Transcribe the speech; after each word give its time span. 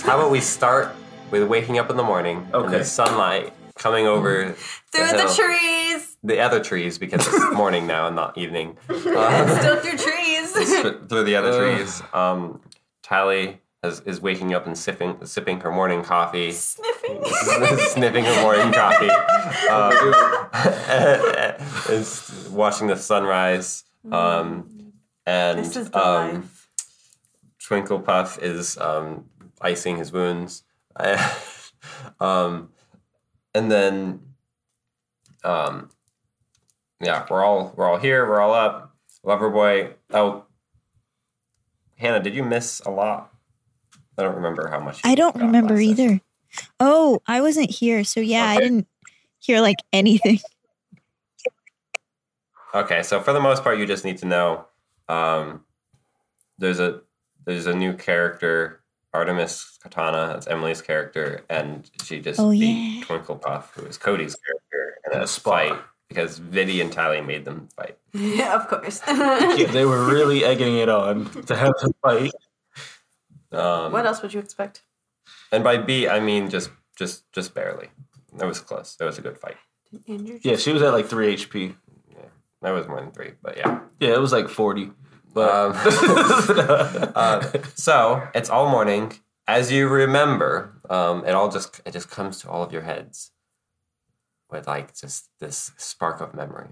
this. 0.00 0.08
How 0.08 0.18
about 0.18 0.30
we 0.30 0.40
start 0.40 0.94
with 1.30 1.46
waking 1.48 1.78
up 1.78 1.90
in 1.90 1.96
the 1.96 2.02
morning 2.02 2.38
and 2.52 2.54
Okay. 2.54 2.78
the 2.78 2.84
sunlight 2.84 3.52
coming 3.76 4.06
over 4.06 4.52
Through 4.92 5.06
the, 5.06 5.22
hill. 5.22 5.34
trees. 5.34 6.16
the 6.22 6.40
other 6.40 6.62
trees 6.62 6.98
because 6.98 7.26
it's 7.26 7.52
morning 7.52 7.86
now 7.86 8.06
and 8.06 8.16
not 8.16 8.36
evening. 8.36 8.76
Uh, 8.90 9.58
Still 9.60 9.76
through 9.80 9.98
trees. 9.98 10.52
th- 10.52 10.96
through 11.08 11.24
the 11.24 11.36
other 11.36 11.50
Ugh. 11.52 11.76
trees. 11.76 12.02
Um, 12.12 12.60
Tally 13.02 13.60
has, 13.82 14.00
is 14.00 14.20
waking 14.20 14.54
up 14.54 14.66
and 14.66 14.76
sipping 14.76 15.24
sipping 15.26 15.60
her 15.60 15.70
morning 15.70 16.02
coffee. 16.02 16.52
Sniffing. 16.52 17.22
sniffing 17.78 18.24
her 18.24 18.42
morning 18.42 18.72
coffee. 18.72 19.10
Um, 19.70 19.92
is 21.88 22.48
watching 22.50 22.86
the 22.88 22.96
sunrise. 22.96 23.84
Um, 24.10 24.92
and 25.26 25.58
This 25.60 25.76
is 25.76 25.90
the 25.90 25.98
um, 26.06 26.34
life. 26.34 26.68
Twinkle 27.66 28.00
Puff 28.00 28.38
is 28.42 28.76
um, 28.78 29.24
icing 29.60 29.96
his 29.96 30.12
wounds. 30.12 30.64
um, 32.20 32.70
and 33.54 33.70
then, 33.70 34.20
um, 35.44 35.90
yeah, 37.00 37.26
we're 37.30 37.44
all 37.44 37.72
we're 37.76 37.88
all 37.88 37.98
here. 37.98 38.28
We're 38.28 38.40
all 38.40 38.54
up. 38.54 38.94
Loverboy. 39.24 39.94
Oh, 40.12 40.44
Hannah, 41.96 42.22
did 42.22 42.34
you 42.34 42.42
miss 42.42 42.80
a 42.80 42.90
lot? 42.90 43.32
I 44.18 44.22
don't 44.22 44.36
remember 44.36 44.68
how 44.68 44.80
much. 44.80 45.00
I 45.04 45.14
don't 45.14 45.36
remember 45.36 45.76
session. 45.76 45.90
either. 45.90 46.20
Oh, 46.78 47.20
I 47.26 47.40
wasn't 47.40 47.70
here, 47.70 48.04
so 48.04 48.20
yeah, 48.20 48.44
I 48.44 48.58
didn't 48.58 48.86
hear 49.38 49.60
like 49.60 49.78
anything. 49.92 50.40
Okay, 52.72 53.02
so 53.02 53.20
for 53.20 53.32
the 53.32 53.40
most 53.40 53.64
part, 53.64 53.80
you 53.80 53.86
just 53.86 54.04
need 54.04 54.18
to 54.18 54.26
know 54.26 54.64
um, 55.08 55.64
there's 56.58 56.78
a 56.78 57.00
there's 57.44 57.66
a 57.66 57.74
new 57.74 57.94
character, 57.94 58.79
Artemis 59.12 59.78
Katana. 59.82 60.28
That's 60.28 60.46
Emily's 60.46 60.82
character, 60.82 61.44
and 61.48 61.90
she 62.04 62.20
just 62.20 62.38
Oh, 62.40 62.50
beat 62.50 62.98
yeah. 62.98 63.04
Twinkle 63.04 63.36
Puff, 63.36 63.72
who 63.74 63.84
is 63.86 63.98
Cody's 63.98 64.36
character, 64.36 64.96
in 65.06 65.12
In 65.12 65.20
a 65.20 65.24
a 65.24 65.26
fight 65.26 65.78
because 66.08 66.38
Vivi 66.38 66.80
and 66.80 66.92
Tally 66.92 67.20
made 67.20 67.44
them 67.44 67.68
fight. 67.76 67.96
yeah, 68.12 68.54
of 68.54 68.66
course. 68.68 69.00
Yeah, 69.08 69.66
they 69.70 69.84
were 69.84 70.04
really 70.06 70.44
egging 70.44 70.76
it 70.76 70.88
on 70.88 71.26
to 71.46 71.56
have 71.56 71.72
the 71.82 71.92
fight. 72.02 72.32
Um, 73.52 73.92
what 73.92 74.06
else 74.06 74.22
would 74.22 74.32
you 74.32 74.40
expect? 74.40 74.82
And 75.52 75.64
by 75.64 75.76
beat, 75.78 76.08
I 76.08 76.20
mean 76.20 76.48
just 76.50 76.70
just 76.96 77.30
just 77.32 77.54
barely. 77.54 77.88
That 78.36 78.46
was 78.46 78.60
close. 78.60 78.94
That 78.96 79.06
was 79.06 79.18
a 79.18 79.22
good 79.22 79.38
fight. 79.38 79.56
Yeah, 80.06 80.54
she 80.56 80.72
was 80.72 80.82
at 80.82 80.92
like 80.92 81.06
three 81.06 81.34
HP. 81.34 81.74
Yeah, 82.10 82.16
That 82.62 82.70
was 82.70 82.86
more 82.86 83.00
than 83.00 83.10
three, 83.10 83.32
but 83.42 83.56
yeah. 83.56 83.80
Yeah, 83.98 84.10
it 84.14 84.20
was 84.20 84.32
like 84.32 84.48
forty. 84.48 84.92
But 85.32 85.50
Um, 85.50 85.72
uh, 87.14 87.50
so 87.74 88.26
it's 88.34 88.50
all 88.50 88.68
morning. 88.68 89.12
As 89.46 89.70
you 89.72 89.88
remember, 89.88 90.74
um, 90.88 91.24
it 91.24 91.32
all 91.32 91.50
just 91.50 91.80
it 91.84 91.92
just 91.92 92.10
comes 92.10 92.40
to 92.40 92.50
all 92.50 92.62
of 92.62 92.72
your 92.72 92.82
heads 92.82 93.32
with 94.50 94.66
like 94.66 94.94
just 94.94 95.28
this 95.38 95.72
spark 95.76 96.20
of 96.20 96.34
memory. 96.34 96.68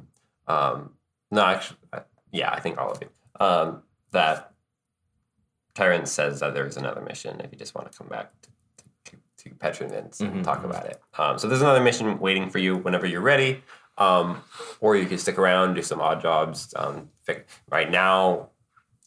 Um, 0.47 0.95
no, 1.31 1.45
actually, 1.45 1.79
uh, 1.93 2.01
yeah, 2.33 2.51
I 2.51 2.61
think 2.61 2.79
all 2.79 2.91
of 2.91 3.01
you. 3.01 3.09
Um, 3.41 3.83
that 4.13 4.53
Terrence 5.75 6.11
says 6.11 6.41
that 6.41 6.55
there 6.55 6.67
is 6.67 6.77
another 6.77 7.01
mission 7.01 7.41
if 7.41 7.53
you 7.53 7.59
just 7.59 7.75
want 7.75 7.91
to 7.91 7.97
come 7.99 8.09
back 8.09 8.33
to, 8.43 8.51
to, 9.13 9.17
to 9.45 9.55
Petrovins 9.57 10.21
and 10.21 10.33
Mhm, 10.41 10.45
talk 10.45 10.63
mhm. 10.63 10.71
about 10.71 10.87
it. 10.87 11.01
Um, 11.17 11.39
so 11.39 11.47
there's 11.47 11.63
another 11.63 11.81
mission 11.83 12.19
waiting 12.19 12.51
for 12.51 12.59
you 12.59 12.77
whenever 12.77 13.07
you're 13.07 13.21
ready. 13.21 13.63
Um, 13.99 14.43
or 14.81 14.97
you 14.97 15.07
can 15.07 15.19
stick 15.19 15.39
around, 15.39 15.75
do 15.75 15.83
some 15.83 16.01
odd 16.01 16.23
jobs. 16.23 16.73
Um, 16.77 17.11
right 17.71 17.91
now, 17.91 18.49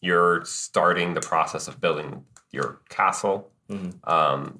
you're 0.01 0.43
starting 0.45 1.13
the 1.13 1.21
process 1.21 1.67
of 1.67 1.79
building 1.79 2.25
your 2.51 2.79
castle. 2.89 3.49
Mhm. 3.69 3.93
Um, 4.07 4.59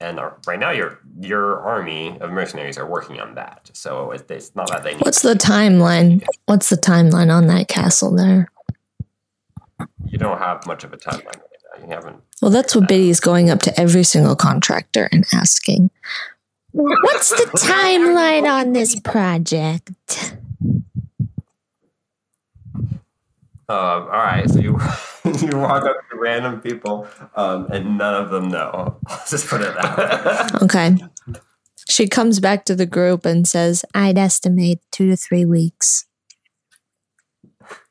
and 0.00 0.18
uh, 0.18 0.30
right 0.46 0.58
now, 0.58 0.70
your 0.70 0.98
your 1.20 1.60
army 1.60 2.18
of 2.20 2.30
mercenaries 2.30 2.76
are 2.76 2.86
working 2.86 3.20
on 3.20 3.36
that. 3.36 3.70
So 3.72 4.10
it, 4.10 4.28
it's 4.30 4.54
not 4.56 4.68
that 4.70 4.82
they 4.82 4.94
need. 4.94 5.02
What's 5.02 5.22
the 5.22 5.34
timeline? 5.34 6.24
What's 6.46 6.68
the 6.68 6.76
timeline 6.76 7.32
on 7.32 7.46
that 7.46 7.68
castle 7.68 8.14
there? 8.14 8.50
You 10.06 10.18
don't 10.18 10.38
have 10.38 10.66
much 10.66 10.84
of 10.84 10.92
a 10.92 10.96
timeline 10.96 11.26
right 11.26 11.36
now. 11.78 11.86
You 11.86 11.92
haven't. 11.92 12.22
Well, 12.42 12.50
that's 12.50 12.74
what 12.74 12.88
Biddy's 12.88 13.20
going 13.20 13.50
up 13.50 13.60
to 13.62 13.80
every 13.80 14.04
single 14.04 14.36
contractor 14.36 15.08
and 15.12 15.24
asking. 15.32 15.90
What's 16.74 17.30
the 17.30 17.44
timeline 17.56 18.50
on 18.50 18.72
this 18.72 18.98
project? 18.98 19.92
Um, 23.66 24.02
all 24.02 24.08
right, 24.08 24.50
so 24.50 24.58
you 24.58 24.72
you 25.24 25.56
walk 25.56 25.84
up 25.84 25.96
to 26.10 26.16
random 26.18 26.60
people, 26.60 27.06
um, 27.36 27.68
and 27.70 27.96
none 27.96 28.22
of 28.22 28.30
them 28.30 28.48
know. 28.48 28.98
I'll 29.06 29.22
just 29.28 29.46
put 29.48 29.60
it 29.60 29.72
that 29.74 29.96
way. 29.96 30.58
Okay. 30.64 30.96
She 31.88 32.08
comes 32.08 32.40
back 32.40 32.64
to 32.64 32.74
the 32.74 32.86
group 32.86 33.24
and 33.24 33.46
says, 33.46 33.84
I'd 33.94 34.18
estimate 34.18 34.80
two 34.90 35.08
to 35.10 35.16
three 35.16 35.44
weeks. 35.44 36.06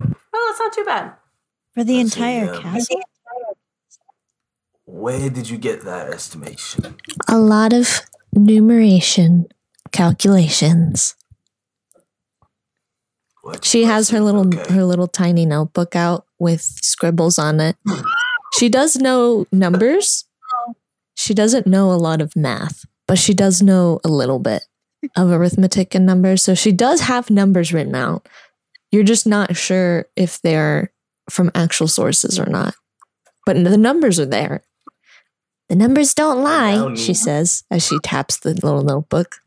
Well, 0.01 0.15
it's 0.33 0.59
not 0.59 0.73
too 0.73 0.83
bad. 0.83 1.13
For 1.73 1.83
the 1.83 1.97
Let's 1.97 2.13
see, 2.13 2.21
entire 2.21 2.53
um, 2.53 2.61
castle? 2.61 3.01
where 4.85 5.29
did 5.29 5.49
you 5.49 5.57
get 5.57 5.83
that 5.85 6.09
estimation? 6.09 6.97
A 7.29 7.37
lot 7.37 7.71
of 7.71 8.01
numeration 8.35 9.47
calculations. 9.91 11.15
She 13.61 13.83
has 13.83 14.09
her 14.09 14.21
little 14.21 14.47
Okay. 14.47 14.73
her 14.73 14.85
little 14.85 15.07
tiny 15.07 15.45
notebook 15.45 15.95
out 15.95 16.25
with 16.39 16.61
scribbles 16.61 17.37
on 17.37 17.59
it. 17.59 17.75
She 18.57 18.69
does 18.69 18.95
know 18.95 19.45
numbers. 19.51 20.25
She 21.15 21.33
doesn't 21.33 21.67
know 21.67 21.91
a 21.91 21.95
lot 21.99 22.21
of 22.21 22.35
math, 22.35 22.85
but 23.07 23.19
she 23.19 23.33
does 23.33 23.61
know 23.61 23.99
a 24.03 24.07
little 24.09 24.39
bit 24.39 24.63
of 25.17 25.29
arithmetic 25.29 25.93
and 25.93 26.05
numbers. 26.05 26.43
So 26.43 26.53
she 26.55 26.71
does 26.71 27.01
have 27.01 27.29
numbers 27.29 27.73
written 27.73 27.95
out. 27.95 28.27
You're 28.91 29.03
just 29.03 29.27
not 29.27 29.55
sure 29.57 30.05
if 30.15 30.41
they're 30.41 30.93
from 31.29 31.51
actual 31.53 31.87
sources 31.87 32.39
or 32.39 32.45
not. 32.45 32.75
But 33.45 33.61
the 33.63 33.77
numbers 33.77 34.19
are 34.19 34.25
there. 34.25 34.63
The 35.69 35.75
numbers 35.75 36.13
don't 36.13 36.43
lie, 36.43 36.75
now 36.75 36.95
she 36.95 37.13
says 37.13 37.63
as 37.71 37.85
she 37.85 37.97
taps 37.99 38.37
the 38.37 38.53
little 38.53 38.83
notebook. 38.83 39.37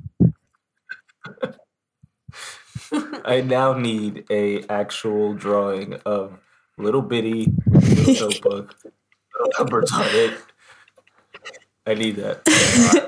I 3.24 3.40
now 3.40 3.74
need 3.74 4.24
a 4.30 4.62
actual 4.68 5.34
drawing 5.34 5.94
of 6.06 6.38
little 6.78 7.02
bitty 7.02 7.52
little 7.66 8.14
notebook, 8.28 8.76
little 8.84 9.52
numbers 9.58 9.92
on 9.92 10.06
it. 10.06 10.38
I 11.86 11.94
need 11.94 12.16
that. 12.16 12.44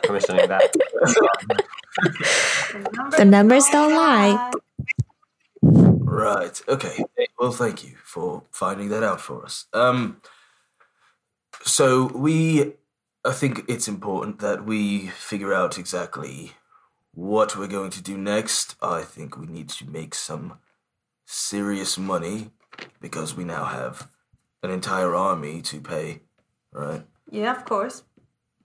Commissioning 0.04 0.48
that. 0.48 0.72
The 3.16 3.24
numbers 3.24 3.66
don't 3.70 3.94
lie. 3.94 4.52
Right. 5.62 6.60
Okay. 6.68 7.04
Well, 7.38 7.52
thank 7.52 7.84
you 7.84 7.94
for 8.04 8.44
finding 8.52 8.88
that 8.90 9.02
out 9.02 9.20
for 9.20 9.44
us. 9.44 9.66
Um. 9.72 10.20
So 11.64 12.06
we, 12.14 12.74
I 13.28 13.32
think 13.32 13.66
it's 13.68 13.88
important 13.88 14.38
that 14.38 14.64
we 14.64 15.08
figure 15.08 15.52
out 15.52 15.76
exactly 15.76 16.52
what 17.12 17.58
we're 17.58 17.66
going 17.66 17.90
to 17.90 18.02
do 18.02 18.16
next. 18.16 18.74
I 18.80 19.02
think 19.02 19.36
we 19.36 19.44
need 19.44 19.68
to 19.68 19.84
make 19.84 20.14
some 20.14 20.54
serious 21.26 21.98
money 21.98 22.52
because 23.02 23.36
we 23.36 23.44
now 23.44 23.66
have 23.66 24.08
an 24.62 24.70
entire 24.70 25.14
army 25.14 25.60
to 25.60 25.78
pay. 25.78 26.22
Right. 26.72 27.02
Yeah, 27.30 27.54
of 27.54 27.66
course. 27.66 28.02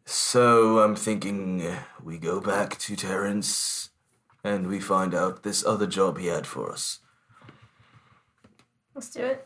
So 0.05 0.79
I'm 0.79 0.95
thinking 0.95 1.69
we 2.01 2.17
go 2.17 2.39
back 2.39 2.77
to 2.79 2.95
Terrence 2.95 3.89
and 4.45 4.67
we 4.67 4.79
find 4.79 5.13
out 5.13 5.43
this 5.43 5.65
other 5.65 5.87
job 5.87 6.17
he 6.17 6.27
had 6.27 6.47
for 6.47 6.71
us. 6.71 6.99
Let's 8.95 9.09
do 9.09 9.25
it. 9.25 9.45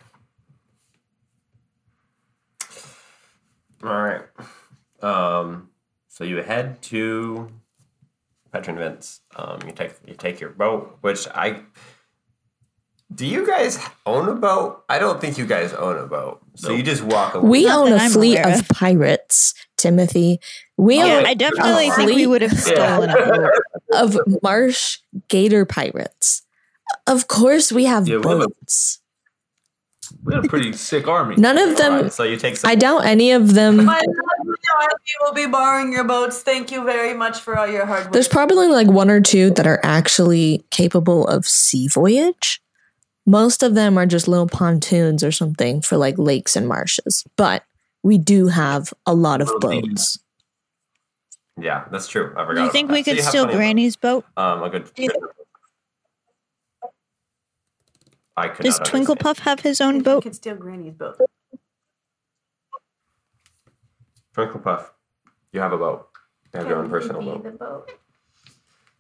All 3.84 4.00
right. 4.00 4.22
Um, 5.02 5.70
so 6.08 6.24
you 6.24 6.38
head 6.38 6.82
to 6.84 7.50
Petron 8.54 8.78
Vince. 8.78 9.22
Um, 9.36 9.60
you 9.66 9.72
take 9.72 9.94
you 10.08 10.14
take 10.16 10.40
your 10.40 10.50
boat, 10.52 10.98
which 11.02 11.28
I. 11.34 11.62
Do 13.14 13.26
you 13.26 13.48
guys 13.48 13.80
own 14.06 14.28
a 14.28 14.36
boat? 14.36 14.84
I 14.90 15.00
don't 15.00 15.22
think 15.22 15.38
you 15.38 15.46
guys 15.46 15.72
own 15.74 15.98
a 15.98 16.06
boat. 16.08 16.42
So 16.56 16.74
you 16.74 16.84
just 16.84 17.02
walk 17.04 17.36
away. 17.36 17.48
We 17.50 17.66
Not 17.66 17.78
own 17.86 17.90
that 17.92 18.02
a 18.02 18.04
I'm 18.04 18.12
fleet 18.12 18.38
of 18.40 18.60
of. 18.60 18.68
pirates, 18.68 19.54
Timothy. 19.78 20.42
We 20.76 20.98
yeah, 20.98 21.06
own 21.20 21.26
I 21.26 21.34
definitely 21.34 21.90
think 21.92 22.12
we 22.14 22.28
would 22.28 22.42
have 22.42 22.60
stolen 22.60 23.10
a 23.10 23.16
boat. 23.16 23.52
of 23.94 24.18
marsh 24.44 24.98
gator 25.30 25.66
pirates. 25.66 26.42
Of 27.06 27.28
course, 27.30 27.72
we 27.72 27.86
have 27.86 28.10
Yeah, 28.10 28.18
we 28.18 28.28
have 28.30 28.42
a- 28.42 28.48
boats. 28.50 29.00
We 30.24 30.34
had 30.36 30.44
a 30.46 30.48
pretty 30.50 30.74
sick 30.74 31.08
army. 31.08 31.36
None 31.38 31.58
of 31.58 31.78
them. 31.78 31.94
right, 32.04 32.12
so 32.14 32.24
you 32.24 32.36
take 32.38 32.58
some. 32.58 32.70
I 32.70 32.76
doubt 32.76 33.06
any 33.06 33.32
of 33.32 33.54
them. 33.54 33.90
My 34.76 34.88
we 34.88 35.26
will 35.26 35.34
be 35.34 35.46
borrowing 35.50 35.92
your 35.94 36.04
boats. 36.04 36.42
Thank 36.42 36.72
you 36.72 36.84
very 36.84 37.14
much 37.14 37.40
for 37.40 37.58
all 37.58 37.68
your 37.68 37.86
hard 37.86 38.06
work. 38.06 38.14
There's 38.14 38.28
probably 38.28 38.68
like 38.68 38.88
one 38.88 39.10
or 39.10 39.22
two 39.22 39.52
that 39.52 39.66
are 39.68 39.80
actually 39.84 40.66
capable 40.72 41.26
of 41.28 41.46
sea 41.46 41.88
voyage. 41.88 42.62
Most 43.26 43.64
of 43.64 43.76
them 43.76 43.98
are 43.98 44.06
just 44.06 44.28
little 44.28 44.48
pontoons 44.48 45.24
or 45.24 45.32
something 45.32 45.82
for 45.82 45.98
like 45.98 46.18
lakes 46.18 46.56
and 46.56 46.68
marshes. 46.68 47.26
But 47.36 47.64
we 48.04 48.18
do 48.18 48.48
have 48.48 48.94
a 49.06 49.14
lot 49.14 49.42
of 49.42 49.52
boats. 49.60 50.20
Yeah, 51.60 51.86
that's 51.92 52.08
true. 52.08 52.34
I 52.38 52.46
forgot. 52.46 52.56
Do 52.56 52.64
you 52.66 52.72
think 52.72 52.92
we 52.92 53.04
So 53.04 53.12
could 53.12 53.18
you 53.18 53.24
steal 53.24 53.46
Granny's 53.48 53.96
boat? 53.96 54.26
Um, 54.38 54.64
a 54.64 54.70
good. 54.70 54.90
Yeah. 54.96 55.10
I 58.38 58.50
could 58.50 58.64
Does 58.64 58.78
not 58.80 58.88
Twinkle. 58.88 59.16
Puff 59.16 59.40
have 59.40 59.62
his 59.62 59.82
own 59.82 59.96
You 59.98 60.04
boat? 60.04 60.24
could 60.24 60.36
steal 60.36 60.56
Granny's 60.56 60.94
boat. 60.94 61.20
Twinkle 64.38 64.60
Puff, 64.60 64.94
you 65.52 65.60
have 65.62 65.74
a 65.74 65.78
boat. 65.80 66.10
You 66.54 66.60
have 66.60 66.70
your 66.70 66.78
own 66.78 66.84
Can 66.84 66.92
personal 66.92 67.22
he 67.22 67.28
boat. 67.28 67.44
be 67.44 67.50
the 67.50 67.56
boat? 67.58 67.92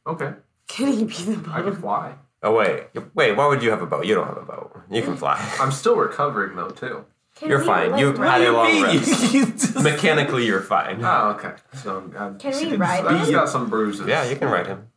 Okay, 0.07 0.33
Can 0.67 0.93
he 0.93 1.03
be 1.03 1.13
the 1.13 1.37
boat? 1.37 1.53
I 1.53 1.61
can 1.61 1.75
fly. 1.75 2.15
Oh 2.41 2.55
wait, 2.55 2.85
wait. 3.13 3.33
Why 3.37 3.45
would 3.47 3.61
you 3.61 3.69
have 3.69 3.83
a 3.83 3.85
boat? 3.85 4.07
You 4.07 4.15
don't 4.15 4.25
have 4.25 4.37
a 4.37 4.41
boat. 4.41 4.75
You 4.89 5.03
can 5.03 5.15
fly. 5.15 5.37
I'm 5.59 5.71
still 5.71 5.95
recovering 5.95 6.55
though 6.55 6.69
too. 6.71 7.05
Can 7.35 7.49
You're 7.49 7.59
we, 7.59 7.65
fine. 7.67 7.91
like, 7.91 7.99
You 7.99 8.11
ride- 8.13 8.41
had 8.41 8.47
a 8.47 8.51
long 8.51 8.67
Me, 8.71 8.81
rest. 8.81 9.31
you 9.33 9.45
just- 9.45 9.75
Mechanically, 9.83 10.43
you're 10.47 10.61
fine. 10.61 11.05
Oh, 11.05 11.35
okay. 11.37 11.53
So 11.83 12.11
I'm, 12.17 12.39
Can 12.39 12.53
we 12.53 12.65
he's- 12.69 12.79
ride 12.79 13.19
He's 13.19 13.27
him? 13.27 13.35
got 13.35 13.47
some 13.49 13.69
bruises. 13.69 14.07
Yeah, 14.07 14.23
you 14.27 14.37
can 14.37 14.47
ride 14.49 14.65
him. 14.65 14.87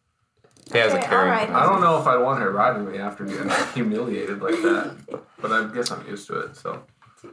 He 0.72 0.78
has 0.78 0.92
a 0.92 0.96
Okay, 0.96 1.04
I'll 1.04 1.10
carrying. 1.10 1.32
ride. 1.32 1.50
I 1.50 1.66
don't 1.66 1.82
know 1.82 2.00
if 2.00 2.06
I 2.06 2.16
want 2.16 2.40
her 2.40 2.50
riding 2.50 2.90
me 2.90 2.96
after 2.96 3.24
getting 3.26 3.50
humiliated 3.74 4.40
like 4.40 4.54
that, 4.62 5.20
but 5.42 5.52
I 5.52 5.68
guess 5.74 5.90
I'm 5.90 6.06
used 6.08 6.26
to 6.28 6.40
it. 6.40 6.56
So 6.56 6.82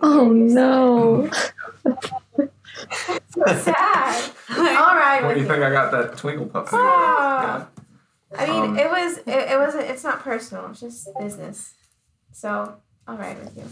Oh 0.01 0.27
no. 0.27 1.30
Sad. 3.30 4.32
All 4.50 4.96
right. 4.96 5.22
what 5.24 5.34
do 5.36 5.42
you 5.42 5.48
think? 5.48 5.64
I 5.64 5.70
got 5.72 5.92
that 5.92 6.18
twinkle 6.18 6.48
puff. 6.48 6.70
thing, 6.70 6.80
Ah. 6.82 7.68
I 8.38 8.46
mean, 8.46 8.64
Um, 8.72 8.78
it 8.78 8.90
was. 8.90 9.18
It, 9.20 9.28
it 9.52 9.58
wasn't. 9.58 9.86
It's 9.86 10.04
not 10.04 10.20
personal. 10.22 10.68
It's 10.70 10.82
just 10.82 11.08
business. 11.20 11.74
So 12.34 12.76
I'll 13.08 13.18
ride 13.18 13.40
with 13.40 13.56
you. 13.58 13.64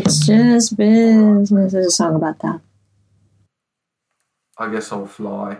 It's 0.00 0.26
just 0.26 0.76
business. 0.76 1.50
There's 1.50 1.86
a 1.86 1.90
song 1.90 2.16
about 2.16 2.40
that. 2.40 2.60
I 4.58 4.68
guess 4.70 4.90
I'll 4.92 5.06
fly 5.06 5.58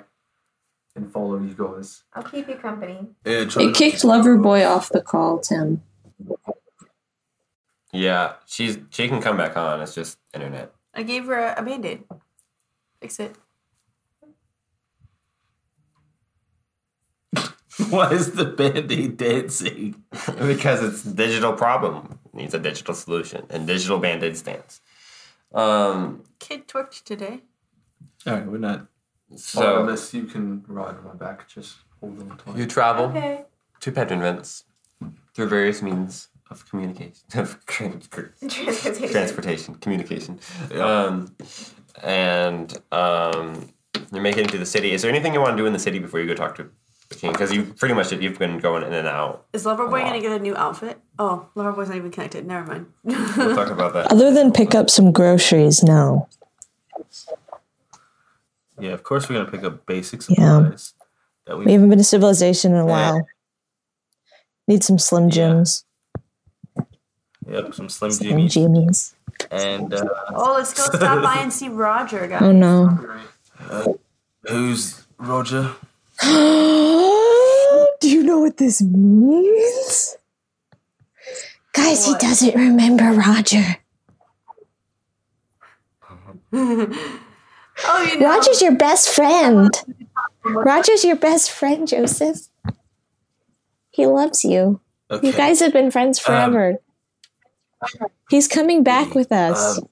and 0.97 1.11
follow 1.13 1.39
you 1.39 1.55
guys. 1.55 2.05
I'll 2.13 2.23
keep 2.23 2.49
you 2.49 2.57
company. 2.57 3.09
Yeah, 3.25 3.47
It 3.57 3.75
kicked 3.75 4.01
to- 4.01 4.07
Loverboy 4.09 4.69
off 4.69 4.89
the 4.91 5.01
call, 5.01 5.39
Tim. 5.39 5.83
Yeah, 7.93 8.35
she's 8.47 8.79
she 8.91 9.09
can 9.09 9.21
come 9.21 9.37
back 9.37 9.57
on. 9.57 9.81
It's 9.81 9.95
just 9.95 10.19
internet. 10.33 10.73
I 10.93 11.03
gave 11.05 11.27
her 11.27 11.39
a, 11.39 11.55
a 11.61 11.63
band 11.63 11.85
aid. 11.87 12.03
Fix 13.05 13.21
it. 13.21 13.37
Why 17.91 18.13
is 18.13 18.33
the 18.33 18.47
band-aid 18.47 19.19
dancing? 19.19 20.03
because 20.39 20.83
it's 20.83 21.05
a 21.05 21.13
digital 21.13 21.53
problem. 21.53 22.19
It 22.25 22.35
needs 22.35 22.55
a 22.55 22.59
digital 22.59 22.95
solution, 22.95 23.45
and 23.51 23.67
digital 23.67 23.99
band-aid 23.99 24.39
stands. 24.39 24.81
Um, 25.53 26.23
Kid 26.39 26.67
twerked 26.67 27.05
today. 27.05 27.43
All 28.27 28.33
right, 28.33 28.47
we're 28.47 28.57
not. 28.57 28.87
So 29.37 29.61
so 29.61 29.81
unless 29.83 30.15
you 30.15 30.25
can 30.25 30.65
ride 30.67 30.97
on 30.97 31.05
my 31.05 31.13
back, 31.13 31.47
just 31.47 31.77
hold 32.01 32.19
on 32.23 32.39
to 32.39 32.59
you 32.59 32.65
travel 32.67 33.07
Okay. 33.11 33.45
to 33.81 33.93
Pedron 33.93 34.21
vents 34.21 34.65
through 35.35 35.49
various 35.49 35.83
means 35.83 36.29
of 36.51 36.67
communication, 36.71 37.23
of 37.35 37.65
trans- 37.67 38.09
Transportation. 38.09 39.11
transportation, 39.11 39.75
communication, 39.75 40.41
Yeah. 40.71 40.85
um, 41.05 41.37
and 42.03 42.77
um, 42.93 43.69
you're 44.13 44.23
making 44.23 44.45
it 44.47 44.51
to 44.51 44.59
the 44.59 44.67
city. 44.67 44.93
Is 44.93 45.03
there 45.03 45.11
anything 45.11 45.35
you 45.35 45.41
want 45.41 45.53
to 45.57 45.63
do 45.63 45.67
in 45.67 45.73
the 45.73 45.79
city 45.79 45.99
before 45.99 46.21
you 46.21 46.27
go 46.27 46.35
talk 46.35 46.55
to 46.57 46.69
the 47.09 47.15
king? 47.15 47.33
Because 47.33 47.53
you 47.53 47.65
pretty 47.65 47.95
much 47.95 48.11
you've 48.13 48.39
been 48.39 48.59
going 48.59 48.83
in 48.83 48.93
and 48.93 49.07
out. 49.09 49.47
Is 49.53 49.65
Loverboy 49.65 49.91
lot. 49.93 50.07
gonna 50.07 50.21
get 50.21 50.33
a 50.33 50.39
new 50.39 50.57
outfit? 50.57 50.99
Oh, 51.19 51.49
Loverboy's 51.55 51.89
not 51.89 51.97
even 51.97 52.11
connected. 52.11 52.47
Never 52.47 52.67
mind. 52.67 52.87
We'll 53.37 53.55
talk 53.55 53.71
about 53.71 53.93
that. 53.95 54.11
Other 54.13 54.33
than 54.33 54.53
pick 54.53 54.75
up 54.75 54.91
some 54.91 55.13
groceries, 55.13 55.83
no. 55.83 56.29
Yeah, 58.81 58.91
of 58.91 59.03
course 59.05 59.29
we're 59.29 59.37
gonna 59.37 59.51
pick 59.51 59.63
up 59.65 59.87
basic 59.87 60.21
Yeah. 60.29 60.59
supplies. 60.65 60.95
That 61.47 61.59
we, 61.59 61.67
We 61.67 61.73
haven't 61.73 61.91
been 61.91 61.99
to 61.99 62.05
civilization 62.05 62.73
in 62.73 62.79
a 62.79 62.87
while. 62.87 63.27
Need 64.67 64.83
some 64.83 64.99
Slim 64.99 65.29
Jims. 65.31 65.85
yep, 67.47 67.75
some 67.75 67.89
Slim 67.89 68.11
Slim 68.11 68.31
Jimmies, 68.31 68.55
Jimmies. 68.55 69.15
And 69.51 69.93
uh, 69.95 70.05
oh, 70.35 70.55
let's 70.57 70.73
go 70.75 70.85
stop 70.85 71.23
by 71.23 71.37
and 71.41 71.53
see 71.59 71.69
Roger, 71.69 72.27
guys. 72.27 72.43
Oh 72.43 72.53
no. 72.53 72.87
Right. 73.71 73.97
who's 74.49 75.05
Roger? 75.19 75.73
Do 76.23 78.11
you 78.11 78.23
know 78.23 78.39
what 78.41 78.57
this 78.59 78.83
means? 78.83 80.17
Guys, 81.73 82.07
What? 82.07 82.21
he 82.23 82.27
doesn't 82.29 82.55
remember 82.55 83.05
Roger. 83.13 83.77
Oh, 87.87 88.03
you 88.09 88.21
know. 88.21 88.29
Roger's 88.29 88.63
your 88.63 88.77
best 88.77 89.09
friend. 89.09 89.69
Roger's 90.45 91.05
your 91.05 91.17
best 91.17 91.51
friend, 91.51 91.89
Joseph. 91.89 92.47
He 93.91 94.07
loves 94.07 94.45
you. 94.45 94.81
Okay. 95.11 95.27
You 95.27 95.33
guys 95.33 95.59
have 95.59 95.73
been 95.73 95.91
friends 95.91 96.21
forever. 96.21 96.79
He's 98.31 98.49
coming 98.49 98.83
back 98.83 99.15
with 99.15 99.33
us. 99.33 99.79
Um, 99.79 99.89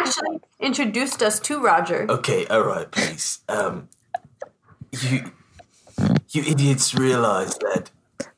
actually 0.00 0.40
introduced 0.60 1.22
us 1.22 1.40
to 1.40 1.60
Roger. 1.60 2.06
okay, 2.08 2.46
all 2.46 2.62
right, 2.62 2.90
please. 2.90 3.40
Um, 3.48 3.88
you, 4.92 5.32
you 6.30 6.42
idiots 6.42 6.94
realize 6.94 7.56
that 7.58 7.90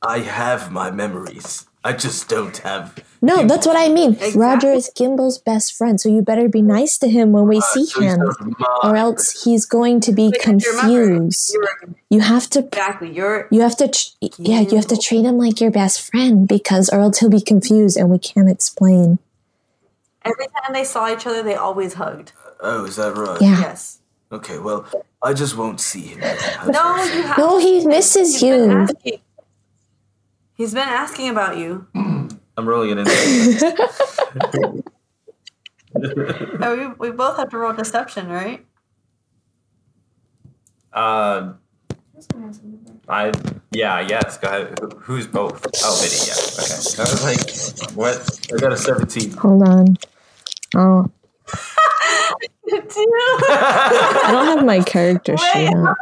I 0.02 0.20
have 0.20 0.70
my 0.72 0.90
memories. 0.90 1.66
I 1.82 1.94
just 1.94 2.28
don't 2.28 2.56
have. 2.58 2.98
no, 3.22 3.46
that's 3.46 3.66
what 3.66 3.76
I 3.76 3.88
mean. 3.88 4.12
Exactly. 4.12 4.40
Roger 4.40 4.72
is 4.72 4.90
Gimble's 4.94 5.38
best 5.38 5.74
friend, 5.74 5.98
so 5.98 6.10
you 6.10 6.20
better 6.20 6.46
be 6.48 6.60
nice 6.60 6.98
to 6.98 7.08
him 7.08 7.32
when 7.32 7.48
we 7.48 7.60
see 7.60 7.86
so 7.86 8.00
him, 8.00 8.18
not 8.58 8.84
or 8.84 8.96
else 8.96 9.44
he's 9.44 9.64
going 9.64 10.00
to 10.00 10.12
be 10.12 10.30
Because 10.30 10.62
you 10.62 10.70
remember, 10.72 11.06
confused. 11.16 11.56
You're, 12.10 12.22
have 12.22 12.50
to 12.50 12.58
exactly. 12.60 13.10
You're 13.10 13.48
You 13.50 13.62
have 13.62 13.76
to, 13.78 13.88
tr- 13.88 14.08
yeah, 14.36 14.60
you 14.60 14.76
have 14.76 14.88
to 14.88 14.96
treat 14.96 15.24
him 15.24 15.38
like 15.38 15.60
your 15.60 15.70
best 15.70 16.02
friend 16.10 16.46
because, 16.46 16.90
or 16.90 17.00
else 17.00 17.18
he'll 17.20 17.30
be 17.30 17.40
confused 17.40 17.96
and 17.96 18.10
we 18.10 18.18
can't 18.18 18.50
explain. 18.50 19.18
every 20.22 20.46
time 20.48 20.74
they 20.74 20.84
saw 20.84 21.10
each 21.10 21.26
other, 21.26 21.42
they 21.42 21.54
always 21.54 21.94
hugged. 21.94 22.32
Oh, 22.60 22.84
is 22.84 22.96
that 22.96 23.16
right? 23.16 23.40
Yeah. 23.40 23.58
Yes. 23.58 24.00
Okay, 24.32 24.58
well, 24.58 24.86
I 25.22 25.32
just 25.32 25.56
won't 25.56 25.80
see 25.80 26.02
him. 26.02 26.20
No, 26.20 26.96
you 27.02 27.22
have. 27.22 27.38
No, 27.38 27.58
he 27.58 27.84
misses 27.86 28.34
He's 28.34 28.42
you. 28.42 28.86
Asking. 30.60 30.64
He's 30.64 30.74
been 30.74 30.88
asking 30.88 31.28
about 31.30 31.56
you. 31.58 31.86
I'm 32.56 32.68
rolling 32.68 32.98
it 32.98 33.08
in. 33.08 34.82
Oh, 36.62 36.94
we, 37.00 37.08
we 37.08 37.16
both 37.16 37.36
have 37.36 37.48
to 37.48 37.58
roll 37.58 37.72
deception, 37.72 38.28
right? 38.28 38.64
Uh, 40.92 41.54
I 43.08 43.32
yeah 43.72 43.98
yes. 44.00 44.38
Go 44.38 44.48
ahead. 44.48 44.78
Who's 44.98 45.26
both? 45.26 45.66
Oh, 45.82 46.00
Biddy. 46.00 46.14
Yeah. 46.28 46.34
Okay. 46.62 47.02
I 47.02 47.10
was 47.10 47.80
like, 47.80 47.90
what? 47.96 48.40
I 48.54 48.60
got 48.60 48.72
a 48.72 48.76
17. 48.76 49.32
Hold 49.32 49.68
on. 49.68 49.96
Oh, 50.76 51.10
I 52.72 54.28
don't 54.30 54.46
have 54.58 54.64
my 54.64 54.80
character 54.82 55.36
sheet 55.52 55.74
up. 55.74 55.96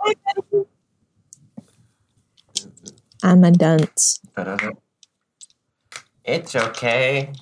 I'm 3.22 3.42
a 3.42 3.50
dunce. 3.50 4.20
It's 6.24 6.54
okay. 6.54 7.32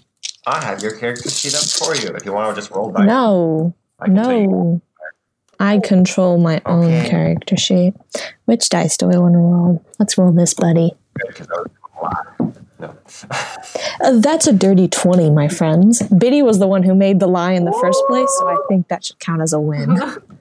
I 0.47 0.65
have 0.65 0.81
your 0.81 0.97
character 0.97 1.29
sheet 1.29 1.55
up 1.55 1.65
for 1.65 1.97
you. 1.97 2.15
If 2.15 2.25
you 2.25 2.33
want 2.33 2.55
to 2.55 2.61
just 2.61 2.71
roll 2.71 2.93
dice, 2.93 3.07
No, 3.07 3.75
I 3.99 4.05
can 4.07 4.15
no. 4.15 4.81
I 5.59 5.79
control 5.79 6.39
my 6.39 6.61
own 6.67 6.91
character 7.07 7.57
sheet. 7.57 7.95
Which 8.45 8.69
dice 8.69 8.97
do 8.97 9.11
I 9.11 9.19
want 9.19 9.35
to 9.35 9.39
roll? 9.39 9.85
Let's 9.99 10.17
roll 10.17 10.31
this, 10.33 10.55
buddy. 10.55 10.93
Because 11.27 11.49
I 11.49 11.63
was 11.63 11.71
a 11.99 12.03
lot. 12.03 12.57
No. 12.79 12.97
Uh, 13.99 14.19
that's 14.21 14.47
a 14.47 14.53
dirty 14.53 14.87
20, 14.87 15.31
my 15.31 15.49
friends. 15.49 16.03
Biddy 16.03 16.43
was 16.43 16.59
the 16.59 16.67
one 16.67 16.83
who 16.83 16.95
made 16.95 17.19
the 17.19 17.27
lie 17.27 17.53
in 17.53 17.65
the 17.65 17.73
first 17.81 17.99
place, 18.09 18.29
so 18.39 18.47
I 18.47 18.57
think 18.69 18.89
that 18.89 19.07
should 19.07 19.19
count 19.19 19.41
as 19.41 19.55
a 19.55 19.59
win. 19.59 19.99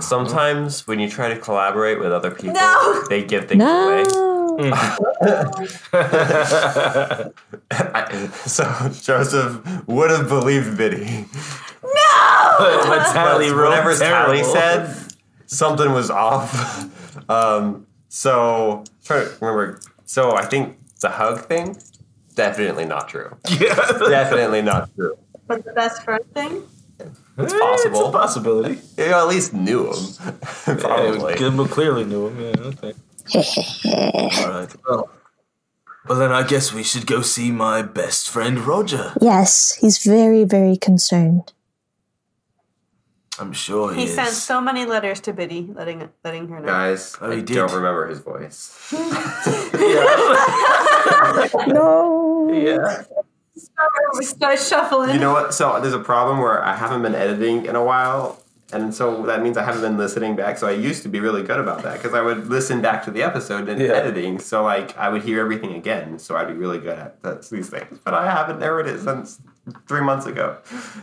Sometimes 0.00 0.86
when 0.86 0.98
you 0.98 1.08
try 1.08 1.28
to 1.28 1.38
collaborate 1.38 1.98
with 1.98 2.12
other 2.12 2.30
people, 2.30 2.54
No. 2.54 3.04
they 3.08 3.22
give 3.24 3.48
things 3.48 3.62
away. 3.62 4.02
No. 4.04 4.32
I- 7.70 8.28
so 8.46 8.64
Joseph 9.02 9.60
would 9.86 10.10
have 10.10 10.28
believed 10.28 10.76
Biddy. 10.76 11.26
but 11.82 13.12
Tally 13.12 13.48
But 13.50 13.56
rolled 13.56 13.70
whatever 13.70 13.94
Tally 13.94 14.38
terrible. 14.42 14.54
said, 14.54 15.12
something 15.46 15.92
was 15.92 16.10
off. 16.10 16.50
um, 17.30 17.86
so 18.08 18.84
try 19.04 19.20
to 19.24 19.30
remember. 19.40 19.80
So 20.04 20.32
I 20.36 20.44
think 20.44 20.78
the 21.00 21.08
hug 21.08 21.40
thing, 21.46 21.76
definitely 22.34 22.84
not 22.84 23.08
true. 23.08 23.34
Yeah. 23.48 23.74
Definitely 23.74 24.62
not 24.62 24.94
true. 24.94 25.16
But 25.46 25.64
the 25.64 25.72
best 25.72 26.02
friend 26.02 26.22
thing? 26.34 26.62
It's 27.38 27.52
eh, 27.54 27.58
possible. 27.58 27.90
It's 27.90 27.98
possible. 27.98 28.08
a 28.08 28.12
possibility. 28.12 28.80
You 28.98 29.08
know, 29.10 29.20
at 29.20 29.28
least 29.28 29.52
knew 29.54 29.90
him. 29.92 29.96
Probably. 30.78 31.32
Yeah, 31.32 31.38
Gimble 31.38 31.66
clearly 31.68 32.04
knew 32.04 32.28
him. 32.28 32.40
Yeah, 32.40 32.60
okay. 32.70 32.92
All 34.44 34.48
right. 34.50 34.68
Well, 34.88 35.10
Well, 36.08 36.18
then 36.18 36.32
I 36.32 36.42
guess 36.46 36.72
we 36.72 36.82
should 36.82 37.06
go 37.06 37.22
see 37.22 37.50
my 37.52 37.80
best 37.82 38.28
friend 38.28 38.58
Roger. 38.60 39.12
Yes, 39.20 39.76
he's 39.80 39.98
very, 40.04 40.44
very 40.44 40.76
concerned. 40.76 41.52
I'm 43.38 43.52
sure 43.54 43.94
he, 43.94 44.02
He 44.02 44.06
is. 44.08 44.14
sent 44.14 44.28
so 44.28 44.60
many 44.60 44.84
letters 44.84 45.20
to 45.20 45.32
Biddy, 45.32 45.66
letting 45.74 46.08
letting 46.22 46.48
her 46.48 46.60
know. 46.60 46.66
Guys, 46.66 47.16
Oh, 47.20 47.30
I 47.30 47.36
he 47.36 47.42
did. 47.42 47.54
don't 47.54 47.72
remember 47.72 48.06
his 48.08 48.18
voice. 48.20 48.92
No. 51.66 52.50
yeah. 52.52 53.02
We 54.18 54.24
start 54.24 54.58
shuffling. 54.58 55.10
You 55.14 55.18
know 55.20 55.32
what? 55.32 55.54
So 55.54 55.80
there's 55.80 55.94
a 55.94 55.98
problem 55.98 56.38
where 56.38 56.62
I 56.62 56.74
haven't 56.76 57.02
been 57.02 57.14
editing 57.14 57.64
in 57.66 57.74
a 57.76 57.82
while, 57.82 58.38
and 58.72 58.94
so 58.94 59.22
that 59.26 59.42
means 59.42 59.56
I 59.56 59.62
haven't 59.64 59.80
been 59.82 59.96
listening 59.96 60.36
back. 60.36 60.58
So 60.58 60.66
I 60.68 60.72
used 60.72 61.02
to 61.04 61.08
be 61.08 61.18
really 61.20 61.42
good 61.42 61.58
about 61.58 61.82
that 61.82 61.94
because 61.98 62.14
I 62.14 62.20
would 62.20 62.48
listen 62.48 62.80
back 62.82 63.04
to 63.04 63.10
the 63.10 63.22
episode 63.22 63.68
and 63.68 63.80
Yeah. 63.80 63.88
editing. 63.92 64.38
So 64.38 64.62
like 64.64 64.96
I 64.98 65.08
would 65.08 65.22
hear 65.22 65.40
everything 65.40 65.74
again. 65.74 66.18
So 66.18 66.36
I'd 66.36 66.48
be 66.48 66.52
really 66.54 66.78
good 66.78 66.98
at 66.98 67.22
that, 67.22 67.48
these 67.48 67.70
things. 67.70 67.98
But 68.04 68.12
I 68.14 68.30
haven't 68.30 68.58
narrowed 68.60 68.86
it 68.86 69.00
since 69.00 69.40
three 69.88 70.02
months 70.02 70.26
ago. 70.26 70.58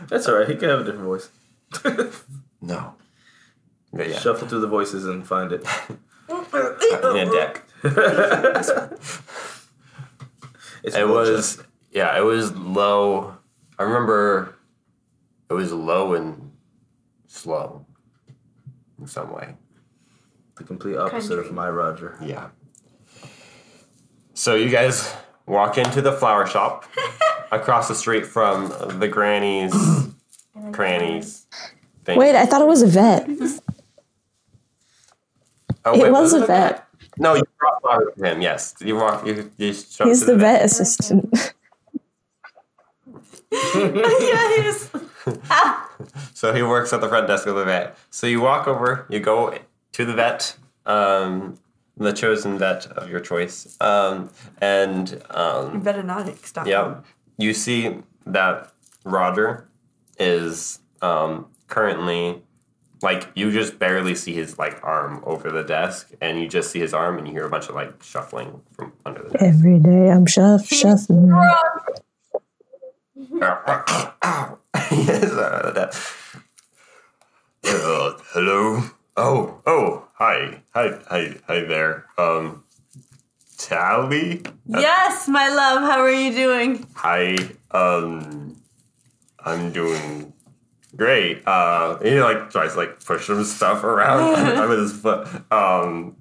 That's 0.08 0.28
all 0.28 0.36
right. 0.36 0.48
He 0.48 0.54
can 0.56 0.68
have 0.68 0.80
a 0.80 0.84
different 0.84 1.04
voice. 1.06 1.28
No. 2.62 2.94
But 3.92 4.08
yeah, 4.10 4.18
Shuffle 4.18 4.46
through 4.46 4.60
the 4.60 4.66
voices 4.68 5.06
and 5.06 5.26
find 5.26 5.50
it. 5.50 5.64
in 6.28 6.36
a 7.16 7.30
deck. 7.32 7.62
It 10.84 11.08
was 11.08 11.62
yeah, 11.90 12.16
it 12.18 12.22
was 12.22 12.52
low. 12.56 13.34
I 13.78 13.82
remember 13.84 14.54
it 15.48 15.54
was 15.54 15.72
low 15.72 16.14
and 16.14 16.52
slow 17.26 17.84
in 18.98 19.06
some 19.06 19.32
way. 19.32 19.54
the 20.56 20.64
complete 20.64 20.96
opposite 20.96 21.38
of 21.38 21.52
my 21.52 21.68
Roger. 21.70 22.16
Yeah. 22.22 22.48
So 24.34 24.54
you 24.54 24.68
guys 24.70 25.12
walk 25.46 25.78
into 25.78 26.00
the 26.02 26.12
flower 26.12 26.46
shop 26.46 26.84
across 27.52 27.88
the 27.88 27.94
street 27.94 28.26
from 28.26 28.72
the 28.98 29.08
granny's 29.08 29.74
crannies. 30.72 31.46
thing. 32.04 32.18
Wait, 32.18 32.36
I 32.36 32.46
thought 32.46 32.62
it 32.62 32.68
was 32.68 32.82
a 32.82 32.86
vet. 32.86 33.28
Oh, 35.84 35.94
it 35.94 36.02
wait, 36.02 36.10
was 36.12 36.34
a 36.34 36.42
it 36.42 36.46
vet. 36.46 36.86
No, 37.18 37.34
you 37.34 37.42
brought 37.58 37.80
flowers 37.82 38.14
to 38.18 38.24
him. 38.24 38.40
Yes, 38.42 38.74
you 38.80 38.96
walk. 38.96 39.26
You, 39.26 39.50
you 39.56 39.68
He's 39.68 39.96
to 39.96 40.04
the 40.26 40.36
vet 40.36 40.64
assistant. 40.64 41.54
Yeah, 43.52 44.56
he 44.56 44.62
was. 44.66 44.90
So 46.32 46.54
he 46.54 46.62
works 46.62 46.92
at 46.94 47.02
the 47.02 47.08
front 47.08 47.26
desk 47.26 47.46
of 47.46 47.54
the 47.56 47.64
vet. 47.64 47.96
So 48.08 48.26
you 48.26 48.40
walk 48.40 48.66
over, 48.66 49.06
you 49.10 49.20
go 49.20 49.54
to 49.92 50.04
the 50.04 50.14
vet, 50.14 50.56
um, 50.86 51.58
the 51.98 52.12
chosen 52.12 52.56
vet 52.58 52.86
of 52.86 53.10
your 53.10 53.20
choice, 53.20 53.76
um, 53.82 54.30
and 54.62 55.22
um, 55.30 55.82
Veterinarics.com. 55.82 56.66
yeah, 56.66 57.00
you 57.36 57.52
see 57.52 57.98
that 58.26 58.72
Roger 59.04 59.68
is 60.18 60.78
um, 61.02 61.46
currently 61.68 62.42
like 63.02 63.28
you 63.34 63.50
just 63.52 63.78
barely 63.78 64.14
see 64.14 64.32
his 64.32 64.58
like 64.58 64.82
arm 64.82 65.22
over 65.24 65.50
the 65.50 65.62
desk, 65.62 66.10
and 66.22 66.40
you 66.40 66.48
just 66.48 66.70
see 66.70 66.80
his 66.80 66.94
arm, 66.94 67.18
and 67.18 67.26
you 67.26 67.34
hear 67.34 67.44
a 67.44 67.50
bunch 67.50 67.68
of 67.68 67.74
like 67.74 68.02
shuffling 68.02 68.62
from 68.72 68.92
under 69.04 69.22
the 69.22 69.30
desk. 69.30 69.44
Every 69.44 69.78
day 69.78 70.10
I'm 70.10 70.24
shuff 70.26 70.66
shuffling. 70.66 71.30
Yes, 74.90 75.32
uh. 75.32 75.90
Uh, 77.62 78.12
hello. 78.32 78.82
Oh, 79.16 79.60
oh, 79.66 80.08
hi, 80.14 80.62
hi, 80.74 80.98
hi, 81.08 81.34
hi 81.46 81.60
there. 81.64 82.06
Um, 82.16 82.64
Tally. 83.58 84.42
Yes, 84.66 85.28
my 85.28 85.48
love. 85.48 85.82
How 85.82 86.00
are 86.00 86.10
you 86.10 86.32
doing? 86.32 86.86
Hi. 86.94 87.36
Um, 87.72 88.56
I'm 89.44 89.70
doing 89.72 90.32
great. 90.96 91.46
Uh, 91.46 91.98
he 91.98 92.18
like 92.20 92.50
tries 92.50 92.72
to 92.72 92.78
like 92.78 93.04
push 93.04 93.26
some 93.26 93.44
stuff 93.44 93.84
around 93.84 94.68
with 94.68 94.78
his 94.78 94.92
foot. 94.94 95.28
Um, 95.52 96.16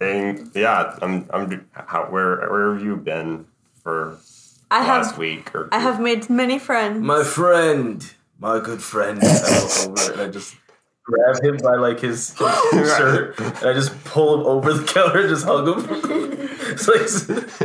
and 0.00 0.50
yeah, 0.54 0.96
I'm 1.02 1.28
I'm. 1.30 1.68
How 1.72 2.04
where 2.04 2.48
where 2.48 2.72
have 2.72 2.82
you 2.82 2.96
been 2.96 3.46
for 3.82 4.18
I 4.70 4.80
last 4.86 5.10
have 5.10 5.18
week 5.18 5.54
or? 5.54 5.68
I 5.72 5.78
have 5.80 6.00
made 6.00 6.28
many 6.30 6.58
friends. 6.58 7.00
My 7.00 7.22
friend, 7.24 8.04
my 8.38 8.60
good 8.60 8.82
friend. 8.82 9.18
I 9.22 9.28
walk 9.88 9.88
over 10.00 10.12
and 10.12 10.20
I 10.22 10.28
just 10.28 10.54
grab 11.04 11.42
him 11.42 11.56
by 11.58 11.76
like 11.76 12.00
his, 12.00 12.36
his 12.38 12.38
shirt 12.96 13.38
and 13.38 13.56
I 13.66 13.72
just 13.72 13.92
pull 14.04 14.40
him 14.40 14.46
over 14.46 14.72
the 14.74 14.84
counter 14.84 15.20
and 15.20 15.28
just 15.30 15.46
hug 15.46 15.68
him. 15.68 15.86
it's 16.70 16.86
like 16.86 17.00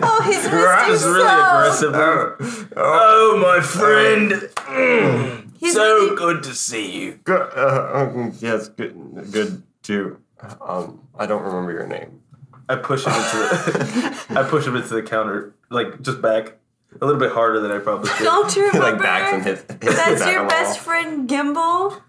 oh, 0.03 0.21
he's 0.23 0.45
Right, 0.51 0.87
really 0.87 0.97
so. 0.97 1.89
aggressive. 1.89 1.93
Oh, 1.93 2.35
oh, 2.39 2.67
Oh, 2.77 3.37
my 3.41 3.59
friend. 3.61 4.31
Mm, 4.55 5.71
so 5.73 5.83
really- 5.83 6.15
good 6.15 6.43
to 6.43 6.53
see 6.55 6.99
you. 7.01 7.19
good. 7.23 7.49
Uh, 7.55 7.89
um, 8.15 8.33
yes, 8.39 8.69
good. 8.69 8.93
Good 9.31 9.61
too. 9.81 10.19
Um, 10.61 11.01
I 11.17 11.25
don't 11.25 11.43
remember 11.43 11.71
your 11.71 11.87
name. 11.87 12.21
I 12.69 12.75
push 12.77 13.05
him 13.05 13.11
into 13.13 13.37
the 13.37 14.39
I 14.39 14.43
push 14.43 14.65
him 14.65 14.75
into 14.77 14.93
the 14.93 15.03
counter, 15.03 15.53
like 15.69 16.01
just 16.01 16.21
back 16.21 16.53
a 17.01 17.05
little 17.05 17.19
bit 17.19 17.31
harder 17.31 17.59
than 17.59 17.71
I 17.71 17.79
probably 17.79 18.09
should. 18.17 18.23
Don't 18.23 18.55
you 18.55 18.69
He 18.71 18.79
like 18.79 18.93
remember? 18.99 19.03
backs 19.03 19.33
and 19.33 19.43
hits. 19.43 19.61
hits 19.83 19.95
That's 19.95 20.21
back 20.21 20.33
your 20.33 20.47
best 20.47 20.77
wall. 20.77 20.83
friend, 20.83 21.29
Gimbal. 21.29 22.01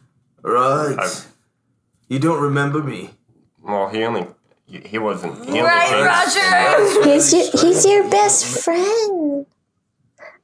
Right. 0.43 0.97
I'm- 0.99 1.11
You 2.09 2.19
don't 2.19 2.43
remember 2.43 2.83
me. 2.83 3.11
Well, 3.62 3.88
he 3.88 4.03
only 4.05 4.26
he, 4.67 4.79
he 4.81 4.99
wasn't. 4.99 5.45
He 5.49 5.61
Right, 5.61 5.88
came- 5.88 6.05
Roger. 6.05 7.11
He's 7.11 7.33
your, 7.33 7.50
he's 7.53 7.85
your 7.87 8.09
best 8.11 8.62
friend. 8.64 9.47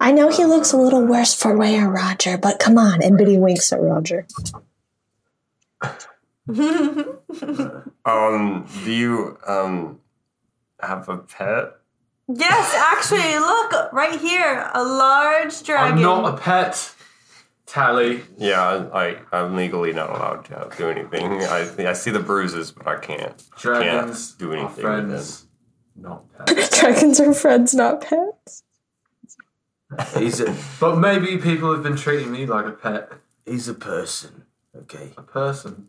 I 0.03 0.13
know 0.13 0.31
he 0.31 0.47
looks 0.47 0.73
a 0.73 0.79
little 0.79 1.05
worse 1.05 1.35
for 1.35 1.55
wear, 1.57 1.87
Roger, 1.89 2.39
but 2.39 2.59
come 2.59 2.79
on. 2.79 3.03
And 3.03 3.19
Biddy 3.19 3.37
winks 3.39 3.71
at 3.73 3.81
Roger. 3.83 4.27
Um, 8.05 8.67
do 8.85 8.93
you 8.93 9.39
um 9.47 10.01
have 10.81 11.09
a 11.09 11.19
pet? 11.19 11.75
Yes, 12.35 12.75
actually, 12.75 13.39
look 13.39 13.93
right 13.93 14.19
here, 14.21 14.71
a 14.75 14.83
large 14.83 15.63
dragon. 15.63 15.99
I'm 15.99 16.03
not 16.03 16.35
a 16.35 16.37
pet. 16.37 16.95
Tally. 17.67 18.23
Yeah, 18.37 18.89
I 18.93 19.19
I'm 19.31 19.55
legally 19.55 19.93
not 19.93 20.11
allowed 20.11 20.45
to 20.47 20.71
do 20.77 20.89
anything. 20.91 21.25
I 21.45 21.69
I 21.89 21.93
see 21.93 22.11
the 22.11 22.19
bruises, 22.19 22.73
but 22.73 22.89
I 22.89 22.97
can't. 22.99 23.41
Dragons 23.57 24.31
Can't 24.33 24.39
do 24.41 24.53
anything 24.53 24.75
with 24.75 24.81
friends. 24.81 25.47
Not 25.95 26.25
pets. 26.47 26.81
Dragons 26.81 27.21
are 27.21 27.33
friends, 27.33 27.73
not 27.75 28.01
pets. 28.01 28.65
He's 30.19 30.41
a 30.41 30.57
but 30.81 30.97
maybe 30.97 31.37
people 31.39 31.73
have 31.73 31.83
been 31.85 31.97
treating 31.97 32.33
me 32.33 32.45
like 32.47 32.67
a 32.67 32.73
pet. 32.73 33.13
he's 33.47 33.69
a 33.69 33.75
person. 33.75 34.45
Okay. 34.77 35.11
A 35.17 35.23
person. 35.23 35.89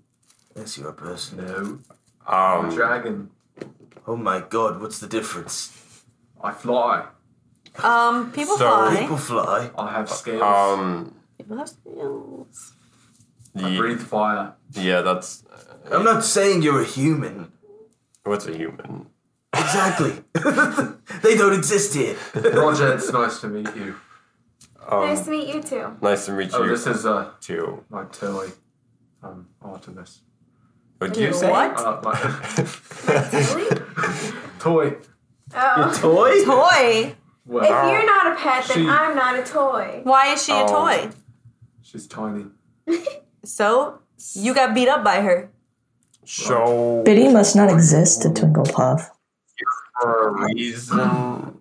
Yes, 0.56 0.78
you're 0.78 0.90
a 0.90 0.94
person. 0.94 1.46
No. 1.46 1.80
I'm 2.28 2.66
a 2.66 2.70
Um, 2.70 2.76
dragon. 2.76 3.30
Oh 4.06 4.16
my 4.16 4.40
god, 4.40 4.82
what's 4.82 5.00
the 5.00 5.08
difference? 5.08 5.81
I 6.44 6.52
fly. 6.52 7.06
Um, 7.84 8.32
people 8.32 8.58
So- 8.58 8.68
fly. 8.68 8.96
People 9.00 9.18
fly. 9.18 9.70
I 9.78 9.92
have 9.92 10.10
scales. 10.10 10.42
um, 10.44 11.16
People 11.38 11.58
have 11.58 11.70
skills. 11.70 12.74
I 13.56 13.68
ye- 13.70 13.78
breathe 13.78 14.02
fire. 14.02 14.54
yeah, 14.72 15.02
that's 15.02 15.44
I'm 15.92 16.04
not 16.04 16.24
saying 16.24 16.62
you're 16.64 16.82
a 16.82 16.86
human. 16.86 17.52
what's 18.24 18.46
a 18.48 18.56
human. 18.56 19.08
Exactly. 19.54 20.14
they 21.24 21.36
don't 21.38 21.54
exist 21.54 21.94
here. 21.94 22.16
Roger, 22.36 22.94
it's 22.94 23.12
nice 23.12 23.42
to 23.42 23.48
meet 23.48 23.76
you. 23.76 23.96
Um, 24.88 25.08
Nice 25.08 25.26
to 25.26 25.32
meet 25.32 25.48
you 25.54 25.62
too. 25.62 25.98
nice 26.02 26.26
to 26.26 26.32
meet 26.34 26.50
Oh, 26.54 26.64
you 26.64 26.70
this 26.70 26.88
is 26.88 27.06
uh, 27.06 27.32
too. 27.42 27.84
my 27.90 28.04
toy. 28.06 28.48
Um, 29.24 29.48
Artemis. 29.62 30.22
What 30.98 31.14
do 31.14 31.22
you 31.22 31.34
say? 31.34 31.50
What? 31.50 31.78
Uh, 31.80 32.00
my 32.04 32.16
Really? 33.56 33.82
toy. 34.60 34.96
Oh. 35.56 35.92
Toy? 36.00 36.44
Toy. 36.46 37.16
Well, 37.46 37.64
If 37.64 37.70
you're 37.92 38.06
not 38.06 38.28
a 38.34 38.36
pet, 38.36 38.64
then 38.66 38.78
She- 38.78 38.88
I'm 38.90 39.16
not 39.16 39.38
a 39.40 39.44
toy. 39.44 40.02
Why 40.04 40.34
is 40.34 40.44
she 40.44 40.52
a 40.52 40.64
Oh. 40.64 40.68
toy? 40.68 41.10
she's 41.82 42.08
tiny. 42.08 42.46
So 43.44 44.00
you 44.36 44.54
got 44.54 44.76
beat 44.76 44.88
up 44.88 45.04
by 45.04 45.22
her. 45.22 45.50
So 46.26 47.02
Biddy 47.04 47.28
must 47.28 47.56
not 47.56 47.70
exist 47.72 48.22
to 48.22 48.30
Twinklepuff. 48.30 49.10
for 50.00 50.28
a 50.30 50.46
reason. 50.46 51.60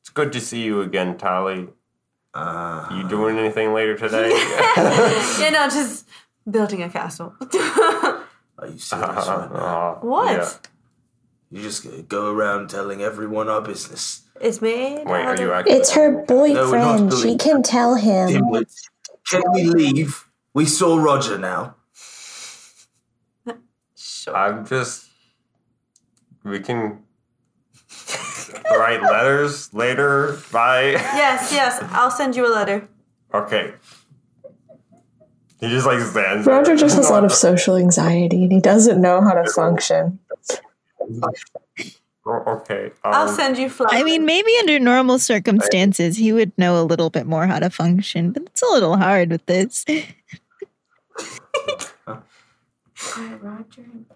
It's 0.00 0.10
good 0.10 0.32
to 0.32 0.40
see 0.40 0.62
you 0.62 0.80
again, 0.80 1.18
Tally. 1.18 1.68
Uh, 2.34 2.86
You 2.92 3.08
doing 3.08 3.36
anything 3.38 3.74
later 3.74 3.96
today? 3.96 4.28
you 5.42 5.50
know, 5.50 5.68
just 5.68 6.08
building 6.48 6.82
a 6.82 6.88
castle. 6.88 7.34
are 7.40 8.68
you 8.68 8.78
serious 8.78 9.26
right 9.28 9.50
now? 9.52 9.98
Uh, 10.00 10.06
what? 10.06 10.68
Yeah. 11.52 11.58
You 11.58 11.62
just 11.62 12.08
go 12.08 12.32
around 12.34 12.70
telling 12.70 13.02
everyone 13.02 13.48
our 13.48 13.60
business. 13.60 14.22
It's 14.40 14.60
me. 14.62 15.02
Wait, 15.04 15.06
are 15.06 15.36
you 15.40 15.48
of- 15.52 15.58
actually? 15.60 15.72
It's 15.74 15.92
her 15.92 16.10
No, 16.10 16.24
boyfriend. 16.24 17.12
she 17.12 17.36
can 17.36 17.62
tell 17.62 17.94
him. 17.94 18.30
Dimwit. 18.30 18.72
Can 19.30 19.42
we 19.52 19.64
leave? 19.64 20.26
We 20.54 20.66
saw 20.66 20.96
Roger 20.98 21.38
now. 21.38 21.76
Sure. 23.96 24.36
I'm 24.36 24.66
just. 24.66 25.06
We 26.44 26.60
can. 26.60 26.98
write 28.70 29.02
letters 29.02 29.72
later. 29.74 30.38
Bye. 30.52 30.92
Yes, 30.92 31.52
yes. 31.52 31.78
I'll 31.92 32.10
send 32.10 32.34
you 32.36 32.46
a 32.46 32.52
letter. 32.52 32.88
Okay. 33.32 33.74
He 35.60 35.68
just 35.68 35.86
like 35.86 36.00
stands. 36.00 36.46
Roger 36.46 36.76
just 36.76 36.96
has 36.96 37.08
a 37.08 37.12
lot 37.12 37.24
of 37.24 37.32
social 37.32 37.76
anxiety 37.76 38.42
and 38.42 38.52
he 38.52 38.60
doesn't 38.60 39.00
know 39.00 39.20
how 39.20 39.32
to 39.34 39.48
function. 39.52 40.18
Oh, 42.24 42.30
okay. 42.46 42.92
I'll 43.02 43.28
um, 43.28 43.34
send 43.34 43.58
you 43.58 43.68
flowers. 43.68 43.92
I 43.94 44.04
mean, 44.04 44.24
maybe 44.24 44.52
under 44.60 44.78
normal 44.78 45.18
circumstances, 45.18 46.16
he 46.16 46.32
would 46.32 46.52
know 46.56 46.80
a 46.80 46.84
little 46.84 47.10
bit 47.10 47.26
more 47.26 47.46
how 47.48 47.58
to 47.58 47.68
function, 47.68 48.30
but 48.30 48.44
it's 48.44 48.62
a 48.62 48.66
little 48.66 48.96
hard 48.96 49.30
with 49.30 49.44
this. 49.46 49.84
Roger 53.40 53.82
and 53.82 54.06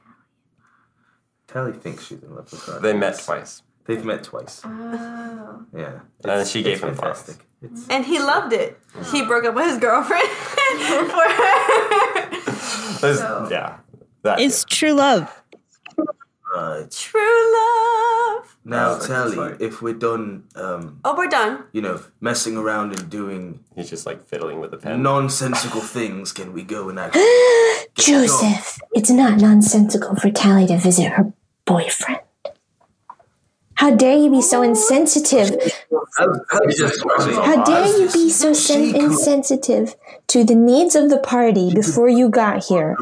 Tally 1.48 1.72
Tally 1.72 1.72
thinks 1.72 2.06
she's 2.06 2.22
in 2.22 2.34
love 2.34 2.50
with 2.52 2.66
Roger. 2.68 2.80
They 2.80 2.92
met 2.92 3.18
twice, 3.18 3.62
They've 3.86 4.04
met 4.04 4.22
twice. 4.22 4.62
Oh. 4.64 5.64
Yeah. 5.76 6.00
and 6.24 6.46
she 6.46 6.62
gave 6.62 6.82
him 6.82 6.94
flowers. 6.94 7.18
fantastic. 7.22 7.46
It's, 7.62 7.88
and 7.88 8.04
he 8.04 8.18
loved 8.20 8.52
it. 8.52 8.78
He 9.10 9.24
broke 9.24 9.44
up 9.44 9.54
with 9.54 9.66
his 9.66 9.78
girlfriend 9.78 10.28
for 10.28 11.28
her. 11.28 13.14
So- 13.16 13.48
yeah. 13.50 13.78
That, 14.22 14.40
It's 14.40 14.64
true 14.64 14.92
love. 14.92 15.30
Right. 16.56 16.90
True 16.90 17.52
love. 17.54 18.56
Now, 18.64 18.94
That's 18.94 19.06
Tally, 19.06 19.36
like- 19.36 19.60
if 19.60 19.80
we're 19.82 19.94
done, 19.94 20.44
um, 20.56 21.00
Oh, 21.04 21.14
we're 21.16 21.28
done. 21.28 21.64
you 21.72 21.80
know, 21.82 22.00
messing 22.20 22.56
around 22.56 22.92
and 22.98 23.08
doing 23.08 23.60
He's 23.74 23.88
just 23.90 24.06
like 24.06 24.24
fiddling 24.26 24.58
with 24.60 24.70
the 24.72 24.76
pen. 24.76 25.02
nonsensical 25.02 25.80
things, 25.80 26.32
can 26.32 26.52
we 26.52 26.62
go 26.62 26.88
and 26.88 26.98
actually? 26.98 27.22
Joseph, 27.94 28.78
it's 28.92 29.10
not 29.10 29.38
nonsensical 29.40 30.16
for 30.16 30.30
Tally 30.30 30.66
to 30.66 30.76
visit 30.78 31.12
her 31.12 31.32
boyfriend. 31.64 32.20
How 33.74 33.94
dare 33.94 34.16
you 34.16 34.30
be 34.30 34.40
so 34.40 34.62
insensitive? 34.62 35.50
How 36.16 37.62
dare 37.64 37.86
you 37.98 38.10
be 38.10 38.30
so 38.30 38.54
sen- 38.54 38.94
insensitive 38.96 39.94
to 40.28 40.44
the 40.44 40.54
needs 40.54 40.94
of 40.96 41.10
the 41.10 41.18
party 41.18 41.74
before 41.74 42.08
you 42.08 42.30
got 42.30 42.64
here? 42.64 42.96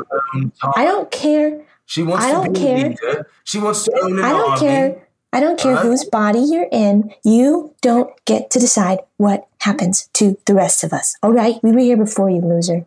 I 0.75 0.85
don't 0.85 1.11
care. 1.13 1.63
She 1.87 2.03
wants 2.03 2.25
I 2.25 2.29
to 2.29 2.35
don't 2.35 2.53
be 2.55 2.61
care. 2.61 2.87
a 2.87 2.89
leader. 2.91 3.31
She 3.45 3.59
wants 3.59 3.85
to 3.85 4.01
own 4.03 4.19
an 4.19 4.25
I 4.25 4.31
don't 4.31 4.51
army. 4.51 4.61
care. 4.61 5.09
I 5.33 5.41
don't 5.41 5.59
care 5.59 5.75
Huh? 5.77 5.83
whose 5.83 6.05
body 6.05 6.39
you're 6.41 6.69
in. 6.71 7.13
You 7.25 7.75
don't 7.83 8.11
get 8.25 8.51
to 8.51 8.59
decide 8.61 9.01
what 9.17 9.47
happens 9.61 10.09
to 10.15 10.39
the 10.47 10.55
rest 10.55 10.85
of 10.85 10.93
us. 10.93 11.17
All 11.23 11.33
right? 11.33 11.57
We 11.63 11.73
were 11.73 11.81
here 11.81 11.97
before 11.97 12.31
you, 12.31 12.41
loser. 12.41 12.87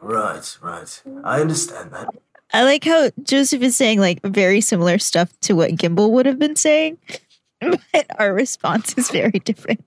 Right, 0.00 0.58
right. 0.60 1.02
I 1.22 1.40
understand 1.40 1.92
that. 1.92 2.08
I 2.52 2.64
like 2.64 2.84
how 2.84 3.10
Joseph 3.22 3.62
is 3.62 3.76
saying 3.76 4.00
like 4.00 4.20
very 4.24 4.60
similar 4.60 4.98
stuff 4.98 5.32
to 5.42 5.54
what 5.54 5.70
Gimbal 5.72 6.10
would 6.10 6.26
have 6.26 6.38
been 6.38 6.56
saying, 6.56 6.98
but 7.60 8.06
our 8.18 8.34
response 8.34 8.94
is 8.98 9.10
very 9.10 9.38
different. 9.38 9.82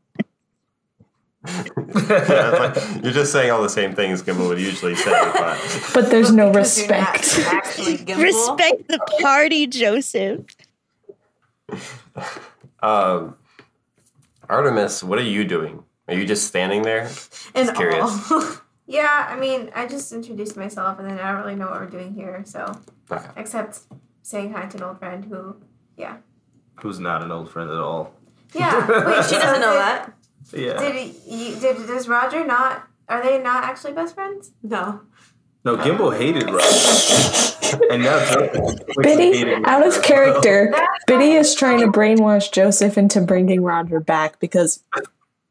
Yeah, 1.47 2.49
like, 2.59 3.03
you're 3.03 3.13
just 3.13 3.31
saying 3.31 3.51
all 3.51 3.61
the 3.61 3.69
same 3.69 3.93
things 3.95 4.21
Gimbal 4.21 4.47
would 4.49 4.59
usually 4.59 4.95
say, 4.95 5.11
but 5.33 5.91
But 5.93 6.09
there's 6.09 6.31
no 6.31 6.51
Because 6.51 6.77
you're 6.79 6.89
not 6.97 7.15
respect. 7.15 8.17
Respect 8.17 8.87
the 8.87 8.99
party, 9.21 9.67
Joseph. 9.67 10.41
um, 12.81 13.35
Artemis, 14.49 15.03
what 15.03 15.19
are 15.19 15.23
you 15.23 15.43
doing? 15.45 15.83
Are 16.07 16.13
you 16.13 16.25
just 16.25 16.47
standing 16.47 16.81
there? 16.83 17.03
And 17.55 17.67
Just 17.67 17.75
curious. 17.75 18.31
all. 18.31 18.55
Yeah, 18.87 19.25
I 19.27 19.35
mean, 19.39 19.71
I 19.73 19.87
just 19.87 20.13
introduced 20.13 20.55
myself, 20.55 20.99
and 20.99 21.09
then 21.09 21.17
I 21.19 21.31
don't 21.31 21.41
really 21.41 21.55
know 21.55 21.65
what 21.71 21.79
we're 21.81 21.87
doing 21.89 22.13
here. 22.13 22.43
So, 22.45 22.71
Okay. 23.09 23.25
except 23.35 23.79
saying 24.21 24.53
hi 24.53 24.67
to 24.67 24.77
an 24.77 24.83
old 24.83 24.99
friend 24.99 25.25
who, 25.25 25.55
yeah, 25.97 26.17
Who's 26.81 26.99
not 26.99 27.23
an 27.23 27.31
old 27.31 27.49
friend 27.49 27.71
at 27.71 27.77
all. 27.79 28.13
yeah. 28.53 28.85
Wait, 29.07 29.25
she 29.29 29.37
doesn't 29.37 29.59
know 29.61 29.73
that. 29.73 30.13
Yeah. 30.53 30.79
Did 30.79 30.95
he, 31.11 31.59
did 31.59 31.77
does 31.87 32.07
Roger 32.07 32.45
not? 32.45 32.87
Are 33.07 33.21
they 33.23 33.41
not 33.41 33.63
actually 33.63 33.93
best 33.93 34.15
friends? 34.15 34.51
No. 34.63 35.01
No, 35.63 35.75
Gimbal 35.77 36.15
hated 36.15 36.49
Roger. 36.49 37.85
and 37.91 38.03
now 38.03 38.19
Joseph 38.19 38.79
Biddy, 39.01 39.55
out 39.65 39.85
of 39.85 40.01
character, 40.03 40.73
Biddy 41.07 41.31
is 41.31 41.55
trying 41.55 41.79
to 41.79 41.87
brainwash 41.87 42.51
Joseph 42.51 42.97
into 42.97 43.19
bringing 43.21 43.63
Roger 43.63 43.99
back 43.99 44.39
because 44.39 44.83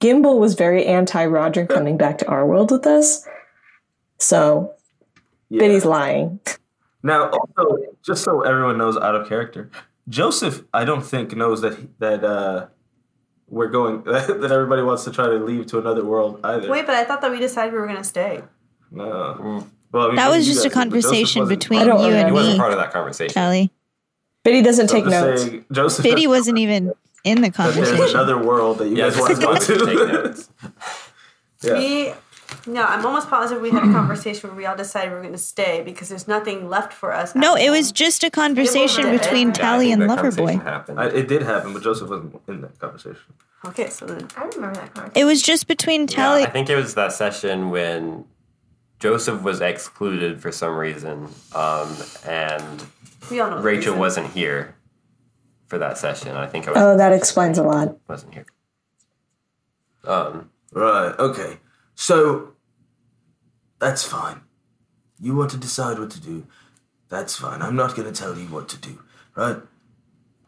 Gimbal 0.00 0.38
was 0.38 0.54
very 0.54 0.87
anti 0.87 1.24
Roger 1.26 1.66
coming 1.66 1.96
back 1.96 2.18
to 2.18 2.26
our 2.28 2.46
world 2.46 2.70
with 2.70 2.87
us. 2.87 3.26
So 4.18 4.74
Yeah. 5.48 5.61
Biddy's 5.61 5.85
lying. 5.85 6.38
Now, 7.02 7.30
also, 7.30 7.76
just 8.04 8.24
so 8.24 8.40
everyone 8.42 8.78
knows, 8.78 8.96
out 8.96 9.14
of 9.14 9.28
character, 9.28 9.70
Joseph, 10.09 10.62
I 10.72 10.85
don't 10.85 11.04
think 11.04 11.35
knows 11.37 11.61
that 11.61 11.76
he- 11.78 11.88
that 11.98 12.22
uh, 12.24 12.66
we're 13.48 13.68
going 13.68 14.02
that 14.04 14.50
everybody 14.50 14.83
wants 14.83 15.04
to 15.04 15.11
try 15.12 15.26
to 15.26 15.35
leave 15.38 15.66
to 15.68 15.78
another 15.78 16.04
world 16.04 16.40
either. 16.44 16.68
Wait, 16.70 16.87
but 16.87 16.94
I 16.94 17.04
thought 17.04 17.20
that 17.20 17.30
we 17.30 17.38
decided 17.38 17.72
we 17.72 17.78
were 17.80 17.87
gonna 17.87 18.04
stay. 18.04 18.42
No. 18.90 19.04
Mm. 19.04 19.66
Well, 19.92 20.04
I 20.04 20.07
mean, 20.09 20.16
That 20.16 20.30
was 20.30 20.46
just 20.46 20.64
a 20.64 20.68
guys 20.68 20.74
did, 20.74 20.90
but 20.90 20.94
Joseph 20.94 21.02
conversation 21.12 21.48
between 21.48 21.80
I 21.80 21.85
don't 21.85 22.00
you 22.00 22.11
He 22.12 22.16
and 22.16 22.35
wasn't 22.35 22.54
me, 22.54 22.59
part 22.61 22.72
of 22.72 22.78
that 22.78 22.92
conversation. 22.92 23.33
Kelly. 23.35 23.70
Biddy 24.42 24.62
doesn't 24.62 24.88
So 24.88 24.94
take 24.96 25.07
notes. 25.07 25.42
saying, 25.42 25.64
Joseph. 25.72 26.02
Biddy 26.02 26.26
wasn't 26.26 26.59
even 26.59 26.92
in 27.24 27.40
the 27.42 27.48
that 27.50 27.74
there's 27.74 27.88
conversation. 27.88 28.16
another 28.18 28.38
world 28.42 28.78
that 28.78 28.88
you 28.88 28.96
Yeah, 28.96 29.09
guys 29.11 29.18
want 29.18 29.35
to 29.37 29.40
go 29.40 29.54
just 29.54 29.68
take 29.68 29.78
notes. 30.09 30.50
yeah. 31.62 31.78
We 31.78 32.12
no, 32.66 32.83
I'm 32.85 33.04
almost 33.04 33.28
positive 33.28 33.62
we 33.62 33.70
had 33.70 33.85
a 33.85 33.92
conversation 33.92 34.48
where 34.50 34.57
we 34.57 34.66
all 34.66 34.76
decided 34.76 35.11
we 35.11 35.16
were 35.16 35.22
gonna 35.22 35.38
stay 35.38 35.83
because 35.83 36.09
there's 36.09 36.26
nothing 36.28 36.68
left 36.68 36.92
for 36.92 37.12
us. 37.12 37.35
No, 37.35 37.54
it 37.57 37.70
was 37.70 37.92
just 37.92 38.24
a 38.24 38.30
conversation 38.30 39.11
between 39.11 39.48
Yeah, 39.48 39.52
Tally 39.54 39.88
I 39.90 39.92
and 39.94 40.02
think 40.02 40.20
that 40.20 40.24
Loverboy. 40.24 40.98
I, 40.98 41.07
it 41.09 41.28
did 41.28 41.42
happen, 41.42 41.72
but 41.72 41.83
Joseph 41.83 42.09
wasn't 42.09 42.40
in 42.48 42.61
that 42.62 42.78
conversation. 42.78 43.20
Okay, 43.66 43.88
so 43.88 44.07
then 44.07 44.28
I 44.37 44.44
remember 44.44 44.74
that 44.80 44.92
conversation. 44.94 45.12
It 45.22 45.24
was 45.24 45.42
just 45.42 45.66
between 45.66 46.02
Yeah, 46.02 46.07
Tally. 46.16 46.42
I 46.44 46.50
think 46.50 46.68
it 46.70 46.76
was 46.76 46.94
that 46.94 47.12
session 47.12 47.70
when 47.70 48.24
Joseph 49.00 49.42
was 49.42 49.61
excluded 49.61 50.40
for 50.40 50.52
some 50.52 50.76
reason, 50.76 51.28
um, 51.54 51.94
and 52.26 52.85
we 53.30 53.40
all 53.40 53.50
know 53.50 53.61
Rachel 53.61 53.96
wasn't 53.96 54.28
here 54.33 54.74
for 55.66 55.78
that 55.78 55.98
session. 55.98 56.37
I 56.37 56.46
think 56.46 56.68
I 56.68 56.72
was, 56.72 56.78
Oh, 56.80 56.96
that 56.96 57.12
explains 57.12 57.59
a 57.59 57.62
lot. 57.62 57.96
wasn't 58.09 58.35
here. 58.35 58.46
Um, 60.04 60.50
Right. 60.72 61.14
Okay. 61.18 61.59
So 61.94 62.52
that's 63.78 64.04
fine. 64.04 64.40
You 65.20 65.35
want 65.37 65.50
to 65.52 65.57
decide 65.57 65.98
what 65.98 66.11
to 66.11 66.20
do. 66.20 66.46
That's 67.09 67.37
fine. 67.37 67.62
I'm 67.62 67.76
not 67.76 67.94
going 67.94 68.12
to 68.12 68.18
tell 68.20 68.37
you 68.37 68.46
what 68.46 68.68
to 68.70 68.76
do, 68.78 69.00
right? 69.37 69.59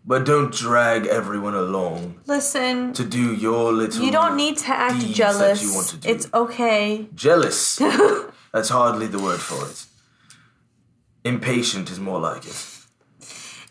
But 0.04 0.24
don't 0.24 0.52
drag 0.52 1.06
everyone 1.06 1.54
along 1.54 2.20
Listen, 2.26 2.92
to 2.92 3.04
do 3.04 3.34
your 3.34 3.72
little. 3.72 4.04
you 4.04 4.12
don't 4.12 4.36
need 4.36 4.56
to 4.58 4.68
act 4.68 5.04
jealous. 5.06 5.62
You 5.62 5.74
want 5.74 5.88
to 5.88 5.96
do. 5.96 6.08
It's 6.08 6.28
okay. 6.32 7.08
jealous. 7.14 7.76
That's 8.52 8.68
hardly 8.68 9.08
the 9.08 9.18
word 9.18 9.40
for 9.40 9.68
it. 9.68 9.84
Impatient 11.24 11.90
is 11.90 11.98
more 11.98 12.20
like 12.20 12.46
it. 12.46 12.76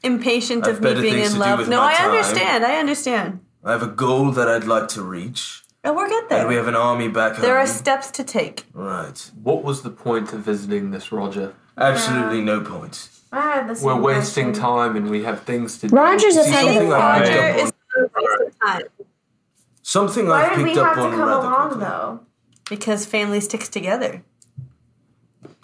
Impatient 0.03 0.67
of 0.67 0.81
me 0.81 0.93
being 1.01 1.23
in 1.23 1.39
love. 1.39 1.67
No, 1.69 1.81
I 1.81 1.95
time. 1.95 2.11
understand. 2.11 2.65
I 2.65 2.75
understand. 2.77 3.39
I 3.63 3.71
have 3.71 3.81
a 3.81 3.87
goal 3.87 4.31
that 4.31 4.47
I'd 4.47 4.65
like 4.65 4.89
to 4.89 5.01
reach, 5.01 5.63
And 5.85 5.95
we'll 5.95 6.09
get 6.09 6.21
and 6.23 6.29
there. 6.31 6.47
we 6.47 6.55
have 6.55 6.67
an 6.67 6.75
army 6.75 7.07
back 7.07 7.37
there 7.37 7.57
are 7.57 7.67
steps 7.67 8.09
to 8.11 8.23
take. 8.23 8.65
right. 8.73 9.31
What 9.41 9.63
was 9.63 9.83
the 9.83 9.91
point 9.91 10.33
of 10.33 10.39
visiting 10.41 10.89
this, 10.91 11.11
Roger? 11.11 11.53
Absolutely 11.77 12.41
no 12.41 12.59
point. 12.61 13.07
I 13.31 13.41
had 13.41 13.67
the 13.69 13.75
same 13.75 13.85
We're 13.85 14.01
wasting 14.01 14.45
question. 14.47 14.61
time 14.63 14.95
and 14.95 15.09
we 15.09 15.23
have 15.23 15.43
things 15.43 15.77
to 15.79 15.87
do. 15.87 15.95
Roger's 15.95 16.35
a 16.37 16.43
See, 16.43 16.51
kind 16.51 16.67
of 16.69 16.73
something 16.73 16.91
a 16.91 16.95
I've 16.95 17.21
Roger 17.21 17.31
picked 17.33 17.59
up 17.59 17.65
is 17.67 17.73
on. 17.97 18.03
a 18.03 18.23
waste 18.23 18.41
of 18.41 18.59
time 18.67 18.81
Something 19.83 20.27
Why 20.27 20.43
I've 20.45 20.55
did 20.57 20.57
we 20.59 20.63
picked 20.73 20.77
have 20.77 20.87
up 20.87 20.95
to 20.95 21.01
on 21.01 21.11
come 21.11 21.19
rather 21.19 21.47
along 21.47 21.67
quickly. 21.69 21.85
though? 21.85 22.19
because 22.67 23.05
family 23.05 23.39
sticks 23.39 23.69
together. 23.69 24.23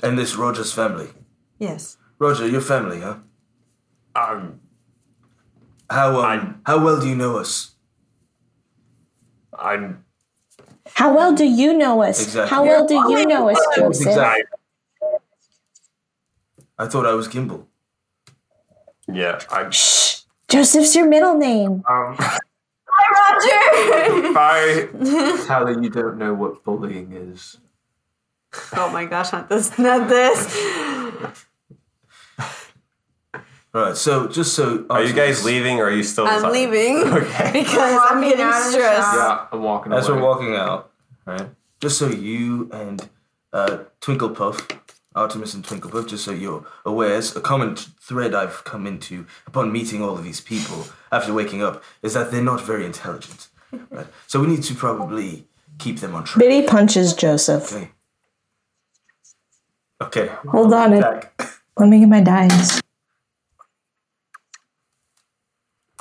And 0.04 0.18
this 0.20 0.36
Roger's 0.36 0.72
family. 0.72 1.10
Yes. 1.58 1.98
Roger, 2.20 2.48
your 2.48 2.62
family, 2.62 3.00
huh? 3.02 3.16
um, 4.16 4.60
How 5.90 6.20
um, 6.20 6.62
I- 6.66 6.70
how 6.70 6.84
well 6.84 7.00
do 7.02 7.08
you 7.10 7.16
know 7.16 7.38
us? 7.38 7.72
I'm 9.58 10.06
How 10.93 11.13
well 11.15 11.34
do 11.34 11.45
you 11.45 11.73
know 11.77 12.01
us? 12.04 12.21
Exactly. 12.23 12.49
How 12.49 12.63
well 12.63 12.86
do 12.88 12.95
you 13.12 13.25
know 13.25 13.49
us, 13.49 13.60
Joseph? 13.75 14.08
Exactly. 14.08 14.43
I 16.77 16.88
thought 16.88 17.06
I 17.06 17.13
was 17.13 17.27
Gimbal. 17.27 17.65
yeah. 19.12 19.39
I'm 19.49 19.71
Shh. 19.71 20.21
Joseph's 20.49 20.95
your 20.95 21.08
middle 21.08 21.36
name. 21.36 21.84
um, 21.88 22.17
Roger! 23.12 24.34
bye. 24.34 24.88
Tally, 25.47 25.73
you 25.84 25.89
don't 25.89 26.17
know 26.17 26.34
what 26.34 26.63
bullying 26.63 27.12
is. 27.13 27.58
oh 28.75 28.89
my 28.91 29.06
gosh, 29.06 29.32
not 29.32 29.49
this, 29.49 29.77
not 29.80 30.08
this. 30.10 31.45
Right. 33.74 33.96
So 33.96 34.28
just 34.28 34.54
so 34.54 34.86
Are 34.90 35.04
you 35.04 35.14
guys 35.14 35.46
leaving 35.46 35.80
or 35.80 35.86
are 35.86 35.92
you 35.92 36.04
still? 36.04 36.28
I'm 36.28 36.52
leaving 36.52 36.98
Okay. 37.08 37.52
because 37.54 38.02
I'm 38.10 38.22
getting 38.22 38.42
out 38.42 38.60
of 38.60 38.66
the 38.66 38.72
stressed. 38.72 39.14
Yeah, 39.14 39.48
I'm 39.52 39.64
walking 39.64 39.94
out. 39.94 40.00
As 40.00 40.10
away. 40.10 40.18
we're 40.18 40.28
walking 40.28 40.56
out, 40.56 40.92
right? 41.26 41.50
Just 41.80 41.98
so 41.98 42.10
you 42.10 42.70
and 42.74 43.08
uh, 43.54 43.80
Twinkle 44.02 44.30
Puff 44.30 44.68
Artemis 45.14 45.54
and 45.54 45.64
Twinklepuff, 45.64 46.08
just 46.08 46.24
so 46.24 46.32
you're 46.32 46.66
aware, 46.86 47.16
is 47.16 47.36
a 47.36 47.42
common 47.42 47.76
thread 47.76 48.34
I've 48.34 48.64
come 48.64 48.88
into 48.88 49.26
upon 49.46 49.72
meeting 49.72 50.02
all 50.02 50.18
of 50.18 50.24
these 50.24 50.40
people 50.40 50.88
after 51.12 51.34
waking 51.34 51.62
up 51.62 51.84
is 52.02 52.14
that 52.14 52.32
they're 52.32 52.42
not 52.42 52.62
very 52.62 52.86
intelligent. 52.86 53.48
Right? 53.90 54.08
So 54.28 54.40
we 54.40 54.48
need 54.48 54.64
to 54.64 54.76
probably 54.76 55.46
keep 55.80 56.00
them 56.00 56.16
on 56.16 56.24
track. 56.24 56.40
Biddy 56.40 56.68
punches 56.68 57.14
Joseph. 57.14 57.74
Okay. 57.74 57.92
Okay. 60.02 60.28
Hold 60.50 60.74
on, 60.74 60.94
it. 60.94 61.00
Attack. 61.00 61.42
Let 61.78 61.90
me 61.90 62.00
get 62.00 62.10
my 62.10 62.22
dice. 62.22 62.82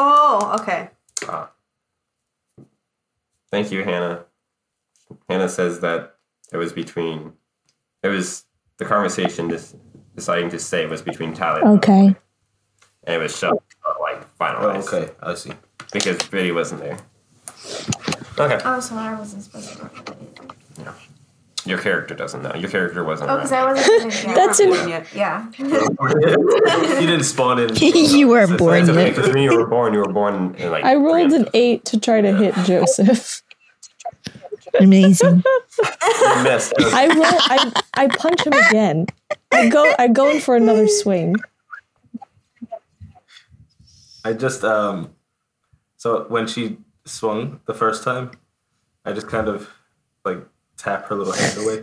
Oh, 0.03 0.57
okay. 0.61 0.89
Ah. 1.29 1.51
Thank 3.51 3.71
you, 3.71 3.85
Hannah. 3.85 4.25
Hannah 5.29 5.49
says 5.49 5.81
that 5.81 6.17
it 6.53 6.57
was 6.57 6.73
between. 6.73 7.35
It 8.03 8.09
was 8.09 8.47
the 8.79 8.87
conversation 8.87 9.51
just 9.51 9.77
deciding 10.17 10.49
to 10.51 10.59
say 10.59 10.87
was 10.87 11.03
between 11.03 11.35
Tally 11.35 11.61
Okay. 11.63 12.17
and 13.05 13.15
it 13.15 13.19
was 13.19 13.37
shoved 13.37 13.61
uh, 13.87 13.93
like 14.01 14.23
Oh, 14.23 14.27
finalized 14.41 14.93
okay, 14.93 15.13
I 15.23 15.35
see. 15.35 15.53
because 15.93 16.17
Biddy 16.29 16.51
wasn't 16.53 16.81
there. 16.81 16.99
Okay, 18.39 18.59
Oh, 18.65 18.81
so 18.81 18.97
I 18.97 19.15
wasn't 19.19 19.43
supposed 19.43 19.77
to. 19.77 19.91
Roll. 21.67 21.71
your 21.71 21.83
character 21.83 22.15
doesn't 22.15 22.43
know. 22.43 22.55
Your 22.55 22.71
character 22.71 23.05
wasn't. 23.05 23.31
Oh, 23.31 23.35
around. 23.37 23.45
because 23.45 23.53
I 23.53 23.73
wasn't. 23.73 24.13
gonna- 24.13 24.15
yeah. 24.25 24.35
That's 24.35 24.61
in. 24.61 24.89
Yeah. 25.15 25.47
you 27.01 27.07
didn't 27.07 27.25
spawn 27.25 27.59
in. 27.59 27.75
you 27.77 28.29
weren't 28.29 28.59
born 28.59 28.85
That's 28.85 28.97
yet. 28.97 29.15
because 29.15 29.29
when 29.33 29.43
you 29.43 29.57
were 29.57 29.67
born, 29.67 29.93
you 29.95 30.01
were 30.01 30.13
born 30.13 30.55
in 30.57 30.71
like. 30.71 30.85
I 30.85 30.95
rolled 30.95 31.33
an 31.33 31.49
eight 31.55 31.85
to 31.87 31.99
try 32.01 32.21
to 32.21 32.35
hit 32.37 32.55
Joseph. 32.65 33.43
Amazing. 34.79 35.43
You 35.83 36.43
missed. 36.45 36.75
I 36.79 37.07
roll. 37.09 37.25
I 37.25 37.83
I 37.95 38.07
punch 38.09 38.47
him 38.47 38.53
again. 38.53 39.07
I 39.53 39.69
go. 39.69 39.93
I 39.99 40.07
go 40.09 40.31
in 40.31 40.41
for 40.41 40.55
another 40.55 40.87
swing. 40.87 41.35
I 44.25 44.33
just 44.33 44.63
um, 44.65 45.11
so 45.97 46.25
when 46.29 46.47
she 46.47 46.79
swung 47.05 47.61
the 47.67 47.75
first 47.75 48.05
time, 48.05 48.31
I 49.05 49.13
just 49.13 49.29
kind 49.29 49.49
of 49.49 49.63
like 49.63 49.69
tap 50.81 51.07
her 51.07 51.15
little 51.15 51.33
hand 51.33 51.59
away. 51.59 51.83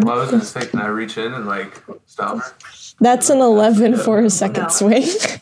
What 0.00 0.08
I 0.08 0.16
was 0.18 0.30
gonna 0.30 0.44
say, 0.44 0.66
can 0.66 0.80
I 0.80 0.86
reach 0.88 1.16
in 1.18 1.32
and 1.32 1.46
like 1.46 1.82
stop 2.06 2.38
her? 2.42 2.52
That's 3.00 3.30
an 3.30 3.38
eleven 3.40 3.96
for 3.96 4.20
a 4.20 4.30
second 4.30 4.64
No. 4.64 4.68
swing. 4.68 5.02
that 5.02 5.40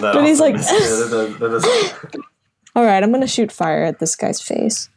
But 0.00 0.24
he's 0.24 0.40
like, 0.40 0.54
missed. 0.54 0.72
Yeah, 0.72 0.78
that 0.78 1.10
does- 1.10 1.38
that 1.38 1.48
does- 2.12 2.22
All 2.76 2.84
right, 2.84 3.02
I'm 3.02 3.12
gonna 3.12 3.26
shoot 3.26 3.50
fire 3.52 3.84
at 3.84 3.98
this 4.00 4.16
guy's 4.16 4.40
face. 4.40 4.88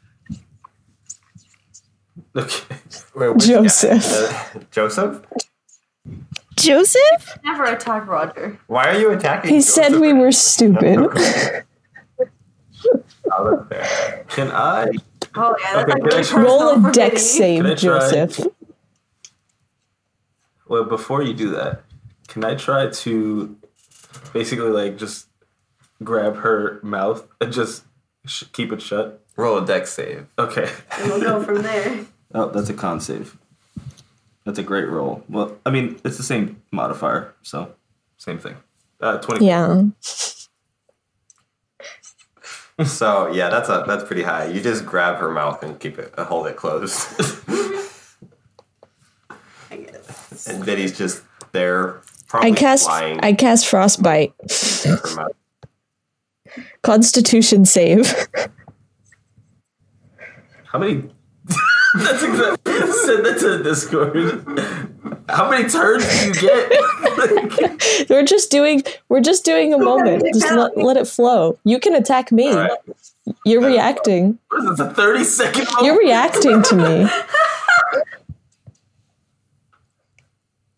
okay. 2.35 2.75
Wait. 3.15 3.37
Joseph. 3.37 4.05
Uh, 4.05 4.59
Joseph? 4.71 5.21
Joseph? 6.57 7.37
Never 7.45 7.63
attack 7.65 8.05
Roger. 8.07 8.59
Why 8.67 8.89
are 8.89 8.99
you 8.99 9.11
attacking? 9.11 9.51
He 9.53 9.61
said 9.61 9.89
Joseph? 9.89 10.01
we 10.01 10.11
were 10.13 10.31
stupid. 10.33 11.63
That's 13.29 13.69
fair. 13.69 14.25
Can 14.29 14.51
I? 14.51 14.87
Oh 15.35 15.55
yeah, 15.61 15.73
that's 15.73 15.91
Okay, 15.91 16.01
like 16.01 16.09
can 16.11 16.19
I 16.19 16.23
try- 16.23 16.41
Roll 16.43 16.69
a 16.69 16.81
for 16.81 16.91
dex 16.91 17.21
save, 17.23 17.63
Can 17.63 17.77
try? 17.77 17.99
Joseph. 18.11 18.47
Well, 20.67 20.83
before 20.85 21.23
you 21.23 21.33
do 21.33 21.49
that, 21.51 21.83
can 22.27 22.43
I 22.43 22.55
try 22.55 22.89
to 22.89 23.57
basically 24.33 24.69
like 24.69 24.97
just 24.97 25.27
grab 26.03 26.37
her 26.37 26.79
mouth 26.83 27.27
and 27.41 27.51
just 27.51 27.83
sh- 28.25 28.43
keep 28.53 28.71
it 28.71 28.81
shut? 28.81 29.23
Roll 29.35 29.57
a 29.59 29.65
dex 29.65 29.91
save. 29.91 30.27
Okay. 30.37 30.69
And 30.99 31.09
we'll 31.09 31.21
go 31.21 31.43
from 31.43 31.61
there. 31.63 32.05
Oh, 32.31 32.47
that's 32.51 32.69
a 32.69 32.75
con 32.75 32.99
save. 33.01 33.35
That's 34.45 34.59
a 34.59 34.63
great 34.63 34.87
roll. 34.87 35.23
Well, 35.29 35.57
I 35.65 35.71
mean, 35.71 35.99
it's 36.05 36.17
the 36.17 36.21
same 36.23 36.61
modifier, 36.71 37.33
so 37.41 37.73
same 38.17 38.37
thing. 38.37 38.55
Uh, 39.01 39.17
twenty. 39.17 39.47
Yeah. 39.47 39.85
So 42.85 43.31
yeah, 43.31 43.49
that's 43.49 43.67
a 43.69 43.83
that's 43.85 44.03
pretty 44.05 44.23
high. 44.23 44.45
You 44.45 44.61
just 44.61 44.85
grab 44.85 45.17
her 45.17 45.29
mouth 45.31 45.61
and 45.63 45.77
keep 45.79 45.99
it, 45.99 46.13
uh, 46.17 46.23
hold 46.23 46.47
it 46.47 46.55
closed, 46.55 46.97
I 49.71 49.77
guess. 49.77 50.47
and 50.47 50.65
Biddy's 50.65 50.97
just 50.97 51.21
there, 51.51 52.01
probably 52.27 52.51
I 52.51 52.55
cast. 52.55 52.85
flying. 52.85 53.19
I 53.19 53.33
cast 53.33 53.67
frostbite. 53.67 54.33
Constitution 56.81 57.65
save. 57.65 58.13
How 60.65 60.79
many? 60.79 61.09
That's 61.95 62.23
exactly. 62.23 62.73
Send 62.91 63.25
that 63.25 63.37
to 63.39 63.63
Discord. 63.63 64.45
How 65.29 65.49
many 65.49 65.69
turns 65.69 66.05
do 66.07 66.27
you 66.27 66.33
get? 66.33 68.05
we're 68.09 68.25
just 68.25 68.51
doing. 68.51 68.83
We're 69.09 69.21
just 69.21 69.45
doing 69.45 69.73
a 69.73 69.77
moment. 69.77 70.23
Just 70.33 70.51
let, 70.51 70.77
let 70.77 70.97
it 70.97 71.07
flow. 71.07 71.57
You 71.63 71.79
can 71.79 71.95
attack 71.95 72.31
me. 72.31 72.53
Right. 72.53 72.71
You're 73.45 73.65
reacting. 73.65 74.39
what 74.49 74.63
is 74.63 74.77
this? 74.77 74.87
A 74.87 74.93
thirty 74.93 75.23
second? 75.23 75.67
You're 75.81 75.97
reacting 75.97 76.61
to 76.63 76.75
me. 76.75 77.09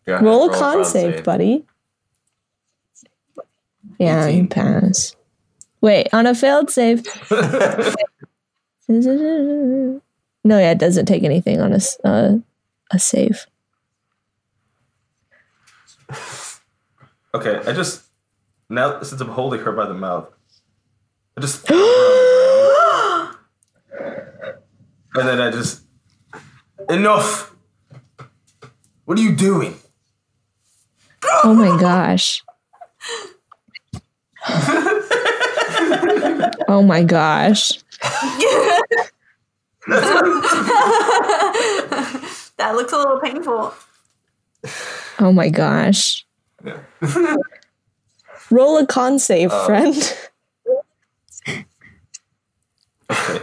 Go 0.04 0.14
ahead, 0.14 0.24
Roll 0.24 0.50
a 0.50 0.54
con 0.54 0.84
save, 0.84 1.22
buddy. 1.22 1.64
Yeah, 3.98 4.26
you 4.26 4.48
pass. 4.48 5.14
Wait, 5.80 6.08
on 6.12 6.26
a 6.26 6.34
failed 6.34 6.70
save. 6.70 7.04
No, 10.44 10.58
yeah, 10.58 10.72
it 10.72 10.78
doesn't 10.78 11.06
take 11.06 11.22
anything 11.22 11.60
on 11.60 11.72
a 11.72 11.76
s- 11.76 11.98
uh, 12.04 12.38
a 12.90 12.98
save. 12.98 13.46
Okay, 17.34 17.60
I 17.66 17.72
just 17.72 18.02
now 18.68 19.00
since 19.02 19.20
I'm 19.20 19.28
holding 19.28 19.60
her 19.60 19.72
by 19.72 19.86
the 19.86 19.94
mouth, 19.94 20.28
I 21.36 21.40
just 21.40 21.66
throw 21.66 21.76
her 21.76 21.82
on 21.82 23.36
the 23.90 23.96
ground. 23.96 24.58
and 25.14 25.28
then 25.28 25.40
I 25.40 25.50
just 25.50 25.82
enough. 26.90 27.54
What 29.04 29.18
are 29.18 29.22
you 29.22 29.34
doing? 29.34 29.76
Oh 31.44 31.54
my 31.54 31.78
gosh. 31.80 32.42
oh 36.68 36.82
my 36.84 37.02
gosh. 37.04 37.72
That 42.58 42.76
looks 42.76 42.92
a 42.92 42.96
little 42.96 43.18
painful. 43.18 43.74
Oh 45.18 45.32
my 45.32 45.48
gosh. 45.48 46.24
Roll 48.50 48.78
a 48.78 48.86
con 48.86 49.18
save, 49.18 49.50
uh, 49.50 49.66
friend. 49.66 50.16
Okay. 53.10 53.40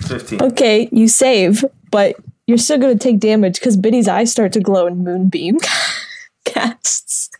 Fifteen. 0.00 0.42
Okay, 0.42 0.88
you 0.90 1.06
save, 1.06 1.64
but 1.90 2.16
you're 2.46 2.58
still 2.58 2.78
going 2.78 2.98
to 2.98 3.02
take 3.02 3.20
damage 3.20 3.60
because 3.60 3.76
Biddy's 3.76 4.08
eyes 4.08 4.32
start 4.32 4.52
to 4.54 4.60
glow 4.60 4.86
and 4.86 5.04
Moonbeam 5.04 5.58
casts. 6.44 7.30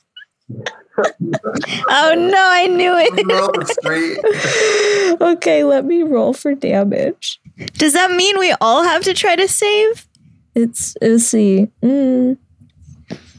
Oh 1.88 2.15
no, 2.17 2.35
I 2.51 2.67
knew 2.69 2.95
it. 2.97 3.27
Roll 3.27 3.53
the 3.53 3.67
street. 3.67 5.19
Okay, 5.21 5.62
let 5.65 5.85
me 5.85 6.03
roll 6.03 6.33
for 6.33 6.55
damage. 6.55 7.41
Does 7.75 7.93
that 7.93 8.11
mean 8.11 8.38
we 8.38 8.53
all 8.61 8.83
have 8.83 9.03
to 9.05 9.15
try 9.15 9.37
to 9.37 9.47
save? 9.47 10.07
It's, 10.55 10.97
let's 11.01 11.25
see. 11.27 11.69
Mm, 11.83 12.38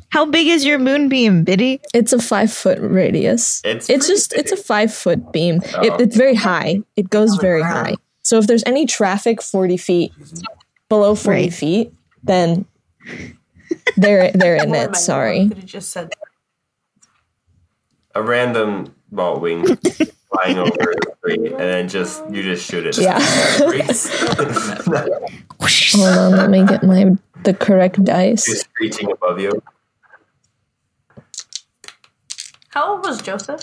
How 0.10 0.26
big 0.26 0.48
is 0.48 0.64
your 0.66 0.80
moonbeam, 0.80 1.44
Biddy? 1.44 1.82
it's 1.94 2.14
a 2.14 2.20
five 2.20 2.52
foot 2.54 2.78
radius. 2.80 3.62
It's 3.66 3.90
It's 3.90 4.06
pretty 4.06 4.14
just, 4.14 4.34
it's 4.34 4.52
a 4.52 4.58
five 4.58 4.94
foot 4.94 5.32
beam. 5.34 5.62
Oh. 5.76 5.82
It, 5.84 6.02
it's 6.02 6.16
very 6.16 6.36
high. 6.36 6.82
It 6.96 7.10
goes 7.10 7.36
very 7.38 7.64
high. 7.64 7.96
So 8.22 8.38
if 8.38 8.48
there's 8.48 8.64
any 8.66 8.86
traffic 8.86 9.42
40 9.42 9.78
feet, 9.78 10.14
below 10.90 11.16
40 11.16 11.42
Right. 11.42 11.54
feet, 11.54 11.94
then 12.24 12.66
they're, 13.98 14.32
they're 14.32 14.56
in 14.64 14.74
it. 14.76 14.96
Sorry. 14.96 15.48
Could 15.50 15.58
have 15.58 15.66
just 15.66 15.90
said 15.90 16.14
a 18.16 18.22
random 18.22 18.94
ball 19.12 19.40
wing 19.40 19.66
flying 20.32 20.58
over 20.58 20.72
the 20.72 21.16
street, 21.18 21.52
and 21.52 21.60
then 21.60 21.90
just 21.90 22.24
you 22.30 22.44
just 22.44 22.70
shoot 22.70 22.86
it. 22.86 22.98
Yeah. 22.98 23.20
just 23.20 24.12
Hold 25.96 26.18
on, 26.18 26.32
let 26.32 26.50
me 26.50 26.66
get 26.66 26.84
my 26.84 27.16
the 27.44 27.54
correct 27.54 28.04
dice. 28.04 28.46
Just 28.46 28.62
screeching 28.62 29.12
above 29.12 29.40
you. 29.40 29.62
How 32.70 32.94
old 32.96 33.06
was 33.06 33.22
Joseph? 33.22 33.62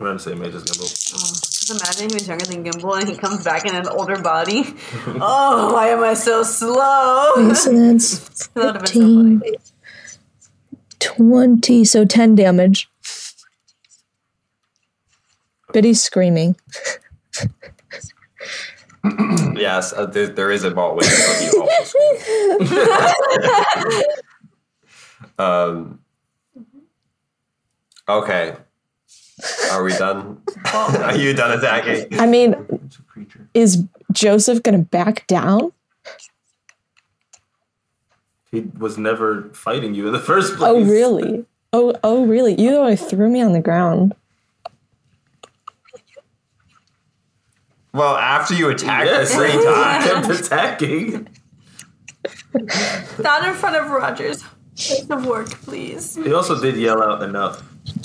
Around 0.00 0.16
the 0.16 0.22
same 0.22 0.42
age 0.42 0.54
as 0.54 0.64
Gimbal. 0.64 1.14
Oh, 1.14 1.32
just 1.40 1.70
imagine 1.70 2.10
he 2.10 2.14
was 2.14 2.28
younger 2.28 2.44
than 2.44 2.64
Gimbal 2.64 3.00
and 3.00 3.08
he 3.08 3.16
comes 3.16 3.44
back 3.44 3.64
in 3.64 3.74
an 3.74 3.86
older 3.88 4.20
body. 4.20 4.64
oh, 5.06 5.72
why 5.72 5.88
am 5.88 6.02
I 6.02 6.14
so 6.14 6.42
slow? 6.42 7.32
Okay, 7.38 7.54
so 7.54 7.72
that's 7.72 8.48
that 8.48 8.64
would 8.64 8.74
have 8.74 8.84
been 8.84 8.86
so 8.86 9.00
15, 9.00 9.40
funny. 9.40 9.56
20, 11.06 11.84
so 11.84 12.04
10 12.04 12.34
damage. 12.34 12.88
Biddy's 15.72 16.02
screaming. 16.02 16.56
yes, 19.54 19.92
uh, 19.92 20.06
there, 20.06 20.26
there 20.26 20.50
is 20.50 20.64
a 20.64 20.70
vault 20.70 20.96
waiting 20.96 21.12
for 21.12 21.42
you. 21.44 21.68
Also. 21.78 21.98
um. 25.38 26.00
Okay. 28.08 28.56
Are 29.70 29.84
we 29.84 29.92
done? 29.92 30.42
Are 30.74 31.16
you 31.16 31.34
done 31.34 31.56
attacking? 31.58 32.18
I 32.18 32.26
mean, 32.26 32.54
It's 32.86 32.98
a 32.98 33.02
creature. 33.02 33.48
is 33.54 33.84
Joseph 34.12 34.62
going 34.62 34.78
to 34.78 34.84
back 34.84 35.26
down? 35.26 35.72
He 38.50 38.60
was 38.78 38.96
never 38.96 39.50
fighting 39.52 39.94
you 39.94 40.06
in 40.06 40.12
the 40.12 40.18
first 40.32 40.56
place. 40.56 40.68
Oh, 40.70 40.82
really? 40.84 41.44
Oh, 41.72 41.94
oh, 42.04 42.24
really? 42.26 42.60
You 42.60 42.76
only 42.76 42.96
threw 42.96 43.28
me 43.28 43.42
on 43.42 43.52
the 43.52 43.60
ground. 43.60 44.14
Well, 47.92 48.16
after 48.16 48.54
you 48.54 48.68
attacked 48.68 49.06
Yes. 49.06 49.34
three 49.34 49.50
He 49.52 49.64
times. 49.64 50.04
kept 50.04 50.40
attacking. 50.46 51.28
Not 53.18 53.46
in 53.46 53.54
front 53.54 53.76
of 53.76 53.90
Rogers. 53.90 54.42
Place 54.76 55.08
of 55.08 55.26
work, 55.26 55.48
please. 55.62 56.14
He 56.16 56.32
also 56.34 56.60
did 56.60 56.76
yell 56.76 57.02
out 57.02 57.22
enough. 57.22 57.62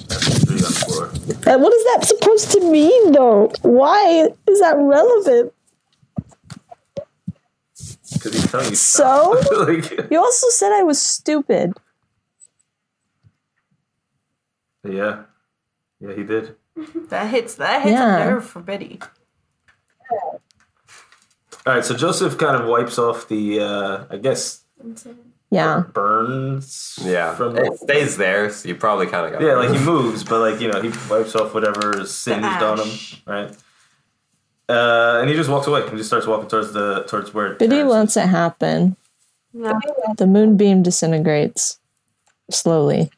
After 0.10 0.32
three 0.46 0.56
on 0.56 0.62
the 0.62 0.86
floor. 0.86 1.54
Uh, 1.54 1.60
What 1.60 1.74
is 1.74 1.84
that 1.86 2.06
supposed 2.06 2.52
to 2.52 2.72
mean, 2.72 3.12
though? 3.12 3.52
Why 3.64 4.30
is 4.48 4.60
that 4.62 4.78
relevant? 4.78 5.54
Because 8.24 8.34
he's 8.42 8.52
telling 8.52 8.70
you 8.70 8.76
So? 8.76 9.32
like, 9.68 10.12
You 10.12 10.20
also 10.20 10.48
said 10.50 10.72
I 10.74 10.84
was 10.84 11.02
stupid. 11.02 11.74
yeah. 14.88 15.24
Yeah, 16.00 16.14
he 16.16 16.24
did. 16.24 16.56
That 17.10 17.30
hits. 17.30 17.56
That 17.56 17.82
hits 17.82 17.94
Yeah. 17.94 18.18
a 18.22 18.26
nerve 18.26 18.46
for 18.46 18.62
Biddy. 18.62 19.00
All 21.66 21.74
right, 21.76 21.86
so 21.86 21.96
Joseph 21.96 22.38
kind 22.38 22.60
of 22.62 22.68
wipes 22.68 22.98
off 22.98 23.28
the, 23.28 23.60
uh, 23.60 24.06
I 24.10 24.18
guess, 24.18 24.64
Yeah. 25.52 25.84
burns. 25.94 26.98
Yeah, 27.04 27.36
From 27.36 27.58
it 27.58 27.78
stays 27.80 28.18
there, 28.18 28.50
so 28.50 28.68
you 28.70 28.76
probably 28.76 29.08
kind 29.08 29.26
of 29.28 29.34
got. 29.34 29.42
yeah, 29.46 29.56
like 29.56 29.70
he 29.78 29.84
moves, 29.86 30.24
but 30.24 30.40
like 30.40 30.60
you 30.62 30.72
know, 30.72 30.82
he 30.82 30.90
wipes 31.10 31.36
off 31.36 31.54
whatever 31.54 32.00
is 32.00 32.16
singed 32.16 32.64
on 32.64 32.80
him, 32.80 32.90
right? 33.28 33.56
Uh, 34.72 35.20
and 35.20 35.30
he 35.30 35.36
just 35.36 35.50
walks 35.50 35.68
away. 35.68 35.88
He 35.90 35.98
just 35.98 36.10
starts 36.10 36.26
walking 36.26 36.48
towards 36.48 36.72
the 36.72 37.04
towards 37.04 37.34
where. 37.34 37.56
Biddy 37.56 37.76
Terrence 37.78 37.92
lets 37.92 38.18
it 38.18 38.28
happen. 38.30 38.96
Yeah. 39.54 39.78
The 40.18 40.28
moonbeam 40.28 40.82
disintegrates 40.82 41.78
slowly. 42.50 43.12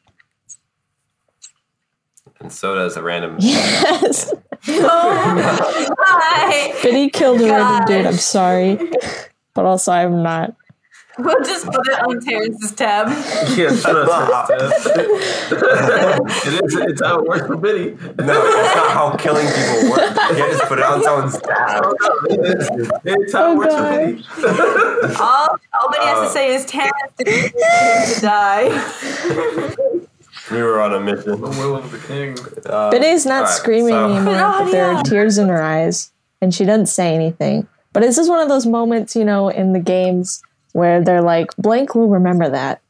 and 2.40 2.52
so 2.52 2.74
does 2.74 2.96
a 2.96 3.02
random. 3.02 3.36
Yes. 3.40 4.32
Hi. 4.66 6.74
Biddy 6.82 7.10
killed 7.10 7.40
a 7.40 7.44
random 7.46 7.86
dude. 7.86 8.06
I'm 8.06 8.14
sorry. 8.14 8.78
But 9.54 9.66
also, 9.66 9.92
I'm 9.92 10.22
not. 10.22 10.56
We'll 11.18 11.44
just 11.44 11.66
put 11.66 11.86
it 11.86 12.00
on 12.00 12.20
Terrence's 12.20 12.72
tab. 12.72 13.08
Yeah, 13.56 13.74
shut 13.76 14.08
up. 14.08 14.50
it 14.50 14.62
is. 16.64 16.74
It's 16.74 17.02
how 17.02 17.20
it 17.20 17.26
works 17.28 17.46
for 17.46 17.56
Biddy. 17.56 17.90
No, 17.90 17.96
that's 18.26 18.76
not 18.76 18.90
how 18.92 19.16
killing 19.16 19.46
people 19.46 19.90
work. 19.90 20.10
You 20.10 20.36
can't 20.36 20.52
just 20.52 20.64
put 20.64 20.78
it 20.78 20.84
on 20.84 21.02
someone's 21.04 21.38
tab. 21.40 21.84
It's 23.04 23.32
how 23.32 23.52
it 23.52 23.54
Oh, 23.54 23.56
works 23.56 23.74
for 23.74 23.90
Biddy. 24.52 25.14
All, 25.20 25.48
all 25.72 25.88
Biddy 25.90 26.04
has 26.04 26.18
Uh, 26.18 26.24
to 26.24 26.30
say 26.30 26.54
is 26.54 26.64
Terrence 26.66 27.12
to 27.18 27.24
die. 28.20 28.68
We 30.50 30.62
were 30.62 30.80
on 30.80 30.92
a 30.94 31.00
mission. 31.00 31.40
The 31.40 31.48
will 31.48 31.76
of 31.76 31.90
the 31.90 31.98
king. 31.98 32.36
Uh, 32.66 32.90
Biddy's 32.90 33.24
not 33.24 33.44
alright, 33.44 33.54
screaming 33.54 33.94
so- 33.94 34.14
anymore, 34.14 34.34
but 34.34 34.70
there 34.70 34.86
are 34.92 35.02
tears 35.02 35.38
in 35.38 35.48
her 35.48 35.62
eyes, 35.62 36.12
and 36.42 36.54
she 36.54 36.64
doesn't 36.64 36.86
say 36.86 37.14
anything. 37.14 37.66
But 37.92 38.00
this 38.02 38.18
is 38.18 38.28
one 38.28 38.40
of 38.40 38.48
those 38.48 38.66
moments, 38.66 39.14
you 39.14 39.24
know, 39.24 39.48
in 39.48 39.72
the 39.72 39.78
games 39.80 40.42
where 40.74 41.02
they're 41.02 41.22
like, 41.22 41.48
blank 41.56 41.94
will 41.94 42.08
remember 42.08 42.50
that. 42.50 42.82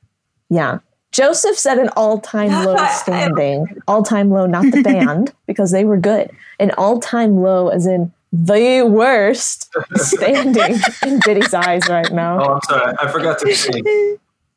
Yeah. 0.50 0.78
Joseph 1.12 1.56
set 1.56 1.78
an 1.78 1.90
all 1.96 2.18
time 2.20 2.50
low 2.64 2.76
standing. 2.88 3.66
All 3.86 4.02
time 4.02 4.30
low, 4.30 4.46
not 4.46 4.64
the 4.72 4.82
band, 4.90 5.32
because 5.46 5.70
they 5.70 5.84
were 5.84 5.96
good. 5.98 6.30
An 6.58 6.72
all 6.76 6.98
time 6.98 7.40
low, 7.40 7.68
as 7.68 7.86
in 7.86 8.12
the 8.32 8.82
worst 8.82 9.72
standing 9.94 10.76
in 11.06 11.20
Biddy's 11.24 11.54
eyes 11.54 11.88
right 11.88 12.10
now. 12.12 12.40
Oh, 12.42 12.54
I'm 12.54 12.60
sorry. 12.62 12.94
I 12.98 13.12
forgot 13.12 13.38
to 13.40 13.54
say. 13.54 14.16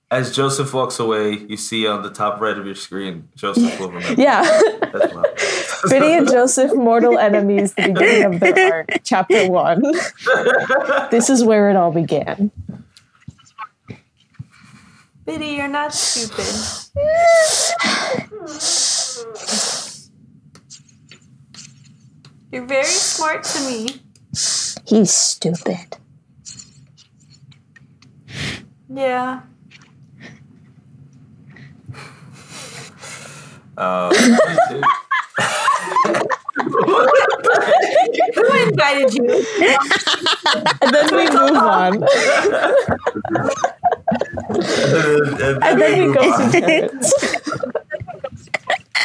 As 0.09 0.33
Joseph 0.33 0.73
walks 0.73 0.99
away, 0.99 1.33
you 1.49 1.57
see 1.57 1.85
on 1.85 2.01
the 2.01 2.09
top 2.09 2.39
right 2.39 2.57
of 2.57 2.65
your 2.65 2.75
screen, 2.75 3.27
Joseph 3.35 3.77
will 3.77 3.91
remember 3.91 4.19
Yeah. 4.19 4.41
as. 4.81 5.89
Biddy 5.89 6.13
and 6.13 6.27
Joseph, 6.27 6.73
mortal 6.73 7.19
enemies, 7.19 7.73
the 7.73 7.89
beginning 7.89 8.33
of 8.35 8.39
their 8.39 8.73
arc, 8.73 8.89
chapter 9.03 9.47
one. 9.51 9.81
this 11.11 11.29
is 11.29 11.43
where 11.43 11.69
it 11.69 11.75
all 11.75 11.91
began. 11.91 12.49
Biddy, 15.27 15.47
you're 15.47 15.67
not 15.67 15.93
stupid. 15.93 16.45
You're 22.49 22.65
very 22.65 22.85
smart 22.85 23.43
to 23.43 23.59
me. 23.67 24.01
He's 24.85 25.11
stupid. 25.11 25.97
Yeah. 28.89 29.41
Uh, 33.77 34.13
Who 38.33 38.47
invited 38.63 39.13
you? 39.13 39.45
And 40.81 40.93
then 40.93 41.13
we 41.13 41.29
move 41.29 41.57
on. 41.57 42.07
and 44.09 45.63
And 45.63 45.81
then 45.81 45.99
we 45.99 46.05
move 46.07 46.15
go 46.15 46.21
on. 46.31 46.51
to 46.51 46.61
Terrence. 46.61 47.13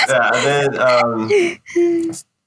Yeah, 0.08 0.30
and 0.34 0.46
then 0.46 0.78
um, 0.80 1.28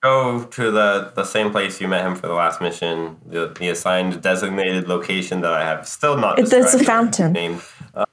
go 0.04 0.44
to 0.44 0.72
the, 0.72 1.12
the 1.16 1.24
same 1.24 1.52
place 1.52 1.80
you 1.82 1.88
met 1.88 2.06
him 2.06 2.16
for 2.16 2.28
the 2.28 2.34
last 2.34 2.62
mission, 2.62 3.18
the, 3.26 3.48
the 3.60 3.70
assigned 3.70 4.22
designated 4.22 4.88
location 4.88 5.42
that 5.42 5.54
I 5.54 5.64
have 5.64 5.88
still 5.88 6.18
not. 6.18 6.38
It's- 6.40 6.54
it's 6.54 6.74
a 6.80 6.84
fountain. 6.84 7.32
Named. 7.34 7.62
Uh, 7.94 8.06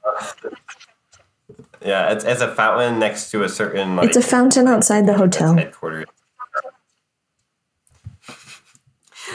yeah, 1.85 2.11
it's, 2.13 2.23
it's 2.23 2.41
a 2.41 2.53
fountain 2.55 2.99
next 2.99 3.29
to 3.31 3.43
a 3.43 3.49
certain 3.49 3.97
like 3.97 4.07
It's 4.07 4.17
a 4.17 4.21
fountain 4.21 4.67
outside 4.67 5.05
the 5.05 5.13
hotel. 5.15 5.53
headquarters. 5.55 6.05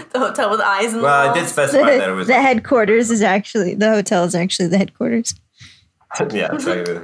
The 0.13 0.19
hotel 0.19 0.51
with 0.51 0.61
eyes 0.61 0.93
in 0.93 0.99
the 0.99 1.05
Well, 1.05 1.31
I 1.31 1.35
did 1.35 1.49
specify 1.49 1.99
that 1.99 2.09
it 2.09 2.13
was 2.15 2.27
the 2.27 2.41
headquarters 2.41 3.11
is 3.11 3.23
actually 3.23 3.75
the 3.75 3.91
hotel 3.91 4.25
is 4.25 4.35
actually 4.35 4.69
the 4.69 4.79
headquarters. 4.79 5.35
yeah, 6.31 6.53
exactly. 6.53 7.01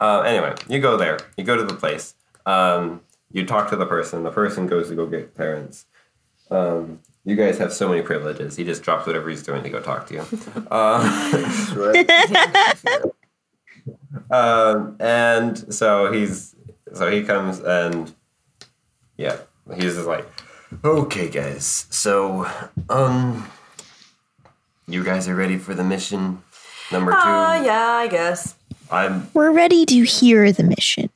Uh, 0.00 0.20
anyway, 0.20 0.54
you 0.68 0.80
go 0.80 0.96
there. 0.96 1.18
You 1.36 1.44
go 1.44 1.56
to 1.56 1.64
the 1.64 1.74
place. 1.74 2.14
Um, 2.44 3.00
you 3.32 3.46
talk 3.46 3.70
to 3.70 3.76
the 3.76 3.86
person. 3.86 4.22
The 4.22 4.30
person 4.30 4.66
goes 4.66 4.88
to 4.90 4.94
go 4.94 5.06
get 5.06 5.34
Terrence. 5.34 5.86
Um, 6.50 7.00
you 7.24 7.36
guys 7.36 7.56
have 7.58 7.72
so 7.72 7.88
many 7.88 8.02
privileges. 8.02 8.56
He 8.56 8.64
just 8.64 8.82
drops 8.82 9.06
whatever 9.06 9.30
he's 9.30 9.42
doing 9.42 9.62
to 9.62 9.70
go 9.70 9.80
talk 9.80 10.06
to 10.08 10.14
you. 10.14 10.24
Uh, 10.70 11.00
um, 14.30 14.96
and 15.00 15.74
so 15.74 16.12
he's 16.12 16.54
so 16.92 17.10
he 17.10 17.22
comes 17.22 17.60
and 17.60 18.14
yeah, 19.16 19.38
he's 19.74 19.94
just 19.94 20.06
like, 20.06 20.26
okay, 20.84 21.28
guys. 21.28 21.86
So 21.90 22.46
um, 22.88 23.48
you 24.86 25.04
guys 25.04 25.28
are 25.28 25.34
ready 25.34 25.58
for 25.58 25.74
the 25.74 25.84
mission 25.84 26.42
number 26.92 27.12
two. 27.12 27.16
Uh, 27.16 27.62
yeah, 27.64 27.86
I 27.86 28.06
guess. 28.08 28.56
I'm 28.90 29.28
We're 29.32 29.52
ready 29.52 29.86
to 29.86 30.02
hear 30.04 30.52
the 30.52 30.62
mission. 30.62 31.10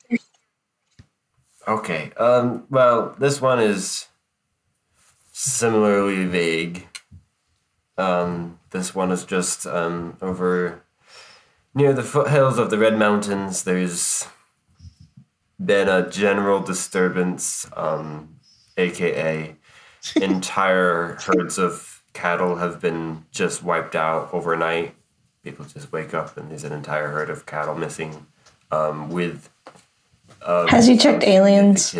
Okay. 1.67 2.11
Um. 2.17 2.65
Well, 2.69 3.15
this 3.19 3.41
one 3.41 3.59
is 3.59 4.07
similarly 5.31 6.25
vague. 6.25 6.87
Um. 7.97 8.59
This 8.71 8.93
one 8.93 9.11
is 9.11 9.25
just 9.25 9.65
um 9.65 10.17
over 10.21 10.83
near 11.73 11.93
the 11.93 12.03
foothills 12.03 12.57
of 12.57 12.69
the 12.69 12.77
Red 12.77 12.97
Mountains. 12.97 13.63
There's 13.63 14.25
been 15.63 15.87
a 15.87 16.09
general 16.09 16.59
disturbance. 16.61 17.67
Um. 17.75 18.38
AKA, 18.79 19.55
entire 20.15 21.17
herds 21.25 21.57
of 21.57 22.03
cattle 22.13 22.55
have 22.55 22.79
been 22.81 23.25
just 23.31 23.61
wiped 23.63 23.95
out 23.95 24.29
overnight. 24.33 24.95
People 25.43 25.65
just 25.65 25.91
wake 25.91 26.13
up 26.13 26.35
and 26.37 26.49
there's 26.49 26.63
an 26.63 26.73
entire 26.73 27.09
herd 27.09 27.29
of 27.29 27.45
cattle 27.45 27.75
missing. 27.75 28.25
Um. 28.71 29.09
With 29.09 29.49
um, 30.45 30.67
Has 30.67 30.85
he 30.87 30.97
checked 30.97 31.23
aliens? 31.23 31.91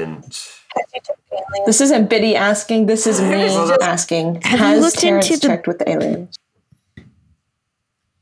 This 1.65 1.81
isn't 1.81 2.09
Biddy 2.09 2.35
asking. 2.35 2.85
This 2.85 3.07
is 3.07 3.19
me 3.21 3.47
asking. 3.81 4.41
Have 4.41 4.75
you 4.75 4.81
looked 4.81 4.99
Terrence 4.99 5.27
into 5.29 5.39
the- 5.39 5.47
checked 5.47 5.67
with 5.67 5.79
the 5.79 5.89
aliens? 5.89 6.37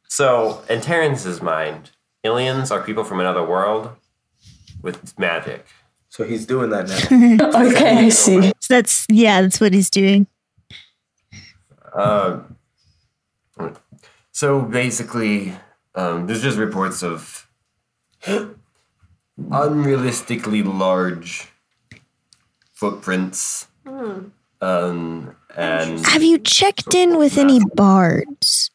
So, 0.07 0.63
in 0.69 0.81
Terrence's 0.81 1.41
mind, 1.41 1.91
aliens 2.23 2.71
are 2.71 2.81
people 2.81 3.03
from 3.03 3.19
another 3.19 3.45
world 3.45 3.89
with 4.81 5.17
magic. 5.19 5.65
So 6.09 6.23
he's 6.23 6.45
doing 6.45 6.69
that 6.71 6.87
now. 6.87 6.97
Okay, 7.67 8.05
I 8.05 8.09
see. 8.09 8.51
So 8.59 8.73
that's 8.73 9.05
yeah, 9.09 9.41
that's 9.41 9.59
what 9.59 9.73
he's 9.73 9.89
doing. 9.89 10.27
Uh, 11.93 12.39
so 14.31 14.61
basically, 14.61 15.53
um, 15.95 16.27
there's 16.27 16.41
just 16.41 16.57
reports 16.57 17.03
of 17.03 17.47
unrealistically 19.39 20.63
large 20.65 21.47
footprints. 22.73 23.67
Um, 24.59 25.35
and 25.55 26.05
Have 26.07 26.23
you 26.23 26.39
checked 26.39 26.93
in 26.95 27.17
with 27.17 27.37
any 27.37 27.59
bards? 27.75 28.71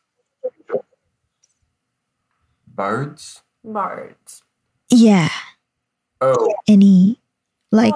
birds. 2.66 3.42
Bards. 3.64 4.42
Yeah, 4.90 5.28
Oh, 6.20 6.52
any 6.68 7.18
like 7.72 7.94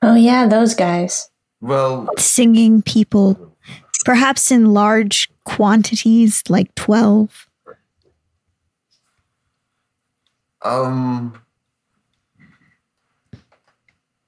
Oh, 0.00 0.14
yeah, 0.14 0.46
those 0.46 0.74
guys. 0.74 1.28
well, 1.60 2.08
singing 2.16 2.82
people, 2.82 3.56
perhaps 4.04 4.50
in 4.52 4.72
large 4.72 5.28
quantities, 5.44 6.42
like 6.48 6.72
12. 6.76 7.46
um, 10.62 11.34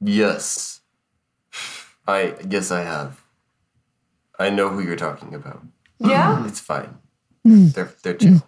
yes, 0.00 0.80
I 2.06 2.34
guess 2.48 2.70
I 2.70 2.82
have. 2.82 3.22
I 4.38 4.50
know 4.50 4.68
who 4.70 4.80
you're 4.80 4.96
talking 4.96 5.34
about. 5.34 5.62
Yeah? 5.98 6.44
It's 6.48 6.60
fine. 6.60 6.98
Mm. 7.46 7.72
They're 7.74 7.92
they're 8.02 8.14
chill. 8.14 8.42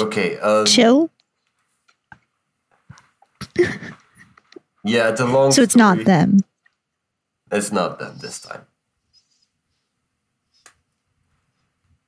Okay. 0.00 0.38
Um, 0.38 0.66
Chill? 0.66 1.10
Yeah, 4.84 5.10
it's 5.10 5.20
a 5.20 5.26
long. 5.26 5.52
So 5.52 5.62
it's 5.62 5.76
not 5.76 6.04
them. 6.04 6.38
It's 7.52 7.72
not 7.72 7.98
them 7.98 8.16
this 8.20 8.40
time. 8.40 8.66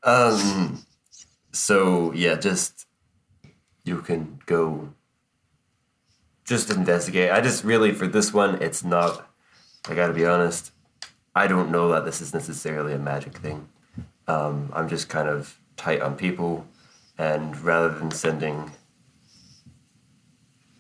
Um. 0.02 0.84
So 1.52 2.12
yeah, 2.12 2.36
just 2.36 2.86
you 3.84 4.00
can 4.00 4.40
go. 4.46 4.94
Just 6.44 6.70
investigate. 6.70 7.30
I 7.30 7.40
just 7.40 7.62
really 7.62 7.92
for 7.92 8.06
this 8.06 8.32
one, 8.32 8.60
it's 8.62 8.82
not. 8.82 9.28
I 9.88 9.94
gotta 9.94 10.12
be 10.12 10.24
honest. 10.24 10.72
I 11.34 11.46
don't 11.46 11.70
know 11.70 11.88
that 11.90 12.04
this 12.04 12.20
is 12.20 12.34
necessarily 12.34 12.92
a 12.92 12.98
magic 12.98 13.38
thing. 13.38 13.68
Um, 14.28 14.70
I'm 14.74 14.88
just 14.88 15.08
kind 15.08 15.28
of 15.28 15.58
tight 15.76 16.00
on 16.00 16.16
people, 16.16 16.66
and 17.18 17.58
rather 17.60 17.88
than 17.90 18.10
sending 18.10 18.72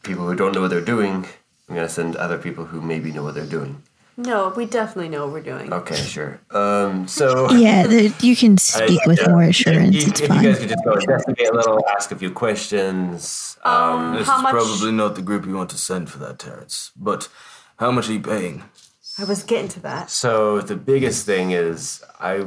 people 0.02 0.26
who 0.26 0.34
don't 0.34 0.52
know 0.54 0.60
what 0.60 0.70
they're 0.70 0.80
doing, 0.84 1.26
I'm 1.68 1.74
gonna 1.74 1.88
send 1.88 2.16
other 2.16 2.38
people 2.38 2.64
who 2.66 2.80
maybe 2.80 3.12
know 3.12 3.22
what 3.22 3.34
they're 3.34 3.46
doing. 3.46 3.82
No, 4.16 4.52
we 4.54 4.66
definitely 4.66 5.08
know 5.08 5.24
what 5.24 5.32
we're 5.32 5.40
doing. 5.56 5.72
Okay, 5.72 5.96
sure. 5.96 6.38
Um, 6.50 7.08
so 7.08 7.50
Yeah, 7.66 7.86
the, 7.86 8.12
you 8.20 8.36
can 8.36 8.58
speak 8.58 9.00
I- 9.04 9.08
with 9.08 9.18
yeah, 9.20 9.28
more 9.30 9.42
if 9.44 9.50
assurance. 9.50 9.94
you- 9.94 10.10
It's 10.10 10.20
if 10.20 10.28
you 10.28 10.34
fine. 10.34 10.44
guys 10.44 10.58
could 10.58 10.68
just 10.68 10.84
go 10.84 10.92
investigate 10.92 11.48
a 11.48 11.54
little, 11.54 11.82
ask 11.96 12.12
a 12.12 12.16
few 12.16 12.30
questions. 12.30 13.56
Um, 13.64 14.12
This 14.12 14.22
is 14.22 14.28
much- 14.28 14.52
probably 14.52 14.92
not 14.92 15.14
the 15.14 15.22
group 15.22 15.46
you 15.46 15.54
want 15.54 15.70
to 15.70 15.78
send 15.78 16.10
for 16.10 16.18
that, 16.18 16.38
Terrence. 16.38 16.90
But 16.94 17.28
how 17.78 17.90
much 17.90 18.08
are 18.10 18.12
you 18.12 18.20
paying? 18.20 18.64
I 19.18 19.24
was 19.24 19.42
getting 19.42 19.68
to 19.68 19.80
that. 19.80 20.10
so 20.10 20.60
the 20.60 20.76
biggest 20.76 21.24
thing 21.26 21.52
is 21.52 22.02
I. 22.20 22.46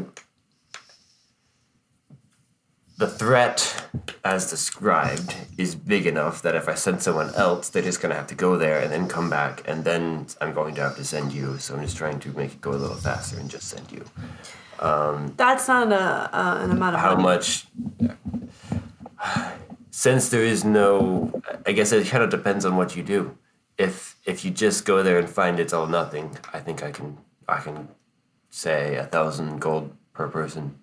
The 2.97 3.07
threat, 3.07 3.85
as 4.23 4.49
described, 4.49 5.35
is 5.57 5.75
big 5.75 6.07
enough 6.07 6.41
that 6.43 6.55
if 6.55 6.69
I 6.69 6.75
send 6.75 7.01
someone 7.01 7.33
else, 7.35 7.69
they're 7.69 7.83
just 7.83 8.01
gonna 8.01 8.15
have 8.15 8.27
to 8.27 8.35
go 8.35 8.57
there 8.57 8.79
and 8.81 8.91
then 8.91 9.07
come 9.07 9.29
back, 9.29 9.63
and 9.67 9.83
then 9.83 10.27
I'm 10.41 10.53
going 10.53 10.75
to 10.75 10.81
have 10.81 10.95
to 10.97 11.03
send 11.03 11.33
you. 11.33 11.57
So 11.59 11.75
I'm 11.75 11.81
just 11.83 11.97
trying 11.97 12.19
to 12.21 12.29
make 12.37 12.53
it 12.53 12.61
go 12.61 12.71
a 12.71 12.79
little 12.79 12.95
faster 12.97 13.39
and 13.39 13.49
just 13.49 13.67
send 13.67 13.91
you. 13.91 14.05
That's 15.37 15.67
not 15.67 15.91
a, 15.91 16.35
uh, 16.35 16.59
an 16.61 16.71
amount 16.71 16.95
of 16.95 17.01
how 17.01 17.15
money. 17.15 17.23
much 17.23 17.67
since 19.91 20.29
there 20.29 20.43
is 20.43 20.63
no 20.65 21.41
i 21.65 21.71
guess 21.71 21.91
it 21.91 22.07
kind 22.07 22.23
of 22.23 22.29
depends 22.29 22.65
on 22.65 22.75
what 22.75 22.95
you 22.95 23.03
do 23.03 23.37
if 23.77 24.17
if 24.25 24.43
you 24.45 24.51
just 24.51 24.85
go 24.85 25.01
there 25.03 25.17
and 25.19 25.29
find 25.29 25.59
it's 25.59 25.73
all 25.73 25.87
nothing 25.87 26.37
i 26.53 26.59
think 26.59 26.83
i 26.83 26.91
can 26.91 27.17
i 27.47 27.59
can 27.59 27.87
say 28.49 28.95
a 28.95 29.05
thousand 29.05 29.59
gold 29.59 29.95
per 30.13 30.27
person 30.27 30.77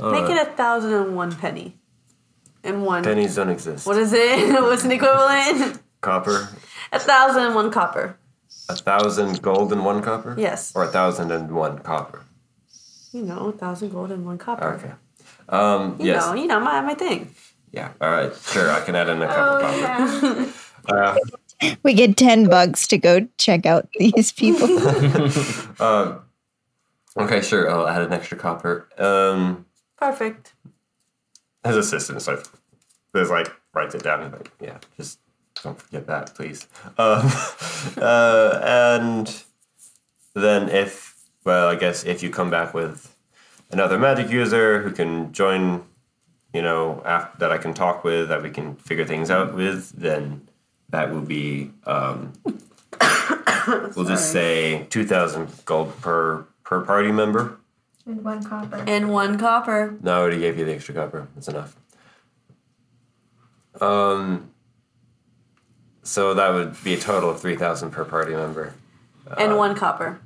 Make 0.00 0.30
it 0.30 0.36
a 0.48 0.50
thousand 0.52 0.92
and 0.92 1.14
one 1.16 1.32
penny. 1.34 1.78
And 2.64 2.84
one. 2.84 3.02
pennies 3.02 3.34
don't 3.36 3.48
exist 3.50 3.86
What 3.86 3.96
is 3.98 4.12
it? 4.12 4.52
What's 4.62 4.84
an 4.84 4.92
equivalent? 4.92 5.80
copper 6.00 6.48
a 6.92 6.98
thousand 6.98 7.44
and 7.44 7.54
one 7.54 7.70
copper. 7.72 8.16
a 8.68 8.76
thousand 8.76 9.40
gold 9.42 9.72
and 9.72 9.84
one 9.84 10.00
copper 10.02 10.34
Yes. 10.38 10.72
or 10.74 10.84
a 10.84 10.88
thousand 10.88 11.30
and 11.32 11.50
one 11.50 11.78
copper 11.80 12.24
You 13.12 13.22
know, 13.22 13.48
a 13.48 13.52
thousand 13.52 13.90
gold 13.90 14.10
and 14.12 14.24
one 14.24 14.38
copper. 14.38 14.74
okay 14.74 14.92
um 15.48 15.96
You 15.98 16.06
yes 16.06 16.24
know, 16.26 16.34
you 16.34 16.46
know, 16.46 16.60
my, 16.60 16.80
my 16.82 16.94
thing. 16.94 17.34
yeah 17.72 17.90
all 18.00 18.10
right 18.10 18.32
sure 18.52 18.70
i 18.70 18.80
can 18.84 18.94
add 18.94 19.08
in 19.08 19.20
a 19.22 19.26
couple 19.26 19.56
Oh, 19.56 19.60
copper 19.60 20.52
yeah. 20.88 21.16
uh, 21.66 21.76
We 21.82 21.94
get 21.94 22.16
10 22.16 22.48
bucks 22.48 22.86
to 22.88 22.98
go 22.98 23.26
check 23.38 23.66
out 23.66 23.88
these 23.98 24.30
people. 24.32 24.68
um, 25.80 26.22
okay 27.18 27.40
sure 27.42 27.68
i'll 27.70 27.86
add 27.88 28.02
an 28.02 28.12
extra 28.12 28.38
copper 28.38 28.88
um 28.98 29.66
Perfect. 30.02 30.54
his 31.64 31.76
assistant 31.76 32.26
like 32.26 32.44
there's 33.12 33.30
like 33.30 33.52
writes 33.72 33.94
it 33.94 34.02
down 34.02 34.20
and 34.22 34.32
like 34.32 34.50
yeah 34.60 34.78
just 34.96 35.20
don't 35.62 35.80
forget 35.80 36.08
that 36.08 36.34
please. 36.34 36.66
Um, 36.98 37.30
uh, 37.98 38.58
and 38.64 39.44
then 40.34 40.68
if 40.68 41.14
well 41.44 41.68
i 41.68 41.76
guess 41.76 42.04
if 42.04 42.20
you 42.22 42.30
come 42.30 42.50
back 42.50 42.74
with 42.74 43.14
another 43.70 43.96
magic 43.96 44.28
user 44.28 44.82
who 44.82 44.90
can 44.90 45.32
join 45.32 45.84
you 46.52 46.62
know 46.62 47.00
af- 47.04 47.38
that 47.38 47.52
i 47.52 47.58
can 47.58 47.72
talk 47.72 48.02
with 48.02 48.28
that 48.28 48.42
we 48.42 48.50
can 48.50 48.74
figure 48.74 49.04
things 49.04 49.30
out 49.30 49.54
with 49.54 49.90
then 49.92 50.48
that 50.88 51.12
will 51.12 51.20
be 51.38 51.70
um, 51.86 52.32
we'll 53.94 54.04
just 54.04 54.32
say 54.32 54.84
2000 54.90 55.48
gold 55.64 55.96
per 56.00 56.44
per 56.64 56.80
party 56.82 57.12
member 57.12 57.56
And 58.06 58.24
one 58.24 58.42
copper. 58.42 58.84
And 58.86 59.10
one 59.12 59.38
copper. 59.38 59.96
no, 60.02 60.12
I 60.12 60.18
already 60.20 60.40
gave 60.40 60.58
you 60.58 60.64
the 60.64 60.74
extra 60.74 60.94
copper. 60.94 61.28
That's 61.34 61.48
enough. 61.48 61.76
Um, 63.80 64.50
so 66.02 66.34
that 66.34 66.52
would 66.52 66.82
be 66.84 66.94
a 66.94 66.98
total 66.98 67.30
of 67.30 67.40
three 67.40 67.56
thousand 67.56 67.90
per 67.92 68.04
party 68.04 68.32
member, 68.34 68.74
and 69.38 69.56
one 69.56 69.74
copper. 69.74 70.20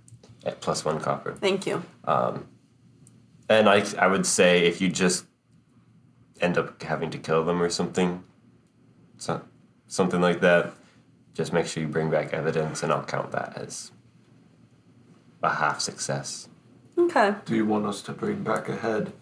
eh, 0.45 0.53
plus 0.61 0.85
one 0.85 1.01
copper. 1.01 1.33
Thank 1.35 1.67
you. 1.67 1.83
Um, 2.05 2.47
And 3.49 3.69
I, 3.69 3.85
I 3.99 4.07
would 4.09 4.27
say 4.27 4.67
if 4.67 4.81
you 4.81 4.89
just 4.89 5.27
end 6.41 6.59
up 6.59 6.83
having 6.83 7.11
to 7.11 7.19
kill 7.19 7.45
them 7.45 7.63
or 7.63 7.71
something, 7.71 8.25
so, 9.19 9.41
something 9.87 10.21
like 10.21 10.41
that, 10.41 10.73
just 11.35 11.53
make 11.53 11.67
sure 11.67 11.83
you 11.83 11.89
bring 11.89 12.11
back 12.11 12.33
evidence, 12.33 12.83
and 12.83 12.93
I'll 12.93 13.05
count 13.05 13.31
that 13.33 13.57
as 13.57 13.93
a 15.43 15.51
half 15.55 15.81
success. 15.81 16.49
Okay. 16.99 17.35
Do 17.45 17.55
you 17.55 17.67
want 17.67 17.87
us 17.87 18.03
to 18.03 18.13
bring 18.13 18.43
back 18.43 18.69
a 18.69 18.77
head? 18.77 19.13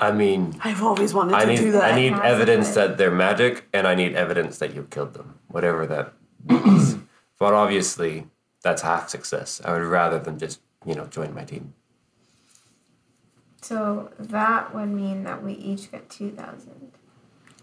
I 0.00 0.12
mean, 0.12 0.56
I've 0.62 0.82
always 0.82 1.14
wanted 1.14 1.34
I 1.34 1.44
to 1.44 1.46
need 1.46 1.56
do 1.58 1.72
that. 1.72 1.92
I 1.94 1.96
need 1.96 2.12
Has 2.12 2.22
evidence 2.24 2.74
that 2.74 2.98
they're 2.98 3.10
magic, 3.10 3.64
and 3.72 3.86
I 3.86 3.94
need 3.94 4.14
evidence 4.14 4.58
that 4.58 4.74
you 4.74 4.86
killed 4.90 5.14
them, 5.14 5.38
whatever 5.48 5.86
that 5.86 6.12
means. 6.44 6.96
but 7.38 7.54
obviously, 7.54 8.26
that's 8.62 8.82
half 8.82 9.08
success. 9.08 9.60
I 9.64 9.72
would 9.72 9.82
rather 9.82 10.18
them 10.18 10.38
just 10.38 10.60
you 10.84 10.94
know 10.94 11.06
join 11.06 11.32
my 11.34 11.44
team. 11.44 11.74
So 13.62 14.10
that 14.18 14.74
would 14.74 14.90
mean 14.90 15.22
that 15.24 15.42
we 15.42 15.54
each 15.54 15.90
get 15.90 16.10
2,000. 16.10 16.92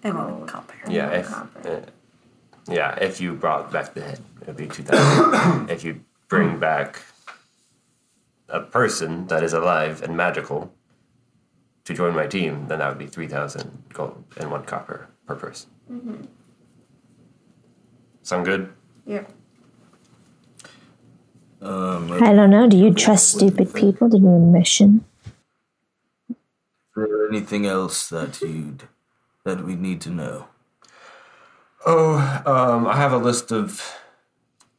and 0.03 0.17
one 0.17 0.29
gold 0.29 0.47
copper. 0.47 0.73
yeah, 0.89 1.09
if 1.11 1.27
copper. 1.27 1.69
uh, 1.69 2.71
yeah, 2.71 2.95
if 2.95 3.21
you 3.21 3.35
brought 3.35 3.71
back 3.71 3.93
the 3.93 4.01
head, 4.01 4.19
it 4.41 4.47
would 4.47 4.57
be 4.57 4.67
two 4.67 4.83
thousand. 4.83 5.69
if 5.69 5.83
you 5.83 6.01
bring 6.27 6.57
back 6.57 7.03
a 8.51 8.61
person 8.61 9.27
that 9.27 9.43
is 9.43 9.53
alive 9.53 10.01
and 10.03 10.15
magical 10.15 10.73
to 11.85 11.93
join 11.93 12.13
my 12.13 12.27
team, 12.27 12.67
then 12.67 12.79
that 12.79 12.89
would 12.89 12.99
be 12.99 13.07
three 13.07 13.27
thousand 13.27 13.83
gold 13.93 14.23
and 14.37 14.51
one 14.51 14.63
copper 14.63 15.07
per 15.25 15.35
person. 15.35 15.69
Sound 18.23 18.45
good? 18.45 18.71
yeah. 19.05 19.23
Um, 21.61 22.11
I 22.13 22.33
don't 22.33 22.49
know. 22.49 22.67
Do 22.67 22.75
you 22.75 22.91
trust 22.91 23.33
stupid 23.33 23.73
people 23.73 24.09
to 24.09 24.17
do 24.17 24.27
a 24.27 24.39
mission? 24.39 25.05
is 26.29 26.35
there 26.95 27.27
anything 27.29 27.65
else 27.65 28.09
that 28.09 28.41
you'd 28.41 28.83
that 29.43 29.63
we 29.63 29.75
need 29.75 30.01
to 30.01 30.09
know? 30.09 30.47
Oh, 31.85 32.41
um, 32.45 32.87
I 32.87 32.97
have 32.97 33.11
a 33.11 33.17
list 33.17 33.51
of 33.51 33.95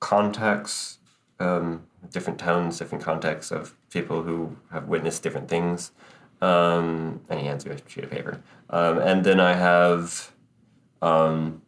contacts, 0.00 0.98
um, 1.40 1.84
different 2.10 2.38
towns, 2.38 2.78
different 2.78 3.04
contexts 3.04 3.52
of 3.52 3.74
people 3.90 4.22
who 4.22 4.56
have 4.70 4.88
witnessed 4.88 5.22
different 5.22 5.48
things. 5.48 5.92
Um, 6.40 7.20
and 7.28 7.38
he 7.38 7.46
hands 7.46 7.64
me 7.64 7.72
a 7.72 7.78
sheet 7.88 8.04
of 8.04 8.10
paper. 8.10 8.42
Um, 8.70 8.98
and 8.98 9.22
then 9.24 9.38
I 9.38 9.54
have 9.54 10.32
um, 11.00 11.62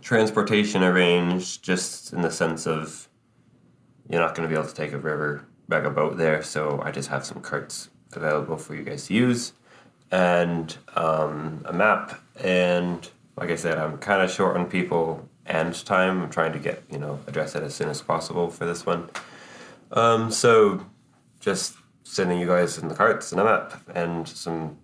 transportation 0.00 0.82
arranged, 0.82 1.62
just 1.62 2.12
in 2.12 2.22
the 2.22 2.30
sense 2.30 2.66
of 2.66 3.08
you're 4.08 4.20
not 4.20 4.34
going 4.34 4.48
to 4.48 4.52
be 4.52 4.58
able 4.58 4.68
to 4.68 4.74
take 4.74 4.92
a 4.92 4.98
river 4.98 5.44
back 5.68 5.84
a 5.84 5.90
boat 5.90 6.16
there, 6.16 6.42
so 6.42 6.80
I 6.84 6.90
just 6.90 7.08
have 7.08 7.24
some 7.24 7.40
carts 7.40 7.88
available 8.12 8.56
for 8.56 8.74
you 8.74 8.82
guys 8.82 9.06
to 9.06 9.14
use, 9.14 9.52
and 10.10 10.76
um, 10.96 11.62
a 11.64 11.72
map. 11.72 12.20
And 12.42 13.08
like 13.36 13.50
I 13.50 13.56
said, 13.56 13.78
I'm 13.78 13.98
kind 13.98 14.20
of 14.20 14.30
short 14.30 14.56
on 14.56 14.66
people 14.66 15.28
and 15.46 15.74
time. 15.86 16.22
I'm 16.22 16.30
trying 16.30 16.52
to 16.52 16.58
get 16.58 16.82
you 16.90 16.98
know 16.98 17.20
address 17.26 17.54
it 17.54 17.62
as 17.62 17.74
soon 17.74 17.88
as 17.88 18.02
possible 18.02 18.50
for 18.50 18.66
this 18.66 18.84
one. 18.84 19.08
Um, 19.92 20.30
so 20.30 20.84
just 21.40 21.74
sending 22.04 22.38
you 22.38 22.46
guys 22.46 22.78
in 22.78 22.88
the 22.88 22.94
carts 22.94 23.32
and 23.32 23.40
a 23.40 23.44
map 23.44 23.80
and 23.94 24.26
some 24.28 24.78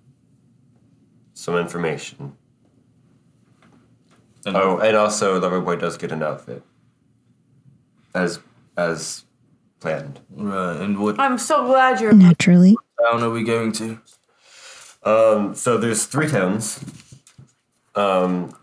some 1.35 1.57
information. 1.57 2.37
And 4.45 4.57
Oh, 4.57 4.79
and 4.79 4.97
also 4.97 5.41
Loverboy 5.41 5.81
does 5.81 5.97
get 5.97 6.13
an 6.13 6.23
outfit. 6.23 6.63
As 8.15 8.41
as 8.77 9.25
planned. 9.81 10.21
Right, 10.31 10.77
and 10.81 10.99
what 10.99 11.19
I'm 11.21 11.39
so 11.39 11.67
glad 11.67 12.01
you're. 12.01 12.13
Naturally. 12.13 12.77
town 13.11 13.23
are 13.23 13.31
we 13.31 13.45
going 13.45 13.73
to? 13.73 14.01
Um, 15.05 15.55
so 15.55 15.79
there's 15.79 16.07
three 16.07 16.29
towns. 16.29 16.85
Um, 17.95 18.55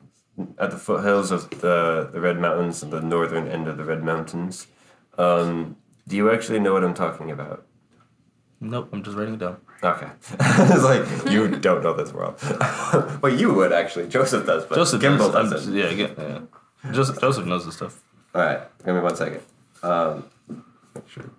at 0.58 0.72
the 0.72 0.78
foothills 0.78 1.32
of 1.32 1.50
the, 1.62 2.10
the 2.12 2.20
Red 2.20 2.40
Mountains, 2.40 2.84
and 2.84 2.92
the 2.92 3.02
northern 3.02 3.48
end 3.48 3.68
of 3.68 3.78
the 3.78 3.84
Red 3.84 4.04
Mountains. 4.04 4.68
Um, 5.18 5.78
do 6.08 6.16
you 6.16 6.32
actually 6.32 6.60
know 6.60 6.74
what 6.74 6.84
I'm 6.84 6.94
talking 6.94 7.32
about? 7.32 7.66
Nope, 8.62 8.90
I'm 8.94 9.04
just 9.04 9.18
writing 9.18 9.36
it 9.36 9.40
down. 9.40 9.58
Okay. 9.84 10.08
it's 10.40 10.84
like, 10.84 11.32
you 11.32 11.50
don't 11.60 11.84
know 11.84 11.94
this 11.94 12.14
world. 12.14 12.40
well, 13.22 13.34
you 13.34 13.54
would 13.54 13.74
actually. 13.74 14.08
Joseph 14.08 14.46
does, 14.46 14.66
but 14.66 14.76
Joseph 14.76 15.02
Gimbal. 15.02 15.34
I'm- 15.36 15.50
doesn't. 15.50 15.74
Yeah, 15.74 15.90
yeah, 15.90 16.08
yeah. 16.18 16.92
Joseph, 16.92 17.20
Joseph 17.20 17.46
knows 17.46 17.66
this 17.66 17.76
stuff. 17.76 18.02
All 18.34 18.42
right, 18.42 18.62
give 18.84 18.96
me 18.96 19.02
one 19.02 19.16
second. 19.16 19.42
Um, 19.84 20.30
make 20.94 21.08
sure. 21.08 21.30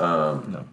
Um, 0.00 0.50
No. 0.50 0.64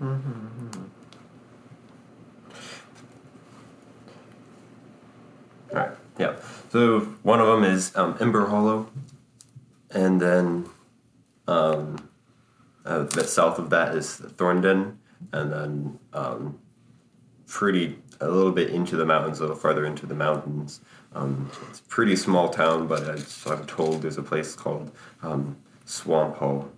All 0.00 0.10
right, 5.72 5.90
yeah. 6.18 6.36
So 6.70 7.00
one 7.22 7.40
of 7.40 7.46
them 7.46 7.64
is 7.64 7.94
um, 7.96 8.16
Ember 8.20 8.46
Hollow, 8.46 8.88
and 9.90 10.20
then 10.20 10.66
um, 11.46 12.08
uh, 12.84 13.08
south 13.08 13.58
of 13.58 13.70
that 13.70 13.94
is 13.94 14.20
Thornden, 14.36 14.96
and 15.32 15.52
then 15.52 15.98
um, 16.12 16.58
pretty 17.46 17.98
a 18.20 18.28
little 18.28 18.52
bit 18.52 18.70
into 18.70 18.96
the 18.96 19.06
mountains, 19.06 19.38
a 19.38 19.42
little 19.42 19.56
farther 19.56 19.84
into 19.84 20.06
the 20.06 20.14
mountains. 20.14 20.80
Um, 21.14 21.50
it's 21.70 21.80
a 21.80 21.84
pretty 21.84 22.16
small 22.16 22.48
town, 22.48 22.86
but 22.86 23.02
as 23.04 23.44
I'm 23.46 23.64
told, 23.66 24.02
there's 24.02 24.18
a 24.18 24.22
place 24.22 24.54
called 24.54 24.90
um, 25.22 25.56
Swamp 25.84 26.36
Hole. 26.36 26.70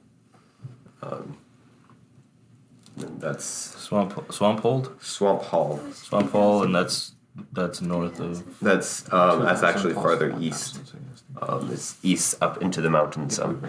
That's 2.97 3.45
Swamp 3.45 4.33
Swamp 4.33 4.61
Hold? 4.61 5.03
Swamp 5.03 5.43
Hall. 5.43 5.81
Swamp 5.93 6.33
Hole, 6.33 6.63
and 6.63 6.75
that's 6.75 7.13
that's 7.53 7.81
north 7.81 8.21
of. 8.21 8.61
That's 8.61 9.11
um, 9.13 9.45
that's 9.45 9.63
actually 9.63 9.95
farther 9.95 10.37
east. 10.41 10.95
Um, 11.41 11.71
it's 11.73 11.97
east 12.03 12.37
up 12.43 12.61
into 12.63 12.81
the 12.81 12.91
mountains. 12.91 13.39
Um, 13.39 13.63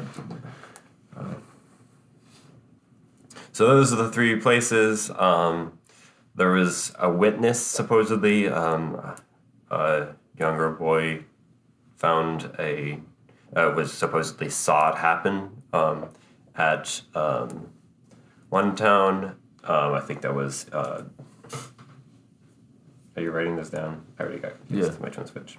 so 3.51 3.67
those 3.67 3.93
are 3.93 3.97
the 3.97 4.11
three 4.11 4.37
places. 4.37 5.11
Um, 5.11 5.77
there 6.35 6.51
was 6.51 6.93
a 6.99 7.11
witness 7.11 7.65
supposedly. 7.65 8.47
Um, 8.47 9.15
a 9.69 10.07
younger 10.37 10.69
boy 10.69 11.23
found 11.95 12.51
a 12.59 12.99
uh, 13.55 13.73
was 13.75 13.93
supposedly 13.93 14.49
saw 14.49 14.91
it 14.91 14.97
happen 14.97 15.63
um, 15.73 16.09
at 16.55 17.01
um, 17.15 17.69
one 18.51 18.75
town. 18.75 19.37
Um, 19.63 19.93
I 19.93 19.99
think 20.01 20.21
that 20.21 20.35
was. 20.35 20.67
Uh, 20.71 21.05
are 23.15 23.21
you 23.21 23.31
writing 23.31 23.55
this 23.55 23.69
down? 23.69 24.05
I 24.19 24.23
already 24.23 24.39
got 24.39 24.55
confused 24.57 24.93
Yeah. 24.93 24.97
which 24.99 25.17
one's 25.17 25.33
which. 25.33 25.57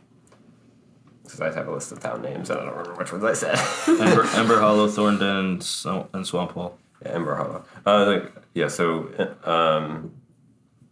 Because 1.25 1.41
I 1.41 1.53
have 1.53 1.69
a 1.69 1.73
list 1.73 1.93
of 1.93 2.01
town 2.01 2.23
names 2.23 2.51
and 2.51 2.61
I 2.61 2.65
don't 2.65 2.73
remember 2.77 2.95
which 2.99 3.13
ones 3.13 3.25
I 3.25 3.33
said. 3.33 3.59
Ember, 4.01 4.25
Ember 4.35 4.61
Hollow, 4.65 4.89
Thornden, 4.89 5.41
and, 5.41 5.63
Sw- 5.63 6.29
Swamp 6.29 6.53
Hole. 6.53 6.79
yeah, 7.05 7.13
Ember 7.13 7.35
Hollow. 7.37 7.65
Uh, 7.87 8.07
like, 8.07 8.33
yeah, 8.55 8.69
so 8.69 9.09
um, 9.45 10.13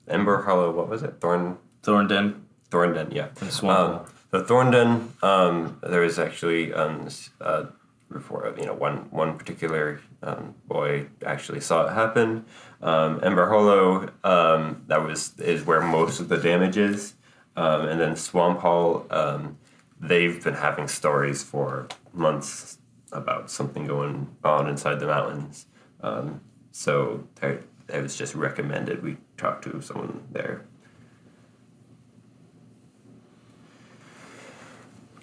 Ember 0.09 0.42
Hollow, 0.42 0.70
what 0.72 0.88
was 0.88 1.03
it? 1.03 1.14
Thorn 1.20 1.59
Thornden 1.82 2.40
Thornden, 2.70 3.12
yeah. 3.12 3.28
and 3.40 3.51
Swamp 3.53 3.78
Um, 3.78 3.92
Hole. 3.96 4.07
Thornden, 4.46 5.22
um, 5.24 5.78
there 5.82 6.05
is 6.05 6.18
actually 6.18 6.72
um, 6.72 7.09
uh, 7.40 7.64
before 8.11 8.52
you 8.58 8.66
know 8.66 8.74
one 8.74 9.08
one 9.11 9.38
particular 9.38 10.00
um, 10.22 10.54
boy 10.66 11.06
actually 11.24 11.61
saw 11.61 11.86
it 11.86 11.94
happen. 11.94 12.44
Um, 12.82 13.20
Ember 13.22 13.48
Hollow, 13.48 14.11
um, 14.24 14.82
that 14.88 15.02
was 15.04 15.38
is 15.38 15.64
where 15.64 15.80
most 15.80 16.20
of 16.20 16.28
the 16.28 16.36
damage 16.36 16.76
is, 16.76 17.14
um, 17.56 17.86
and 17.86 18.00
then 18.00 18.16
Swamp 18.16 18.61
Hall, 18.61 19.06
um, 19.11 19.58
they've 20.00 20.42
been 20.42 20.54
having 20.54 20.88
stories 20.88 21.42
for 21.42 21.88
months 22.12 22.78
about 23.12 23.50
something 23.50 23.86
going 23.86 24.36
on 24.44 24.68
inside 24.68 25.00
the 25.00 25.06
mountains. 25.06 25.66
Um, 26.00 26.40
so 26.72 27.24
it 27.42 28.02
was 28.02 28.16
just 28.16 28.34
recommended 28.34 29.02
we 29.02 29.16
talk 29.36 29.62
to 29.62 29.80
someone 29.80 30.22
there. 30.30 30.64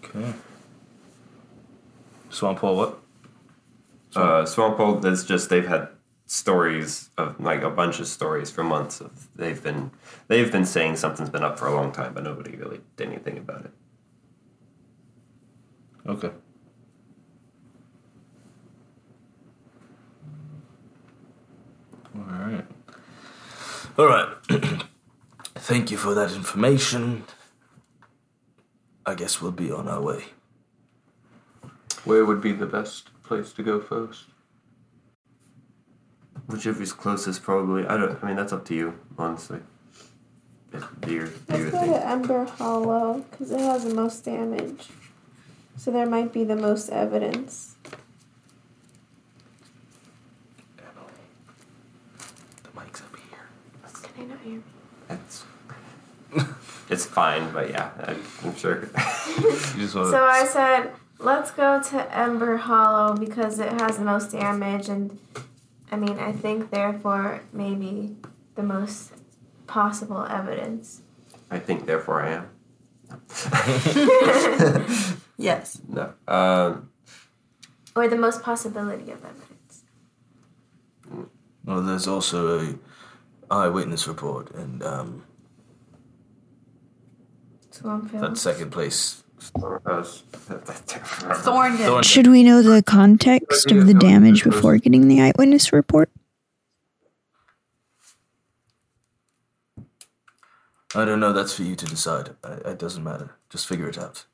Okay. 0.03 0.33
Swamp 2.29 2.59
Hole, 2.59 2.75
what? 2.75 2.99
Uh, 4.15 4.45
Swamp 4.45 4.77
Hole, 4.77 4.95
that's 4.95 5.23
just 5.23 5.49
they've 5.49 5.67
had 5.67 5.89
stories 6.25 7.09
of 7.17 7.39
like 7.39 7.61
a 7.61 7.69
bunch 7.69 7.99
of 7.99 8.07
stories 8.07 8.51
for 8.51 8.63
months 8.63 8.99
of 8.99 9.29
they've 9.35 9.63
been 9.63 9.89
they've 10.27 10.51
been 10.51 10.65
saying 10.65 10.97
something's 10.97 11.29
been 11.29 11.43
up 11.43 11.57
for 11.57 11.67
a 11.67 11.75
long 11.75 11.91
time, 11.91 12.13
but 12.13 12.23
nobody 12.23 12.55
really 12.55 12.81
did 12.95 13.07
anything 13.07 13.37
about 13.37 13.65
it. 13.65 13.71
Okay. 16.05 16.31
All 22.15 22.23
right. 22.23 22.65
All 23.97 24.05
right. 24.07 24.27
Thank 25.55 25.91
you 25.91 25.97
for 25.97 26.13
that 26.13 26.31
information. 26.31 27.23
I 29.05 29.15
guess 29.15 29.41
we'll 29.41 29.51
be 29.51 29.71
on 29.71 29.87
our 29.87 30.01
way. 30.01 30.23
Where 32.07 32.23
would 32.23 32.39
be 32.41 32.53
the 32.53 32.65
best 32.65 33.09
place 33.23 33.51
to 33.53 33.63
go 33.63 33.81
first? 33.81 34.25
Whichever's 36.47 36.93
closest, 36.93 37.43
probably. 37.43 37.85
I 37.85 37.97
don't. 37.97 38.23
I 38.23 38.27
mean, 38.27 38.37
that's 38.37 38.53
up 38.53 38.63
to 38.65 38.73
you, 38.73 38.97
honestly. 39.17 39.59
If- 40.71 40.87
Do 41.01 41.13
your 41.13 41.25
do 41.27 41.33
Let's 41.49 41.71
go 41.71 41.85
to 41.85 42.07
Ember 42.07 42.45
Hollow 42.45 43.25
because 43.29 43.51
it 43.51 43.59
has 43.59 43.83
the 43.83 43.93
most 43.93 44.23
damage. 44.23 44.87
So 45.75 45.91
there 45.91 46.05
might 46.05 46.31
be 46.31 46.43
the 46.45 46.55
most 46.55 46.89
evidence. 46.89 47.75
Emily, 50.79 51.13
The 52.63 52.79
mic's 52.81 53.01
up 53.01 53.15
here. 53.15 54.03
Can 54.15 54.23
I 54.23 54.27
not 54.27 54.39
hear? 54.41 54.63
It's 55.09 55.43
it's 56.89 57.05
fine, 57.05 57.51
but 57.51 57.69
yeah, 57.69 57.91
I, 57.99 58.15
I'm 58.45 58.55
sure. 58.55 58.89
You 59.75 59.83
just 59.83 59.93
want 59.95 60.09
So 60.09 60.23
I 60.23 60.45
said, 60.45 60.91
let's 61.19 61.51
go 61.51 61.81
to 61.81 62.17
Ember 62.17 62.57
Hollow 62.57 63.15
because 63.15 63.59
it 63.59 63.71
has 63.81 63.97
the 63.97 64.05
most 64.05 64.31
damage, 64.31 64.89
and 64.89 65.17
I 65.91 65.95
mean, 65.95 66.19
I 66.19 66.31
think 66.31 66.69
therefore 66.71 67.41
maybe 67.53 68.15
the 68.55 68.63
most 68.63 69.11
possible 69.67 70.25
evidence. 70.29 71.01
I 71.49 71.59
think, 71.59 71.85
therefore, 71.85 72.21
I 72.23 72.29
am. 72.31 72.49
Yes. 75.37 75.79
No. 75.87 76.13
Um, 76.27 76.89
Or 77.95 78.07
the 78.07 78.17
most 78.17 78.41
possibility 78.41 79.11
of 79.11 79.23
evidence. 79.23 79.83
Well, 81.63 81.81
there's 81.83 82.07
also 82.07 82.59
a 82.59 82.75
eyewitness 83.51 84.07
report, 84.07 84.49
and 84.55 84.81
um, 84.83 85.23
Swampville. 87.71 88.21
that 88.21 88.37
second 88.37 88.71
place. 88.71 89.23
Thornden. 89.39 90.03
Thornden. 91.43 92.03
Should 92.03 92.27
we 92.27 92.43
know 92.43 92.61
the 92.61 92.83
context 92.83 93.71
of 93.71 93.87
the 93.87 93.93
damage 93.93 94.43
before 94.43 94.77
getting 94.77 95.07
the 95.07 95.21
eyewitness 95.21 95.71
report? 95.71 96.09
I 100.95 101.05
don't 101.05 101.19
know. 101.19 101.33
That's 101.33 101.53
for 101.53 101.63
you 101.63 101.75
to 101.75 101.85
decide. 101.85 102.35
I, 102.43 102.53
it 102.71 102.79
doesn't 102.79 103.03
matter. 103.03 103.35
Just 103.49 103.67
figure 103.67 103.87
it 103.89 103.97
out. 103.97 104.25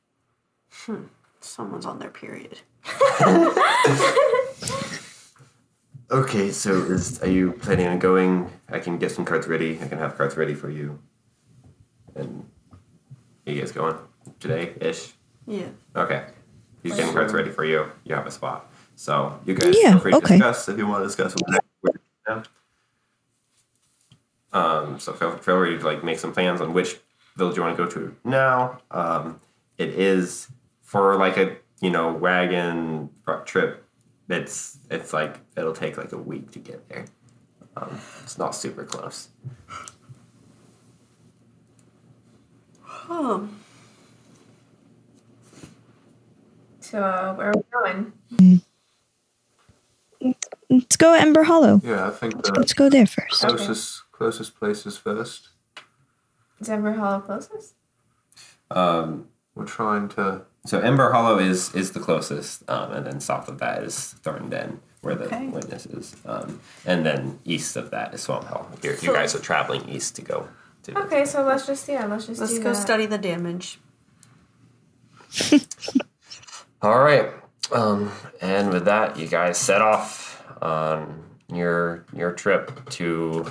Hmm. 0.71 1.03
Someone's 1.41 1.85
on 1.85 1.99
their 1.99 2.09
period. 2.09 2.59
Okay, 6.13 6.51
so 6.51 6.73
is 6.73 7.23
are 7.23 7.29
you 7.29 7.53
planning 7.53 7.87
on 7.87 7.97
going? 7.97 8.51
I 8.69 8.77
can 8.77 8.99
get 8.99 9.11
some 9.11 9.25
cards 9.25 9.47
ready. 9.47 9.79
I 9.81 9.87
can 9.87 9.97
have 9.97 10.15
cards 10.15 10.37
ready 10.37 10.53
for 10.53 10.69
you. 10.69 10.99
And 12.13 12.47
you 13.47 13.59
guys 13.59 13.71
going 13.71 13.95
today 14.43 14.73
ish? 14.81 15.13
Yeah. 15.47 15.69
Okay. 15.95 16.25
He's 16.83 16.95
getting 16.95 17.13
cards 17.13 17.33
ready 17.33 17.49
for 17.49 17.63
you. 17.63 17.89
You 18.03 18.13
have 18.13 18.27
a 18.27 18.31
spot. 18.31 18.69
So 18.95 19.39
you 19.45 19.55
guys 19.55 19.75
Yeah, 19.81 19.91
feel 19.91 19.99
free 19.99 20.11
to 20.11 20.17
okay. 20.17 20.37
discuss 20.37 20.69
if 20.69 20.77
you 20.77 20.85
want 20.85 21.01
to 21.01 21.07
discuss 21.07 21.33
what 21.81 21.95
now. 22.27 22.43
Um, 24.51 24.99
so 24.99 25.13
feel, 25.13 25.31
feel 25.37 25.57
free 25.57 25.77
to 25.79 25.83
like 25.85 26.03
make 26.03 26.19
some 26.19 26.31
plans 26.33 26.61
on 26.61 26.73
which 26.73 26.99
village 27.37 27.55
you 27.55 27.63
want 27.63 27.75
to 27.75 27.83
go 27.83 27.89
to 27.89 28.15
now. 28.23 28.79
Um, 28.91 29.39
it 29.77 29.89
is 29.89 30.49
for 30.81 31.15
like 31.15 31.37
a 31.37 31.55
you 31.81 31.89
know 31.89 32.13
wagon 32.13 33.09
trip. 33.45 33.85
It's 34.29 34.77
it's 34.91 35.11
like 35.13 35.39
it'll 35.57 35.73
take 35.73 35.97
like 35.97 36.11
a 36.11 36.17
week 36.17 36.51
to 36.51 36.59
get 36.59 36.87
there. 36.89 37.05
Um, 37.75 37.99
it's 38.23 38.37
not 38.37 38.53
super 38.53 38.83
close. 38.83 39.29
Oh. 43.09 43.49
So 46.93 47.01
uh, 47.01 47.33
where 47.33 47.47
are 47.49 47.53
we 47.55 47.63
going? 48.37 48.61
Let's 50.69 50.95
go 50.95 51.15
Ember 51.15 51.41
Hollow. 51.41 51.81
Yeah, 51.83 52.07
I 52.07 52.11
think 52.11 52.43
the 52.43 52.51
Let's 52.53 52.75
go 52.75 52.87
there 52.87 53.07
first. 53.07 53.41
closest 53.41 54.03
closest 54.11 54.59
places 54.59 54.95
first. 54.95 55.49
Is 56.59 56.69
Ember 56.69 56.93
Hollow 56.93 57.21
closest? 57.21 57.73
Um, 58.69 59.29
We're 59.55 59.65
trying 59.65 60.07
to. 60.09 60.43
So 60.67 60.81
Ember 60.81 61.11
Hollow 61.11 61.39
is 61.39 61.73
is 61.73 61.93
the 61.93 61.99
closest, 61.99 62.61
um, 62.69 62.91
and 62.91 63.07
then 63.07 63.19
south 63.19 63.47
of 63.49 63.57
that 63.57 63.81
is 63.81 64.13
Thorn 64.21 64.51
Den, 64.51 64.79
where 65.01 65.15
the 65.15 65.25
Okay. 65.25 65.47
witness 65.47 65.87
is, 65.87 66.15
um, 66.27 66.61
and 66.85 67.03
then 67.03 67.39
east 67.43 67.75
of 67.75 67.89
that 67.89 68.13
is 68.13 68.21
Swamp 68.21 68.47
Hill. 68.49 68.69
You're, 68.83 68.97
you 68.97 69.11
guys 69.11 69.33
are 69.33 69.39
traveling 69.39 69.89
east 69.89 70.15
to 70.17 70.21
go. 70.21 70.47
To 70.83 70.99
Okay, 71.05 71.25
so 71.25 71.41
let's 71.43 71.65
just 71.65 71.87
yeah, 71.89 72.05
let's 72.05 72.27
just 72.27 72.39
Let's 72.39 72.53
do 72.53 72.61
go 72.61 72.73
that. 72.73 72.75
study 72.75 73.07
the 73.07 73.17
damage. 73.17 73.79
All 76.83 76.99
right, 76.99 77.31
um, 77.71 78.11
and 78.41 78.69
with 78.69 78.83
that, 78.85 79.17
you 79.17 79.25
guys 79.27 79.57
set 79.57 79.81
off 79.81 80.43
on 80.61 81.23
your 81.51 82.05
your 82.13 82.33
trip 82.33 82.89
to 82.91 83.49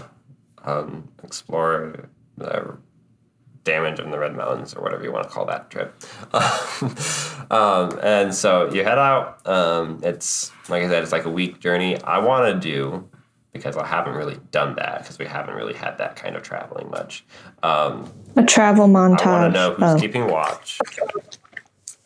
um, 0.65 1.09
explore 1.25 2.09
the 2.37 2.77
damage 3.65 4.01
in 4.01 4.11
the 4.11 4.19
Red 4.19 4.37
Mountains, 4.37 4.75
or 4.75 4.83
whatever 4.83 5.03
you 5.03 5.11
want 5.13 5.25
to 5.25 5.31
call 5.31 5.47
that 5.47 5.71
trip. 5.71 5.95
um, 7.51 7.99
and 8.03 8.35
so 8.35 8.71
you 8.71 8.85
head 8.85 8.99
out. 8.99 9.47
Um, 9.47 10.01
it's 10.03 10.51
like 10.69 10.83
I 10.83 10.89
said, 10.89 11.03
it's 11.03 11.13
like 11.13 11.25
a 11.25 11.31
week 11.31 11.59
journey. 11.59 11.99
I 12.03 12.19
want 12.19 12.53
to 12.53 12.61
do 12.61 13.09
because 13.55 13.79
I 13.79 13.87
haven't 13.87 14.15
really 14.15 14.39
done 14.51 14.75
that 14.77 14.99
because 15.01 15.19
we 15.19 15.25
haven't 15.25 15.55
really 15.55 15.75
had 15.75 15.97
that 15.99 16.17
kind 16.17 16.37
of 16.37 16.43
traveling 16.43 16.91
much. 16.91 17.25
Um, 17.63 18.13
A 18.37 18.43
travel 18.45 18.89
montage. 18.89 19.27
I 19.27 19.41
want 19.43 19.55
to 19.55 19.59
know 19.59 19.75
who's 19.75 19.97
Oh. 19.97 19.99
keeping 19.99 20.27
watch. 20.27 20.79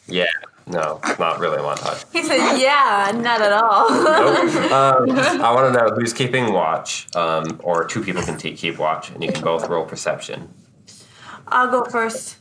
Yeah, 0.08 0.26
no, 0.66 1.00
not 1.18 1.38
really 1.38 1.56
a 1.58 1.60
montage. 1.60 2.04
He 2.12 2.22
said, 2.22 2.58
"Yeah, 2.58 3.12
not 3.14 3.40
at 3.40 3.52
all." 3.52 3.88
Nope. 3.90 4.52
Um, 4.72 5.10
I 5.42 5.52
want 5.54 5.72
to 5.72 5.78
know 5.80 5.94
who's 5.94 6.12
keeping 6.12 6.52
watch, 6.52 7.06
um, 7.14 7.60
or 7.62 7.84
two 7.86 8.02
people 8.02 8.22
can 8.22 8.36
t- 8.36 8.52
keep 8.54 8.78
watch, 8.78 9.10
and 9.10 9.22
you 9.22 9.30
can 9.32 9.42
both 9.44 9.68
roll 9.68 9.84
perception. 9.84 10.48
I'll 11.48 11.70
go 11.70 11.84
first. 11.84 12.38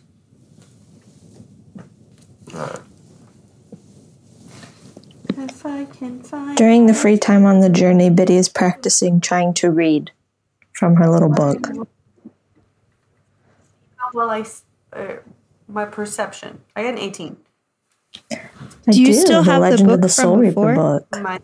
Uh, 2.53 2.79
If 5.37 5.65
I 5.65 5.85
can 5.85 6.21
find. 6.21 6.57
During 6.57 6.87
the 6.87 6.93
free 6.93 7.17
time 7.17 7.45
on 7.45 7.59
the 7.59 7.69
journey, 7.69 8.09
Biddy 8.09 8.37
is 8.37 8.49
practicing 8.49 9.19
trying 9.21 9.53
to 9.55 9.69
read 9.69 10.11
from 10.73 10.95
her 10.95 11.09
little 11.09 11.29
book. 11.29 11.67
Well, 14.13 14.29
I 14.29 14.39
s- 14.41 14.63
uh, 14.93 15.15
my 15.67 15.85
perception. 15.85 16.61
I 16.75 16.83
got 16.83 16.93
an 16.93 16.99
eighteen. 16.99 17.37
I 18.31 18.91
Do 18.91 19.01
you 19.01 19.13
still 19.13 19.43
the 19.43 19.51
have 19.51 19.61
the 19.61 19.69
Legend 19.69 19.81
of 19.91 19.93
book 19.95 20.01
the 20.01 20.07
from 20.13 20.23
Soul 20.23 20.37
Reaper 20.37 20.51
before? 20.53 20.75
book. 20.75 21.07
My 21.21 21.39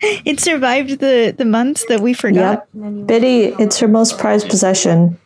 It 0.00 0.40
survived 0.40 0.98
the 1.00 1.32
the 1.36 1.44
months 1.44 1.84
that 1.88 2.00
we 2.00 2.14
forgot. 2.14 2.58
Yep. 2.58 2.68
And 2.74 2.82
then 2.82 2.98
you 2.98 3.04
Biddy, 3.06 3.44
it's 3.62 3.78
her 3.78 3.88
most 3.88 4.18
prized 4.18 4.48
possession. 4.48 5.18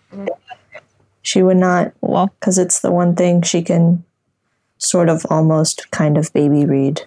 She 1.23 1.43
would 1.43 1.57
not, 1.57 1.93
Well, 2.01 2.29
because 2.39 2.59
it's 2.59 2.81
the 2.81 2.91
one 2.91 3.15
thing 3.15 3.43
she 3.43 3.63
can 3.63 4.05
sort 4.79 5.09
of 5.09 5.27
almost 5.31 5.91
kind 5.91 6.17
of 6.17 6.33
baby 6.33 6.65
read. 6.65 7.03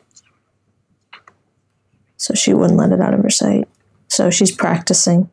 So 2.17 2.33
she 2.33 2.53
wouldn't 2.53 2.77
let 2.79 2.91
it 2.91 2.99
out 3.01 3.13
of 3.13 3.21
her 3.23 3.29
sight. 3.29 3.67
So 4.07 4.29
she's 4.29 4.51
practicing 4.51 5.29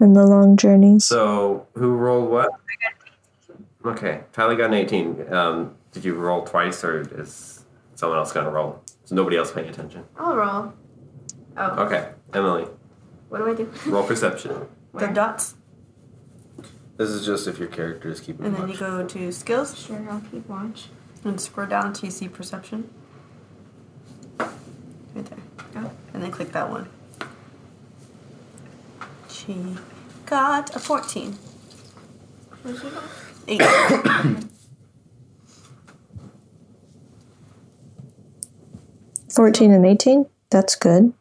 in 0.00 0.14
the 0.14 0.26
long 0.26 0.56
journeys. 0.56 1.04
so 1.06 1.66
who 1.74 1.94
rolled 1.94 2.30
what? 2.30 2.50
Okay, 3.84 4.22
Tyler 4.32 4.56
got 4.56 4.66
an 4.66 4.74
eighteen. 4.74 5.32
Um, 5.32 5.74
did 5.92 6.04
you 6.04 6.14
roll 6.14 6.44
twice, 6.44 6.84
or 6.84 7.00
is 7.20 7.64
someone 7.94 8.18
else 8.18 8.32
going 8.32 8.46
to 8.46 8.52
roll? 8.52 8.82
Is 9.04 9.12
nobody 9.12 9.36
else 9.36 9.50
paying 9.52 9.68
attention? 9.68 10.04
I'll 10.18 10.36
roll. 10.36 10.72
Oh, 11.56 11.84
Okay, 11.86 12.10
Emily, 12.34 12.66
what 13.28 13.38
do 13.38 13.48
I 13.48 13.54
do? 13.54 13.72
roll 13.86 14.02
perception. 14.06 14.66
the 14.94 15.06
dots, 15.08 15.54
This 16.96 17.08
is 17.10 17.24
just 17.26 17.48
if 17.48 17.58
your 17.58 17.68
character 17.68 18.08
is 18.10 18.20
keeping 18.20 18.44
watch. 18.44 18.46
and 18.46 18.56
then 18.56 18.68
you 18.68 18.72
watch. 18.74 18.80
go 18.80 19.06
to 19.06 19.32
skills 19.32 19.78
Sure, 19.78 20.06
I'll 20.10 20.20
keep 20.30 20.46
watch. 20.48 20.86
and 21.24 21.40
scroll 21.40 21.66
down 21.66 21.86
until 21.88 22.06
you 22.06 22.10
see 22.10 22.28
perception. 22.28 22.88
Right 24.38 24.50
there. 25.26 25.38
Oh. 25.76 25.90
And 26.14 26.22
then 26.22 26.30
click 26.30 26.52
that 26.52 26.70
one. 26.70 26.88
She 29.28 29.56
got 30.26 30.74
a 30.76 30.78
fourteen. 30.78 31.32
Where'd 32.62 32.76
you 32.82 32.90
go? 32.90 33.00
Eight. 33.48 33.62
14 39.30 39.72
and 39.72 39.86
18? 39.86 40.26
That's 40.50 40.74
good. 40.74 41.12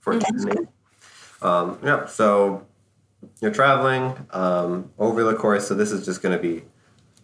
14. 0.00 0.22
and 0.28 0.68
Um, 1.42 1.78
yeah, 1.82 2.06
so 2.06 2.66
you're 3.40 3.50
traveling 3.50 4.14
um, 4.30 4.90
over 4.98 5.24
the 5.24 5.34
course. 5.34 5.68
So 5.68 5.74
this 5.74 5.90
is 5.92 6.04
just 6.04 6.22
going 6.22 6.36
to 6.36 6.42
be 6.42 6.64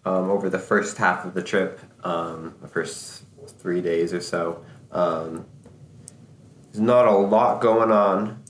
um, 0.04 0.30
over 0.30 0.48
the 0.48 0.58
first 0.58 0.96
half 0.96 1.24
of 1.24 1.34
the 1.34 1.42
trip, 1.42 1.80
um, 2.04 2.54
the 2.62 2.68
first 2.68 3.24
three 3.58 3.80
days 3.80 4.12
or 4.12 4.20
so. 4.20 4.64
Um, 4.92 5.46
there's 6.72 6.80
not 6.80 7.06
a 7.06 7.16
lot 7.16 7.60
going 7.60 7.90
on. 7.90 8.42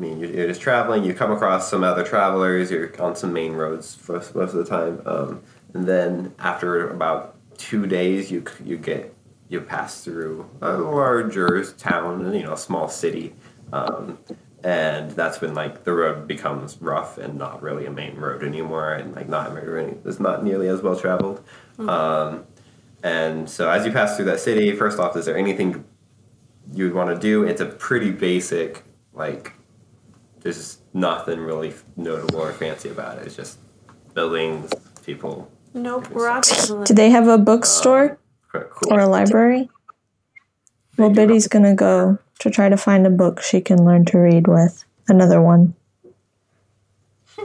I 0.00 0.02
mean, 0.02 0.18
you're, 0.18 0.30
you're 0.30 0.46
just 0.46 0.62
traveling. 0.62 1.04
You 1.04 1.12
come 1.12 1.30
across 1.30 1.68
some 1.68 1.84
other 1.84 2.02
travelers. 2.02 2.70
You're 2.70 2.90
on 3.02 3.14
some 3.14 3.34
main 3.34 3.52
roads 3.52 3.94
for 3.94 4.14
most 4.14 4.34
of 4.34 4.54
the 4.54 4.64
time, 4.64 5.02
um, 5.04 5.42
and 5.74 5.84
then 5.86 6.34
after 6.38 6.88
about 6.88 7.36
two 7.58 7.86
days, 7.86 8.30
you 8.30 8.42
you 8.64 8.78
get 8.78 9.14
you 9.50 9.60
pass 9.60 10.02
through 10.02 10.48
a 10.62 10.72
larger 10.78 11.62
town, 11.74 12.24
and 12.24 12.34
you 12.34 12.44
know, 12.44 12.54
a 12.54 12.56
small 12.56 12.88
city, 12.88 13.34
um, 13.74 14.16
and 14.64 15.10
that's 15.10 15.42
when 15.42 15.52
like 15.52 15.84
the 15.84 15.92
road 15.92 16.26
becomes 16.26 16.78
rough 16.80 17.18
and 17.18 17.36
not 17.36 17.62
really 17.62 17.84
a 17.84 17.90
main 17.90 18.16
road 18.16 18.42
anymore, 18.42 18.94
and 18.94 19.14
like 19.14 19.28
not 19.28 19.52
very, 19.52 19.96
it's 20.06 20.18
not 20.18 20.42
nearly 20.42 20.68
as 20.68 20.80
well 20.80 20.96
traveled. 20.96 21.44
Um, 21.78 22.46
and 23.02 23.50
so 23.50 23.68
as 23.68 23.84
you 23.84 23.92
pass 23.92 24.16
through 24.16 24.26
that 24.26 24.40
city, 24.40 24.74
first 24.74 24.98
off, 24.98 25.14
is 25.14 25.26
there 25.26 25.36
anything 25.36 25.84
you 26.72 26.84
would 26.84 26.94
want 26.94 27.14
to 27.14 27.20
do? 27.20 27.44
It's 27.44 27.60
a 27.60 27.66
pretty 27.66 28.10
basic, 28.10 28.82
like, 29.12 29.52
there's 30.40 30.78
nothing 30.94 31.40
really 31.40 31.74
notable 31.96 32.40
or 32.40 32.52
fancy 32.52 32.88
about 32.88 33.18
it. 33.18 33.26
It's 33.26 33.36
just 33.36 33.58
buildings, 34.14 34.70
people. 35.04 35.50
nope, 35.74 36.08
we're. 36.10 36.40
Do 36.84 36.94
they 36.94 37.10
have 37.10 37.28
a 37.28 37.38
bookstore 37.38 38.18
Quite 38.50 38.70
Cool. 38.70 38.92
or 38.94 39.00
a 39.00 39.06
library? 39.06 39.70
Well, 40.96 41.08
They 41.10 41.14
do 41.22 41.26
Biddy's 41.28 41.48
going 41.48 41.64
to 41.64 41.74
go 41.74 42.18
to 42.40 42.50
try 42.50 42.68
to 42.68 42.76
find 42.76 43.06
a 43.06 43.10
book 43.10 43.40
she 43.42 43.60
can 43.60 43.84
learn 43.84 44.04
to 44.06 44.18
read 44.18 44.48
with. 44.48 44.84
Another 45.08 45.40
one. 45.40 45.74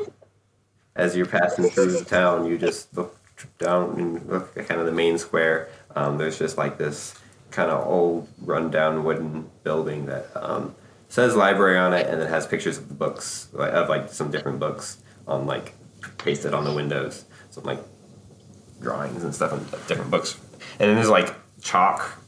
as 0.95 1.15
you're 1.15 1.25
passing 1.25 1.69
through 1.69 1.91
the 1.91 2.05
town, 2.05 2.45
you 2.45 2.57
just 2.57 2.95
look 2.95 3.17
down 3.57 3.99
and 3.99 4.25
look 4.27 4.55
at 4.57 4.67
kind 4.67 4.79
of 4.79 4.85
the 4.85 4.91
main 4.91 5.17
square. 5.17 5.69
Um, 5.95 6.17
there's 6.17 6.39
just 6.39 6.57
like 6.57 6.77
this 6.77 7.15
kind 7.51 7.69
of 7.69 7.85
old, 7.87 8.27
rundown 8.41 9.03
wooden 9.03 9.49
building 9.63 10.05
that 10.07 10.29
um, 10.35 10.75
says 11.15 11.33
library 11.33 11.77
on 11.77 11.93
it, 11.93 12.07
and 12.09 12.21
it 12.21 12.27
has 12.27 12.45
pictures 12.45 12.77
of 12.77 12.89
the 12.89 12.93
books, 12.93 13.47
of 13.53 13.87
like 13.87 14.11
some 14.11 14.29
different 14.29 14.59
books 14.59 14.97
on 15.25 15.45
like 15.45 15.73
pasted 16.17 16.53
on 16.53 16.65
the 16.65 16.73
windows, 16.73 17.23
some 17.51 17.63
like 17.63 17.79
drawings 18.81 19.23
and 19.23 19.33
stuff 19.33 19.53
of 19.53 19.87
different 19.87 20.11
books, 20.11 20.37
and 20.77 20.89
then 20.89 20.95
there's 20.95 21.09
like 21.09 21.33
chalk. 21.61 22.21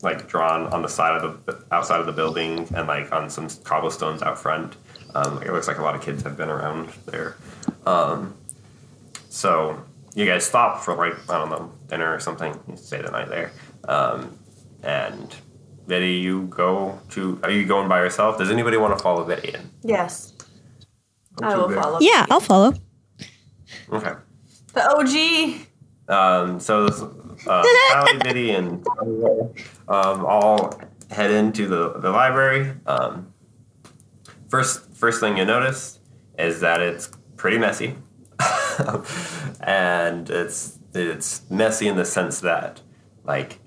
Like 0.00 0.28
drawn 0.28 0.66
on 0.66 0.82
the 0.82 0.88
side 0.88 1.22
of 1.22 1.46
the 1.46 1.64
outside 1.70 2.00
of 2.00 2.04
the 2.04 2.12
building 2.12 2.68
and 2.74 2.86
like 2.86 3.10
on 3.10 3.30
some 3.30 3.48
cobblestones 3.48 4.22
out 4.22 4.38
front. 4.38 4.76
Um, 5.14 5.42
it 5.42 5.50
looks 5.50 5.66
like 5.66 5.78
a 5.78 5.82
lot 5.82 5.94
of 5.94 6.02
kids 6.02 6.22
have 6.24 6.36
been 6.36 6.50
around 6.50 6.90
there. 7.06 7.36
Um, 7.86 8.34
so 9.30 9.82
you 10.14 10.26
guys 10.26 10.44
stop 10.44 10.82
for 10.82 10.94
like 10.94 11.14
I 11.30 11.38
don't 11.38 11.48
know 11.48 11.72
dinner 11.88 12.14
or 12.14 12.20
something. 12.20 12.58
You 12.68 12.76
stay 12.76 13.00
the 13.00 13.10
night 13.10 13.28
there, 13.28 13.52
um, 13.88 14.38
and 14.82 15.34
Betty, 15.86 16.14
you 16.14 16.42
go 16.46 16.98
to. 17.10 17.38
Are 17.42 17.50
you 17.50 17.66
going 17.66 17.88
by 17.88 18.00
yourself? 18.00 18.38
Does 18.38 18.50
anybody 18.50 18.76
want 18.76 18.96
to 18.96 19.02
follow 19.02 19.24
Betty 19.24 19.50
in? 19.50 19.70
Yes. 19.82 20.32
I 21.42 21.52
too 21.52 21.60
will 21.60 21.68
big. 21.68 21.78
follow. 21.78 21.98
Yeah, 22.00 22.26
I'll 22.30 22.40
follow. 22.40 22.74
Okay. 23.92 24.12
The 24.72 24.88
OG. 24.90 25.68
Um, 26.08 26.60
so 26.60 26.86
this, 26.86 27.00
uh, 27.46 27.64
Allie, 27.92 28.18
Biddy, 28.18 28.50
and 28.52 28.86
um, 29.88 30.24
all 30.26 30.78
head 31.10 31.30
into 31.30 31.66
the, 31.66 31.94
the 31.98 32.10
library. 32.10 32.74
Um, 32.86 33.32
first, 34.48 34.90
first 34.94 35.20
thing 35.20 35.36
you 35.36 35.44
notice 35.44 35.98
is 36.38 36.60
that 36.60 36.80
it's 36.80 37.10
pretty 37.36 37.58
messy, 37.58 37.96
and 39.60 40.28
it's 40.30 40.78
it's 40.94 41.42
messy 41.50 41.88
in 41.88 41.96
the 41.96 42.04
sense 42.04 42.40
that 42.40 42.80
like 43.24 43.58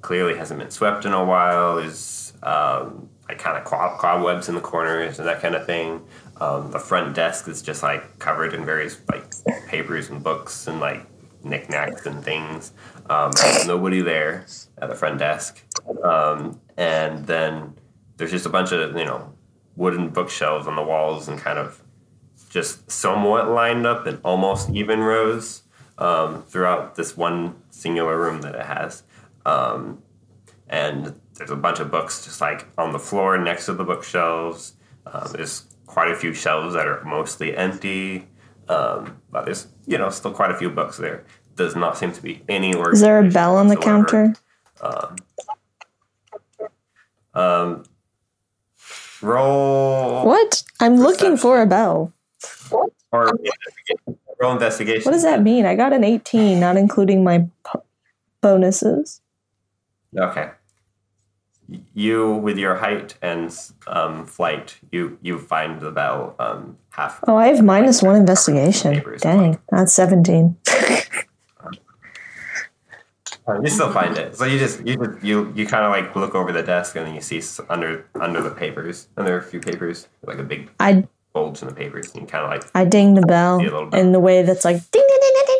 clearly 0.00 0.36
hasn't 0.36 0.60
been 0.60 0.70
swept 0.70 1.04
in 1.04 1.12
a 1.12 1.24
while. 1.24 1.76
There's 1.76 2.32
um, 2.42 3.08
like 3.28 3.38
kind 3.38 3.56
of 3.56 3.64
cobwebs 3.64 4.48
in 4.48 4.54
the 4.54 4.60
corners 4.60 5.18
and 5.18 5.28
that 5.28 5.40
kind 5.40 5.54
of 5.54 5.66
thing. 5.66 6.04
Um, 6.40 6.70
the 6.70 6.78
front 6.78 7.14
desk 7.14 7.48
is 7.48 7.62
just 7.62 7.82
like 7.82 8.18
covered 8.18 8.54
in 8.54 8.64
various 8.64 9.00
like 9.12 9.24
papers 9.66 10.08
and 10.08 10.22
books 10.22 10.66
and 10.66 10.80
like 10.80 11.06
knickknacks 11.42 12.06
and 12.06 12.24
things. 12.24 12.72
Um, 13.10 13.32
there's 13.32 13.66
nobody 13.66 14.00
there 14.00 14.46
at 14.78 14.88
the 14.88 14.94
front 14.94 15.18
desk, 15.18 15.62
um, 16.04 16.60
and 16.76 17.26
then 17.26 17.74
there's 18.16 18.30
just 18.30 18.46
a 18.46 18.50
bunch 18.50 18.72
of 18.72 18.96
you 18.96 19.04
know 19.04 19.32
wooden 19.76 20.10
bookshelves 20.10 20.66
on 20.66 20.76
the 20.76 20.82
walls 20.82 21.28
and 21.28 21.38
kind 21.38 21.58
of 21.58 21.82
just 22.50 22.90
somewhat 22.90 23.48
lined 23.48 23.86
up 23.86 24.06
in 24.06 24.16
almost 24.24 24.70
even 24.70 25.00
rows 25.00 25.62
um, 25.98 26.42
throughout 26.44 26.94
this 26.96 27.16
one 27.16 27.54
singular 27.70 28.18
room 28.18 28.40
that 28.42 28.54
it 28.54 28.64
has. 28.64 29.02
Um, 29.48 30.02
and 30.68 31.14
there's 31.34 31.50
a 31.50 31.56
bunch 31.56 31.80
of 31.80 31.90
books 31.90 32.24
just 32.24 32.40
like 32.40 32.66
on 32.76 32.92
the 32.92 32.98
floor 32.98 33.38
next 33.38 33.66
to 33.66 33.72
the 33.72 33.84
bookshelves. 33.84 34.74
Um, 35.06 35.28
there's 35.32 35.66
quite 35.86 36.10
a 36.10 36.16
few 36.16 36.34
shelves 36.34 36.74
that 36.74 36.86
are 36.86 37.02
mostly 37.04 37.56
empty, 37.56 38.28
um, 38.68 39.16
but 39.30 39.46
there's 39.46 39.68
you 39.86 39.96
know 39.96 40.10
still 40.10 40.32
quite 40.32 40.50
a 40.50 40.56
few 40.56 40.68
books 40.68 40.98
there. 40.98 41.24
Does 41.56 41.74
not 41.74 41.96
seem 41.96 42.12
to 42.12 42.22
be 42.22 42.42
any 42.48 42.70
Is 42.70 43.00
there 43.00 43.18
a 43.20 43.30
bell 43.30 43.56
on 43.56 43.68
the 43.68 43.74
whatsoever. 43.76 44.04
counter? 44.04 44.34
Um, 47.34 47.84
roll 49.22 50.24
What? 50.26 50.62
I'm 50.80 50.96
looking 50.96 51.36
for 51.36 51.60
a 51.62 51.66
bell. 51.66 52.12
or 53.12 53.32
roll 54.40 54.52
investigation. 54.52 55.04
What 55.04 55.12
does 55.12 55.22
that 55.24 55.42
mean? 55.42 55.64
I 55.66 55.74
got 55.74 55.92
an 55.92 56.04
18, 56.04 56.60
not 56.60 56.76
including 56.76 57.24
my 57.24 57.46
bonuses. 58.40 59.20
Okay. 60.16 60.50
You, 61.92 62.32
with 62.32 62.56
your 62.56 62.76
height 62.76 63.16
and 63.20 63.54
um, 63.86 64.24
flight, 64.24 64.78
you 64.90 65.18
you 65.20 65.38
find 65.38 65.80
the 65.82 65.90
bell 65.90 66.34
um, 66.38 66.78
half. 66.90 67.20
Oh, 67.28 67.36
I 67.36 67.48
have 67.48 67.62
minus 67.62 68.02
one 68.02 68.16
investigation. 68.16 69.02
Dang, 69.20 69.58
that's 69.68 69.92
seventeen. 69.92 70.56
Uh, 73.48 73.60
you 73.62 73.70
still 73.70 73.90
find 73.90 74.16
it. 74.18 74.36
So 74.36 74.44
you 74.44 74.58
just 74.58 74.86
you 74.86 74.96
just, 74.96 75.24
you 75.24 75.52
you 75.54 75.66
kind 75.66 75.84
of 75.84 75.90
like 75.90 76.14
look 76.14 76.34
over 76.34 76.52
the 76.52 76.62
desk 76.62 76.96
and 76.96 77.06
then 77.06 77.14
you 77.14 77.22
see 77.22 77.40
under 77.70 78.04
under 78.14 78.42
the 78.42 78.50
papers 78.50 79.08
and 79.16 79.26
there 79.26 79.34
are 79.36 79.38
a 79.38 79.42
few 79.42 79.60
papers 79.60 80.06
like 80.26 80.38
a 80.38 80.42
big 80.42 80.70
I 80.78 81.08
bulge 81.32 81.62
in 81.62 81.68
the 81.68 81.74
papers 81.74 82.14
and 82.14 82.28
kind 82.28 82.44
of 82.44 82.50
like 82.50 82.70
I 82.74 82.84
ding 82.84 83.14
the 83.14 83.22
bell, 83.22 83.58
bell 83.58 83.88
in 83.94 84.12
the 84.12 84.20
way 84.20 84.42
that's 84.42 84.66
like 84.66 84.76
ding 84.90 85.06
ding 85.08 85.18
ding 85.20 85.44
ding 85.46 85.57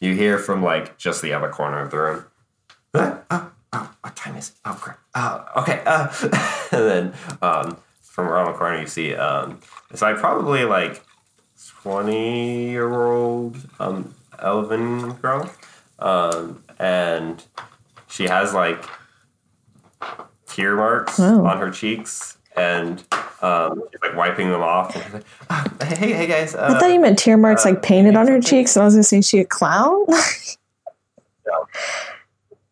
you 0.00 0.14
hear 0.14 0.38
from 0.38 0.62
like 0.62 0.98
just 0.98 1.22
the 1.22 1.32
other 1.32 1.48
corner 1.48 1.80
of 1.80 1.90
the 1.90 1.98
room. 1.98 2.24
"Ah, 2.94 3.20
Oh, 3.30 3.50
oh, 3.72 3.90
what 4.00 4.16
time 4.16 4.36
is 4.36 4.50
it? 4.50 4.54
Oh, 4.64 4.74
crap. 4.74 4.98
Oh, 5.14 5.44
okay. 5.62 5.82
Uh, 5.86 6.08
and 6.72 6.88
then 6.90 7.14
um, 7.42 7.76
from 8.02 8.28
around 8.28 8.46
the 8.52 8.58
corner, 8.58 8.80
you 8.80 8.86
see 8.86 9.14
um, 9.14 9.60
it's 9.90 10.02
like 10.02 10.16
probably 10.18 10.64
like 10.64 11.02
20 11.82 12.70
year 12.70 12.92
old 13.06 13.56
um, 13.80 14.14
elven 14.38 15.12
girl. 15.14 15.50
Um, 15.98 16.62
and 16.78 17.42
she 18.08 18.24
has 18.24 18.52
like 18.54 18.84
tear 20.46 20.76
marks 20.76 21.18
Oh. 21.18 21.44
on 21.46 21.58
her 21.58 21.70
cheeks. 21.70 22.38
And 22.56 23.02
um, 23.46 23.82
she's 23.92 24.00
like 24.02 24.16
wiping 24.16 24.50
them 24.50 24.62
off. 24.62 24.94
And 24.94 25.04
she's 25.04 25.12
like, 25.14 25.24
"Ah, 25.50 25.64
hey, 25.84 26.12
hey 26.12 26.26
guys. 26.26 26.54
Uh, 26.54 26.68
I 26.74 26.78
thought 26.78 26.92
you 26.92 27.00
meant 27.00 27.18
tear 27.18 27.36
marks 27.36 27.64
uh, 27.64 27.70
like 27.70 27.82
painted 27.82 28.16
on 28.16 28.26
her 28.28 28.40
cheeks, 28.40 28.76
and 28.76 28.82
I 28.82 28.84
was 28.86 28.94
gonna 28.94 29.04
say, 29.04 29.18
is 29.18 29.28
she 29.28 29.38
a 29.38 29.44
clown? 29.44 30.04
no, 31.46 31.66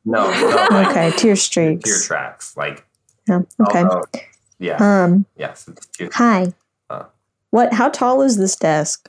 no, 0.05 0.27
like 0.71 0.89
okay, 0.89 1.11
tear 1.17 1.37
streaks. 1.37 1.89
tear 1.91 1.99
tracks. 2.07 2.57
Like, 2.57 2.85
Yeah, 3.29 3.41
okay. 3.69 3.83
although- 3.85 4.03
yeah, 4.59 4.77
Um, 5.05 5.27
yes. 5.37 5.69
hi. 6.13 6.53
Uh. 6.89 7.05
What? 7.51 7.73
How 7.75 7.89
tall 7.89 8.23
is 8.23 8.37
this 8.39 8.57
desk? 8.57 9.09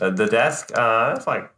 Uh, 0.00 0.10
the 0.10 0.26
desk, 0.26 0.70
uh, 0.74 1.14
it's 1.16 1.26
like 1.26 1.50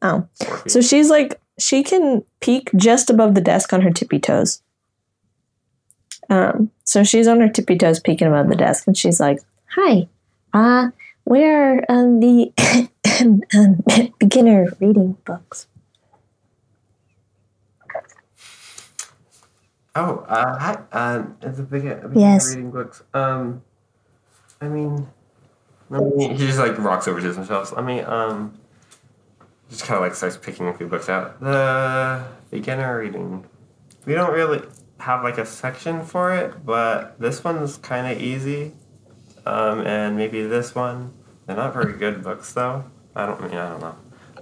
Oh, 0.00 0.26
so 0.66 0.80
she's 0.80 1.10
like 1.10 1.40
she 1.58 1.82
can 1.82 2.24
peek 2.40 2.70
just 2.74 3.10
above 3.10 3.34
the 3.34 3.40
desk 3.40 3.72
on 3.72 3.82
her 3.82 3.90
tippy 3.90 4.18
toes. 4.18 4.61
Um, 6.30 6.70
so 6.84 7.04
she's 7.04 7.26
on 7.26 7.40
her 7.40 7.48
tippy 7.48 7.76
toes, 7.76 8.00
peeking 8.00 8.28
above 8.28 8.48
the 8.48 8.56
desk, 8.56 8.86
and 8.86 8.96
she's 8.96 9.20
like, 9.20 9.40
Hi. 9.74 10.08
Uh, 10.52 10.90
where 11.24 11.78
are 11.78 11.84
um, 11.88 12.20
the 12.20 12.52
um, 13.54 14.12
beginner 14.18 14.72
reading 14.80 15.16
books? 15.24 15.66
oh, 19.94 20.18
uh, 20.28 20.58
hi. 20.58 20.78
Um, 20.92 21.36
it's 21.42 21.58
a 21.58 21.62
a 21.62 21.64
big 21.64 21.84
Yes. 22.14 22.48
reading 22.48 22.70
books. 22.70 23.02
Um, 23.14 23.62
I 24.60 24.68
mean, 24.68 25.06
let 25.90 26.02
me, 26.16 26.28
he 26.28 26.46
just 26.46 26.58
like 26.58 26.78
rocks 26.78 27.08
over 27.08 27.20
to 27.20 27.34
some 27.34 27.46
shelves. 27.46 27.72
Let 27.72 27.84
me, 27.84 28.00
um, 28.00 28.58
just 29.70 29.84
kind 29.84 29.96
of 29.96 30.02
like 30.02 30.14
starts 30.14 30.36
picking 30.36 30.68
a 30.68 30.74
few 30.74 30.86
books 30.86 31.08
out. 31.08 31.40
The 31.40 32.24
beginner 32.50 32.98
reading. 32.98 33.46
We 34.04 34.14
don't 34.14 34.32
really 34.32 34.62
have 35.02 35.24
like 35.24 35.36
a 35.36 35.44
section 35.44 36.04
for 36.04 36.32
it, 36.32 36.64
but 36.64 37.18
this 37.18 37.42
one's 37.42 37.76
kind 37.78 38.06
of 38.06 38.22
easy. 38.22 38.72
Um, 39.44 39.80
and 39.80 40.16
maybe 40.16 40.44
this 40.44 40.76
one. 40.76 41.12
They're 41.46 41.56
not 41.56 41.72
very 41.72 41.94
good 41.94 42.22
books 42.22 42.52
though. 42.52 42.84
I 43.16 43.26
don't 43.26 43.40
mean 43.42 43.54
I 43.54 43.68
don't 43.68 43.80
know. 43.80 43.96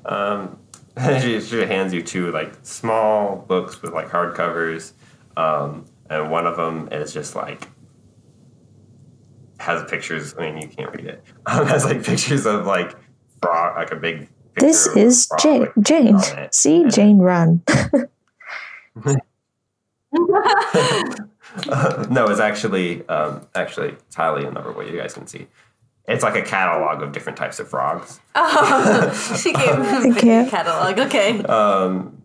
Um, 0.04 0.58
she, 1.22 1.40
she 1.40 1.60
hands 1.60 1.94
you 1.94 2.02
two 2.02 2.30
like 2.30 2.52
small 2.62 3.36
books 3.36 3.80
with 3.80 3.92
like 3.92 4.08
hardcovers, 4.08 4.92
um, 5.38 5.86
and 6.10 6.30
one 6.30 6.46
of 6.46 6.58
them 6.58 6.88
is 6.92 7.14
just 7.14 7.34
like 7.34 7.66
has 9.58 9.88
pictures. 9.90 10.34
I 10.38 10.50
mean, 10.50 10.60
you 10.60 10.68
can't 10.68 10.94
read 10.94 11.06
it. 11.06 11.24
Um, 11.46 11.66
has 11.66 11.86
like 11.86 12.04
pictures 12.04 12.44
of 12.44 12.66
like 12.66 12.94
frog, 13.40 13.76
like 13.76 13.92
a 13.92 13.96
big. 13.96 14.28
picture 14.54 14.66
"This 14.66 14.86
is 14.88 15.30
Jane. 15.40 15.68
Jane. 15.80 16.18
See, 16.52 16.86
Jane, 16.90 17.18
run." 17.18 17.62
no, 22.10 22.26
it's 22.28 22.40
actually 22.40 23.06
um, 23.08 23.46
actually 23.54 23.90
it's 23.90 24.14
highly 24.14 24.44
a 24.44 24.50
number 24.50 24.72
what 24.72 24.90
you 24.90 24.96
guys 24.98 25.14
can 25.14 25.26
see. 25.26 25.46
It's 26.08 26.24
like 26.24 26.34
a 26.34 26.42
catalog 26.42 27.02
of 27.02 27.12
different 27.12 27.38
types 27.38 27.60
of 27.60 27.68
frogs. 27.68 28.20
Oh, 28.34 29.36
she 29.40 29.52
gave 29.52 29.76
him 29.76 30.16
a 30.16 30.50
catalog. 30.50 30.98
Okay. 30.98 31.40
Um, 31.44 32.22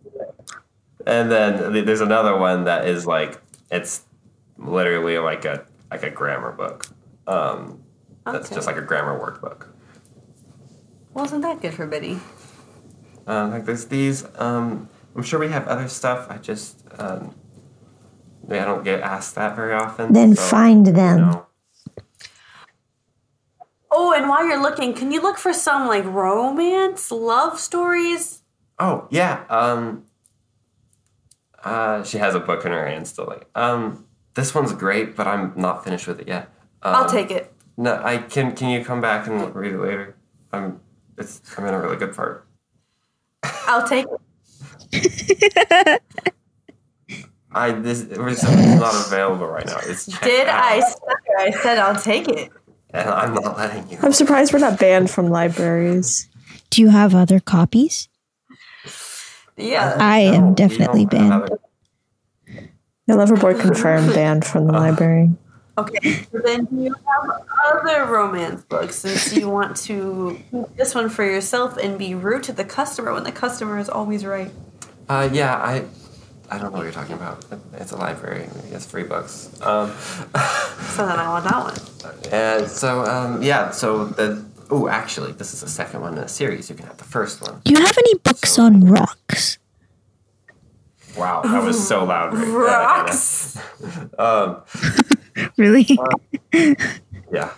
and 1.06 1.30
then 1.30 1.84
there's 1.84 2.00
another 2.00 2.36
one 2.36 2.64
that 2.64 2.88
is 2.88 3.06
like 3.06 3.40
it's 3.70 4.04
literally 4.58 5.18
like 5.18 5.44
a 5.44 5.64
like 5.90 6.02
a 6.02 6.10
grammar 6.10 6.52
book. 6.52 6.86
Um, 7.26 7.82
that's 8.24 8.50
just 8.50 8.66
like 8.66 8.76
a 8.76 8.82
grammar 8.82 9.18
workbook. 9.18 9.68
Wasn't 11.14 11.42
that 11.42 11.60
good 11.62 11.74
for 11.74 11.86
Biddy? 11.86 12.18
Um, 13.26 13.52
like 13.52 13.64
there's 13.64 13.86
these. 13.86 14.24
Um, 14.36 14.88
I'm 15.14 15.22
sure 15.22 15.38
we 15.38 15.48
have 15.48 15.66
other 15.68 15.88
stuff. 15.88 16.26
I 16.28 16.38
just 16.38 16.82
um, 16.98 17.34
I 18.50 18.64
don't 18.64 18.84
get 18.84 19.00
asked 19.00 19.34
that 19.34 19.56
very 19.56 19.74
often. 19.74 20.12
Then 20.12 20.36
so, 20.36 20.42
find 20.42 20.86
you 20.86 20.92
them. 20.92 21.20
know. 21.20 21.46
Oh, 23.90 24.12
and 24.12 24.28
while 24.28 24.46
you're 24.46 24.60
looking, 24.60 24.92
can 24.92 25.10
you 25.10 25.20
look 25.22 25.38
for 25.38 25.52
some 25.52 25.86
like 25.86 26.04
romance, 26.04 27.10
love 27.10 27.58
stories? 27.58 28.42
Oh 28.78 29.08
yeah. 29.10 29.44
Um, 29.48 30.04
uh, 31.64 32.04
she 32.04 32.18
has 32.18 32.34
a 32.34 32.40
book 32.40 32.64
in 32.64 32.72
her 32.72 32.86
hand 32.86 33.08
still. 33.08 33.26
Like, 33.26 33.48
um, 33.54 34.06
this 34.34 34.54
one's 34.54 34.72
great, 34.72 35.16
but 35.16 35.26
I'm 35.26 35.52
not 35.56 35.82
finished 35.82 36.06
with 36.06 36.20
it 36.20 36.28
yet. 36.28 36.50
Um, 36.82 36.94
I'll 36.94 37.08
take 37.08 37.30
it. 37.30 37.52
No, 37.76 38.00
I 38.04 38.18
can. 38.18 38.54
Can 38.54 38.70
you 38.70 38.84
come 38.84 39.00
back 39.00 39.26
and 39.26 39.54
read 39.54 39.72
it 39.72 39.78
later? 39.78 40.16
I'm. 40.52 40.80
It's. 41.18 41.40
I'm 41.56 41.64
in 41.66 41.74
a 41.74 41.80
really 41.80 41.96
good 41.96 42.14
part. 42.14 42.46
I'll 43.66 43.86
take 43.88 44.06
it. 44.92 46.02
I 47.56 47.72
this 47.72 48.02
it 48.02 48.18
was 48.18 48.42
it's 48.42 48.80
not 48.80 48.94
available 49.06 49.46
right 49.46 49.66
now. 49.66 49.78
It's 49.82 50.06
checked 50.06 50.24
Did 50.24 50.48
out, 50.48 50.62
I? 50.64 50.80
Say, 50.80 50.96
I 51.38 51.50
said 51.62 51.78
I'll 51.78 52.00
take 52.00 52.28
it. 52.28 52.50
And 52.90 53.08
I'm 53.10 53.34
not 53.34 53.56
letting 53.56 53.88
you. 53.90 53.98
I'm 54.02 54.12
surprised 54.12 54.52
we're 54.52 54.58
not 54.60 54.78
banned 54.78 55.10
from 55.10 55.28
libraries. 55.28 56.28
Do 56.70 56.82
you 56.82 56.88
have 56.90 57.14
other 57.14 57.40
copies? 57.40 58.08
Yeah. 59.56 59.96
I 59.98 60.24
No, 60.24 60.34
am 60.34 60.54
definitely 60.54 61.06
don't 61.06 61.20
have 61.30 61.30
banned. 61.30 61.42
other- 61.44 62.70
Your 63.06 63.16
Loverboy 63.18 63.60
confirmed 63.60 64.12
banned 64.14 64.44
from 64.44 64.66
the 64.66 64.72
library. 64.72 65.30
Okay. 65.78 66.24
So 66.32 66.38
then 66.44 66.64
do 66.66 66.76
you 66.84 66.94
have 66.94 67.42
other 67.74 68.06
romance 68.06 68.62
books 68.64 68.96
since 68.96 69.34
you 69.36 69.50
want 69.50 69.76
to 69.78 70.38
keep 70.50 70.76
this 70.76 70.94
one 70.94 71.08
for 71.10 71.24
yourself 71.24 71.76
and 71.76 71.98
be 71.98 72.14
rude 72.14 72.42
to 72.44 72.52
the 72.52 72.64
customer 72.64 73.12
when 73.12 73.24
the 73.24 73.32
customer 73.32 73.78
is 73.78 73.88
always 73.88 74.24
right. 74.24 74.50
Uh, 75.08 75.28
yeah, 75.32 75.54
I, 75.56 75.84
I 76.50 76.58
don't 76.58 76.70
know 76.72 76.78
what 76.78 76.84
you're 76.84 76.92
talking 76.92 77.14
about. 77.16 77.44
It's 77.74 77.92
a 77.92 77.96
library. 77.96 78.48
It's 78.70 78.86
free 78.86 79.02
books. 79.02 79.50
Um, 79.62 79.90
So 80.96 81.04
then 81.06 81.18
I 81.18 81.28
want 81.28 81.44
that 81.44 81.64
one. 81.64 82.32
and 82.32 82.68
so 82.70 83.04
um, 83.04 83.42
yeah, 83.42 83.70
so 83.70 84.04
the 84.06 84.42
oh, 84.70 84.88
actually, 84.88 85.32
this 85.32 85.52
is 85.52 85.60
the 85.60 85.68
second 85.68 86.00
one 86.00 86.14
in 86.14 86.20
the 86.22 86.28
series. 86.28 86.70
You 86.70 86.76
can 86.76 86.86
have 86.86 86.96
the 86.96 87.04
first 87.04 87.42
one. 87.42 87.60
Do 87.64 87.72
you 87.74 87.80
have 87.84 87.98
any 87.98 88.14
books 88.14 88.52
So- 88.52 88.62
on 88.64 88.80
rocks? 88.84 89.58
Wow, 91.16 91.40
that 91.42 91.62
was 91.62 91.86
so 91.86 92.04
loud. 92.04 92.34
Right? 92.34 92.48
Rocks. 92.48 93.58
Um, 94.18 94.62
Really? 95.58 95.86
yeah, 97.32 97.50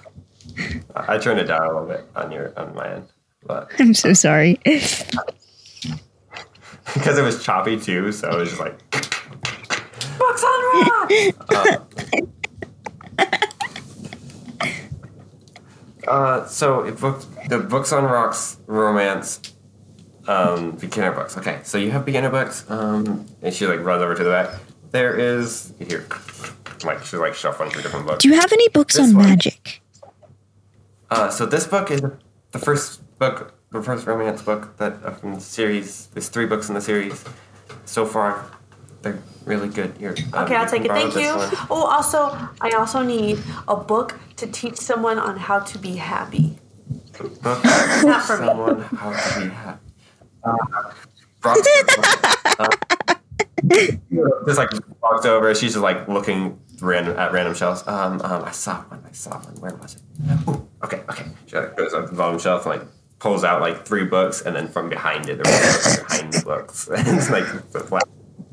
I, 0.97 1.14
I 1.14 1.18
turned 1.18 1.39
it 1.41 1.45
down 1.45 1.62
a 1.62 1.68
little 1.68 1.86
bit 1.86 2.05
on 2.16 2.32
your 2.32 2.53
on 2.59 2.74
my 2.74 2.95
end, 2.95 3.07
but 3.47 3.70
I'm 3.78 3.95
so 3.95 4.12
sorry. 4.14 4.59
because 6.95 7.18
it 7.18 7.22
was 7.22 7.43
choppy 7.43 7.78
too, 7.78 8.12
so 8.12 8.30
it 8.30 8.36
was 8.36 8.49
just 8.51 8.61
like. 8.61 8.78
Books 10.18 10.45
on 10.45 10.86
rocks. 10.89 11.14
Uh, 16.07 16.47
so 16.47 16.84
it 16.84 16.99
book 16.99 17.22
the 17.51 17.59
books 17.59 17.93
on 17.93 18.03
rocks 18.05 18.57
romance 18.66 19.53
um, 20.26 20.70
beginner 20.72 21.12
books. 21.12 21.36
Okay, 21.36 21.61
so 21.64 21.76
you 21.76 21.91
have 21.91 22.07
beginner 22.07 22.30
books, 22.30 22.64
um, 22.70 23.26
and 23.43 23.53
she 23.53 23.66
like 23.66 23.80
runs 23.80 24.03
over 24.03 24.14
to 24.14 24.24
the 24.24 24.30
back. 24.30 24.59
There 24.91 25.14
is 25.14 25.74
here, 25.78 26.07
like 26.82 27.03
she's 27.05 27.14
like 27.20 27.34
shuffling 27.34 27.68
through 27.70 27.82
different 27.82 28.07
books. 28.07 28.22
Do 28.22 28.28
you 28.30 28.36
have 28.36 28.51
any 28.53 28.68
books 28.70 28.97
This 28.97 29.11
on 29.11 29.16
one. 29.16 29.26
magic? 29.28 29.82
Uh, 31.11 31.28
so 31.28 31.45
this 31.45 31.66
book 31.66 31.91
is 31.91 32.01
the 32.53 32.59
first 32.59 33.03
book, 33.18 33.55
the 33.71 33.83
first 33.83 34.07
romance 34.07 34.43
book 34.43 34.77
that 34.79 34.95
uh, 35.05 35.11
from 35.12 35.35
the 35.35 35.41
series. 35.41 36.07
There's 36.09 36.29
three 36.29 36.47
books 36.47 36.69
in 36.69 36.75
the 36.75 36.81
series 36.81 37.25
so 37.85 38.07
far. 38.07 38.47
They're 39.03 39.19
really 39.45 39.69
good. 39.69 39.97
Here, 39.99 40.14
um, 40.33 40.45
Okay, 40.45 40.57
I'll 40.57 40.69
take 40.69 40.85
it. 40.85 40.89
can 40.89 40.97
Thank 40.97 41.14
you. 41.14 41.33
this 41.39 41.53
one. 41.53 41.66
Oh, 41.71 41.85
also, 41.87 42.37
I 42.61 42.71
also 42.77 43.03
need 43.03 43.39
a 43.69 43.77
book 43.77 44.19
to 44.37 44.47
teach 44.47 44.77
someone 44.77 45.19
on 45.19 45.37
how 45.37 45.61
to 45.61 45.79
be 45.79 45.97
happy. 45.97 46.59
Book 47.43 47.43
Not 47.45 48.23
for 48.23 48.39
me. 48.39 48.47
someone 48.47 48.81
how 48.81 49.11
to 49.11 49.41
be 49.41 49.49
happy. 49.49 49.81
Uh, 50.45 50.57
Roxy, 51.45 51.71
uh, 52.59 52.69
just 54.47 54.59
like 54.59 54.71
walks 55.03 55.27
over. 55.27 55.55
She's 55.55 55.73
just 55.75 55.83
like 55.83 56.09
looking 56.09 56.59
random 56.81 57.16
at 57.19 57.33
random 57.33 57.55
shelves. 57.55 57.87
Um, 57.87 58.21
um, 58.23 58.45
I 58.45 58.51
saw 58.53 58.81
one. 58.83 59.05
I 59.09 59.12
saw 59.12 59.39
one. 59.41 59.55
Where 59.61 59.75
was 59.77 59.97
it? 59.97 60.03
Ooh, 60.49 60.66
okay, 60.85 61.03
okay. 61.11 61.27
She 61.47 61.57
like 61.57 61.77
goes 61.77 61.93
up 61.95 62.05
to 62.07 62.11
the 62.11 62.16
bottom 62.16 62.39
shelf 62.39 62.66
and 62.66 62.81
like 62.81 62.89
pulls 63.19 63.45
out 63.45 63.61
like 63.61 63.87
three 63.87 64.05
books, 64.05 64.43
and 64.43 64.55
then 64.55 64.69
from 64.69 64.89
behind 64.89 65.29
it, 65.29 65.43
there 65.43 65.53
are 65.53 65.61
books 65.61 65.97
behind 65.99 66.33
the 66.33 66.43
books. 66.43 66.89
it's 66.93 67.31
like 67.31 67.45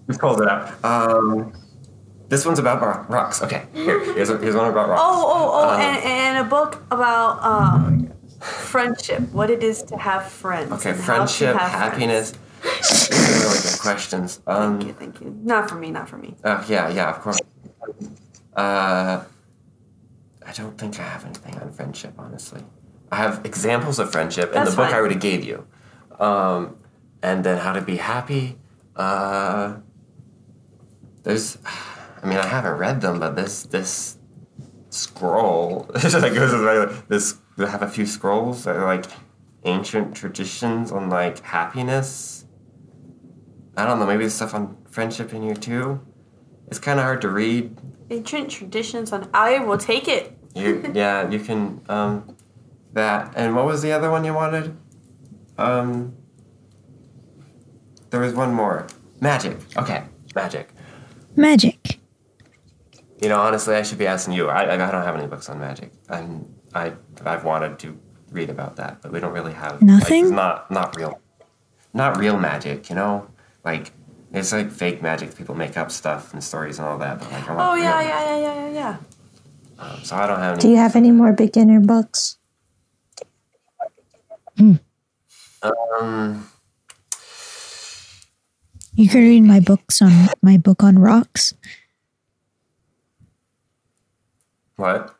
just 0.08 0.20
pulls 0.20 0.42
it 0.42 0.48
out. 0.48 0.84
Um, 0.84 1.54
this 2.30 2.46
one's 2.46 2.60
about 2.60 2.82
ro- 2.82 3.06
rocks. 3.08 3.42
Okay, 3.42 3.66
here, 3.74 4.04
here's, 4.14 4.30
here's 4.30 4.56
one 4.56 4.70
about 4.70 4.90
rocks. 4.90 5.02
Oh, 5.04 5.24
oh, 5.28 5.52
oh, 5.54 5.70
Um, 5.70 5.82
and, 5.82 6.04
and 6.04 6.38
a 6.46 6.50
book 6.50 6.82
about 6.90 7.44
um, 7.44 8.12
friendship, 8.40 9.22
what 9.32 9.50
it 9.50 9.64
is 9.64 9.84
to 9.84 9.98
have 9.98 10.28
friends. 10.28 10.72
Okay, 10.72 10.92
and 10.92 11.00
how 11.00 11.26
to 11.26 11.28
friendship, 11.28 11.56
happiness. 11.56 12.34
These 12.64 13.12
are 13.12 13.48
really 13.48 13.62
good 13.62 13.80
questions. 13.80 14.42
Um, 14.48 14.82
friends. 14.82 14.98
Thank 14.98 15.22
you. 15.22 15.38
Not 15.44 15.70
for 15.70 15.76
me, 15.76 15.92
not 15.92 16.10
for 16.10 16.18
me. 16.18 16.36
Uh, 16.44 16.64
yeah, 16.68 16.90
yeah, 16.90 17.10
of 17.12 17.22
course. 17.22 17.40
Uh, 18.56 19.24
I 20.46 20.52
don't 20.54 20.78
think 20.78 21.00
I 21.00 21.04
have 21.04 21.26
anything 21.26 21.60
on 21.60 21.72
friendship, 21.72 22.14
honestly. 22.18 22.64
I 23.12 23.18
have 23.18 23.46
examples 23.46 24.00
of 24.00 24.12
friendship 24.12 24.54
in 24.54 24.64
the 24.64 24.72
book 24.72 24.92
I 24.92 24.96
already 24.96 25.16
gave 25.16 25.44
you. 25.44 25.68
Um, 26.20 26.78
and 27.22 27.44
then 27.44 27.58
how 27.58 27.74
to 27.74 27.82
be 27.82 27.98
happy. 27.98 28.58
Uh, 28.96 29.78
there's, 31.24 31.58
I 32.22 32.28
mean, 32.28 32.38
I 32.38 32.48
haven't 32.48 32.78
read 32.78 33.02
them, 33.02 33.20
but 33.20 33.36
this 33.36 33.64
this 33.64 34.18
scroll 34.90 35.90
it 35.96 36.00
just 36.00 36.16
like 36.16 36.34
goes 36.34 36.54
as. 36.54 37.04
This 37.08 37.38
they 37.58 37.66
have 37.66 37.82
a 37.82 37.88
few 37.88 38.06
scrolls 38.06 38.64
that 38.64 38.76
are 38.76 38.86
like 38.86 39.06
ancient 39.64 40.16
traditions 40.16 40.92
on 40.92 41.10
like 41.10 41.40
happiness. 41.42 42.46
I 43.78 43.86
don't 43.86 44.00
know. 44.00 44.06
Maybe 44.06 44.20
there's 44.20 44.34
stuff 44.34 44.54
on 44.54 44.78
friendship 44.90 45.34
in 45.34 45.42
here 45.42 45.56
too. 45.56 46.00
It's 46.68 46.80
kind 46.80 47.00
of 47.00 47.04
hard 47.04 47.22
to 47.22 47.30
read. 47.30 47.78
Ancient 48.10 48.50
traditions 48.50 49.12
on. 49.12 49.30
I 49.34 49.60
will 49.60 49.78
take 49.78 50.08
it. 50.08 50.38
You, 50.56 50.92
yeah, 50.94 51.30
you 51.30 51.40
can 51.40 51.82
um, 51.90 52.35
that. 52.96 53.32
And 53.36 53.56
what 53.56 53.66
was 53.66 53.82
the 53.82 53.92
other 53.92 54.10
one 54.10 54.26
you 54.26 54.34
wanted? 54.34 54.76
Um, 55.58 56.16
there 58.10 58.20
was 58.20 58.34
one 58.34 58.54
more. 58.54 58.88
Magic. 59.22 59.58
Okay, 59.78 60.04
magic. 60.36 60.70
Magic. 61.36 62.00
You 63.22 63.30
know, 63.30 63.40
honestly, 63.40 63.76
I 63.76 63.84
should 63.84 63.98
be 63.98 64.08
asking 64.08 64.34
you. 64.34 64.50
I, 64.50 64.74
I 64.74 64.78
don't 64.78 65.04
have 65.04 65.16
any 65.16 65.28
books 65.28 65.48
on 65.50 65.60
magic. 65.60 65.92
I'm, 66.10 66.46
I 66.74 66.94
I've 67.26 67.46
wanted 67.46 67.80
to 67.80 67.98
read 68.32 68.50
about 68.50 68.76
that, 68.76 69.02
but 69.02 69.12
we 69.12 69.20
don't 69.20 69.32
really 69.34 69.54
have. 69.54 69.82
Nothing? 69.82 70.26
Like, 70.26 70.36
not 70.36 70.72
not 70.72 70.96
real, 70.98 71.22
not 71.94 72.18
real 72.18 72.38
magic. 72.38 72.90
You 72.90 72.96
know, 72.96 73.28
like 73.64 73.92
it's 74.34 74.52
like 74.52 74.70
fake 74.70 75.02
magic. 75.02 75.36
People 75.36 75.56
make 75.56 75.78
up 75.78 75.92
stuff 75.92 76.34
and 76.34 76.44
stories 76.44 76.78
and 76.78 76.88
all 76.88 76.98
that. 77.00 77.20
But 77.20 77.32
like, 77.32 77.50
I 77.50 77.56
want 77.56 77.70
Oh, 77.70 77.74
real 77.76 77.84
yeah, 77.84 78.02
yeah, 78.02 78.26
yeah, 78.26 78.38
yeah, 78.38 78.68
yeah, 78.68 78.74
yeah. 78.74 78.98
Um, 79.80 80.04
so 80.04 80.16
I 80.18 80.28
don't 80.28 80.40
have 80.40 80.54
any. 80.54 80.62
Do 80.62 80.70
you 80.70 80.78
have 80.78 80.96
any 80.98 81.12
more 81.12 81.32
beginner 81.32 81.80
books? 81.80 82.38
Um, 84.60 86.50
You 88.94 89.10
can 89.10 89.22
read 89.22 89.44
my 89.44 89.60
books 89.60 90.02
on 90.02 90.30
my 90.42 90.58
book 90.58 90.84
on 90.84 90.98
rocks. 91.00 91.54
what? 94.78 95.16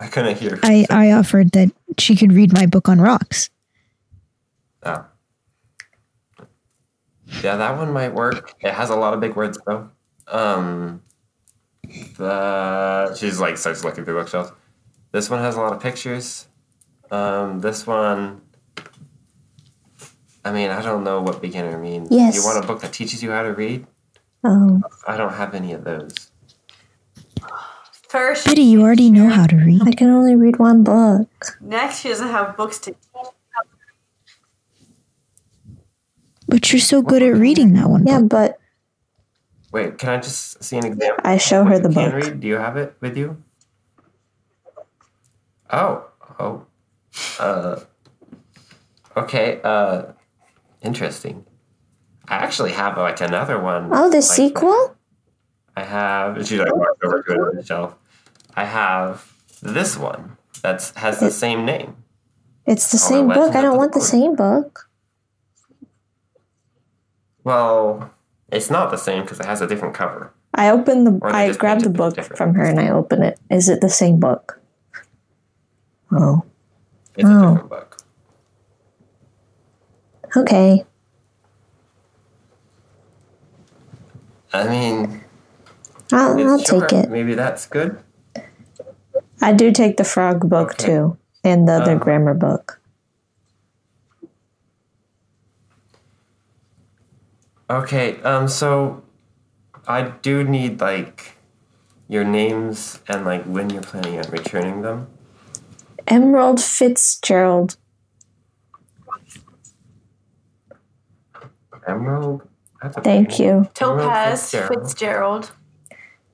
I 0.00 0.06
couldn't 0.08 0.38
hear. 0.38 0.58
I, 0.62 0.86
I 0.88 1.12
offered 1.12 1.50
that 1.52 1.72
she 1.98 2.14
could 2.16 2.32
read 2.32 2.52
my 2.52 2.66
book 2.66 2.88
on 2.88 3.00
rocks. 3.00 3.50
Oh. 4.84 5.04
Yeah, 7.42 7.56
that 7.56 7.76
one 7.76 7.92
might 7.92 8.14
work. 8.14 8.54
It 8.60 8.72
has 8.74 8.90
a 8.90 8.96
lot 8.96 9.14
of 9.14 9.20
big 9.20 9.34
words 9.34 9.58
though. 9.66 9.90
Um, 10.28 11.02
the 12.16 13.14
she's 13.14 13.40
like 13.40 13.56
starts 13.58 13.84
looking 13.84 14.04
through 14.04 14.14
bookshelves. 14.20 14.52
This 15.12 15.28
one 15.30 15.40
has 15.40 15.56
a 15.56 15.60
lot 15.60 15.72
of 15.72 15.80
pictures. 15.80 16.46
Um, 17.12 17.60
this 17.60 17.86
one. 17.86 18.40
I 20.44 20.50
mean, 20.50 20.70
I 20.70 20.82
don't 20.82 21.04
know 21.04 21.20
what 21.22 21.40
beginner 21.40 21.78
means. 21.78 22.08
Yes. 22.10 22.34
You 22.34 22.42
want 22.42 22.64
a 22.64 22.66
book 22.66 22.80
that 22.80 22.92
teaches 22.92 23.22
you 23.22 23.30
how 23.30 23.42
to 23.44 23.52
read? 23.52 23.86
Oh, 24.42 24.80
I 25.06 25.16
don't 25.16 25.34
have 25.34 25.54
any 25.54 25.72
of 25.72 25.84
those. 25.84 26.30
First, 28.08 28.44
Betty, 28.46 28.62
you 28.62 28.82
already 28.82 29.10
know 29.10 29.28
how 29.28 29.46
to 29.46 29.56
read. 29.56 29.82
I 29.86 29.92
can 29.92 30.10
only 30.10 30.34
read 30.34 30.58
one 30.58 30.82
book. 30.82 31.28
next 31.60 32.00
she 32.00 32.08
doesn't 32.08 32.28
have 32.28 32.56
books 32.56 32.78
to 32.80 32.94
But 36.48 36.72
you're 36.72 36.80
so 36.80 37.00
good 37.02 37.22
at 37.22 37.36
reading 37.36 37.72
that 37.74 37.88
one 37.88 38.06
Yeah, 38.06 38.20
book. 38.20 38.28
but 38.30 38.58
Wait, 39.72 39.96
can 39.96 40.10
I 40.10 40.16
just 40.18 40.62
see 40.62 40.76
an 40.76 40.84
example? 40.84 41.22
I 41.24 41.38
show 41.38 41.64
her 41.64 41.78
the 41.78 41.88
you 41.88 41.94
can 41.94 42.10
book. 42.10 42.24
read? 42.24 42.40
Do 42.40 42.48
you 42.48 42.56
have 42.56 42.76
it 42.76 42.94
with 43.00 43.16
you? 43.16 43.42
Oh, 45.70 46.04
oh, 46.38 46.66
uh, 47.38 47.80
okay, 49.16 49.60
uh, 49.64 50.02
interesting. 50.82 51.44
I 52.28 52.36
actually 52.36 52.72
have 52.72 52.96
like 52.96 53.20
another 53.20 53.60
one. 53.60 53.88
Oh, 53.92 54.08
the 54.10 54.16
like 54.16 54.22
sequel? 54.22 54.96
I 55.76 55.82
have. 55.84 56.46
She 56.46 56.58
like 56.58 56.74
walks 56.74 56.98
over 57.04 57.22
to 57.22 57.32
it 57.32 57.38
on 57.40 57.56
the 57.56 57.64
shelf. 57.64 57.94
I 58.54 58.64
have 58.64 59.32
this 59.62 59.96
one 59.96 60.36
that 60.62 60.92
has 60.96 61.20
the 61.20 61.30
same 61.30 61.64
name. 61.64 61.96
It's 62.66 62.90
the 62.92 62.96
Oh, 63.02 63.08
same 63.08 63.28
the 63.28 63.34
book. 63.34 63.54
I 63.56 63.62
don't 63.62 63.76
want 63.76 63.92
the 63.92 64.00
Sword. 64.00 64.10
same 64.22 64.36
book. 64.36 64.88
Well, 67.44 68.10
it's 68.52 68.70
not 68.70 68.90
the 68.90 68.96
same 68.96 69.22
because 69.22 69.40
it 69.40 69.46
has 69.46 69.60
a 69.60 69.66
different 69.66 69.94
cover. 69.94 70.32
I 70.54 70.70
open 70.70 71.04
the. 71.04 71.18
I 71.24 71.52
grab 71.52 71.80
the 71.80 71.88
book 71.90 72.14
different. 72.14 72.38
from 72.38 72.54
her 72.54 72.64
and 72.64 72.78
I 72.78 72.90
open 72.90 73.22
it. 73.22 73.38
Is 73.50 73.68
it 73.68 73.80
the 73.80 73.88
same 73.88 74.20
book? 74.20 74.60
Oh, 76.12 76.44
It's 77.16 77.30
a 77.30 77.34
Oh. 77.34 77.40
different 77.46 77.68
book. 77.68 77.98
okay. 80.36 80.84
I 84.52 84.68
mean, 84.68 85.22
I'll, 86.12 86.48
I'll 86.48 86.58
sure, 86.58 86.80
take 86.80 86.92
it. 86.92 87.10
Maybe 87.10 87.34
that's 87.34 87.66
good. 87.66 87.98
I 89.42 89.52
do 89.52 89.72
take 89.72 89.96
the 89.96 90.04
frog 90.04 90.48
book 90.48 90.72
Okay. 90.72 90.84
too, 90.86 91.18
and 91.44 91.68
the 91.68 91.74
other 91.74 91.92
Um, 91.92 91.98
grammar 91.98 92.34
book. 92.34 92.80
Okay, 97.70 98.20
um, 98.22 98.48
so 98.48 99.02
I 99.88 100.02
do 100.22 100.44
need 100.44 100.80
like 100.80 101.36
your 102.08 102.24
names 102.24 103.00
and 103.08 103.24
like 103.24 103.44
when 103.44 103.70
you're 103.70 103.82
planning 103.82 104.18
on 104.20 104.30
returning 104.30 104.82
them. 104.82 105.08
Emerald 106.06 106.60
Fitzgerald. 106.60 107.76
Emerald. 111.86 112.42
Thank 113.02 113.28
pretty- 113.28 113.44
you. 113.44 113.68
Topaz 113.74 114.50
Fitzgerald. 114.50 114.82
Fitzgerald. 114.86 115.52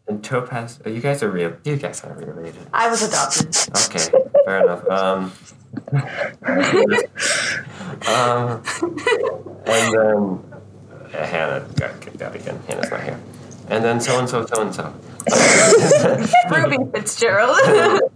And 0.06 0.24
Topaz. 0.24 0.80
Oh, 0.84 0.88
you 0.88 1.00
guys 1.00 1.22
are 1.22 1.30
real. 1.30 1.56
You 1.64 1.76
guys 1.76 2.02
are 2.02 2.14
related. 2.14 2.66
I 2.72 2.88
was 2.88 3.02
adopted. 3.02 3.54
Okay, 3.76 4.10
fair 4.46 4.62
enough. 4.64 4.88
Um, 4.88 5.32
um, 8.08 8.62
and 9.66 9.94
then 9.94 10.40
uh, 11.14 11.26
Hannah 11.26 11.66
got 11.76 12.00
kicked 12.00 12.22
out 12.22 12.34
again. 12.34 12.58
Hannah's 12.66 12.90
not 12.90 13.02
here. 13.02 13.20
And 13.68 13.84
then 13.84 14.00
so 14.00 14.18
and 14.18 14.26
so, 14.28 14.46
so 14.46 14.62
and 14.62 14.74
so. 14.74 14.94
Ruby 16.50 16.78
Fitzgerald. 16.90 17.58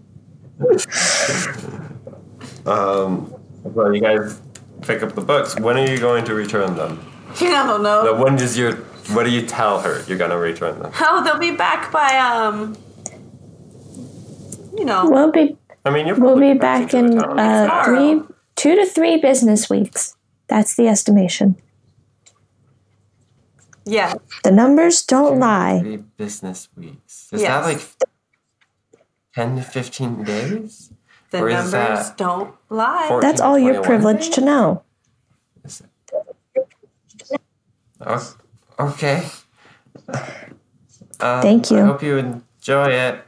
Um, 2.66 3.34
well, 3.64 3.94
you 3.94 4.00
guys 4.00 4.40
pick 4.82 5.02
up 5.02 5.14
the 5.14 5.20
books. 5.20 5.58
When 5.58 5.76
are 5.76 5.88
you 5.88 5.98
going 5.98 6.24
to 6.26 6.34
return 6.34 6.76
them? 6.76 7.04
I 7.40 7.66
don't 7.66 7.82
know. 7.82 8.04
No, 8.04 8.22
when 8.22 8.36
does 8.36 8.56
your 8.56 8.76
what 9.14 9.24
do 9.24 9.30
you 9.30 9.44
tell 9.46 9.80
her 9.80 10.02
you're 10.06 10.18
gonna 10.18 10.38
return 10.38 10.78
them? 10.78 10.92
Oh, 11.00 11.24
they'll 11.24 11.38
be 11.38 11.56
back 11.56 11.90
by 11.90 12.16
um. 12.18 12.76
You 14.76 14.84
know, 14.84 15.10
We'll 15.10 15.32
be 15.32 15.56
I 15.84 15.90
mean, 15.90 16.06
you're 16.06 16.16
we'll 16.18 16.38
be 16.38 16.54
back 16.54 16.94
in 16.94 17.06
into 17.06 17.16
the 17.16 17.22
town. 17.22 17.38
uh, 17.38 17.84
three, 17.84 18.22
two 18.54 18.76
to 18.76 18.86
three 18.86 19.16
business 19.18 19.68
weeks. 19.68 20.14
That's 20.46 20.76
the 20.76 20.86
estimation. 20.88 21.56
yeah. 23.84 24.14
The 24.44 24.50
numbers 24.52 25.02
don't 25.02 25.38
lie. 25.40 25.80
Three 25.80 25.96
business 26.16 26.68
weeks. 26.76 27.28
Is 27.32 27.42
Yes. 27.42 27.48
that 27.50 27.64
like 27.72 27.80
ten 29.34 29.56
to 29.56 29.62
fifteen 29.62 30.22
days? 30.24 30.91
The 31.32 31.42
Or 31.42 31.48
numbers 31.48 31.72
that 31.72 32.16
don't 32.18 32.54
lie. 32.68 33.06
14 33.08 33.20
That's 33.26 33.40
all 33.40 33.58
you're 33.58 33.82
privileged 33.82 34.34
to 34.34 34.42
know. 34.42 34.82
Is 35.64 35.80
it- 35.80 35.88
okay. 38.78 39.26
Um, 41.20 41.40
Thank 41.40 41.70
you. 41.70 41.78
I 41.78 41.82
hope 41.82 42.02
you 42.02 42.18
enjoy 42.18 42.90
it. 42.90 43.24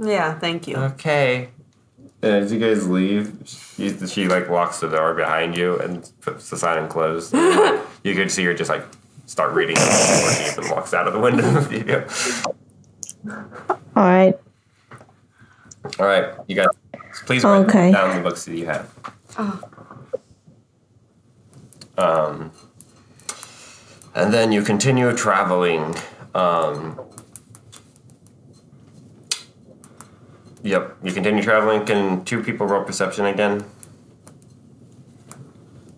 Yeah, 0.00 0.36
thank 0.36 0.66
you. 0.66 0.76
Okay. 0.76 1.50
as 2.22 2.52
you 2.52 2.58
guys 2.58 2.88
leave, 2.88 3.32
she, 3.44 3.96
she 4.06 4.26
like 4.26 4.48
walks 4.48 4.80
to 4.80 4.88
the 4.88 4.96
door 4.96 5.14
behind 5.14 5.56
you 5.56 5.78
and 5.78 6.10
puts 6.22 6.50
the 6.50 6.56
sign 6.56 6.78
and 6.78 6.90
close. 6.90 7.32
you 8.02 8.16
could 8.16 8.32
see 8.32 8.42
her 8.46 8.54
just 8.54 8.70
like 8.70 8.84
start 9.26 9.52
reading 9.52 9.76
it 9.78 10.56
before 10.56 10.64
she 10.64 10.72
walks 10.74 10.92
out 10.92 11.06
of 11.06 11.12
the 11.12 11.20
window. 11.20 12.04
All 13.94 14.02
right. 14.02 14.36
All 15.98 16.06
right, 16.06 16.32
you 16.46 16.56
guys, 16.56 16.68
please 17.26 17.44
write 17.44 17.66
Okay. 17.68 17.92
down 17.92 18.16
the 18.16 18.22
books 18.22 18.44
that 18.44 18.56
you 18.56 18.66
have. 18.66 18.90
Oh. 19.38 19.60
Um, 21.98 22.50
and 24.14 24.32
then 24.32 24.52
you 24.52 24.62
continue 24.62 25.14
traveling. 25.14 25.94
Um, 26.34 26.98
yep, 30.62 30.96
you 31.02 31.12
continue 31.12 31.42
traveling. 31.42 31.84
Can 31.84 32.24
two 32.24 32.42
people 32.42 32.66
roll 32.66 32.84
perception 32.84 33.26
again? 33.26 33.64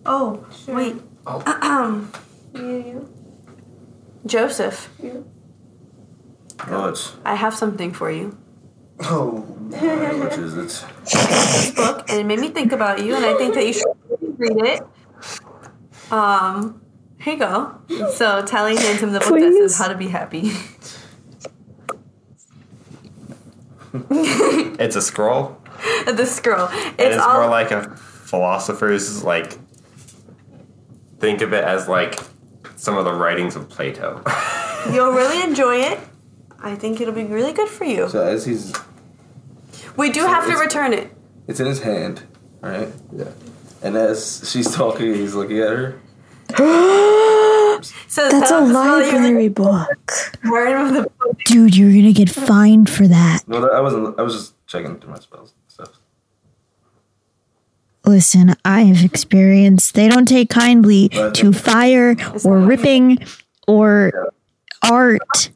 Oh, 0.05 0.45
wait. 0.67 0.97
Oh. 1.27 2.09
you, 2.55 2.63
you. 2.63 3.09
Joseph, 4.27 4.89
What? 6.67 7.15
I 7.25 7.35
have 7.37 7.55
something 7.55 7.93
for 7.93 8.11
you. 8.11 8.37
Oh, 9.01 9.45
my, 9.71 10.15
what 10.15 10.39
is 10.39 10.57
it? 10.57 10.87
This 11.05 11.71
book, 11.73 12.09
and 12.09 12.21
it 12.21 12.27
made 12.27 12.39
me 12.39 12.51
think 12.51 12.73
about 12.73 13.05
you, 13.05 13.17
and 13.17 13.25
I 13.25 13.35
think 13.37 13.55
that 13.55 13.67
you 13.67 13.73
should 13.73 14.39
read 14.39 14.57
it. 14.65 14.83
Um, 16.13 16.83
here 17.19 17.35
you 17.35 17.39
go. 17.39 17.79
So 18.13 18.43
Tally 18.43 18.77
hands 18.77 19.01
him 19.01 19.13
the 19.13 19.21
book 19.21 19.41
that 19.41 19.55
says 19.55 19.79
"How 19.79 19.89
to 19.89 19.97
Be 19.97 20.09
Happy." 20.09 20.53
It's 23.95 24.97
a 24.97 25.03
scroll, 25.03 25.59
the 26.07 26.25
scroll. 26.25 26.69
It's 26.73 26.95
it's 26.99 27.19
all 27.19 27.43
more 27.43 27.51
like 27.51 27.71
a 27.71 27.95
philosopher's 27.97 29.23
like. 29.23 29.59
Think 31.19 31.41
of 31.41 31.53
it 31.53 31.63
as 31.63 31.89
like 31.89 32.19
some 32.77 32.97
of 32.97 33.05
the 33.05 33.13
writings 33.13 33.55
of 33.55 33.69
Plato. 33.69 34.23
You'll 34.93 35.13
really 35.13 35.41
enjoy 35.49 35.77
it. 35.77 36.01
I 36.63 36.75
think 36.77 37.01
it'll 37.01 37.13
be 37.15 37.25
really 37.25 37.53
good 37.53 37.69
for 37.69 37.85
you. 37.85 38.09
So 38.09 38.25
as 38.25 38.45
he's, 38.47 38.73
We 39.97 40.11
do 40.11 40.21
have 40.27 40.47
to 40.47 40.57
return 40.57 40.93
it. 40.93 41.11
it's 41.49 41.59
in 41.61 41.67
his 41.67 41.83
hand, 41.83 42.23
right? 42.61 42.89
Yeah. 43.15 43.31
And 43.83 43.97
as 43.97 44.49
she's 44.51 44.73
talking, 44.73 45.13
he's 45.15 45.35
looking 45.35 45.59
at 45.59 45.71
her. 45.71 45.99
So 48.07 48.29
That's 48.29 48.47
a 48.47 48.49
tell- 48.49 48.67
tell 48.69 48.73
library 48.73 49.49
book. 49.49 50.13
the 50.45 50.51
word 50.53 50.77
of 50.81 50.95
the 50.95 51.11
book. 51.19 51.37
Dude, 51.47 51.75
you're 51.77 51.91
gonna 51.91 52.13
get 52.13 52.31
fined 52.31 52.89
for 52.89 53.09
that. 53.09 53.41
No, 53.49 53.67
I 53.71 53.81
wasn't. 53.81 54.17
I 54.21 54.23
was 54.23 54.35
just 54.35 54.67
checking 54.69 55.01
through 55.01 55.11
my 55.11 55.19
spells 55.19 55.53
and 55.53 55.73
stuff. 55.73 55.99
Listen, 58.05 58.55
I 58.65 58.83
have 58.83 59.05
experience. 59.05 59.91
They 59.91 60.09
don't 60.09 60.27
take 60.29 60.49
kindly 60.51 61.09
to 61.09 61.53
fire 61.53 62.15
or 62.45 62.59
ripping 62.59 63.19
or 63.67 64.31
art. 64.89 65.51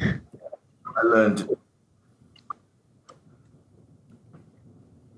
Learn. 0.00 0.20
I 0.96 1.02
learned. 1.02 1.48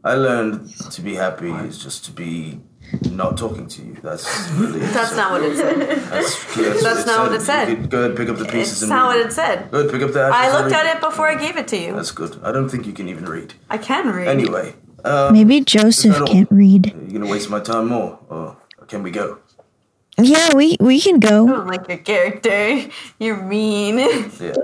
I 0.04 0.14
learned 0.14 0.70
to 0.92 1.02
be 1.02 1.14
happy 1.16 1.50
is 1.50 1.82
just 1.82 2.04
to 2.04 2.12
be 2.12 2.60
not 3.10 3.36
talking 3.36 3.66
to 3.66 3.82
you. 3.82 3.96
That's 4.02 4.48
really. 4.52 4.78
That's 4.96 5.16
not 5.16 5.32
what 5.32 5.42
it 5.42 5.56
said. 5.56 5.80
That's, 5.80 6.56
yeah, 6.56 6.74
That's 6.80 7.06
not 7.06 7.26
what 7.26 7.34
it 7.34 7.42
said. 7.42 7.68
You 7.68 7.76
go 7.76 8.04
ahead, 8.04 8.16
pick 8.16 8.28
up 8.28 8.36
the 8.36 8.44
pieces 8.44 8.74
It's 8.74 8.82
and 8.82 8.90
not 8.90 9.08
read 9.08 9.18
what 9.18 9.26
it 9.26 9.32
said. 9.32 9.70
Go 9.70 9.80
ahead, 9.80 9.90
pick 9.90 10.02
up 10.02 10.12
the. 10.12 10.20
I 10.32 10.52
looked 10.52 10.72
at 10.72 10.96
it 10.96 11.00
before 11.00 11.28
I 11.28 11.34
gave 11.34 11.56
it 11.56 11.66
to 11.68 11.76
you. 11.76 11.94
That's 11.94 12.12
good. 12.12 12.38
I 12.44 12.52
don't 12.52 12.68
think 12.68 12.86
you 12.86 12.92
can 12.92 13.08
even 13.08 13.24
read. 13.24 13.54
I 13.68 13.78
can 13.78 14.08
read. 14.08 14.28
Anyway, 14.28 14.74
um, 15.04 15.32
Maybe 15.32 15.60
Joseph 15.60 16.24
can't 16.26 16.50
read. 16.50 16.86
You're 16.86 17.04
you 17.04 17.18
gonna 17.18 17.30
waste 17.30 17.50
my 17.50 17.60
time 17.60 17.88
more, 17.88 18.18
or 18.28 18.56
can 18.86 19.02
we 19.02 19.10
go? 19.10 19.38
Yeah, 20.18 20.54
we 20.54 20.76
we 20.80 21.00
can 21.00 21.16
I 21.16 21.18
go. 21.28 21.46
don't 21.46 21.66
like 21.66 21.88
your 21.88 21.98
character. 21.98 22.88
You're 23.18 23.42
mean. 23.42 23.98
Yeah. 23.98 24.54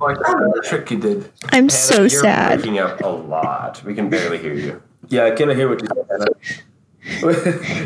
Like 0.00 0.18
the 0.18 0.62
trick 0.64 0.90
you 0.90 0.98
did. 0.98 1.30
I'm 1.52 1.68
Hannah, 1.68 1.70
so 1.70 2.00
you're 2.00 2.08
sad. 2.08 2.58
breaking 2.58 2.80
up 2.80 3.00
a 3.02 3.06
lot. 3.08 3.80
We 3.84 3.94
can 3.94 4.10
barely 4.10 4.38
hear 4.38 4.54
you. 4.54 4.82
Yeah, 5.08 5.24
I 5.26 5.30
cannot 5.30 5.54
hear 5.54 5.68
what 5.68 5.80
you 5.80 5.86
said. 5.86 6.06
Hannah. 6.10 6.26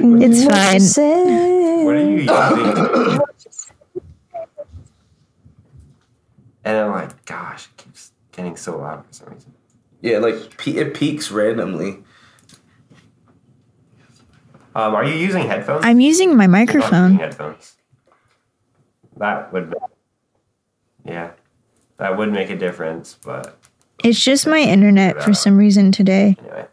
Mm, 0.01 0.23
it's 0.25 0.45
fine. 0.45 0.81
Say- 0.81 1.85
What 1.85 1.95
are 1.97 2.01
you 2.01 2.17
using? 2.17 3.21
and 6.65 6.77
I'm 6.79 6.91
like, 6.93 7.25
gosh, 7.27 7.67
it 7.67 7.77
keeps 7.77 8.13
getting 8.33 8.57
so 8.57 8.79
loud 8.79 9.05
for 9.07 9.13
some 9.13 9.29
reason. 9.35 9.53
yeah, 10.01 10.19
like 10.19 10.67
it 10.67 10.95
peaks 10.95 11.31
randomly. 11.31 11.99
Um, 14.77 14.95
are 14.95 15.05
you 15.05 15.15
using 15.15 15.47
headphones? 15.47 15.87
I'm 15.87 16.01
using 16.01 16.37
my 16.37 16.45
You're 16.45 16.59
using 16.59 16.67
microphone. 16.75 17.15
headphones. 17.17 17.77
That 19.17 19.51
would, 19.51 19.75
yeah, 21.07 21.31
that 21.97 22.19
would 22.19 22.31
make 22.31 22.51
a 22.51 22.57
difference. 22.57 23.17
But 23.25 23.57
It's 24.05 24.23
just 24.23 24.47
my 24.47 24.59
internet 24.59 25.23
for 25.23 25.33
some 25.33 25.57
reason 25.57 25.93
today. 25.93 26.37
anyway, 26.39 26.67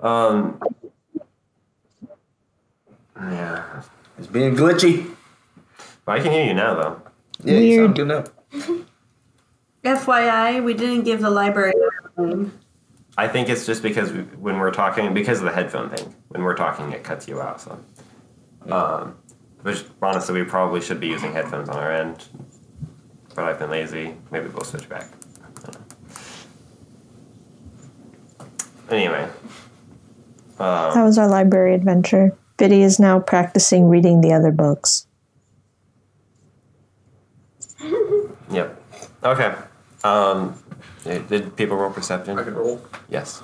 um, 0.00 0.60
yeah, 3.18 3.82
It's 4.18 4.26
being 4.26 4.54
glitchy. 4.54 5.14
but 6.04 6.18
I 6.18 6.22
can 6.22 6.32
hear 6.32 6.44
you 6.44 6.52
now 6.54 6.74
though. 6.74 7.02
Yeah, 7.42 7.54
you 7.60 7.80
Weird. 7.80 7.96
sound 7.96 7.96
good 7.96 8.08
now. 8.08 8.84
FYI, 9.96 10.62
we 10.62 10.74
didn't 10.74 11.04
give 11.04 11.22
the 11.22 11.30
library 11.30 11.72
a 12.18 12.20
name. 12.22 12.52
I 13.16 13.28
think 13.28 13.48
it's 13.48 13.66
just 13.66 13.82
because 13.82 14.12
we, 14.12 14.20
when 14.22 14.58
we're 14.58 14.70
talking, 14.70 15.12
because 15.12 15.38
of 15.38 15.44
the 15.44 15.52
headphone 15.52 15.90
thing, 15.90 16.14
when 16.28 16.42
we're 16.42 16.54
talking, 16.56 16.92
it 16.92 17.04
cuts 17.04 17.28
you 17.28 17.40
out. 17.40 17.60
So, 17.60 17.78
um, 18.70 19.16
which 19.62 19.84
honestly, 20.00 20.40
we 20.40 20.48
probably 20.48 20.80
should 20.80 21.00
be 21.00 21.08
using 21.08 21.32
headphones 21.32 21.68
on 21.68 21.76
our 21.76 21.92
end, 21.92 22.24
but 23.34 23.44
I've 23.44 23.58
been 23.58 23.70
lazy. 23.70 24.14
Maybe 24.30 24.48
we'll 24.48 24.64
switch 24.64 24.88
back. 24.88 25.06
Anyway, 28.90 29.28
um, 30.58 30.94
that 30.94 31.04
was 31.04 31.16
our 31.16 31.28
library 31.28 31.74
adventure. 31.74 32.36
Biddy 32.56 32.82
is 32.82 32.98
now 32.98 33.20
practicing 33.20 33.88
reading 33.88 34.20
the 34.20 34.32
other 34.32 34.50
books. 34.50 35.06
yep. 38.50 38.82
Okay. 39.22 39.54
Um, 40.02 40.60
did 41.04 41.28
did 41.28 41.56
people 41.56 41.76
roll 41.76 41.90
perception? 41.90 42.38
I 42.38 42.44
can 42.44 42.54
roll. 42.54 42.80
Yes. 43.08 43.42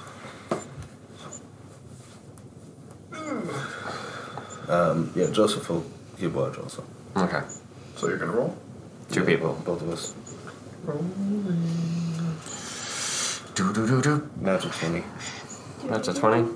Um, 4.68 5.12
yeah, 5.14 5.30
Joseph 5.30 5.68
will 5.68 5.84
give 6.18 6.34
watch 6.34 6.59
also. 6.59 6.82
Okay. 7.16 7.42
So 7.96 8.09
you're 8.09 8.18
gonna 8.18 8.32
roll. 8.32 8.57
Two 9.11 9.20
Yeah, 9.20 9.26
people. 9.26 9.54
Both 9.64 9.82
of 9.82 9.90
us. 9.90 10.14
Do 13.54 13.72
do 13.72 13.86
do 13.86 14.02
do. 14.02 14.30
Natural 14.40 14.72
20. 14.72 15.04
That's 15.86 16.09
a 16.09 16.14
twenty. 16.14 16.48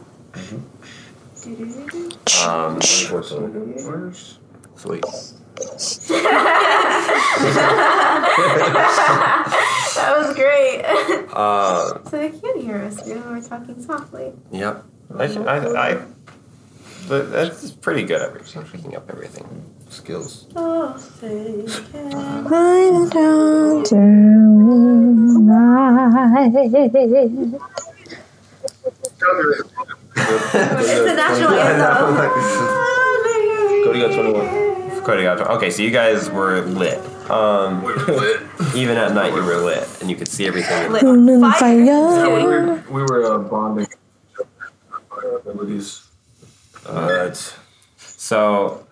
Um, 2.45 2.79
24 2.79 3.23
total. 3.23 3.49
Where's 3.49 4.39
sweet. 4.77 5.05
That 9.95 10.17
was 10.17 10.35
great. 10.35 10.85
Uh, 11.33 12.03
so 12.05 12.11
they 12.11 12.31
can't 12.31 12.61
hear 12.63 12.79
us 12.79 13.07
even 13.07 13.23
when 13.25 13.35
we're 13.35 13.43
talking 13.43 13.81
softly. 13.83 14.33
yep. 14.51 14.85
I, 15.17 15.25
I, 15.25 15.91
I 15.91 16.07
but 17.09 17.33
that's 17.33 17.73
pretty 17.73 18.05
good 18.05 18.21
at 18.23 18.29
everything, 18.29 18.63
picking 18.65 18.95
up 18.97 19.11
everything. 19.11 19.65
Skills. 19.89 20.47
Oh, 20.55 20.97
they 21.21 21.65
can. 21.91 22.15
I'm 22.15 23.09
down 23.09 23.83
to 23.85 23.97
night. 25.41 26.53
It's 30.17 31.11
a 31.11 31.15
national 31.17 31.51
anthem. 31.55 32.17
Cody 33.85 34.01
got 34.01 34.13
21. 34.15 34.70
Cody 35.11 35.25
got 35.25 35.41
okay. 35.41 35.71
So 35.71 35.83
you 35.83 35.91
guys 35.91 36.31
were 36.31 36.61
lit. 36.61 36.99
Um, 37.29 37.83
even 38.77 38.97
at 38.97 39.13
night 39.13 39.35
you 39.35 39.43
were 39.43 39.57
lit, 39.57 39.89
and 40.01 40.09
you 40.09 40.15
could 40.15 40.29
see 40.29 40.47
everything. 40.47 40.93
Lit 40.93 41.03
Moon 41.03 41.41
fire. 41.55 41.83
Yeah, 41.83 42.29
we 42.29 42.45
were, 42.45 42.85
we 42.89 43.03
were 43.03 43.25
uh, 43.25 43.39
bonding 43.39 43.89
our 45.11 45.39
abilities. 45.39 46.07
Alright. 46.87 47.57
So, 47.97 48.87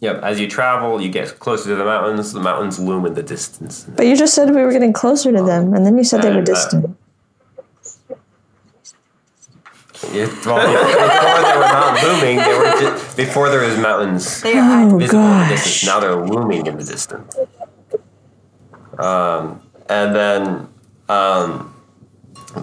yep. 0.00 0.22
As 0.22 0.38
you 0.38 0.46
travel, 0.46 1.00
you 1.00 1.08
get 1.08 1.38
closer 1.38 1.70
to 1.70 1.76
the 1.76 1.84
mountains. 1.84 2.34
The 2.34 2.40
mountains 2.40 2.78
loom 2.78 3.06
in 3.06 3.14
the 3.14 3.22
distance. 3.22 3.86
But 3.96 4.06
you 4.06 4.14
just 4.14 4.34
said 4.34 4.54
we 4.54 4.62
were 4.62 4.72
getting 4.72 4.92
closer 4.92 5.32
to 5.32 5.42
them, 5.42 5.72
and 5.72 5.86
then 5.86 5.96
you 5.96 6.04
said 6.04 6.20
they 6.20 6.28
were 6.28 6.40
And, 6.40 6.48
uh, 6.50 6.54
distant. 6.54 6.96
Yeah, 10.12 10.26
well, 10.44 10.58
before 10.66 11.42
they 11.42 11.56
were 11.56 11.72
not 11.72 12.02
looming, 12.02 12.36
they 12.38 12.58
were 12.58 12.80
just, 12.80 13.16
before 13.16 13.48
there 13.50 13.60
was 13.60 13.78
mountains. 13.78 14.40
They 14.42 14.58
are 14.58 14.86
Oh 14.86 14.98
visible 14.98 15.22
in 15.22 15.38
the 15.40 15.46
distance. 15.48 15.86
Now 15.86 16.00
they're 16.00 16.16
looming 16.16 16.66
in 16.66 16.76
the 16.76 16.84
distance. 16.84 17.36
Um, 18.98 19.62
and 19.88 20.14
then 20.14 20.68
um, 21.08 21.74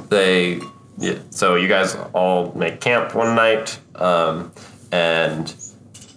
they, 0.10 0.62
yeah, 0.98 1.20
so 1.30 1.56
you 1.56 1.68
guys 1.68 1.96
all 2.14 2.52
make 2.54 2.82
camp 2.82 3.16
one 3.16 3.36
night, 3.36 3.80
um, 3.96 4.52
and 4.92 5.54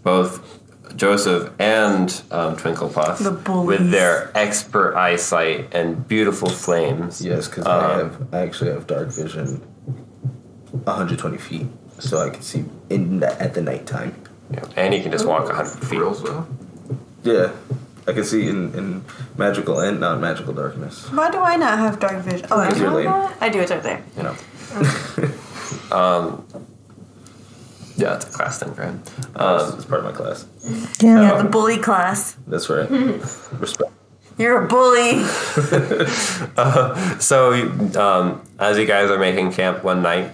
both 0.03 0.61
Joseph 0.97 1.51
and 1.59 2.23
um, 2.31 2.57
Twinkle 2.57 2.89
Puff, 2.91 3.19
The 3.21 3.33
with 3.65 3.91
their 3.91 4.31
expert 4.37 4.95
eyesight 4.97 5.75
and 5.75 6.07
beautiful 6.07 6.51
flames, 6.51 7.23
Yes, 7.25 7.49
because 7.49 7.65
Um, 7.67 7.73
I 7.85 7.97
have 7.97 8.35
I 8.35 8.39
actually 8.41 8.71
have 8.73 8.87
dark 8.87 9.09
vision 9.09 9.63
120 10.73 11.39
feet. 11.39 11.67
So 11.99 12.19
I 12.19 12.31
can 12.31 12.43
see 12.43 12.65
in 12.91 13.21
the, 13.21 13.41
at 13.41 13.55
the 13.55 13.63
nighttime. 13.63 14.15
yeah, 14.53 14.65
and 14.77 14.93
you 14.95 15.03
can 15.03 15.13
just 15.13 15.25
walk 15.27 15.45
100 15.47 15.69
feet. 15.87 15.99
Real 15.99 16.15
though. 16.15 16.47
Yeah. 17.23 17.53
I 18.07 18.13
can 18.13 18.25
see 18.25 18.49
in, 18.49 18.75
in 18.75 19.05
magical 19.39 19.79
and 19.79 20.01
non 20.01 20.21
magical 20.21 20.53
darkness. 20.53 21.09
Why 21.13 21.31
do 21.31 21.39
I 21.39 21.55
not 21.57 21.79
have 21.79 22.01
dark 22.01 22.17
vision? 22.25 22.49
Oh, 22.51 22.59
I 22.59 22.67
Because 22.67 22.81
you're 22.81 22.91
do. 22.91 22.97
lame. 23.09 23.33
I 23.41 23.49
do. 23.49 23.61
It's 23.61 23.71
right 23.71 23.83
there. 23.83 24.03
you 24.17 24.23
know. 24.25 24.35
um, 25.97 26.45
yeah, 27.97 28.17
it's 28.17 28.27
a 28.29 28.33
class 28.33 28.59
thing 28.59 28.75
for 28.75 28.83
him. 28.83 29.03
Um, 29.37 29.75
it's 29.77 29.85
part 29.85 30.01
of 30.05 30.07
my 30.07 30.13
class. 30.13 30.47
Yeah. 31.01 31.21
Yeah, 31.21 31.43
the 31.43 31.49
bully 31.49 31.79
class. 31.79 32.37
That's 32.49 32.69
right. 32.69 32.91
Respect. 33.61 33.93
You're 34.39 34.65
a 34.65 34.67
bully. 34.67 35.23
so, 37.21 37.53
um, 38.01 38.43
as 38.59 38.79
you 38.79 38.87
guys 38.87 39.11
are 39.11 39.19
making 39.19 39.53
camp 39.53 39.85
one 39.85 40.03
night, 40.03 40.33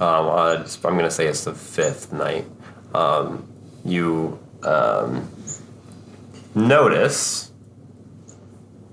um, 0.00 0.26
on, 0.26 0.66
I'm 0.84 0.94
going 0.94 1.04
to 1.04 1.10
say 1.10 1.26
it's 1.26 1.44
the 1.44 1.54
fifth 1.54 2.12
night, 2.12 2.46
um, 2.94 3.46
you 3.84 4.38
um, 4.62 5.30
notice 6.54 7.52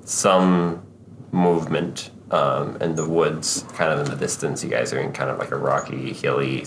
some 0.04 0.86
movement 1.32 2.12
um, 2.32 2.78
in 2.78 2.96
the 2.96 3.08
woods, 3.08 3.66
kind 3.74 3.92
of 3.92 4.06
in 4.06 4.12
the 4.12 4.18
distance. 4.18 4.64
You 4.64 4.70
guys 4.70 4.94
are 4.94 5.00
in 5.00 5.12
kind 5.14 5.30
of 5.30 5.38
like 5.38 5.52
a 5.52 5.58
rocky, 5.58 6.14
hilly 6.14 6.66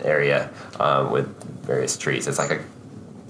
area 0.00 0.50
um, 0.80 1.10
with 1.10 1.26
various 1.64 1.96
trees. 1.96 2.26
It's 2.26 2.38
like 2.38 2.50
a 2.50 2.64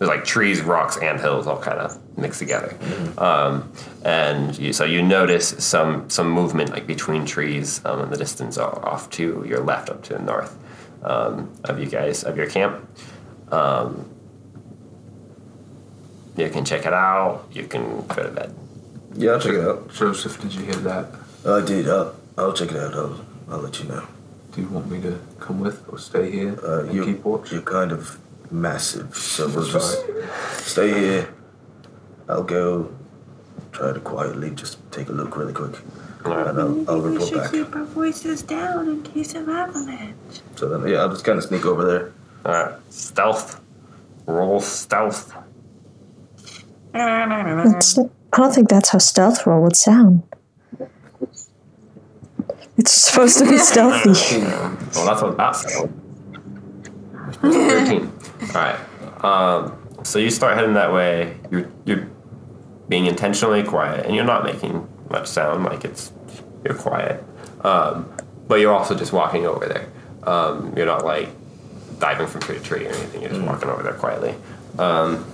there's 0.02 0.16
like 0.16 0.24
trees, 0.24 0.60
rocks, 0.62 0.96
and 0.96 1.20
hills 1.20 1.46
all 1.46 1.60
kind 1.60 1.78
of 1.78 1.96
mixed 2.18 2.40
together. 2.40 2.76
Um, 3.18 3.70
and 4.04 4.58
you, 4.58 4.72
so 4.72 4.84
you 4.84 5.00
notice 5.00 5.50
some 5.64 6.10
some 6.10 6.28
movement 6.28 6.70
like 6.70 6.88
between 6.88 7.24
trees 7.24 7.80
um, 7.84 8.00
in 8.00 8.10
the 8.10 8.16
distance 8.16 8.58
off 8.58 9.08
to 9.10 9.44
your 9.46 9.60
left, 9.60 9.90
up 9.90 10.02
to 10.04 10.14
the 10.14 10.18
north 10.18 10.58
um, 11.04 11.52
of 11.62 11.78
you 11.78 11.86
guys 11.86 12.24
of 12.24 12.36
your 12.36 12.48
camp. 12.50 12.84
Um, 13.52 14.10
you 16.36 16.48
can 16.48 16.64
check 16.64 16.84
it 16.84 16.92
out. 16.92 17.44
You 17.52 17.64
can 17.68 18.04
go 18.08 18.24
to 18.24 18.28
bed. 18.30 18.52
Yeah, 19.14 19.32
I'll 19.32 19.40
check 19.40 19.52
it 19.54 19.60
out. 19.64 19.88
Joseph, 19.92 20.40
did 20.40 20.52
you 20.52 20.62
hear 20.64 20.74
that? 20.76 21.06
I 21.46 21.60
did. 21.64 21.88
I'll, 21.88 22.14
I'll 22.36 22.52
check 22.54 22.72
it 22.72 22.76
out. 22.76 22.94
I'll, 22.94 23.20
I'll 23.50 23.58
let 23.60 23.78
you 23.78 23.88
know. 23.88 24.02
Do 24.52 24.62
you 24.62 24.68
want 24.68 24.90
me 24.90 25.00
to 25.02 25.20
come 25.38 25.60
with 25.60 25.86
or 25.88 25.98
stay 25.98 26.28
here 26.30 26.58
Uh, 26.64 26.80
and 26.84 26.92
you, 26.94 27.04
keep 27.04 27.24
watch? 27.24 27.52
you're 27.52 27.62
kind 27.62 27.92
of 27.92 28.18
massive, 28.52 29.16
so 29.16 29.48
we'll 29.48 29.66
just 29.66 30.04
stay 30.58 30.88
here. 30.92 31.34
I'll 32.28 32.42
go 32.42 32.92
try 33.72 33.92
to 33.92 34.00
quietly 34.00 34.50
just 34.50 34.78
take 34.92 35.08
a 35.08 35.12
look 35.12 35.36
really 35.36 35.52
quick, 35.52 35.76
and 36.24 36.34
I'll, 36.34 36.90
I'll 36.90 37.00
report 37.00 37.32
back. 37.32 37.50
keep 37.50 37.74
our 37.74 37.84
voices 37.84 38.42
down 38.42 38.88
in 38.88 39.02
case 39.02 39.34
of 39.34 39.48
avalanche. 39.48 40.40
So 40.56 40.68
then, 40.68 40.88
yeah, 40.90 40.98
I'll 40.98 41.08
just 41.08 41.24
kind 41.24 41.38
of 41.38 41.44
sneak 41.44 41.64
over 41.64 41.84
there. 41.84 42.12
All 42.44 42.52
right, 42.52 42.74
stealth. 42.90 43.60
Roll 44.26 44.60
stealth. 44.60 45.34
That's, 46.92 47.98
I 47.98 48.36
don't 48.36 48.54
think 48.54 48.68
that's 48.68 48.90
how 48.90 48.98
stealth 48.98 49.46
roll 49.46 49.62
would 49.62 49.76
sound. 49.76 50.22
It's 52.76 52.92
supposed 52.92 53.38
to 53.38 53.48
be 53.48 53.58
stealthy. 53.70 54.38
Well, 54.40 55.06
that's 55.06 55.22
what 55.22 55.36
that 55.36 55.56
said. 55.56 55.92
13. 58.46 58.56
All 58.56 58.62
right. 58.62 59.24
Um, 59.24 60.04
so 60.04 60.18
you 60.18 60.30
start 60.30 60.56
heading 60.56 60.74
that 60.74 60.92
way. 60.92 61.36
You're, 61.50 61.68
you're 61.84 62.08
being 62.88 63.06
intentionally 63.06 63.62
quiet, 63.62 64.06
and 64.06 64.14
you're 64.14 64.24
not 64.24 64.44
making 64.44 64.88
much 65.10 65.26
sound. 65.28 65.64
Like 65.64 65.84
it's, 65.84 66.12
you're 66.64 66.74
quiet. 66.74 67.22
Um, 67.62 68.12
but 68.48 68.56
you're 68.60 68.72
also 68.74 68.94
just 68.96 69.12
walking 69.12 69.46
over 69.46 69.66
there. 69.66 69.88
Um, 70.24 70.74
you're 70.76 70.86
not 70.86 71.04
like 71.04 71.28
diving 71.98 72.26
from 72.26 72.40
tree 72.40 72.58
to 72.58 72.62
tree 72.62 72.86
or 72.86 72.90
anything. 72.90 73.22
You're 73.22 73.30
just 73.30 73.42
walking 73.42 73.68
over 73.68 73.82
there 73.82 73.94
quietly. 73.94 74.34
Um, 74.78 75.24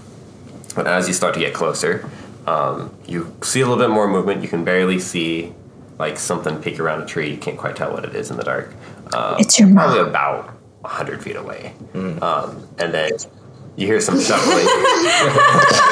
but 0.75 0.87
as 0.87 1.09
you 1.09 1.15
start 1.15 1.35
to 1.35 1.41
get 1.41 1.55
closer, 1.55 2.09
um, 2.47 2.95
you 3.07 3.35
see 3.43 3.61
a 3.61 3.67
little 3.67 3.83
bit 3.83 3.91
more 3.93 4.07
movement. 4.09 4.43
You 4.43 4.49
can 4.49 4.65
barely 4.65 4.99
see 4.99 5.53
like 5.99 6.19
something 6.19 6.61
peek 6.63 6.79
around 6.79 7.03
a 7.03 7.07
tree. 7.07 7.31
You 7.31 7.39
can't 7.39 7.57
quite 7.59 7.75
tell 7.77 7.93
what 7.93 8.05
it 8.05 8.15
is 8.15 8.31
in 8.31 8.37
the 8.37 8.45
dark. 8.45 8.73
Um, 9.15 9.37
It's 9.39 9.59
your 9.59 9.73
probably 9.73 9.99
mom. 10.01 10.09
about 10.09 10.55
hundred 10.85 11.22
feet 11.22 11.37
away, 11.37 11.74
um, 11.95 12.66
and 12.79 12.93
then 12.95 13.11
you 13.79 13.87
hear 13.87 14.01
some 14.01 14.20
shuffling. 14.20 14.66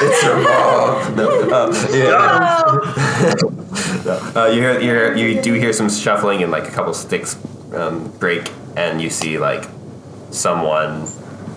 it's 0.02 0.22
your 0.24 0.36
mom. 0.42 1.14
No, 1.14 1.28
uh, 1.50 1.72
yeah. 4.04 4.42
uh, 4.42 4.46
you 4.46 4.60
hear, 4.60 4.80
you 4.80 4.88
hear, 4.88 5.16
you 5.16 5.40
do 5.40 5.52
hear 5.54 5.72
some 5.72 5.88
shuffling 5.88 6.42
and 6.42 6.50
like 6.50 6.66
a 6.66 6.72
couple 6.72 6.92
sticks 6.94 7.38
um, 7.74 8.10
break, 8.18 8.50
and 8.76 9.00
you 9.00 9.08
see 9.08 9.38
like 9.38 9.68
someone 10.30 11.06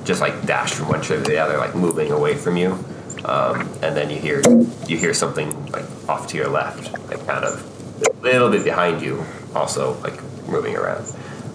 just 0.05 0.21
like 0.21 0.45
dash 0.45 0.73
from 0.73 0.87
one 0.87 1.01
tree 1.01 1.17
to 1.17 1.23
the 1.23 1.39
other, 1.39 1.57
like 1.57 1.75
moving 1.75 2.11
away 2.11 2.35
from 2.35 2.57
you. 2.57 2.77
Um, 3.25 3.61
and 3.81 3.97
then 3.97 4.09
you 4.09 4.17
hear 4.17 4.41
you 4.87 4.97
hear 4.97 5.13
something 5.13 5.71
like 5.71 5.85
off 6.07 6.27
to 6.27 6.37
your 6.37 6.47
left, 6.47 6.93
like 7.09 7.25
kind 7.25 7.43
of 7.43 7.65
a 8.05 8.21
little 8.21 8.49
bit 8.49 8.63
behind 8.63 9.01
you, 9.01 9.25
also 9.55 9.99
like 10.01 10.21
moving 10.47 10.75
around. 10.75 11.05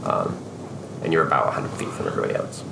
Um, 0.04 0.36
and 1.04 1.12
you're 1.12 1.26
about 1.26 1.46
100 1.46 1.68
feet 1.76 1.88
from 1.88 2.08
everybody 2.08 2.34
else. 2.34 2.62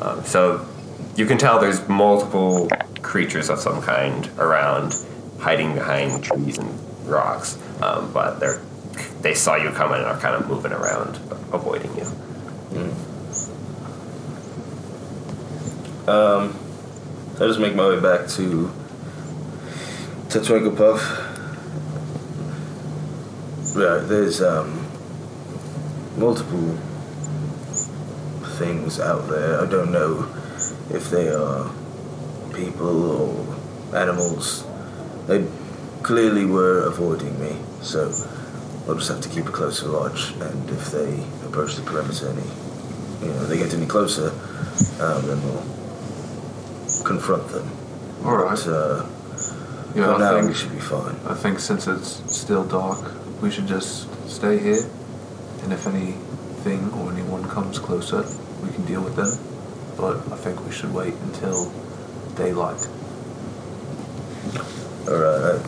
Um, 0.00 0.24
so 0.24 0.66
you 1.14 1.26
can 1.26 1.38
tell 1.38 1.60
there's 1.60 1.86
multiple 1.88 2.68
creatures 3.02 3.50
of 3.50 3.60
some 3.60 3.82
kind 3.82 4.28
around, 4.38 4.96
hiding 5.38 5.74
behind 5.74 6.24
trees 6.24 6.58
and 6.58 6.70
rocks. 7.06 7.58
Um, 7.82 8.12
but 8.12 8.40
they're 8.40 8.60
they 9.22 9.34
saw 9.34 9.56
you 9.56 9.70
coming 9.70 9.98
and 9.98 10.06
are 10.06 10.18
kind 10.18 10.34
of 10.34 10.48
moving 10.48 10.72
around, 10.72 11.16
avoiding 11.52 11.94
you. 11.96 12.04
Um, 16.06 16.58
I 17.36 17.46
just 17.46 17.60
make 17.60 17.74
my 17.74 17.88
way 17.88 18.00
back 18.00 18.28
to 18.30 18.72
to 20.30 20.40
Twinkle 20.40 20.72
Puff, 20.72 21.00
Right, 23.74 24.00
there's 24.00 24.42
um, 24.42 24.79
multiple 26.20 26.76
things 28.58 29.00
out 29.00 29.26
there. 29.28 29.60
I 29.60 29.66
don't 29.66 29.90
know 29.90 30.28
if 30.90 31.10
they 31.10 31.28
are 31.28 31.70
people 32.54 33.10
or 33.10 33.56
animals. 33.96 34.64
They 35.26 35.46
clearly 36.02 36.44
were 36.44 36.82
avoiding 36.86 37.40
me, 37.40 37.56
so 37.80 38.12
I'll 38.86 38.96
just 38.96 39.08
have 39.08 39.22
to 39.22 39.28
keep 39.30 39.46
a 39.46 39.52
closer 39.52 39.90
watch. 39.90 40.32
And 40.32 40.68
if 40.70 40.90
they 40.90 41.24
approach 41.46 41.76
the 41.76 41.82
perimeter 41.82 42.28
any, 42.28 42.48
you 43.22 43.32
know, 43.32 43.46
they 43.46 43.56
get 43.56 43.72
any 43.72 43.86
closer, 43.86 44.28
um, 45.00 45.26
then 45.26 45.42
we'll 45.44 45.64
confront 47.04 47.48
them. 47.48 47.66
All 48.24 48.36
right. 48.36 48.50
But 48.50 48.66
uh, 48.68 49.06
Yeah, 49.94 50.12
for 50.12 50.18
now, 50.18 50.36
I 50.36 50.44
we 50.44 50.54
should 50.54 50.72
be 50.72 50.80
fine. 50.80 51.16
I 51.26 51.34
think 51.34 51.60
since 51.60 51.86
it's 51.86 52.10
still 52.34 52.64
dark, 52.64 53.00
we 53.40 53.50
should 53.50 53.66
just 53.66 54.08
stay 54.28 54.58
here, 54.58 54.84
and 55.62 55.72
if 55.72 55.86
anything 55.86 56.90
or 56.92 57.12
anyone 57.12 57.48
comes 57.48 57.78
closer, 57.78 58.24
we 58.62 58.70
can 58.72 58.84
deal 58.84 59.02
with 59.02 59.16
them. 59.16 59.30
But 59.96 60.16
I 60.32 60.36
think 60.36 60.64
we 60.64 60.72
should 60.72 60.92
wait 60.94 61.14
until 61.14 61.72
daylight. 62.36 62.86
Alright, 65.08 65.08
uh, 65.08 65.58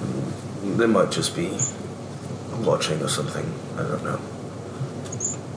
they 0.76 0.86
might 0.86 1.11
just 1.11 1.34
be 1.34 1.59
watching 2.64 3.03
or 3.03 3.09
something. 3.09 3.53
I 3.76 3.82
don't 3.82 4.05
know. 4.05 4.20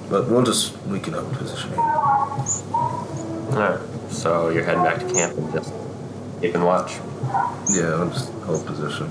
But 0.10 0.28
we'll 0.30 0.44
just, 0.44 0.76
we 0.88 1.00
can 1.00 1.14
hold 1.14 1.32
position 1.34 1.72
here. 1.72 1.80
Alright. 1.80 3.80
So 4.10 4.50
you're 4.50 4.64
heading 4.64 4.84
back 4.84 5.00
to 5.00 5.14
camp 5.14 5.38
and 5.38 5.52
just 5.54 5.74
keep 6.42 6.56
and 6.56 6.66
watch. 6.66 6.98
Yeah, 7.70 7.96
I'll 7.96 8.10
just 8.10 8.32
hold 8.44 8.66
position. 8.66 9.10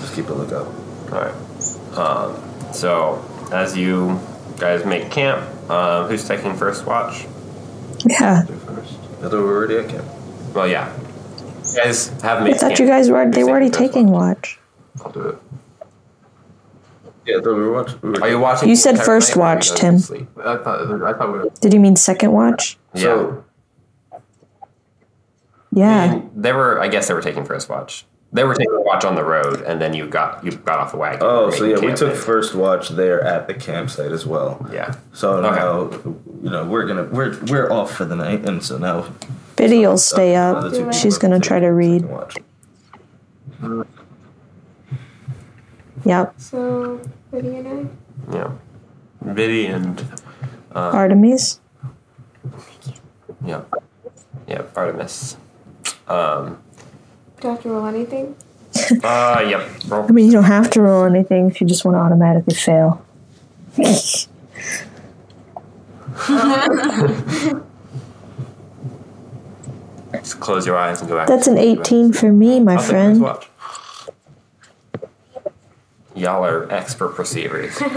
Just 0.00 0.14
keep 0.14 0.28
a 0.28 0.32
lookout. 0.32 0.66
Alright. 1.10 1.34
Um, 1.96 2.36
so 2.72 3.24
as 3.52 3.76
you 3.76 4.18
guys 4.58 4.84
make 4.84 5.10
camp, 5.10 5.42
um, 5.70 6.08
who's 6.08 6.26
taking 6.26 6.54
first 6.56 6.86
watch? 6.86 7.26
Yeah. 8.06 8.44
Do 8.46 8.54
first. 8.54 8.94
I 8.94 9.22
thought 9.22 9.32
we 9.32 9.38
were 9.40 9.56
already 9.56 9.76
at 9.78 9.88
camp. 9.88 10.06
Well, 10.54 10.68
yeah. 10.68 10.92
You 10.96 11.76
guys 11.76 12.08
have 12.22 12.42
made 12.42 12.54
I 12.54 12.58
thought 12.58 12.68
camp. 12.68 12.78
you 12.80 12.86
guys 12.86 13.10
were 13.10 13.30
they 13.30 13.44
were 13.44 13.50
already 13.50 13.70
taking 13.70 14.08
watch. 14.10 14.58
I'll 15.04 15.10
do 15.12 15.20
it. 15.28 15.38
Yeah, 17.26 17.36
I 17.38 17.40
thought 17.42 17.54
we 17.56 17.60
were 17.60 17.72
watching. 17.72 17.98
We 18.02 18.08
were 18.10 18.22
Are 18.22 18.28
you 18.28 18.38
watching? 18.38 18.68
You 18.70 18.76
said 18.76 18.98
first 18.98 19.36
night 19.36 19.42
or 19.42 19.44
are 19.46 19.52
you 19.52 19.56
watch, 19.56 19.80
going 19.80 19.98
Tim. 20.00 20.28
I 20.38 20.56
thought 20.56 21.02
I 21.04 21.12
thought 21.18 21.32
we 21.32 21.38
were. 21.40 21.50
Did 21.60 21.74
you 21.74 21.80
mean 21.80 21.96
second 21.96 22.32
watch? 22.32 22.78
Yeah. 22.94 23.02
So, 23.02 23.44
Yeah. 25.72 26.22
They 26.34 26.52
were. 26.52 26.80
I 26.80 26.88
guess 26.88 27.08
they 27.08 27.14
were 27.14 27.20
taking 27.22 27.44
first 27.44 27.68
watch. 27.68 28.06
They 28.30 28.44
were 28.44 28.54
taking 28.54 28.74
a 28.74 28.80
watch 28.82 29.04
on 29.06 29.14
the 29.14 29.24
road, 29.24 29.62
and 29.62 29.80
then 29.80 29.94
you 29.94 30.06
got 30.06 30.44
you 30.44 30.50
got 30.52 30.78
off 30.80 30.90
the 30.92 30.98
wagon. 30.98 31.20
oh, 31.22 31.50
so 31.50 31.64
yeah, 31.64 31.78
we 31.78 31.94
took 31.94 32.10
in. 32.14 32.20
first 32.20 32.54
watch 32.54 32.90
there 32.90 33.22
at 33.24 33.46
the 33.46 33.54
campsite 33.54 34.12
as 34.12 34.26
well. 34.26 34.66
Yeah. 34.70 34.96
So 35.14 35.36
Okay. 35.36 35.56
now, 35.56 35.90
you 36.42 36.50
know, 36.50 36.64
we're 36.66 36.86
gonna 36.86 37.04
we're 37.04 37.38
we're 37.46 37.70
off 37.72 37.90
for 37.94 38.04
the 38.04 38.14
night, 38.16 38.46
and 38.46 38.62
so 38.62 38.76
now 38.76 39.06
Biddy 39.56 39.86
will 39.86 39.96
stay 39.96 40.32
the 40.32 40.36
up. 40.36 40.92
She's 40.94 41.16
gonna 41.16 41.38
take 41.40 41.48
try 41.48 41.60
to 41.60 41.68
read. 41.68 42.04
watch. 42.04 42.36
Yep. 46.04 46.34
So, 46.38 47.00
Biddy 47.30 47.56
and 47.56 47.90
I. 48.30 48.34
Yeah. 48.36 49.32
Biddy 49.34 49.66
and 49.66 50.00
uh, 50.74 50.90
Artemis. 50.92 51.60
yeah, 53.44 53.62
yeah, 54.46 54.62
Artemis. 54.76 55.36
Um. 56.06 56.62
Do 57.40 57.48
I 57.48 57.50
have 57.52 57.62
to 57.62 57.68
roll 57.70 57.86
anything? 57.86 58.36
Uh. 59.02 59.44
Yep. 59.48 59.70
Roll. 59.88 60.04
I 60.04 60.12
mean, 60.12 60.26
you 60.26 60.32
don't 60.32 60.44
have 60.44 60.70
to 60.70 60.80
roll 60.82 61.04
anything 61.04 61.48
if 61.50 61.60
you 61.60 61.66
just 61.66 61.84
want 61.84 61.94
to 61.96 62.00
automatically 62.00 62.54
fail. 62.54 63.04
Just 70.12 70.40
close 70.40 70.66
your 70.66 70.76
eyes 70.76 71.00
and 71.00 71.08
go 71.08 71.16
back. 71.16 71.28
That's 71.28 71.46
an 71.46 71.58
18 71.58 72.12
for 72.12 72.32
me, 72.32 72.60
my 72.60 72.74
I'll 72.74 72.82
friend. 72.82 73.18
Y'all 76.14 76.44
are 76.44 76.70
expert 76.72 77.10
perceivers. 77.14 77.78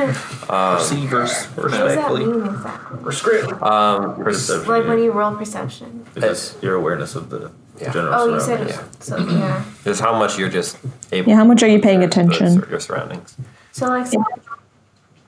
Um, 0.51 0.75
Receivers, 0.75 1.45
What 1.55 1.71
does 1.71 1.95
that 1.95 2.11
mean 2.13 2.43
exactly? 2.43 3.53
um, 3.61 4.15
perce- 4.17 4.47
Perception. 4.49 4.67
Like 4.67 4.85
when 4.85 4.99
you 4.99 5.11
roll 5.13 5.33
perception. 5.33 6.05
It's 6.17 6.25
just 6.25 6.61
your 6.63 6.75
awareness 6.75 7.15
of 7.15 7.29
the 7.29 7.51
Yeah. 7.81 7.91
general 7.91 8.13
Oh, 8.15 8.33
you 8.33 8.39
said 8.39 8.67
surroundings. 8.69 9.05
So, 9.05 9.17
yeah. 9.17 9.63
is 9.85 9.99
how 10.05 10.17
much 10.17 10.37
you're 10.37 10.49
just 10.49 10.77
able. 11.11 11.29
Yeah, 11.29 11.35
how 11.37 11.43
much 11.45 11.59
to 11.59 11.65
are 11.65 11.69
you 11.69 11.79
paying 11.79 12.03
attention? 12.03 12.61
sur- 12.61 12.69
Your 12.69 12.79
surroundings. 12.79 13.35
So, 13.71 13.87
like, 13.87 14.07
say 14.07 14.17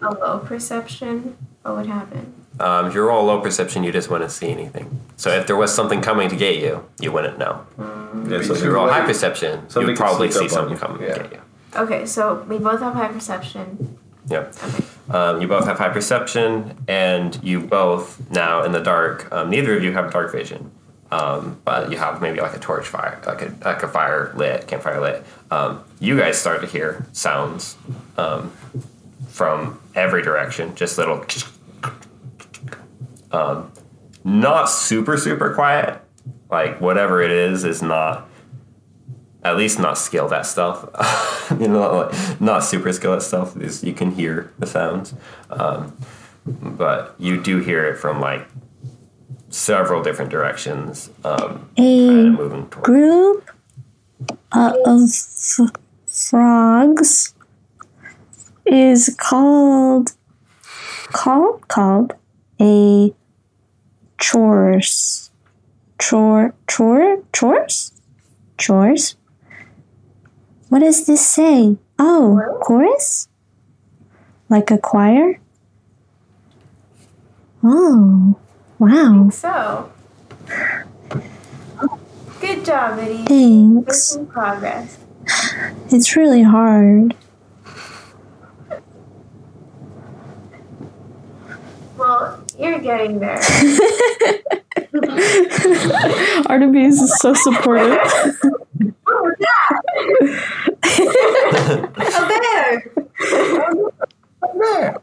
a 0.01 0.11
low 0.13 0.39
perception, 0.39 1.35
what 1.63 1.77
would 1.77 1.87
happen? 1.87 2.33
Um, 2.59 2.87
if 2.87 2.93
you 2.93 3.01
roll 3.03 3.25
low 3.25 3.41
perception, 3.41 3.83
you 3.83 3.91
just 3.91 4.09
wouldn't 4.09 4.29
see 4.31 4.49
anything. 4.49 4.99
So 5.17 5.31
if 5.31 5.47
there 5.47 5.55
was 5.55 5.73
something 5.73 6.01
coming 6.01 6.29
to 6.29 6.35
get 6.35 6.57
you, 6.57 6.85
you 6.99 7.11
wouldn't 7.11 7.39
know. 7.39 7.65
Yeah, 7.79 8.37
If 8.37 8.45
so 8.45 8.53
you 8.55 8.69
roll 8.71 8.87
high 8.89 9.05
perception, 9.05 9.67
Something 9.69 9.89
you'd 9.89 9.97
probably 9.97 10.29
see 10.31 10.47
something 10.49 10.77
coming 10.77 11.01
Yeah. 11.01 11.13
to 11.15 11.23
get 11.23 11.31
you. 11.33 11.39
Okay, 11.75 12.05
so 12.05 12.45
we 12.47 12.59
both 12.59 12.79
have 12.81 12.93
high 12.93 13.07
perception. 13.07 13.97
Yep. 14.29 14.53
Um, 15.09 15.41
you 15.41 15.47
both 15.47 15.65
have 15.65 15.79
high 15.79 15.89
perception, 15.89 16.77
and 16.87 17.39
you 17.43 17.59
both 17.59 18.21
now 18.29 18.63
in 18.63 18.71
the 18.71 18.79
dark. 18.79 19.27
Um, 19.31 19.49
neither 19.49 19.75
of 19.75 19.83
you 19.83 19.91
have 19.93 20.11
dark 20.13 20.31
vision, 20.31 20.69
um, 21.13 21.61
but 21.63 21.91
you 21.91 21.97
have 21.97 22.23
maybe 22.23 22.41
like 22.41 22.55
a 22.55 22.59
torch 22.59 22.87
fire, 22.87 23.21
like 23.27 23.43
a 23.43 23.55
like 23.63 23.83
a 23.83 23.87
fire 23.87 24.33
lit, 24.35 24.67
campfire 24.67 24.99
lit. 24.99 25.23
Um, 25.51 25.83
you 25.99 26.17
guys 26.17 26.39
start 26.39 26.61
to 26.61 26.67
hear 26.67 27.05
sounds 27.11 27.77
um, 28.17 28.51
from 29.27 29.79
every 29.93 30.23
direction, 30.23 30.75
just 30.75 30.97
little. 30.97 31.23
Um, 33.31 33.71
not 34.23 34.65
super 34.65 35.17
super 35.17 35.55
quiet. 35.55 35.99
Like 36.51 36.79
whatever 36.79 37.19
it 37.19 37.31
is 37.31 37.63
is 37.63 37.81
not 37.81 38.29
at 39.43 39.57
least 39.57 39.79
not 39.79 39.97
skilled 39.97 40.31
at 40.31 40.45
stuff. 40.45 40.87
you 41.59 41.67
know, 41.67 42.11
not 42.39 42.59
super 42.59 42.93
skilled 42.93 43.15
at 43.15 43.23
stuff. 43.23 43.55
You 43.81 43.93
can 43.93 44.11
hear 44.11 44.53
the 44.59 44.67
sounds, 44.67 45.15
um, 45.49 45.97
but 46.45 47.15
you 47.17 47.41
do 47.41 47.57
hear 47.57 47.83
it 47.85 47.97
from 47.97 48.21
like 48.21 48.47
several 49.53 50.01
different 50.01 50.31
directions. 50.31 51.09
Um, 51.23 51.69
A 51.77 52.29
group 52.81 53.51
uh, 54.51 54.73
of 54.85 55.01
f- 55.03 55.71
frogs 56.07 57.33
is 58.65 59.15
called 59.19 60.13
called 61.11 61.67
called 61.67 62.13
a 62.59 63.13
chorus 64.19 65.29
chore 65.99 66.55
chore 66.67 67.21
chores? 67.31 67.91
Chores? 68.57 69.15
What 70.69 70.79
does 70.79 71.05
this 71.05 71.25
say? 71.25 71.77
Oh 71.99 72.57
chorus? 72.63 73.27
Like 74.49 74.71
a 74.71 74.77
choir? 74.79 75.39
Oh 77.63 78.39
wow 78.83 79.29
So. 79.31 79.91
Good 82.41 82.65
job, 82.65 82.99
Eddie. 82.99 83.23
thanks 83.25 84.15
Making 84.15 84.27
progress. 84.27 84.97
it's 85.89 86.15
really 86.17 86.43
hard 86.43 87.15
Well, 91.97 92.43
you're 92.59 92.79
getting 92.79 93.19
there. 93.19 93.39
Artemis 96.47 97.01
is 97.01 97.17
so 97.19 97.33
supportive. 97.33 97.97
Oh, 99.15 99.31
A 99.37 99.43
oh, 103.05 103.91
bear! 104.57 104.95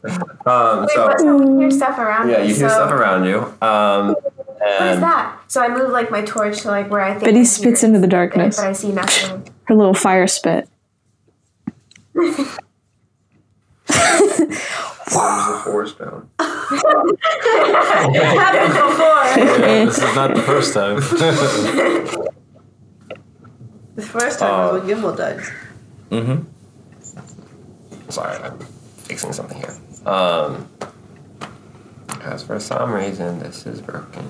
Um, 0.45 0.81
Wait, 0.81 0.89
so 0.91 1.07
but 1.07 1.19
so 1.19 1.35
we 1.37 1.61
hear 1.61 1.71
stuff 1.71 1.97
around 1.97 2.27
you. 2.27 2.33
yeah, 2.33 2.41
me. 2.41 2.47
you 2.49 2.55
hear 2.55 2.69
so 2.69 2.75
stuff 2.75 2.91
around 2.91 3.25
you. 3.25 3.39
Um, 3.61 4.15
What 4.59 4.87
is 4.93 4.99
that? 4.99 5.37
So 5.47 5.61
I 5.61 5.69
move 5.69 5.89
like 5.91 6.11
my 6.11 6.21
torch 6.21 6.61
to 6.61 6.67
like 6.69 6.89
where 6.91 7.01
I 7.01 7.13
think. 7.13 7.23
But 7.25 7.33
he 7.35 7.45
spits 7.45 7.83
it, 7.83 7.87
into 7.87 7.99
the 7.99 8.07
darkness. 8.07 8.55
But 8.57 8.63
darkness. 8.63 8.83
I 8.83 8.87
see 8.87 8.93
nothing. 8.93 9.47
Her 9.65 9.75
little 9.75 9.93
fire 9.93 10.27
spit. 10.27 10.67
There's 12.13 12.57
a 15.49 15.57
forest 15.63 15.97
down. 15.99 16.29
happened 16.39 18.73
before. 18.73 19.23
this 19.57 19.97
is 19.97 20.15
not 20.15 20.35
the 20.35 20.41
first 20.41 20.73
time. 20.73 20.95
The 23.95 24.01
first 24.01 24.39
time 24.39 24.53
Uh, 24.53 24.73
was 24.73 24.83
when 24.83 24.89
Gimbal 25.01 25.17
died. 25.17 25.39
Mm-hmm. 26.11 26.39
sorry, 28.09 28.37
I'm 28.37 28.59
fixing 29.11 29.33
something 29.33 29.57
here. 29.57 29.75
Um, 30.05 30.69
because 32.07 32.43
for 32.43 32.61
some 32.61 32.93
reason 32.93 33.39
this 33.39 33.65
is 33.65 33.81
broken. 33.81 34.25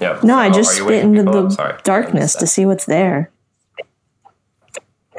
Yep. 0.00 0.24
No, 0.24 0.36
I 0.36 0.48
So, 0.48 0.56
just 0.56 0.72
spit 0.72 1.04
into 1.04 1.22
people 1.22 1.48
the 1.48 1.62
I 1.62 1.78
darkness 1.84 2.34
to 2.34 2.48
see 2.48 2.66
what's 2.66 2.86
there. 2.86 3.30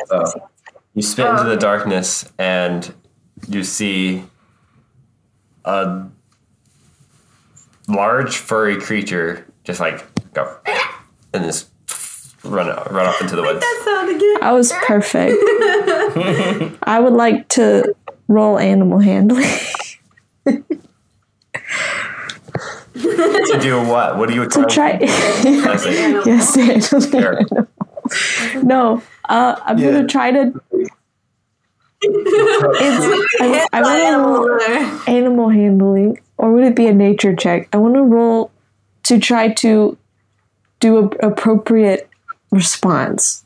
So, 0.07 0.49
you 0.93 1.01
spit 1.01 1.27
into 1.27 1.43
the 1.45 1.55
darkness 1.55 2.29
and 2.37 2.93
you 3.47 3.63
see 3.63 4.25
a 5.63 6.07
large 7.87 8.35
furry 8.35 8.75
creature 8.81 9.45
just 9.63 9.79
like 9.79 10.12
go 10.33 10.57
and 11.33 11.43
just 11.45 11.69
run 12.43 12.69
out, 12.69 12.91
run 12.91 13.05
off 13.07 13.21
into 13.21 13.35
the 13.35 13.41
woods. 13.41 13.59
That 13.59 13.81
sound 13.85 14.09
again. 14.15 14.37
I 14.41 14.51
was 14.51 14.71
perfect. 14.85 15.37
I 16.83 16.99
would 16.99 17.13
like 17.13 17.47
to 17.49 17.95
roll 18.27 18.57
animal 18.59 18.99
handling. 18.99 19.47
to 22.93 23.59
do 23.61 23.81
what? 23.87 24.17
What 24.17 24.29
are 24.29 24.33
you 24.33 24.47
to 24.49 24.65
try. 24.65 24.99
I 25.01 25.75
see. 25.77 25.91
yes, 26.25 26.57
animal 26.57 26.81
Sure. 27.11 28.61
No, 28.63 29.01
uh, 29.29 29.55
I'm 29.63 29.77
Yeah. 29.77 29.91
gonna 29.91 30.07
try 30.07 30.31
to. 30.31 30.53
It's, 32.01 33.39
I, 33.41 33.67
I 33.71 33.81
want 33.81 34.03
to 34.03 34.17
roll 34.19 34.91
animal 35.07 35.49
handling, 35.49 36.19
or 36.37 36.51
would 36.51 36.65
it 36.65 36.75
be 36.75 36.87
a 36.87 36.93
nature 36.93 37.33
check? 37.35 37.69
I 37.73 37.77
want 37.77 37.95
to 37.95 38.03
roll 38.03 38.51
to 39.03 39.19
try 39.19 39.49
to 39.53 39.97
do 40.83 40.97
a 40.97 41.05
appropriate 41.27 42.09
response. 42.51 43.43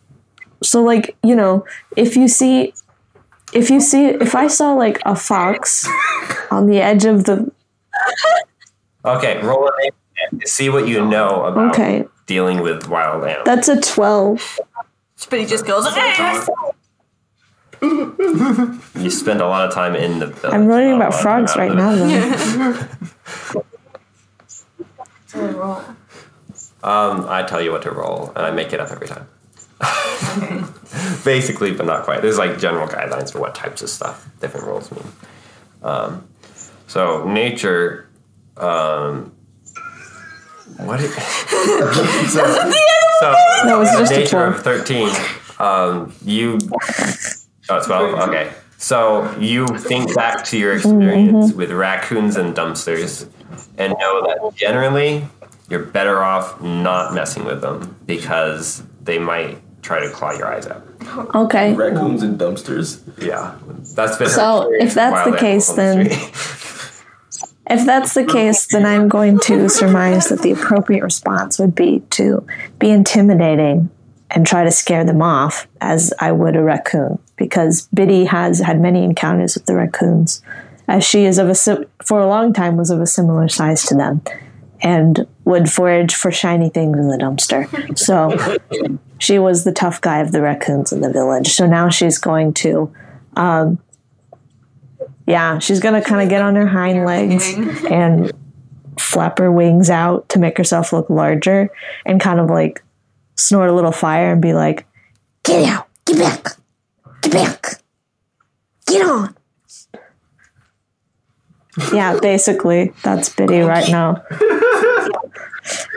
So, 0.64 0.82
like 0.84 1.16
you 1.24 1.36
know, 1.36 1.66
if 1.96 2.16
you 2.18 2.28
see, 2.28 2.74
if 3.54 3.70
you 3.70 3.80
see, 3.80 4.06
if 4.08 4.34
I 4.36 4.48
saw 4.48 4.74
like 4.74 5.00
a 5.06 5.16
fox 5.16 5.88
on 6.52 6.68
the 6.68 6.82
edge 6.82 7.06
of 7.06 7.24
the 7.26 7.52
Okay, 9.06 9.40
roll 9.42 9.68
a 9.68 9.72
name 9.82 9.92
see 10.46 10.68
what 10.68 10.88
you 10.88 11.06
know 11.06 11.46
about 11.46 11.70
okay, 11.72 12.04
dealing 12.26 12.62
with 12.62 12.88
wild 12.90 13.24
animals. 13.24 13.46
that's 13.46 13.70
a 13.70 13.80
twelve. 13.80 14.60
But 15.30 15.40
he 15.40 15.46
just 15.46 15.66
goes. 15.66 15.86
you 19.00 19.10
spend 19.12 19.40
a 19.42 19.46
lot 19.48 19.68
of 19.68 19.74
time 19.74 19.96
in 19.96 20.18
the 20.20 20.26
village. 20.28 20.54
I'm 20.56 20.68
learning 20.68 20.96
about 20.96 21.14
frogs 21.14 21.56
right 21.56 21.74
now. 21.74 21.94
the- 21.94 22.88
Though. 25.34 25.84
Um, 26.84 27.26
I 27.28 27.44
tell 27.44 27.62
you 27.62 27.72
what 27.72 27.82
to 27.84 27.92
roll, 27.92 28.32
and 28.36 28.46
I 28.46 28.52
make 28.52 28.74
it 28.74 28.80
up 28.80 28.92
every 28.92 29.08
time. 29.08 29.28
Basically, 31.24 31.72
but 31.72 31.86
not 31.86 32.04
quite. 32.04 32.22
There's 32.22 32.38
like 32.38 32.60
general 32.60 32.88
guidelines 32.88 33.32
for 33.32 33.40
what 33.40 33.56
types 33.56 33.82
of 33.82 33.90
stuff 33.90 34.28
different 34.40 34.68
rolls 34.68 34.92
mean. 34.92 35.04
Um, 35.84 36.28
so 36.88 37.28
nature, 37.28 38.08
um, 38.58 39.34
what? 40.78 41.00
It, 41.02 41.10
so, 42.30 42.46
so 42.46 43.36
That 43.64 43.76
was 43.78 43.90
just 43.92 44.12
a 44.12 44.18
nature 44.20 44.46
of 44.46 44.64
thirteen. 44.64 45.10
Um, 45.60 46.14
you. 46.24 46.60
Oh, 47.70 47.84
12? 47.84 48.30
Okay. 48.30 48.54
So 48.78 49.30
you 49.40 49.68
think 49.68 50.16
back 50.16 50.46
to 50.46 50.58
your 50.58 50.74
experience 50.76 51.52
with 51.52 51.72
raccoons 51.72 52.38
and 52.38 52.56
dumpsters 52.56 53.28
and 53.78 53.94
know 54.00 54.22
that 54.28 54.56
generally 54.56 55.26
you're 55.70 55.84
better 55.84 56.24
off 56.24 56.62
not 56.62 57.14
messing 57.14 57.46
with 57.46 57.62
them 57.62 57.96
because 58.06 58.84
they 59.04 59.20
might 59.20 59.58
try 59.82 60.00
to 60.00 60.10
claw 60.10 60.32
your 60.32 60.48
eyes 60.48 60.68
out. 60.68 60.84
Okay, 61.36 61.74
Raccoons 61.74 62.24
and 62.24 62.40
dumpsters. 62.40 63.02
Yeah. 63.24 63.58
That's 63.96 64.18
been 64.18 64.30
So, 64.30 64.72
if 64.74 64.94
that's 64.94 65.30
the 65.30 65.38
case, 65.38 65.70
animals 65.70 65.98
on 65.98 66.04
the 66.04 66.10
then- 66.16 66.32
If 67.70 67.86
that's 67.86 68.14
the 68.14 68.24
case, 68.26 68.66
then 68.68 68.86
I'm 68.86 69.10
going 69.10 69.40
to 69.42 69.68
surmise 69.68 70.30
that 70.30 70.42
the 70.42 70.52
appropriate 70.52 71.04
response 71.04 71.60
would 71.60 71.76
be 71.76 72.00
to 72.12 72.48
be 72.80 72.90
intimidating 72.90 73.90
and 74.32 74.48
try 74.48 74.64
to 74.64 74.72
scare 74.72 75.04
them 75.04 75.22
off 75.22 75.68
as 75.82 76.14
I 76.20 76.32
would 76.32 76.56
a 76.56 76.64
raccoon. 76.64 77.20
Because 77.36 77.88
Biddy 77.94 78.24
has 78.26 78.60
had 78.60 78.80
many 78.80 79.04
encounters 79.04 79.56
with 79.56 79.66
the 79.66 79.76
raccoons, 79.76 80.42
as 80.88 81.04
she 81.04 81.26
is 81.26 81.38
of 81.38 81.50
a 81.50 81.86
for 82.04 82.22
a 82.22 82.28
long 82.28 82.54
time 82.54 82.78
was 82.78 82.90
of 82.90 83.02
a 83.02 83.06
similar 83.06 83.50
size 83.50 83.84
to 83.88 83.96
them, 83.96 84.22
and 84.82 85.28
would 85.46 85.70
forage 85.70 86.16
for 86.16 86.32
shiny 86.32 86.70
things 86.70 86.98
in 86.98 87.10
the 87.10 87.18
dumpster. 87.18 87.98
So 87.98 88.58
she 89.20 89.40
was 89.40 89.64
the 89.64 89.72
tough 89.72 90.02
guy 90.02 90.20
of 90.20 90.32
the 90.32 90.42
raccoons 90.42 90.92
in 90.92 91.02
the 91.02 91.12
village. 91.12 91.50
So 91.50 91.66
now 91.66 91.90
she's 91.90 92.18
going 92.18 92.54
to 92.56 92.94
um, 93.36 93.80
yeah, 95.28 95.60
she's 95.60 95.80
gonna 95.80 96.02
kind 96.02 96.22
of 96.22 96.30
get 96.30 96.42
on 96.42 96.56
her 96.56 96.68
hind 96.68 97.06
legs 97.06 97.54
and 97.90 98.32
flap 98.98 99.38
her 99.40 99.52
wings 99.52 99.90
out 99.90 100.30
to 100.30 100.40
make 100.40 100.58
herself 100.58 100.94
look 100.94 101.10
larger 101.10 101.70
and 102.06 102.20
kind 102.20 102.40
of 102.40 102.50
like 102.50 102.84
snort 103.36 103.70
a 103.70 103.74
little 103.74 103.92
fire 103.92 104.32
and 104.32 104.42
be 104.42 104.54
like, 104.54 104.86
Get 105.44 105.70
out! 105.70 105.88
Get 106.06 106.18
back! 106.18 106.48
Get 107.22 107.32
back! 107.34 107.82
Get 108.86 109.06
on! 109.06 109.36
Yeah, 111.94 112.18
basically, 112.20 112.94
that's 113.04 113.30
Biddy 113.30 113.60
right 113.62 113.90
now. 113.90 114.24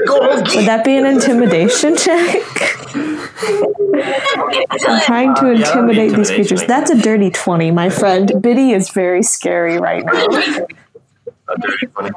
Would 0.07 0.67
that 0.67 0.83
be 0.85 0.97
an 0.97 1.07
intimidation 1.07 1.97
check? 1.97 2.43
I'm 4.89 5.01
trying 5.03 5.35
to 5.37 5.47
Yeah, 5.47 5.67
intimidate 5.69 6.13
these 6.15 6.31
creatures. 6.31 6.63
I 6.63 6.67
That's 6.67 6.91
a 6.91 7.01
dirty 7.01 7.31
20, 7.31 7.71
my 7.71 7.89
friend. 7.91 8.33
Biddy 8.41 8.73
is 8.73 8.91
very 8.91 9.23
scary 9.23 9.79
right 9.79 10.05
now. 10.05 10.27
A 11.49 11.59
dirty 11.59 11.87
funny. 11.87 12.11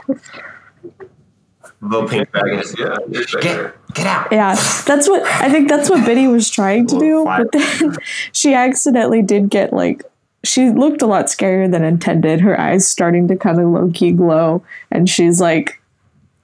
Little 1.81 2.07
pink 2.07 2.31
dragon 2.31 2.59
is 2.59 2.75
Yeah, 2.77 2.95
it's 3.11 3.33
right 3.33 3.43
there. 3.43 3.63
get, 3.69 3.93
get 3.95 4.07
out. 4.07 4.31
Yeah, 4.31 4.55
that's 4.85 5.09
what 5.09 5.23
I 5.23 5.49
think. 5.51 5.67
That's 5.69 5.89
what 5.89 6.05
Biddy 6.05 6.27
was 6.27 6.49
trying 6.49 6.87
to 6.87 6.97
do, 6.99 7.25
but 7.25 7.51
then 7.51 7.97
she 8.31 8.53
accidentally 8.53 9.21
did 9.21 9.49
get 9.49 9.73
like 9.73 10.03
she 10.43 10.69
looked 10.69 11.01
a 11.01 11.05
lot 11.05 11.25
scarier 11.25 11.71
than 11.71 11.83
intended. 11.83 12.41
Her 12.41 12.59
eyes 12.59 12.87
starting 12.87 13.27
to 13.29 13.35
kind 13.35 13.59
of 13.59 13.69
low 13.69 13.91
key 13.93 14.11
glow, 14.11 14.63
and 14.91 15.09
she's 15.09 15.39
like 15.39 15.81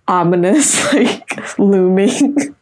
ominous, 0.07 0.93
like 0.93 1.59
looming. 1.59 2.55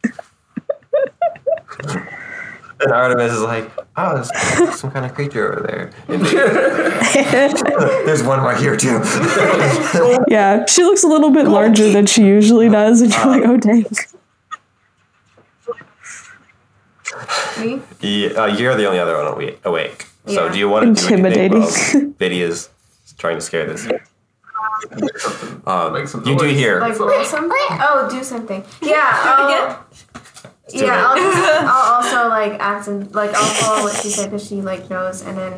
And 2.80 2.92
Artemis 2.92 3.32
is 3.32 3.40
like, 3.40 3.68
oh, 3.96 4.14
there's 4.14 4.78
some 4.78 4.92
kind 4.92 5.04
of 5.04 5.12
creature 5.12 5.52
over 5.52 5.66
there. 5.66 5.90
There's 8.04 8.22
one 8.22 8.40
right 8.40 8.56
here 8.56 8.76
too. 8.76 9.00
yeah, 10.28 10.64
she 10.66 10.84
looks 10.84 11.02
a 11.02 11.08
little 11.08 11.30
bit 11.30 11.48
larger 11.48 11.90
than 11.90 12.06
she 12.06 12.24
usually 12.24 12.68
does, 12.68 13.00
and 13.00 13.12
you're 13.12 13.26
like, 13.26 13.42
oh 13.44 13.56
dang. 13.56 13.84
Me? 17.60 17.80
Yeah, 18.00 18.28
uh, 18.42 18.46
you're 18.46 18.76
the 18.76 18.86
only 18.86 19.00
other 19.00 19.16
one 19.16 19.56
awake. 19.64 20.07
So 20.28 20.46
Yeah. 20.46 20.52
do 20.52 20.58
you 20.58 20.68
want 20.68 20.96
to 20.96 21.08
do 21.08 21.14
anything 21.14 21.24
Intimidating. 21.54 21.60
while 22.02 22.12
Biddy 22.18 22.42
is 22.42 22.68
trying 23.18 23.36
to 23.36 23.40
scare 23.40 23.66
this? 23.66 23.86
Make 23.86 25.18
something. 25.18 25.62
Um, 25.66 25.92
Make 25.92 26.08
some 26.08 26.20
you 26.26 26.36
do 26.38 26.44
noise. 26.46 26.56
hear. 26.56 26.80
Like 26.80 26.98
roll 26.98 27.24
something? 27.24 27.50
Oh, 27.70 28.08
do 28.10 28.22
something. 28.22 28.64
Yeah. 28.82 28.98
I'll, 29.02 29.46
do 30.68 30.76
yeah. 30.78 30.84
it. 30.84 30.88
I'll, 30.90 31.16
just, 31.16 31.38
I'll 31.64 31.94
also 31.94 32.28
like 32.28 32.52
act 32.60 32.88
in, 32.88 33.08
like 33.12 33.30
I'll 33.34 33.54
follow 33.54 33.82
what 33.84 33.96
she 33.96 34.10
said 34.10 34.26
because 34.30 34.46
she 34.46 34.60
like 34.60 34.90
knows, 34.90 35.22
and 35.22 35.36
then 35.38 35.52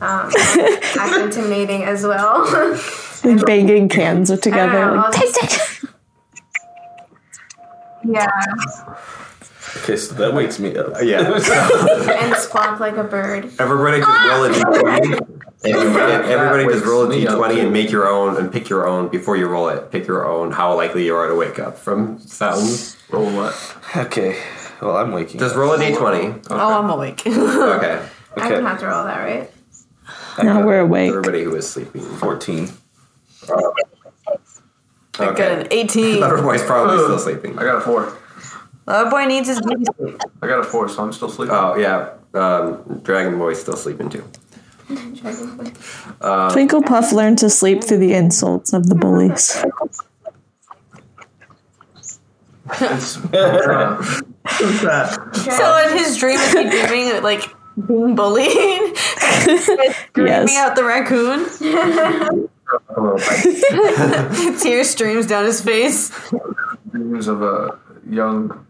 um, 0.00 0.30
act 0.34 1.16
intimidating 1.22 1.82
as 1.84 2.02
well. 2.04 2.40
Like 3.24 3.44
banging 3.44 3.88
cans 3.88 4.30
I 4.30 4.36
together. 4.36 4.72
don't 4.72 4.96
know, 4.96 5.02
Like, 5.02 5.20
just- 5.20 5.84
yeah, 8.08 8.30
Okay, 9.82 9.96
so 9.96 10.14
that 10.14 10.34
wakes 10.34 10.58
me 10.58 10.76
up. 10.76 10.92
Yeah. 11.02 11.20
and 12.22 12.36
squawk 12.36 12.80
like 12.80 12.96
a 12.96 13.04
bird. 13.04 13.50
Everybody 13.58 13.98
just 14.00 14.08
roll 14.08 14.44
a 14.44 14.50
d20. 14.50 15.32
And 15.64 15.74
you- 15.74 15.98
everybody 15.98 16.64
just 16.72 16.84
roll 16.84 17.04
a 17.04 17.08
wakes 17.08 17.20
me 17.22 17.26
up. 17.26 17.38
d20 17.38 17.62
and 17.62 17.72
make 17.72 17.90
your 17.90 18.08
own 18.08 18.36
and 18.36 18.52
pick 18.52 18.68
your 18.68 18.86
own 18.86 19.08
before 19.08 19.36
you 19.36 19.46
roll 19.46 19.68
it. 19.68 19.90
Pick 19.90 20.06
your 20.06 20.26
own 20.26 20.52
how 20.52 20.74
likely 20.76 21.04
you 21.06 21.14
are 21.16 21.28
to 21.28 21.34
wake 21.34 21.58
up 21.58 21.76
from 21.78 22.18
sounds. 22.20 22.96
Roll 23.10 23.30
what? 23.34 23.76
Okay, 23.96 24.40
well 24.80 24.96
I'm 24.96 25.12
waking 25.12 25.40
Just 25.40 25.54
up. 25.54 25.60
roll 25.60 25.72
a 25.72 25.78
d20. 25.78 26.46
Oh, 26.50 26.78
I'm 26.82 26.90
awake. 26.90 27.26
Okay. 27.26 28.06
I 28.36 28.48
don't 28.50 28.64
have 28.66 28.78
to 28.80 28.86
roll 28.86 29.04
that, 29.04 29.18
right? 29.22 29.50
now 30.42 30.64
we're 30.64 30.80
awake. 30.80 31.08
Everybody 31.08 31.42
who 31.44 31.54
is 31.56 31.68
sleeping. 31.68 32.02
14. 32.02 32.68
I 33.48 33.54
Got 35.18 35.28
Okay. 35.30 35.60
an 35.62 35.66
18. 35.70 36.22
Everybody's 36.22 36.62
probably 36.62 36.98
still 36.98 37.18
sleeping. 37.18 37.58
I 37.58 37.62
got 37.64 37.76
a 37.76 37.80
four. 37.80 38.16
That 38.86 39.10
boy 39.10 39.24
needs 39.26 39.48
his 39.48 39.60
baby 39.60 39.84
sleep. 39.96 40.20
I 40.42 40.46
got 40.46 40.60
a 40.60 40.64
four, 40.64 40.88
so 40.88 41.02
I'm 41.02 41.12
still 41.12 41.28
sleeping. 41.28 41.54
Oh 41.54 41.76
yeah, 41.76 42.10
um, 42.34 43.00
Dragon 43.02 43.36
Boy's 43.38 43.60
still 43.60 43.76
sleeping 43.76 44.08
too. 44.08 44.24
Twinkle 46.52 46.82
Puff 46.82 47.12
learned 47.12 47.38
to 47.38 47.50
sleep 47.50 47.82
through 47.82 47.98
the 47.98 48.14
insults 48.14 48.72
of 48.72 48.88
the 48.88 48.94
bullies. 48.94 49.64
It's, 52.80 53.12
So 55.44 55.78
in 55.88 55.98
his 55.98 56.16
dream, 56.16 56.38
is 56.38 56.52
he 56.52 56.70
dreaming 56.86 57.22
like 57.22 57.42
being 57.86 58.14
bullied? 58.14 58.96
Screaming 58.96 60.26
Yes. 60.28 60.56
out 60.56 60.76
the 60.76 60.84
raccoon. 60.84 61.46
Tear 64.60 64.84
streams 64.84 65.26
down 65.26 65.44
his 65.44 65.60
face. 65.60 66.10
dreams 66.90 67.26
of 67.28 67.42
uh, 67.42 67.72
young 68.08 68.64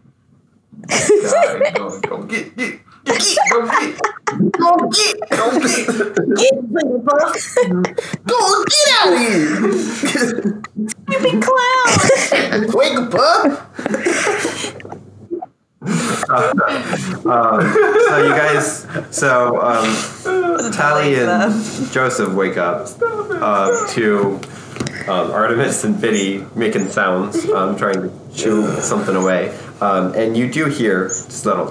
guy 0.85 1.71
going, 1.71 2.01
go 2.01 2.23
get, 2.23 2.55
get, 2.57 2.79
get, 3.05 3.37
go 3.49 3.67
get, 3.67 3.99
go 4.57 4.89
get, 4.89 5.17
go 5.29 5.59
get, 5.59 5.87
Go 8.25 8.63
get 8.65 8.87
out 8.99 9.13
of 9.13 9.19
here! 9.19 10.61
Big 11.07 11.41
clown. 11.41 11.87
Wake 12.73 12.97
up, 12.97 13.13
up! 13.15 13.77
Um, 16.29 17.61
so 17.61 18.17
you 18.23 18.33
guys, 18.35 18.85
so 19.11 19.61
um, 19.61 20.71
Tally 20.73 21.15
and 21.19 21.63
Joseph 21.91 22.33
wake 22.33 22.57
up 22.57 22.89
uh, 23.01 23.87
to 23.93 24.39
um, 25.07 25.31
Artemis 25.31 25.83
and 25.85 25.99
Biddy 25.99 26.45
making 26.55 26.89
sounds, 26.89 27.45
um, 27.49 27.77
trying 27.77 28.01
to 28.01 28.11
chew 28.35 28.67
something 28.81 29.15
away, 29.15 29.57
um, 29.81 30.13
and 30.15 30.35
you 30.37 30.51
do 30.51 30.65
hear 30.65 31.07
just 31.07 31.45
little, 31.45 31.65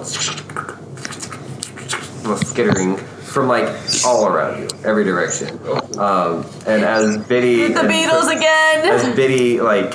little 2.23 2.37
skittering 2.37 2.97
from 2.97 3.47
like 3.47 3.67
all 4.05 4.25
around 4.27 4.59
you, 4.61 4.67
every 4.83 5.03
direction. 5.03 5.59
Um, 5.99 6.45
and 6.65 6.83
as 6.83 7.17
Biddy, 7.27 7.73
The 7.73 7.79
and- 7.81 7.89
Beatles 7.89 8.35
again. 8.35 8.85
as 8.87 9.15
Biddy 9.15 9.59
like 9.61 9.93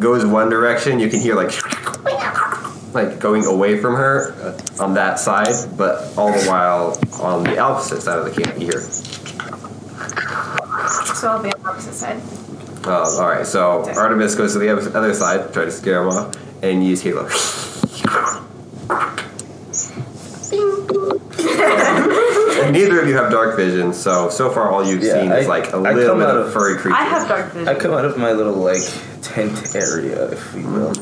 goes 0.00 0.24
one 0.26 0.48
direction, 0.50 0.98
you 1.00 1.08
can 1.08 1.20
hear 1.20 1.34
like 1.34 1.52
like 2.94 3.18
going 3.18 3.44
away 3.44 3.78
from 3.78 3.94
her 3.94 4.32
uh, 4.40 4.82
on 4.82 4.94
that 4.94 5.18
side, 5.18 5.54
but 5.76 6.16
all 6.16 6.32
the 6.32 6.44
while 6.46 6.98
on 7.20 7.44
the 7.44 7.58
opposite 7.58 8.00
side 8.02 8.18
of 8.18 8.24
the 8.24 8.42
camp, 8.42 8.58
you 8.58 8.66
hear. 8.68 8.80
So 11.14 11.28
I'll 11.30 11.42
be 11.42 11.50
on 11.52 11.62
the 11.62 11.68
opposite 11.68 11.94
side. 11.94 12.20
Uh, 12.86 13.02
all 13.20 13.28
right, 13.28 13.44
so 13.46 13.84
Artemis 13.96 14.34
goes 14.34 14.52
to 14.52 14.58
the 14.60 14.68
other 14.70 14.96
other 14.96 15.12
side, 15.14 15.52
try 15.52 15.64
to 15.64 15.70
scare 15.72 16.02
him 16.02 16.08
off, 16.08 16.34
and 16.62 16.82
you 16.82 16.90
use 16.90 17.02
Halo. 17.02 17.28
and 21.76 22.72
neither 22.72 23.00
of 23.00 23.08
you 23.08 23.16
have 23.16 23.30
dark 23.30 23.56
vision, 23.56 23.92
so 23.92 24.28
so 24.30 24.50
far 24.50 24.70
all 24.70 24.86
you've 24.86 25.02
Yeah, 25.02 25.20
seen 25.22 25.32
is 25.32 25.46
like 25.48 25.72
a 25.72 25.76
I 25.76 25.92
little 25.92 26.16
bit 26.16 26.26
out 26.28 26.36
of 26.36 26.46
of- 26.46 26.52
furry 26.52 26.76
creatures. 26.76 26.98
I 27.00 27.04
have 27.04 27.28
dark 27.28 27.52
vision. 27.52 27.68
I 27.68 27.74
come 27.74 27.92
out 27.92 28.04
of 28.04 28.16
my 28.16 28.32
little 28.32 28.54
like 28.54 28.82
tent 29.22 29.74
area, 29.74 30.30
if 30.32 30.54
you 30.54 30.66
will. 30.68 30.94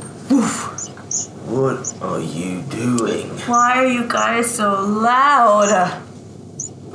What 1.46 1.94
are 2.02 2.20
you 2.20 2.62
doing? 2.62 3.28
Why 3.46 3.76
are 3.78 3.86
you 3.86 4.04
guys 4.08 4.50
so 4.52 4.80
loud? 4.84 6.00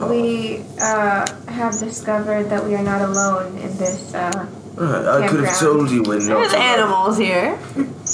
We 0.10 0.64
uh, 0.82 1.26
have 1.48 1.78
discovered 1.78 2.46
that 2.46 2.64
we 2.66 2.74
are 2.76 2.84
not 2.84 3.02
alone 3.02 3.58
in 3.58 3.78
this. 3.78 4.14
Uh, 4.14 4.48
Right, 4.76 5.06
I 5.24 5.28
could 5.28 5.44
have 5.44 5.60
told 5.60 5.92
you 5.92 6.04
we're 6.04 6.20
not. 6.20 6.28
There's 6.28 6.54
animals 6.54 7.18
here. 7.18 7.60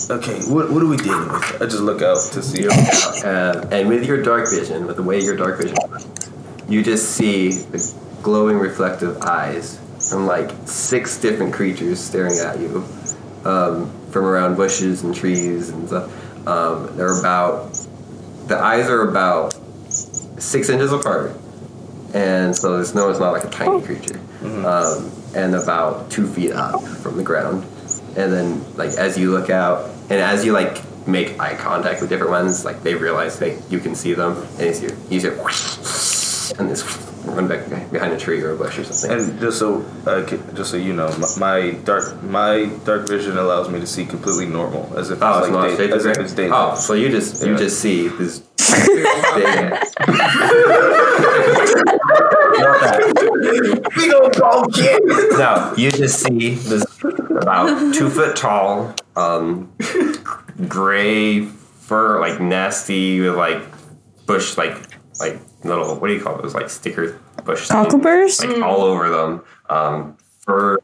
Okay, 0.09 0.39
what 0.51 0.69
what 0.71 0.83
are 0.83 0.87
we 0.87 0.97
dealing 0.97 1.27
with? 1.31 1.61
I 1.61 1.65
just 1.65 1.81
look 1.81 2.01
out 2.01 2.17
to 2.33 2.41
see. 2.43 2.67
Uh, 2.67 3.67
and 3.71 3.87
with 3.87 4.05
your 4.05 4.21
dark 4.21 4.49
vision, 4.49 4.85
with 4.85 4.97
the 4.97 5.03
way 5.03 5.21
your 5.21 5.35
dark 5.35 5.57
vision, 5.57 5.77
works, 5.89 6.05
you 6.67 6.83
just 6.83 7.11
see 7.11 7.51
the 7.51 7.93
glowing 8.21 8.57
reflective 8.59 9.21
eyes 9.21 9.79
from 10.09 10.25
like 10.27 10.51
six 10.65 11.19
different 11.19 11.53
creatures 11.53 11.99
staring 11.99 12.37
at 12.39 12.59
you 12.59 12.83
um, 13.45 13.89
from 14.11 14.25
around 14.25 14.57
bushes 14.57 15.03
and 15.03 15.15
trees 15.15 15.69
and 15.69 15.87
stuff. 15.87 16.47
Um, 16.47 16.95
they're 16.97 17.17
about 17.19 17.73
the 18.47 18.57
eyes 18.57 18.89
are 18.89 19.07
about 19.07 19.55
six 19.89 20.69
inches 20.69 20.91
apart, 20.91 21.31
and 22.13 22.55
so 22.55 22.75
there's 22.75 22.93
no, 22.93 23.09
it's 23.09 23.19
not 23.19 23.31
like 23.31 23.45
a 23.45 23.49
tiny 23.49 23.81
creature, 23.81 24.19
um, 24.43 25.09
and 25.33 25.55
about 25.55 26.11
two 26.11 26.27
feet 26.27 26.51
up 26.51 26.83
from 26.83 27.17
the 27.17 27.23
ground. 27.23 27.65
And 28.15 28.31
then, 28.31 28.75
like 28.75 28.91
as 28.91 29.17
you 29.17 29.31
look 29.31 29.49
out, 29.49 29.89
and 30.09 30.19
as 30.21 30.45
you 30.45 30.53
like 30.53 30.81
make 31.07 31.39
eye 31.39 31.55
contact 31.55 32.01
with 32.01 32.09
different 32.09 32.31
ones, 32.31 32.63
like 32.65 32.81
they 32.83 32.95
realize 32.95 33.37
they 33.39 33.59
you 33.69 33.79
can 33.79 33.95
see 33.95 34.13
them, 34.13 34.37
and 34.57 34.61
you 34.67 34.73
see 34.73 34.87
you 35.09 35.19
see 35.19 35.27
it, 35.27 36.59
and 36.59 36.69
this 36.69 36.83
run 37.25 37.47
back 37.47 37.67
behind 37.91 38.13
a 38.13 38.17
tree 38.17 38.41
or 38.41 38.51
a 38.51 38.55
bush 38.55 38.77
or 38.77 38.83
something. 38.83 39.29
And 39.29 39.39
just 39.39 39.57
so, 39.59 39.83
uh, 40.05 40.21
just 40.53 40.69
so 40.71 40.77
you 40.77 40.93
know, 40.93 41.09
my, 41.17 41.27
my 41.39 41.71
dark 41.83 42.21
my 42.23 42.69
dark 42.85 43.07
vision 43.07 43.37
allows 43.37 43.67
me 43.69 43.79
to 43.79 43.87
see 43.87 44.05
completely 44.05 44.45
normal, 44.45 44.91
as 44.97 45.09
if 45.09 45.19
Oh, 45.21 45.39
it's 45.39 45.47
it's 45.47 45.55
like 45.55 45.77
day, 45.77 45.91
as 45.91 46.05
if 46.05 46.17
it's 46.17 46.33
daylight. 46.33 46.73
Oh, 46.73 46.75
so 46.75 46.93
you 46.93 47.09
just 47.09 47.45
you 47.45 47.57
just 47.57 47.79
see 47.79 48.07
this 48.07 48.39
big 49.35 49.73
We 53.95 54.09
gonna 54.09 54.29
go 54.39 54.65
get. 54.65 55.01
No, 55.37 55.73
you 55.77 55.91
just 55.91 56.19
see 56.21 56.55
this 56.55 56.85
about 57.37 57.93
two 57.93 58.09
foot 58.09 58.35
tall, 58.35 58.93
um, 59.15 59.71
gray 60.67 61.45
fur, 61.45 62.19
like 62.19 62.39
nasty 62.39 63.19
with 63.21 63.35
like 63.35 63.61
bush, 64.25 64.57
like 64.57 64.75
like 65.19 65.39
little 65.63 65.95
what 65.95 66.07
do 66.07 66.13
you 66.13 66.21
call 66.21 66.37
those 66.41 66.53
like 66.55 66.69
sticker 66.69 67.19
bush 67.43 67.67
things, 67.67 67.69
Cockleburrs? 67.69 68.43
like 68.43 68.61
all 68.61 68.81
over 68.81 69.09
them. 69.09 69.43
Um, 69.69 70.17
fur, 70.41 70.77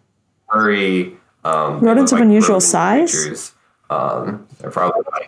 furry. 0.52 1.18
Um, 1.44 1.80
Rodents 1.80 2.12
look 2.12 2.20
of 2.20 2.26
like 2.26 2.28
unusual 2.28 2.62
size? 2.62 3.12
creatures. 3.14 3.54
Um, 3.90 4.48
they're 4.60 4.72
probably 4.72 5.02
like 5.12 5.28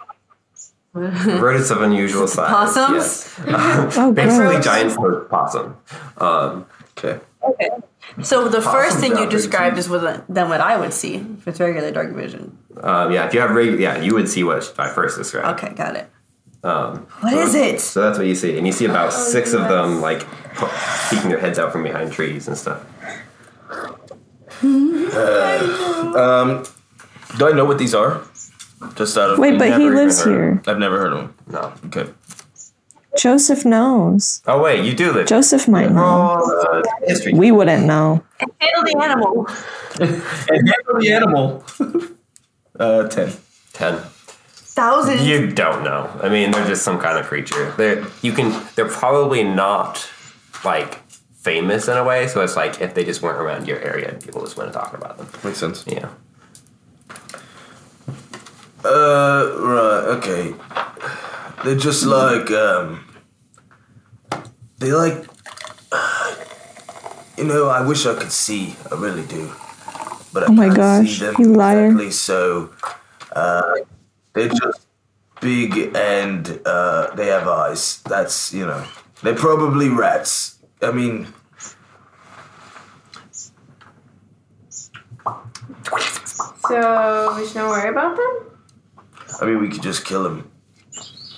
rodents 1.41 1.71
of 1.71 1.81
unusual 1.81 2.27
size. 2.27 2.49
Possums? 2.49 2.93
Yes. 2.93 3.39
Um, 3.39 3.89
Oh, 3.97 4.11
basically 4.13 4.45
gross. 4.53 4.63
giant 4.65 5.29
possum. 5.29 5.75
Um, 6.17 6.65
Okay. 6.95 7.19
So 8.21 8.47
the 8.47 8.61
first 8.61 8.99
thing 8.99 9.17
you 9.17 9.29
described 9.29 9.77
is 9.77 9.89
what 9.89 10.25
then 10.29 10.49
what 10.49 10.61
I 10.61 10.77
would 10.77 10.93
see 10.93 11.15
if 11.37 11.47
it's 11.47 11.59
regular 11.59 11.91
dark 11.91 12.13
vision. 12.13 12.57
um, 12.81 13.11
yeah, 13.11 13.25
if 13.25 13.33
you 13.33 13.39
have 13.41 13.51
regular, 13.51 13.79
yeah, 13.79 13.97
you 14.01 14.13
would 14.13 14.29
see 14.29 14.43
what 14.43 14.73
I 14.77 14.89
first 14.89 15.17
described. 15.17 15.47
Okay, 15.63 15.73
got 15.73 15.95
it. 15.95 16.09
Um, 16.63 17.07
What 17.21 17.33
is 17.33 17.55
it? 17.55 17.81
So 17.81 18.01
that's 18.01 18.17
what 18.17 18.27
you 18.27 18.35
see, 18.35 18.57
and 18.57 18.65
you 18.65 18.71
see 18.71 18.85
about 18.85 19.07
Oh, 19.13 19.17
six 19.31 19.51
of 19.53 19.67
them 19.67 19.99
like 20.01 20.25
peeking 21.09 21.29
their 21.29 21.39
heads 21.39 21.59
out 21.59 21.71
from 21.71 21.83
behind 21.83 22.11
trees 22.13 22.47
and 22.47 22.57
stuff. 22.57 22.83
Um, 26.15 26.63
do 27.37 27.47
I 27.47 27.51
know 27.53 27.65
what 27.65 27.77
these 27.79 27.93
are? 27.95 28.21
Just 28.95 29.17
out 29.17 29.31
of 29.31 29.39
Wait, 29.39 29.57
but 29.57 29.79
he 29.79 29.89
lives 29.89 30.23
heard 30.23 30.31
here. 30.31 30.61
I've 30.67 30.77
never 30.77 30.99
heard 30.99 31.13
of 31.13 31.17
them. 31.19 31.35
No. 31.47 31.73
Okay. 31.87 32.11
Joseph 33.17 33.65
knows. 33.65 34.41
Oh 34.47 34.61
wait, 34.61 34.83
you 34.85 34.93
do 34.93 35.11
live. 35.11 35.27
Joseph 35.27 35.67
might 35.67 35.91
know. 35.91 36.41
Uh, 36.71 36.81
history. 37.05 37.33
We 37.33 37.51
wouldn't 37.51 37.85
know. 37.85 38.23
Handle 38.59 38.83
the 38.83 39.03
animal. 39.03 39.47
And 39.99 40.67
handle 40.67 40.99
the 40.99 41.11
animal. 41.13 41.63
uh, 42.79 43.07
ten. 43.09 43.31
Ten. 43.73 43.99
Thousand. 44.55 45.23
You 45.23 45.51
don't 45.51 45.83
know. 45.83 46.09
I 46.23 46.29
mean, 46.29 46.49
they're 46.49 46.65
just 46.65 46.81
some 46.81 46.97
kind 46.99 47.19
of 47.19 47.27
creature. 47.27 47.71
They're 47.77 48.03
you 48.23 48.31
can. 48.31 48.59
They're 48.75 48.89
probably 48.89 49.43
not 49.43 50.09
like 50.65 50.99
famous 51.43 51.87
in 51.87 51.95
a 51.95 52.03
way. 52.03 52.27
So 52.27 52.41
it's 52.41 52.55
like 52.55 52.81
if 52.81 52.95
they 52.95 53.03
just 53.05 53.21
weren't 53.21 53.39
around 53.39 53.67
your 53.67 53.79
area, 53.79 54.17
people 54.23 54.41
just 54.41 54.57
wouldn't 54.57 54.73
talk 54.73 54.95
about 54.95 55.17
them. 55.19 55.27
Makes 55.43 55.59
sense. 55.59 55.85
Yeah. 55.85 56.09
Uh, 58.83 59.55
right. 59.59 60.03
Okay. 60.17 60.53
They're 61.63 61.75
just 61.75 62.05
like 62.05 62.51
um. 62.51 63.05
They 64.79 64.91
like. 64.91 65.25
You 67.35 67.45
know, 67.45 67.67
I 67.67 67.81
wish 67.81 68.05
I 68.05 68.13
could 68.13 68.31
see. 68.31 68.75
I 68.91 68.95
really 68.95 69.25
do. 69.25 69.51
But 70.31 70.43
I 70.43 70.45
Oh 70.49 70.51
my 70.53 70.65
can't 70.67 70.77
gosh, 70.77 71.17
see 71.17 71.25
them 71.25 71.35
you 71.39 71.51
liar. 71.53 71.85
exactly. 71.87 72.11
So, 72.11 72.69
uh, 73.35 73.73
they're 74.33 74.49
just 74.49 74.85
big 75.41 75.95
and 75.95 76.59
uh, 76.63 77.13
they 77.15 77.25
have 77.27 77.47
eyes. 77.47 78.03
That's 78.03 78.53
you 78.53 78.67
know, 78.67 78.85
they're 79.23 79.33
probably 79.35 79.89
rats. 79.89 80.59
I 80.83 80.91
mean, 80.91 81.33
so 86.67 87.35
we 87.37 87.45
should 87.47 87.55
not 87.55 87.69
worry 87.69 87.89
about 87.89 88.15
them. 88.15 88.57
I 89.41 89.45
mean, 89.45 89.59
we 89.59 89.69
could 89.69 89.81
just 89.83 90.05
kill 90.05 90.23
them. 90.23 90.51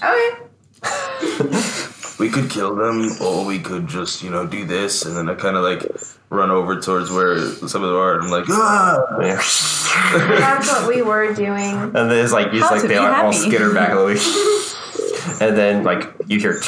Okay. 0.06 1.72
We 2.18 2.30
could 2.30 2.50
kill 2.50 2.76
them, 2.76 3.12
or 3.22 3.44
we 3.44 3.60
could 3.60 3.88
just, 3.88 4.24
you 4.24 4.30
know, 4.30 4.48
do 4.48 4.64
this, 4.64 5.04
and 5.04 5.18
then 5.18 5.30
I 5.30 5.36
kind 5.36 5.58
of 5.58 5.64
like 5.64 5.86
run 6.30 6.50
over 6.50 6.80
towards 6.80 7.12
where 7.12 7.38
some 7.42 7.84
of 7.84 7.90
them 7.90 7.98
are, 7.98 8.14
and 8.16 8.24
I'm 8.24 8.30
like, 8.32 8.46
ah! 8.48 9.18
That's 9.20 10.72
what 10.72 10.88
we 10.88 11.02
were 11.02 11.34
doing. 11.34 11.74
And 11.76 11.94
then 11.94 12.24
it's 12.24 12.32
like 12.34 12.54
you 12.54 12.60
just 12.60 12.72
like 12.72 12.82
they 12.84 12.88
be 12.90 12.96
all, 12.96 13.14
all 13.14 13.34
skitter 13.34 13.74
back 13.74 13.92
a 13.92 13.96
little 13.96 15.42
and 15.42 15.58
then 15.58 15.84
like 15.84 16.14
you 16.28 16.40
hear 16.40 16.62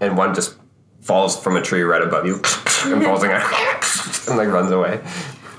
and 0.00 0.16
one 0.16 0.34
just 0.34 0.56
falls 1.00 1.40
from 1.42 1.56
a 1.56 1.62
tree 1.62 1.82
right 1.82 2.02
above 2.02 2.26
you 2.26 2.34
and 2.34 3.02
falls 3.02 3.24
in 3.24 3.30
and 4.28 4.36
like 4.38 4.48
runs 4.48 4.70
away. 4.70 5.00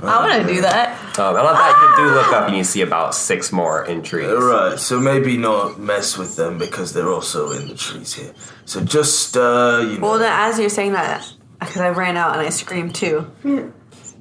I 0.04 0.28
want 0.28 0.42
to 0.42 0.54
do 0.54 0.62
that. 0.62 0.98
Um, 1.20 1.36
and 1.36 1.46
on 1.46 1.54
that 1.54 1.96
you 1.98 2.06
do 2.06 2.14
look 2.16 2.34
up 2.34 2.48
and 2.48 2.58
you 2.58 2.64
see 2.64 2.82
about 2.82 3.14
six 3.14 3.52
more 3.52 3.86
in 3.86 4.02
trees. 4.02 4.32
Right, 4.32 4.80
so 4.80 5.00
maybe 5.00 5.38
not 5.38 5.80
mess 5.80 6.18
with 6.18 6.36
them 6.36 6.58
because 6.58 6.94
they're 6.94 7.12
also 7.12 7.52
in 7.52 7.68
the 7.68 7.76
trees 7.76 8.14
here. 8.14 8.34
So 8.66 8.84
just, 8.84 9.38
uh, 9.38 9.80
you 9.84 9.98
know. 10.00 10.10
Well, 10.10 10.20
then, 10.20 10.32
as 10.32 10.58
you're 10.58 10.70
saying 10.70 10.94
that, 10.94 11.32
because 11.60 11.78
I 11.78 11.90
ran 11.90 12.18
out 12.18 12.34
and 12.34 12.42
I 12.42 12.50
screamed 12.50 12.96
too. 12.96 13.32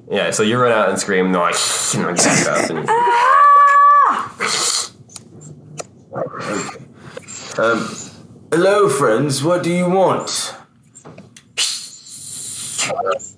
Yeah, 0.09 0.31
so 0.31 0.43
you 0.43 0.59
run 0.59 0.71
out 0.71 0.89
and 0.89 0.99
scream, 0.99 1.27
and 1.27 1.35
they're 1.35 1.41
like, 1.41 1.55
you 1.93 2.01
know, 2.01 2.13
get 2.13 2.25
back 2.25 2.69
up 2.69 2.69
and 2.69 2.89
Um, 7.57 7.95
hello, 8.51 8.89
friends. 8.89 9.43
What 9.43 9.63
do 9.63 9.71
you 9.71 9.89
want? 9.89 10.55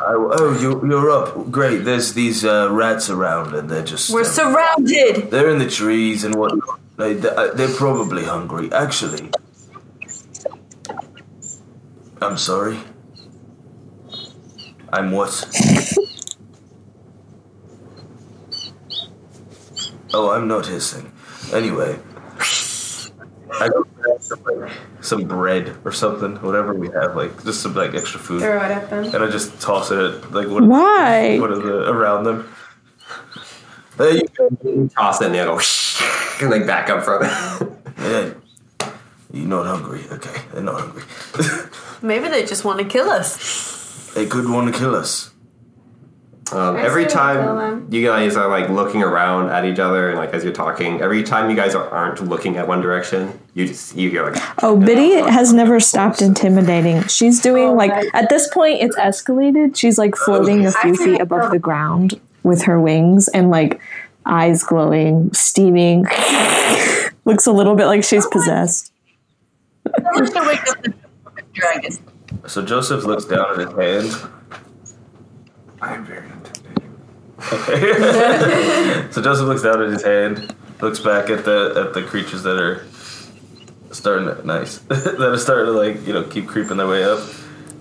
Oh, 0.00 0.30
oh 0.32 0.60
you, 0.60 0.80
you're 0.88 1.10
up. 1.10 1.50
Great. 1.50 1.84
There's 1.84 2.14
these 2.14 2.44
uh, 2.44 2.68
rats 2.70 3.10
around, 3.10 3.54
and 3.54 3.68
they're 3.68 3.84
just. 3.84 4.10
We're 4.10 4.20
uh, 4.20 4.24
surrounded. 4.24 5.30
They're 5.30 5.50
in 5.50 5.58
the 5.58 5.68
trees 5.68 6.24
and 6.24 6.34
what. 6.36 6.52
They, 6.96 7.18
uh, 7.18 7.52
they're 7.54 7.74
probably 7.74 8.24
hungry. 8.24 8.72
Actually, 8.72 9.30
I'm 12.22 12.38
sorry. 12.38 12.78
I'm 14.92 15.10
what? 15.10 15.30
oh, 20.14 20.30
I'm 20.30 20.48
not 20.48 20.66
hissing. 20.66 21.12
Anyway, 21.52 21.98
I 23.60 23.68
grab 23.68 23.86
some, 24.28 24.42
like, 24.44 24.72
some 25.00 25.22
bread 25.24 25.76
or 25.84 25.92
something, 25.92 26.36
whatever 26.42 26.74
we 26.74 26.88
have, 26.90 27.16
like 27.16 27.42
just 27.44 27.62
some 27.62 27.74
like 27.74 27.94
extra 27.94 28.20
food, 28.20 28.40
Throw 28.42 28.56
it 28.64 28.70
at 28.70 28.90
them. 28.90 29.04
and 29.04 29.16
I 29.24 29.28
just 29.30 29.60
toss 29.60 29.90
it 29.90 29.98
at 29.98 30.32
like 30.32 30.48
what, 30.48 30.64
Why? 30.64 31.38
what 31.38 31.50
are 31.50 31.58
the 31.58 31.88
around 31.90 32.24
them. 32.24 32.48
There 33.96 34.14
you 34.16 34.22
go. 34.36 34.88
Toss 34.94 35.20
it 35.20 35.26
and 35.26 35.34
they'll 35.34 35.46
go 35.56 35.60
and 36.40 36.50
like 36.50 36.66
back 36.66 36.88
up 36.90 37.02
from 37.04 37.24
it. 37.24 37.30
Yeah. 37.98 38.34
You're 39.32 39.46
not 39.48 39.66
hungry. 39.66 40.04
Okay, 40.10 40.40
they're 40.52 40.62
not 40.62 40.80
hungry. 40.80 41.02
Maybe 42.02 42.28
they 42.28 42.46
just 42.46 42.64
want 42.64 42.78
to 42.78 42.84
kill 42.86 43.10
us. 43.10 44.12
they 44.14 44.26
could 44.26 44.48
want 44.48 44.72
to 44.72 44.78
kill 44.78 44.94
us. 44.94 45.32
Um, 46.52 46.76
every 46.76 47.02
say 47.02 47.06
we 47.06 47.12
kill 47.12 47.56
time 47.56 47.86
you 47.90 48.06
guys 48.06 48.36
are 48.36 48.48
like 48.48 48.68
looking 48.68 49.02
around 49.02 49.50
at 49.50 49.64
each 49.64 49.78
other 49.78 50.08
and 50.08 50.18
like 50.18 50.32
as 50.32 50.44
you're 50.44 50.52
talking, 50.52 51.00
every 51.00 51.22
time 51.22 51.50
you 51.50 51.56
guys 51.56 51.74
are, 51.74 51.88
aren't 51.88 52.20
looking 52.26 52.56
at 52.56 52.66
one 52.66 52.80
direction, 52.80 53.38
you 53.54 53.66
just 53.66 53.96
you 53.96 54.10
go 54.10 54.24
like 54.30 54.62
Oh, 54.62 54.76
Biddy 54.76 55.14
has 55.14 55.52
never 55.52 55.80
stopped 55.80 56.22
intimidating. 56.22 57.02
She's 57.08 57.40
doing 57.40 57.76
like 57.76 57.92
at 58.14 58.28
this 58.28 58.48
point 58.48 58.80
it's 58.80 58.96
escalated. 58.96 59.76
She's 59.76 59.98
like 59.98 60.16
floating 60.16 60.66
a 60.66 60.72
few 60.72 60.96
feet 60.96 61.20
above 61.20 61.50
the 61.50 61.58
ground 61.58 62.20
with 62.42 62.62
her 62.62 62.80
wings 62.80 63.28
and 63.28 63.50
like 63.50 63.80
eyes 64.24 64.62
glowing, 64.62 65.32
steaming. 65.32 66.04
Looks 67.24 67.46
a 67.46 67.52
little 67.52 67.74
bit 67.74 67.86
like 67.86 68.04
she's 68.04 68.26
possessed. 68.26 68.92
I 69.86 70.20
wish 70.20 70.30
I 70.30 70.46
wake 70.46 70.68
up 70.68 70.82
the 70.82 70.94
dragon. 71.52 71.92
So 72.46 72.62
Joseph 72.64 73.04
looks 73.04 73.24
down 73.24 73.60
at 73.60 73.68
his 73.68 74.10
hand. 74.12 74.30
I 75.80 75.94
am 75.94 76.04
very 76.04 76.28
intimidating. 77.38 79.12
So 79.12 79.22
Joseph 79.22 79.46
looks 79.46 79.62
down 79.62 79.82
at 79.82 79.90
his 79.90 80.02
hand, 80.04 80.54
looks 80.80 81.00
back 81.00 81.30
at 81.30 81.44
the 81.44 81.84
at 81.86 81.94
the 81.94 82.02
creatures 82.02 82.42
that 82.42 82.58
are 82.58 82.84
starting 83.92 84.26
to, 84.28 84.46
nice 84.46 84.78
that 84.88 85.20
are 85.20 85.38
starting 85.38 85.66
to 85.66 85.72
like 85.72 86.06
you 86.06 86.12
know 86.12 86.24
keep 86.24 86.46
creeping 86.46 86.76
their 86.76 86.86
way 86.88 87.04
up, 87.04 87.20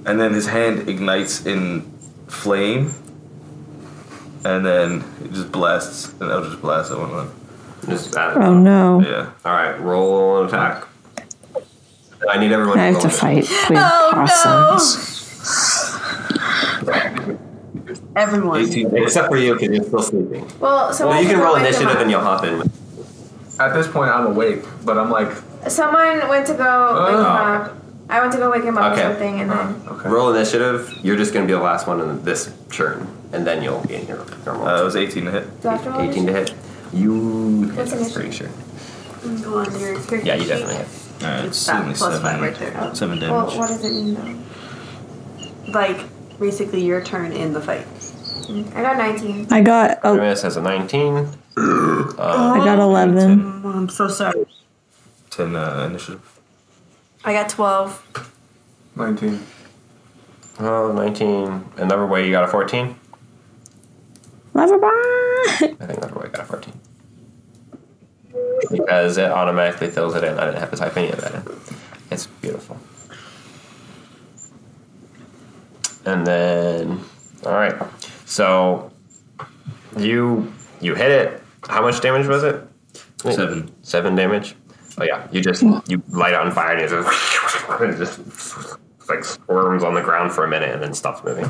and 0.05 0.19
then 0.19 0.33
his 0.33 0.47
hand 0.47 0.87
ignites 0.87 1.45
in 1.45 1.81
flame, 2.27 2.91
and 4.45 4.65
then 4.65 5.03
it 5.23 5.33
just 5.33 5.51
blasts 5.51 6.13
and 6.21 6.31
Eldritch 6.31 6.61
blast 6.61 6.91
at 6.91 6.97
one 6.97 7.09
of 7.11 7.15
them. 7.17 7.31
just 7.89 8.15
add 8.15 8.37
it. 8.37 8.43
Oh 8.43 8.53
no. 8.53 9.01
Yeah. 9.01 9.31
All 9.45 9.53
right, 9.53 9.77
roll 9.79 10.41
an 10.41 10.47
attack. 10.47 10.87
I 12.29 12.39
need 12.39 12.51
everyone. 12.51 12.79
I 12.79 12.85
have 12.85 12.95
roll 12.95 13.03
to 13.03 13.09
fight 13.09 13.35
with 13.37 13.49
Oh, 13.71 14.09
possums. 14.13 15.13
Everyone. 18.17 18.59
18 18.61 18.97
Except 18.97 19.27
for 19.29 19.37
you, 19.37 19.53
because 19.53 19.69
you're 19.75 19.83
still 19.85 20.01
sleeping. 20.01 20.51
Well, 20.59 20.91
someone 20.91 21.17
Well, 21.17 21.23
you 21.23 21.29
can 21.29 21.39
roll 21.39 21.55
initiative 21.55 21.95
and 21.97 22.09
you'll 22.09 22.21
hop 22.21 22.43
in. 22.43 22.61
At 23.59 23.73
this 23.73 23.87
point, 23.87 24.09
I'm 24.11 24.25
awake, 24.27 24.63
but 24.83 24.97
I'm 24.97 25.09
like, 25.11 25.31
Someone 25.67 26.27
went 26.29 26.47
to 26.47 26.53
go 26.53 27.03
wake 27.05 27.13
him 27.13 27.25
Oh. 27.25 27.27
up. 27.27 27.73
I 28.09 28.21
went 28.21 28.31
to 28.33 28.37
go 28.39 28.49
wake 28.49 28.63
him 28.63 28.77
up 28.77 28.93
Okay. 28.93 29.01
or 29.05 29.09
something, 29.11 29.41
and 29.41 29.51
then 29.51 29.81
okay. 29.89 30.09
Roll 30.09 30.33
initiative. 30.33 30.93
You're 31.03 31.17
just 31.17 31.33
going 31.33 31.45
to 31.45 31.51
be 31.51 31.57
the 31.57 31.63
last 31.63 31.87
one 31.87 31.99
in 31.99 32.23
this 32.23 32.49
turn, 32.71 33.05
and 33.33 33.45
then 33.45 33.61
you'll 33.61 33.81
be 33.81 33.95
in 33.95 34.07
your 34.07 34.25
normal. 34.45 34.67
Uh, 34.67 34.81
it 34.81 34.85
was 34.85 34.95
18 34.95 35.25
to 35.25 35.31
hit. 35.31 35.61
do 35.61 35.67
I 35.69 35.71
have 35.73 35.83
to 35.83 35.89
roll 35.91 36.01
18 36.01 36.25
to 36.27 36.33
hit. 36.33 36.53
You 36.93 37.69
hit, 37.71 37.91
I'm 37.93 38.11
pretty 38.11 38.31
sure. 38.31 38.47
Go 39.43 39.57
on 39.59 39.65
your 39.79 39.99
character 39.99 40.15
Yeah, 40.23 40.35
you 40.35 40.47
definitely 40.47 40.75
hit. 40.75 40.87
Alright, 41.21 41.45
It's 41.45 41.65
that 41.65 41.95
plus 41.95 42.21
five 42.21 42.39
right 42.39 42.55
there. 42.55 42.95
Seven 42.95 43.19
Well, 43.19 43.47
what 43.57 43.67
does 43.67 43.83
it 43.83 43.91
mean 43.91 44.13
though? 44.13 45.71
Like 45.73 45.99
basically 46.39 46.85
your 46.85 47.03
turn 47.03 47.33
in 47.33 47.51
the 47.51 47.59
fight. 47.61 47.85
I 48.49 48.81
got 48.81 48.97
19. 48.97 49.47
I 49.51 49.61
got 49.61 49.99
oh, 50.03 50.13
Artemis 50.13 50.41
has 50.41 50.57
a 50.57 50.61
19. 50.61 51.27
I 51.57 52.61
got 52.63 52.79
eleven. 52.79 53.61
Oh, 53.65 53.69
I'm 53.69 53.89
so 53.89 54.07
sorry. 54.07 54.45
10 55.31 55.55
uh, 55.55 55.87
initiative. 55.89 56.39
I 57.25 57.33
got 57.33 57.49
twelve. 57.49 58.03
19. 58.95 59.39
Oh, 60.59 60.91
19. 60.91 61.65
Another 61.77 62.07
way 62.07 62.25
you 62.25 62.31
got 62.31 62.43
a 62.43 62.47
14? 62.47 62.95
Love 64.53 64.81
bye. 64.81 64.87
I 64.89 65.55
think 65.57 65.79
another 65.79 66.19
way 66.19 66.29
got 66.29 66.41
a 66.41 66.45
14. 66.45 66.73
Because 68.71 69.17
it 69.17 69.29
automatically 69.29 69.89
fills 69.89 70.15
it 70.15 70.23
in. 70.23 70.39
I 70.39 70.45
didn't 70.45 70.59
have 70.59 70.71
to 70.71 70.77
type 70.77 70.97
any 70.97 71.09
of 71.09 71.21
that 71.21 71.35
in. 71.35 71.43
It's 72.09 72.25
beautiful. 72.25 72.79
And 76.05 76.25
then, 76.25 77.01
all 77.45 77.51
right. 77.51 77.75
So 78.27 78.91
you 79.97 80.53
you 80.81 80.93
hit 80.93 81.09
it. 81.09 81.43
How 81.67 81.81
much 81.81 82.01
damage 82.01 82.27
was 82.27 82.43
it? 82.43 82.67
Seven. 83.17 83.73
Seven 83.81 84.15
damage. 84.15 84.55
Oh 84.99 85.03
yeah. 85.03 85.27
You 85.31 85.41
just 85.41 85.61
hmm. 85.61 85.79
you 85.87 86.03
light 86.09 86.33
it 86.33 86.39
on 86.39 86.51
fire 86.51 86.75
and 86.75 86.81
it 86.81 86.89
just, 86.89 87.69
it 87.81 87.97
just 87.97 88.77
like 89.09 89.23
squirms 89.23 89.83
on 89.83 89.93
the 89.93 90.01
ground 90.01 90.33
for 90.33 90.43
a 90.43 90.47
minute 90.47 90.69
and 90.71 90.83
then 90.83 90.93
stops 90.93 91.23
moving. 91.23 91.49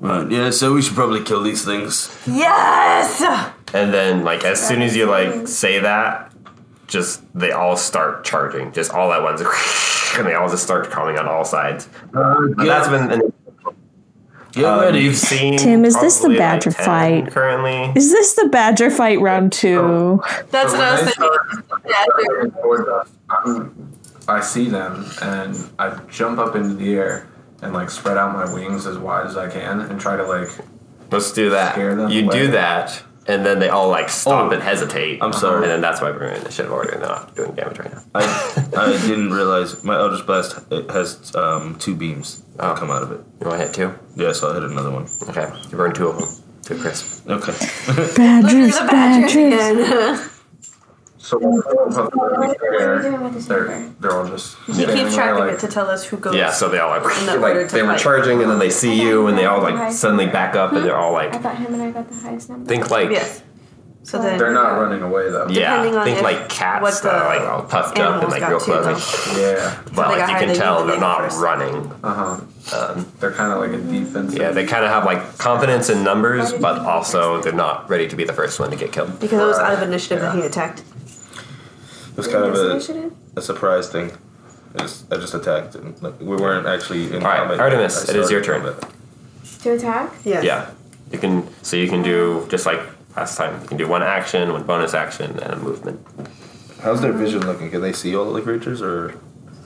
Right, 0.00 0.30
yeah, 0.30 0.50
so 0.50 0.74
we 0.74 0.82
should 0.82 0.94
probably 0.94 1.22
kill 1.22 1.42
these 1.42 1.64
things. 1.64 2.14
Yes. 2.26 3.22
And 3.72 3.94
then, 3.94 4.24
like, 4.24 4.44
as 4.44 4.60
soon 4.60 4.82
as 4.82 4.94
you 4.94 5.06
like 5.06 5.48
say 5.48 5.78
that, 5.78 6.34
just 6.86 7.22
they 7.34 7.52
all 7.52 7.78
start 7.78 8.22
charging, 8.22 8.72
just 8.72 8.92
all 8.92 9.10
at 9.12 9.22
once, 9.22 9.40
and 10.18 10.26
they 10.26 10.34
all 10.34 10.50
just 10.50 10.64
start 10.64 10.90
coming 10.90 11.18
on 11.18 11.26
all 11.26 11.46
sides. 11.46 11.88
Uh, 12.14 12.36
and 12.42 12.68
that's 12.68 12.88
been. 12.88 13.32
And, 14.56 14.62
Get 14.64 14.72
um, 14.72 14.80
ready. 14.80 15.00
You've 15.00 15.16
seen. 15.16 15.58
Tim, 15.58 15.84
is 15.84 16.00
this 16.00 16.18
the 16.20 16.30
badger 16.30 16.70
10 16.72 16.84
fight? 16.86 17.30
currently? 17.32 17.92
Is 17.94 18.10
this 18.10 18.34
the 18.34 18.48
badger 18.48 18.90
fight 18.90 19.20
round 19.20 19.52
two? 19.52 20.22
That's 20.50 20.72
So 20.72 20.78
what 20.78 20.86
I 20.88 20.92
was 20.92 21.00
they 21.04 21.12
thinking. 21.12 22.42
start 22.42 23.08
I'm- 24.28 24.42
see 24.42 24.68
them 24.68 25.04
and 25.22 25.56
I 25.78 25.98
jump 26.10 26.38
up 26.38 26.56
into 26.56 26.74
the 26.74 26.94
air 26.96 27.28
and 27.62 27.72
like 27.72 27.90
spread 27.90 28.16
out 28.18 28.32
my 28.32 28.52
wings 28.52 28.86
as 28.86 28.98
wide 28.98 29.26
as 29.26 29.36
I 29.36 29.48
can 29.48 29.80
and 29.80 30.00
try 30.00 30.16
to 30.16 30.24
like 30.24 30.48
Let's 31.10 31.32
do 31.32 31.50
that. 31.50 31.76
You 31.78 32.24
away. 32.24 32.28
do 32.36 32.50
that, 32.52 33.00
and 33.28 33.46
then 33.46 33.60
they 33.60 33.68
all 33.68 33.88
like 33.88 34.08
stop 34.08 34.50
Oh, 34.50 34.54
and 34.54 34.60
hesitate. 34.62 35.22
I'm 35.22 35.32
sorry. 35.32 35.62
And 35.62 35.70
then 35.70 35.80
that's 35.80 36.00
why 36.00 36.10
we're 36.10 36.24
in 36.24 36.40
initiative 36.40 36.72
order 36.72 36.90
and 36.90 37.02
they're 37.02 37.08
not 37.08 37.36
doing 37.36 37.52
damage 37.54 37.78
right 37.78 37.92
now. 37.92 38.02
I, 38.14 38.66
I 38.76 38.92
didn't 39.06 39.32
realize 39.32 39.84
my 39.84 39.94
Eldritch 39.96 40.26
Blast 40.26 40.58
it 40.72 40.90
has 40.90 41.32
um, 41.36 41.76
two 41.78 41.94
beams 41.94 42.42
that 42.42 42.45
Oh. 42.58 42.74
come 42.76 42.90
out 42.90 43.02
of 43.02 43.12
it. 43.12 43.20
You 43.40 43.46
want 43.48 43.60
to 43.60 43.66
hit 43.66 43.74
two? 43.74 43.94
Yeah, 44.16 44.32
so 44.32 44.50
I 44.50 44.54
hit 44.54 44.62
another 44.64 44.90
one. 44.90 45.06
Okay. 45.28 45.48
You 45.70 45.76
burn 45.76 45.92
two 45.94 46.08
of 46.08 46.18
them. 46.18 46.28
Two 46.62 46.78
crisp. 46.78 47.28
Okay. 47.28 47.52
Badgers, 48.16 48.78
The 48.78 48.86
badger 48.90 49.50
badgers. 49.50 50.30
so 51.18 51.38
when 51.38 51.60
I 51.60 51.72
jump 51.72 51.96
up 51.98 52.12
into 52.12 52.16
What 52.18 52.32
are 52.32 52.46
the 52.54 52.56
we 52.70 52.76
air, 52.78 53.02
doing 53.02 53.22
with 53.24 53.34
this 53.34 53.46
they're 53.46 53.88
they're 54.00 54.12
all 54.12 54.26
just 54.28 54.56
He 54.66 54.72
standing 54.74 54.96
keeps 54.96 55.14
track 55.14 55.32
of 55.32 55.38
like, 55.40 55.52
it 55.54 55.60
to 55.60 55.68
tell 55.68 55.88
us 55.90 56.04
who 56.04 56.16
goes. 56.18 56.34
Yeah, 56.34 56.50
so 56.50 56.68
they 56.68 56.78
all 56.78 56.90
like, 56.90 57.02
the 57.02 57.36
like 57.38 57.68
they 57.70 57.82
were 57.82 57.88
fight. 57.90 57.98
charging, 58.00 58.42
and 58.42 58.50
then 58.50 58.58
they 58.58 58.70
see 58.70 59.00
you, 59.00 59.26
and 59.26 59.36
they 59.38 59.46
all 59.46 59.60
like 59.62 59.92
suddenly 59.92 60.26
back 60.26 60.54
up, 60.56 60.72
and 60.72 60.84
they're 60.84 60.96
all 60.96 61.12
like, 61.12 61.34
I 61.34 61.38
thought 61.38 61.56
him 61.58 61.74
and 61.74 61.82
I 61.82 61.90
got 61.90 62.08
the 62.08 62.16
highest 62.16 62.48
number. 62.48 62.68
think 62.68 62.90
like 62.90 63.10
Yes. 63.10 63.42
So 64.06 64.22
then 64.22 64.38
They're 64.38 64.52
not 64.54 64.78
running 64.78 65.02
away 65.02 65.30
though. 65.30 65.48
Yeah, 65.48 65.78
Depending 65.78 65.96
on 65.96 66.04
think 66.04 66.18
if- 66.18 66.22
like 66.22 66.48
cats 66.48 66.80
what 66.80 67.02
that 67.02 67.12
are 67.12 67.38
the 67.38 67.44
like 67.44 67.48
all 67.52 67.62
puffed 67.62 67.98
up 67.98 68.04
and 68.06 68.14
animals 68.14 68.30
like 68.30 68.40
got 68.40 68.48
real 68.50 68.60
too, 68.60 68.64
close. 68.72 69.26
Like, 69.28 69.36
Yeah. 69.36 69.82
but 69.86 69.90
they 69.94 69.96
like 69.96 69.96
got 69.96 70.14
you 70.16 70.24
higher, 70.26 70.38
can 70.38 70.48
they 70.48 70.54
tell 70.54 70.74
usually 70.74 70.90
they're 70.92 71.00
not 71.00 71.20
first. 71.22 71.40
running. 71.40 71.92
Uh 72.04 72.14
huh. 72.14 72.40
Um, 72.94 73.12
They're 73.18 73.32
kind 73.32 73.52
of 73.52 73.58
like 73.58 73.72
a 73.72 73.82
defensive. 73.82 74.38
yeah, 74.40 74.52
they 74.52 74.64
kind 74.64 74.84
of 74.84 74.90
have 74.92 75.04
like 75.04 75.38
confidence 75.38 75.90
in 75.90 76.04
numbers, 76.04 76.52
but 76.52 76.78
also 76.82 77.42
they're 77.42 77.52
not 77.52 77.90
ready 77.90 78.06
to 78.06 78.14
be 78.14 78.22
the 78.22 78.32
first 78.32 78.60
one 78.60 78.70
to 78.70 78.76
get 78.76 78.92
killed. 78.92 79.18
because 79.18 79.40
it 79.40 79.44
was 79.44 79.58
out 79.58 79.74
of 79.74 79.82
initiative 79.82 80.20
that 80.20 80.36
he 80.36 80.42
attacked. 80.42 80.80
It 80.80 82.16
was 82.16 82.28
kind 82.28 82.44
of 82.44 82.54
a, 82.54 83.10
a 83.36 83.42
surprise 83.42 83.88
thing. 83.88 84.12
I 84.76 84.82
just, 84.82 85.12
I 85.12 85.16
just 85.16 85.34
attacked. 85.34 85.74
And, 85.74 86.00
like, 86.02 86.18
we 86.20 86.36
weren't 86.36 86.66
actually 86.66 87.06
in 87.06 87.22
All 87.24 87.28
right, 87.28 87.38
combat. 87.38 87.60
Artemis, 87.60 87.96
I 88.08 88.12
it 88.12 88.16
is 88.16 88.26
started 88.28 88.30
your 88.30 88.42
turn. 88.44 88.62
combat. 88.62 88.90
To 89.62 89.72
attack? 89.72 90.12
Yes. 90.24 90.44
Yeah, 90.44 90.70
you 91.10 91.18
can. 91.18 91.48
So 91.64 91.76
you 91.76 91.88
can 91.88 92.02
do 92.02 92.46
just 92.50 92.66
like 92.66 92.80
last 93.16 93.36
time. 93.36 93.60
You 93.62 93.68
can 93.68 93.76
do 93.76 93.88
one 93.88 94.02
action, 94.02 94.52
one 94.52 94.62
bonus 94.64 94.94
action, 94.94 95.30
and 95.40 95.52
a 95.54 95.56
movement. 95.56 96.04
How's 96.82 97.00
their 97.00 97.12
vision 97.12 97.40
looking? 97.46 97.70
Can 97.70 97.80
they 97.80 97.92
see 97.92 98.14
all 98.14 98.32
the 98.32 98.42
creatures, 98.42 98.82
or 98.82 99.14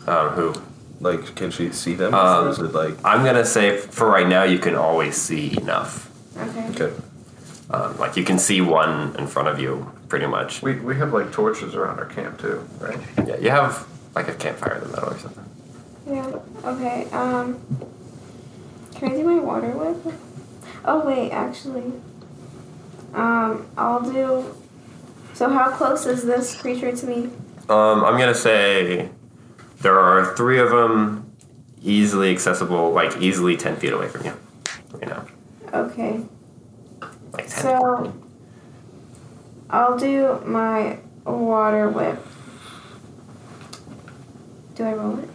Um, 0.07 0.31
who? 0.31 0.55
like 1.01 1.35
can 1.35 1.51
she 1.51 1.73
see 1.73 1.95
them, 1.95 2.15
Um, 2.15 2.47
or 2.47 2.51
is 2.51 2.59
it 2.59 2.73
like 2.75 2.95
I'm 3.05 3.25
gonna 3.25 3.45
say 3.45 3.79
for 3.79 4.07
right 4.09 4.29
now, 4.29 4.43
you 4.45 4.59
can 4.59 4.75
always 4.75 5.17
see 5.17 5.57
enough. 5.61 6.11
Okay. 6.39 6.69
okay? 6.87 6.93
Um, 7.71 7.97
like 7.99 8.17
you 8.17 8.25
can 8.25 8.39
see 8.39 8.61
one 8.61 9.15
in 9.19 9.27
front 9.27 9.49
of 9.49 9.59
you, 9.59 9.91
pretty 10.09 10.27
much. 10.27 10.61
We, 10.63 10.75
we 10.75 10.97
have 10.97 11.13
like 11.13 11.33
torches 11.33 11.75
around 11.75 11.99
our 11.99 12.05
camp 12.07 12.39
too, 12.41 12.67
right? 12.81 12.99
Yeah, 13.27 13.37
you 13.39 13.51
have 13.51 13.87
like 14.15 14.29
a 14.29 14.35
campfire 14.35 14.75
in 14.77 14.81
the 14.83 14.89
middle 14.89 15.11
or 15.11 15.19
something. 15.19 15.45
Yeah. 16.07 16.33
Okay. 16.65 17.07
Um. 17.13 17.59
Can 18.95 19.13
I 19.13 19.15
do 19.17 19.25
my 19.25 19.39
water 19.41 19.71
whip? 19.71 20.15
Oh 20.85 21.07
wait, 21.07 21.31
actually. 21.31 21.93
Um, 23.15 23.67
I'll 23.77 24.01
do. 24.03 24.55
So 25.35 25.49
how 25.49 25.71
close 25.71 26.07
is 26.07 26.25
this 26.25 26.61
creature 26.61 26.93
to 26.95 27.07
me? 27.07 27.31
Um, 27.69 28.05
I'm 28.05 28.19
gonna 28.19 28.35
say 28.35 29.09
there 29.81 29.99
are 29.99 30.37
three 30.37 30.59
of 30.59 30.71
them 30.71 31.31
easily 31.83 32.31
accessible, 32.33 32.91
like 32.93 33.17
easily 33.21 33.57
ten 33.57 33.77
feet 33.77 33.93
away 33.93 34.09
from 34.09 34.27
you. 34.27 34.33
You 35.01 35.07
know, 35.09 35.25
Okay. 35.73 36.21
like 37.33 37.49
ten. 37.49 37.63
So 37.63 38.13
I'll 39.71 39.97
do 39.99 40.41
my 40.45 40.99
water 41.25 41.89
whip. 41.89 42.19
Do 44.75 44.85
I 44.85 44.93
roll 44.95 45.19
it? 45.19 45.29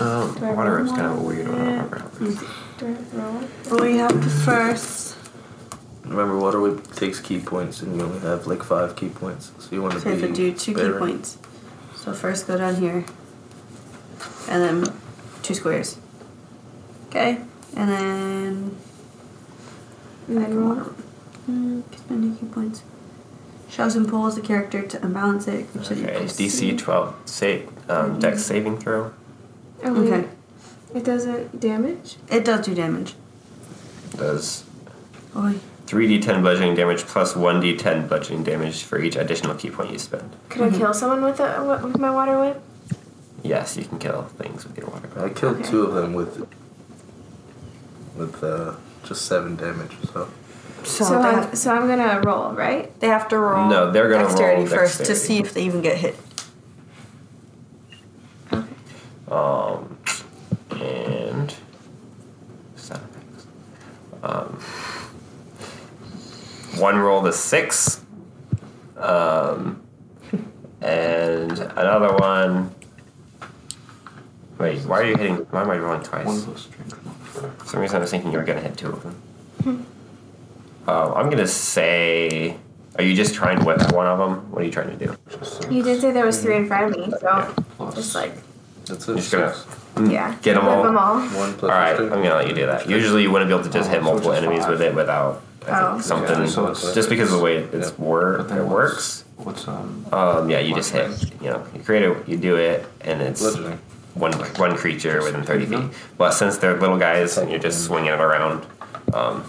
um, 0.00 0.34
water 0.56 0.76
roll 0.76 0.86
is 0.86 0.92
kind 0.92 1.06
of 1.06 1.18
a 1.18 1.22
weird 1.22 1.48
one. 1.48 1.60
I 1.60 1.64
don't 1.64 1.68
remember 1.72 1.98
how 1.98 2.06
it. 2.26 2.38
Do 2.78 2.86
I 2.86 3.22
roll 3.22 3.42
it? 3.42 3.50
Well, 3.70 3.80
we 3.80 3.96
have 3.98 4.10
to 4.22 4.30
first. 4.30 5.09
Remember, 6.10 6.36
water 6.36 6.58
whip 6.60 6.92
takes 6.96 7.20
ki 7.20 7.38
points, 7.38 7.82
and 7.82 7.94
you 7.94 8.02
only 8.02 8.18
have 8.18 8.48
like 8.48 8.64
five 8.64 8.96
ki 8.96 9.10
points, 9.10 9.52
so 9.60 9.68
you 9.70 9.80
want 9.80 9.94
to 9.94 10.00
So 10.00 10.08
you 10.08 10.16
be 10.16 10.20
have 10.22 10.30
to 10.30 10.34
do 10.34 10.52
two 10.52 10.74
ki 10.74 10.98
points. 10.98 11.38
So 11.94 12.12
first 12.12 12.48
go 12.48 12.58
down 12.58 12.74
here. 12.74 13.04
And 14.48 14.84
then 14.84 14.94
two 15.44 15.54
squares. 15.54 15.98
Okay? 17.06 17.38
And 17.76 17.88
then. 17.88 18.76
And 20.26 20.36
then 20.36 20.54
roll. 20.56 20.94
Mm, 21.48 21.96
spend 21.96 22.40
ki 22.40 22.46
points. 22.46 22.82
Shows 23.68 23.94
and 23.94 24.08
pulls 24.08 24.34
the 24.34 24.40
character 24.40 24.82
to 24.82 25.04
unbalance 25.04 25.46
it. 25.46 25.66
which 25.66 25.92
Okay, 25.92 26.12
equals 26.12 26.36
DC 26.36 26.76
12 26.76 27.14
save, 27.24 27.68
um, 27.88 28.18
Dex 28.18 28.42
saving 28.42 28.78
throw. 28.78 29.12
Oh, 29.84 29.92
wait. 29.92 30.12
Okay. 30.12 30.28
It 30.92 31.04
doesn't 31.04 31.60
damage. 31.60 32.16
It 32.28 32.44
does 32.44 32.66
do 32.66 32.74
damage. 32.74 33.14
Does 34.16 34.64
Oi. 35.36 35.54
3d10 35.90 36.42
bludgeoning 36.42 36.76
damage 36.76 37.00
plus 37.02 37.32
1d10 37.34 38.08
bludgeoning 38.08 38.44
damage 38.44 38.84
for 38.84 39.00
each 39.00 39.16
additional 39.16 39.56
ki 39.56 39.70
point 39.70 39.90
you 39.90 39.98
spend. 39.98 40.36
Could 40.48 40.62
I 40.72 40.76
kill 40.78 40.94
someone 40.94 41.22
with 41.24 41.40
a 41.40 41.80
with 41.82 41.98
my 41.98 42.10
water 42.12 42.38
whip? 42.38 42.62
Yes, 43.42 43.76
you 43.76 43.84
can 43.84 43.98
kill 43.98 44.22
things 44.38 44.64
with 44.64 44.78
your 44.78 44.86
water. 44.88 45.08
Whip. 45.08 45.24
I 45.24 45.28
killed 45.34 45.56
Okay. 45.56 45.68
two 45.70 45.82
of 45.82 45.94
them 45.94 46.12
with 46.14 46.46
with 48.16 48.44
uh, 48.44 48.74
just 49.04 49.26
seven 49.26 49.56
damage. 49.56 49.96
So 50.12 50.28
So, 50.84 51.04
So, 51.04 51.20
I'm, 51.20 51.34
have, 51.34 51.58
so 51.58 51.74
I'm 51.74 51.88
gonna 51.88 52.20
roll, 52.24 52.52
right? 52.52 52.88
they 53.00 53.08
have 53.08 53.26
to 53.28 53.38
roll. 53.38 53.68
No, 53.68 53.90
they're 53.90 54.08
gonna 54.08 54.24
roll 54.28 54.36
dexterity 54.36 54.66
first 54.66 54.98
to 54.98 55.04
dexterity. 55.04 55.26
see 55.26 55.38
if 55.40 55.54
they 55.54 55.62
even 55.64 55.80
get 55.82 55.96
hit. 55.98 56.16
Um, 59.28 59.96
and 60.72 61.54
sound 62.76 63.02
effects. 63.10 63.46
Um, 64.22 64.58
one 66.78 66.96
roll 66.98 67.22
to 67.22 67.32
six. 67.32 68.04
Um, 68.96 69.82
and 70.80 71.52
another 71.58 72.14
one. 72.16 72.74
Wait, 74.58 74.78
why 74.84 75.00
are 75.00 75.04
you 75.04 75.16
hitting? 75.16 75.36
Why 75.50 75.62
am 75.62 75.70
I 75.70 75.78
rolling 75.78 76.02
twice? 76.02 76.26
One 76.26 76.42
plus 76.42 76.62
strength. 76.62 76.96
For 77.58 77.66
some 77.66 77.80
reason, 77.80 77.96
I 77.96 78.00
was 78.00 78.10
thinking 78.10 78.30
you 78.32 78.38
were 78.38 78.44
gonna 78.44 78.60
hit 78.60 78.76
two 78.76 78.88
of 78.88 79.02
them. 79.02 79.86
Uh, 80.86 81.12
I'm 81.14 81.30
gonna 81.30 81.46
say. 81.46 82.56
Are 82.98 83.04
you 83.04 83.14
just 83.14 83.34
trying 83.34 83.58
to 83.60 83.64
whip 83.64 83.92
one 83.92 84.06
of 84.06 84.18
them? 84.18 84.50
What 84.50 84.62
are 84.62 84.64
you 84.66 84.72
trying 84.72 84.90
to 84.98 85.06
do? 85.06 85.16
You 85.74 85.82
did 85.82 86.00
say 86.02 86.10
there 86.10 86.26
was 86.26 86.42
three 86.42 86.56
in 86.56 86.66
front 86.66 86.92
of 86.92 86.98
me, 86.98 87.10
so 87.20 87.54
plus 87.76 87.94
just 87.94 88.14
like 88.14 88.34
that's 88.84 89.06
You're 89.06 89.16
it. 89.16 89.20
just 89.20 89.32
gonna 89.32 89.54
Six. 89.54 90.10
yeah, 90.12 90.36
get 90.42 90.54
them 90.54 90.64
whip 90.66 90.74
all. 90.76 90.82
them 90.82 90.98
all. 90.98 91.18
One 91.20 91.54
plus. 91.54 91.62
All 91.62 91.68
right, 91.78 91.98
I'm 91.98 92.08
gonna 92.08 92.34
let 92.34 92.48
you 92.48 92.54
do 92.54 92.66
that. 92.66 92.88
Usually, 92.90 93.22
you 93.22 93.30
wouldn't 93.30 93.48
be 93.48 93.54
able 93.54 93.64
to 93.64 93.70
just 93.70 93.88
hit 93.88 93.98
Oh, 93.98 94.00
so 94.00 94.04
multiple 94.10 94.32
just 94.32 94.42
enemies 94.42 94.62
five. 94.64 94.70
with 94.72 94.82
it 94.82 94.94
without 94.94 95.30
I 95.30 95.32
think, 95.38 95.44
Oh. 95.68 96.00
something. 96.00 96.40
Yeah, 96.40 96.46
so 96.46 96.74
just 96.94 97.08
because 97.08 97.32
of 97.32 97.38
the 97.38 97.44
way 97.44 97.58
it's 97.58 97.90
Yeah. 97.90 98.04
work, 98.04 98.50
it 98.50 98.54
what's- 98.54 98.70
works. 98.70 99.24
What's 99.36 99.68
um? 99.68 100.04
Um, 100.12 100.50
yeah, 100.50 100.58
you 100.60 100.74
just 100.74 100.92
hit. 100.92 101.10
You 101.40 101.50
know, 101.50 101.62
you 101.74 101.82
create 101.82 102.02
it, 102.02 102.16
you 102.28 102.36
do 102.36 102.56
it, 102.56 102.84
and 103.02 103.22
it's 103.22 103.40
Bludgeoning. 103.40 103.78
one 104.14 104.32
one 104.58 104.76
creature 104.76 105.22
within 105.22 105.42
30 105.42 105.66
feet. 105.66 105.84
But 106.18 106.32
since 106.32 106.58
they're 106.58 106.76
little 106.78 106.98
guys 106.98 107.38
and 107.38 107.50
you're 107.50 107.58
just 107.60 107.84
swinging 107.84 108.12
it 108.12 108.20
around, 108.20 108.66
um, 109.14 109.44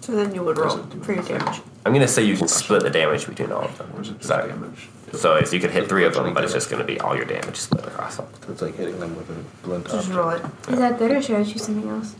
So 0.00 0.12
then 0.12 0.34
you 0.34 0.42
would 0.42 0.58
roll 0.58 0.78
for 1.02 1.12
your 1.12 1.22
damage. 1.24 1.60
I'm 1.84 1.92
gonna 1.92 2.06
say 2.08 2.22
you 2.22 2.36
can 2.36 2.46
split 2.48 2.82
the 2.82 2.90
damage 2.90 3.26
between 3.26 3.50
all 3.52 3.62
of 3.62 3.78
them. 3.78 3.88
Or 3.96 4.02
is 4.02 4.10
it 4.10 4.18
just 4.18 4.28
So, 4.28 4.36
damage? 4.46 4.88
so 5.14 5.34
if 5.36 5.52
you 5.52 5.58
could 5.60 5.70
hit 5.70 5.88
three 5.88 6.04
of 6.04 6.14
them, 6.14 6.32
but 6.34 6.44
it's 6.44 6.52
just 6.52 6.70
gonna 6.70 6.84
be 6.84 7.00
all 7.00 7.16
your 7.16 7.24
damage 7.24 7.56
split 7.56 7.84
across 7.86 8.16
them. 8.16 8.26
It's 8.48 8.62
like 8.62 8.76
hitting 8.76 8.98
them 9.00 9.16
with 9.16 9.28
a 9.30 9.66
blunt 9.66 9.86
object. 9.86 10.06
Just 10.06 10.10
object. 10.12 10.16
roll 10.16 10.30
it. 10.30 10.72
Is 10.72 10.78
that 10.78 10.98
good 11.00 11.10
or 11.10 11.20
should 11.22 11.36
I 11.36 11.42
choose 11.44 11.62
something 11.64 11.88
else? 11.88 12.14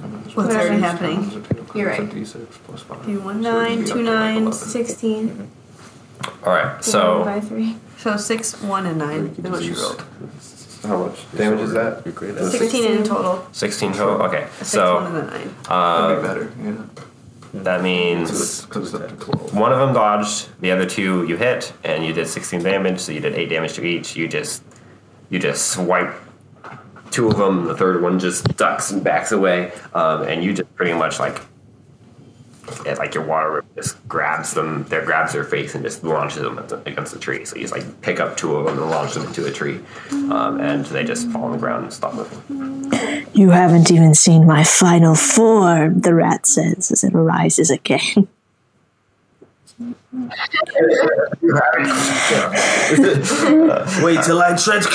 What's 0.00 0.54
already 0.54 0.80
Whatever. 0.80 0.80
happening? 0.80 1.44
You're 1.74 1.88
right. 1.88 2.00
D6 2.08 2.46
plus 2.66 2.82
five. 2.82 3.04
Do 3.06 3.20
one 3.20 3.42
So 3.42 3.50
nine, 3.52 3.78
you'd 3.78 3.84
be 3.86 3.90
two 3.92 3.98
up 4.00 4.04
to, 4.04 4.10
like, 4.12 4.14
nines, 4.34 4.46
11. 4.46 4.52
Sixteen. 4.52 5.50
All 6.44 6.52
right, 6.52 6.84
so 6.84 7.24
by 7.24 7.40
three. 7.40 7.76
So 7.98 8.16
six, 8.16 8.60
one, 8.62 8.86
and 8.86 8.98
nine 8.98 9.28
you 9.36 9.42
could 9.42 9.46
is 9.46 9.50
what 9.52 9.62
you 9.64 9.74
rolled. 9.74 10.04
how 10.84 11.06
much 11.06 11.30
damage 11.36 11.60
is 11.60 11.72
that? 11.72 12.02
You're 12.04 12.14
great 12.14 12.34
at 12.36 12.42
it. 12.42 12.50
Sixteen 12.50 12.84
in 12.90 13.04
total. 13.04 13.46
16 13.52 13.92
total. 13.92 14.22
Okay, 14.26 14.42
A 14.44 14.48
six, 14.64 14.70
so 14.70 14.94
one, 14.96 15.06
and 15.06 15.16
a 15.16 15.30
nine. 15.30 15.54
That'd 15.64 15.66
uh, 15.68 16.16
be 16.16 16.26
better. 16.26 16.52
Yeah. 16.62 17.62
that 17.62 17.82
means 17.82 18.62
Because 18.62 18.94
it's 18.94 19.02
up 19.02 19.08
to 19.08 19.16
twelve. 19.16 19.54
One 19.54 19.72
of 19.72 19.78
them 19.78 19.92
dodged, 19.94 20.48
the 20.60 20.70
other 20.70 20.86
two 20.86 21.26
you 21.26 21.36
hit, 21.36 21.72
and 21.84 22.04
you 22.04 22.12
did 22.12 22.28
16 22.28 22.62
damage, 22.62 23.00
so 23.00 23.12
you 23.12 23.20
did 23.20 23.34
8 23.34 23.48
damage 23.48 23.74
to 23.74 23.84
each. 23.84 24.16
You 24.16 24.28
just 24.28 24.62
you 25.30 25.38
just 25.38 25.68
swipe 25.68 26.14
two 27.16 27.28
of 27.28 27.38
them, 27.38 27.64
the 27.64 27.74
third 27.74 28.02
one 28.02 28.18
just 28.18 28.58
ducks 28.58 28.90
and 28.90 29.02
backs 29.02 29.32
away, 29.32 29.72
um, 29.94 30.22
and 30.24 30.44
you 30.44 30.52
just 30.52 30.72
pretty 30.74 30.92
much 30.92 31.18
like 31.18 31.40
it, 32.84 32.98
like 32.98 33.14
your 33.14 33.24
water 33.24 33.64
just 33.74 34.06
grabs 34.06 34.52
them, 34.52 34.84
there 34.90 35.02
grabs 35.02 35.32
their 35.32 35.44
face 35.44 35.74
and 35.74 35.82
just 35.82 36.04
launches 36.04 36.42
them 36.42 36.58
against 36.84 37.14
the 37.14 37.18
tree. 37.18 37.46
So 37.46 37.56
you 37.56 37.62
just 37.62 37.72
like 37.72 38.02
pick 38.02 38.20
up 38.20 38.36
two 38.36 38.54
of 38.56 38.66
them 38.66 38.78
and 38.78 38.90
launch 38.90 39.14
them 39.14 39.24
into 39.24 39.46
a 39.46 39.50
tree, 39.50 39.80
um, 40.30 40.60
and 40.60 40.84
they 40.86 41.04
just 41.04 41.30
fall 41.30 41.44
on 41.44 41.52
the 41.52 41.58
ground 41.58 41.84
and 41.84 41.92
stop 41.92 42.12
moving. 42.12 43.30
You 43.32 43.48
haven't 43.48 43.90
even 43.90 44.14
seen 44.14 44.46
my 44.46 44.62
final 44.62 45.14
form, 45.14 46.00
the 46.00 46.14
rat 46.14 46.46
says 46.46 46.90
as 46.90 47.02
it 47.02 47.14
arises 47.14 47.70
again. 47.70 48.28
Wait 54.02 54.22
till 54.24 54.40
I 54.40 54.56
trench. 54.56 54.86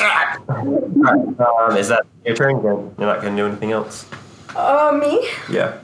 Um, 0.50 1.78
is 1.78 1.88
that 1.90 2.06
your 2.26 2.36
turn? 2.36 2.62
Then 2.64 2.96
you're 2.98 3.08
not 3.08 3.22
going 3.22 3.36
to 3.36 3.42
do 3.42 3.48
anything 3.48 3.72
else? 3.72 4.06
Oh, 4.56 4.98
me? 4.98 5.28
Yeah. 5.54 5.78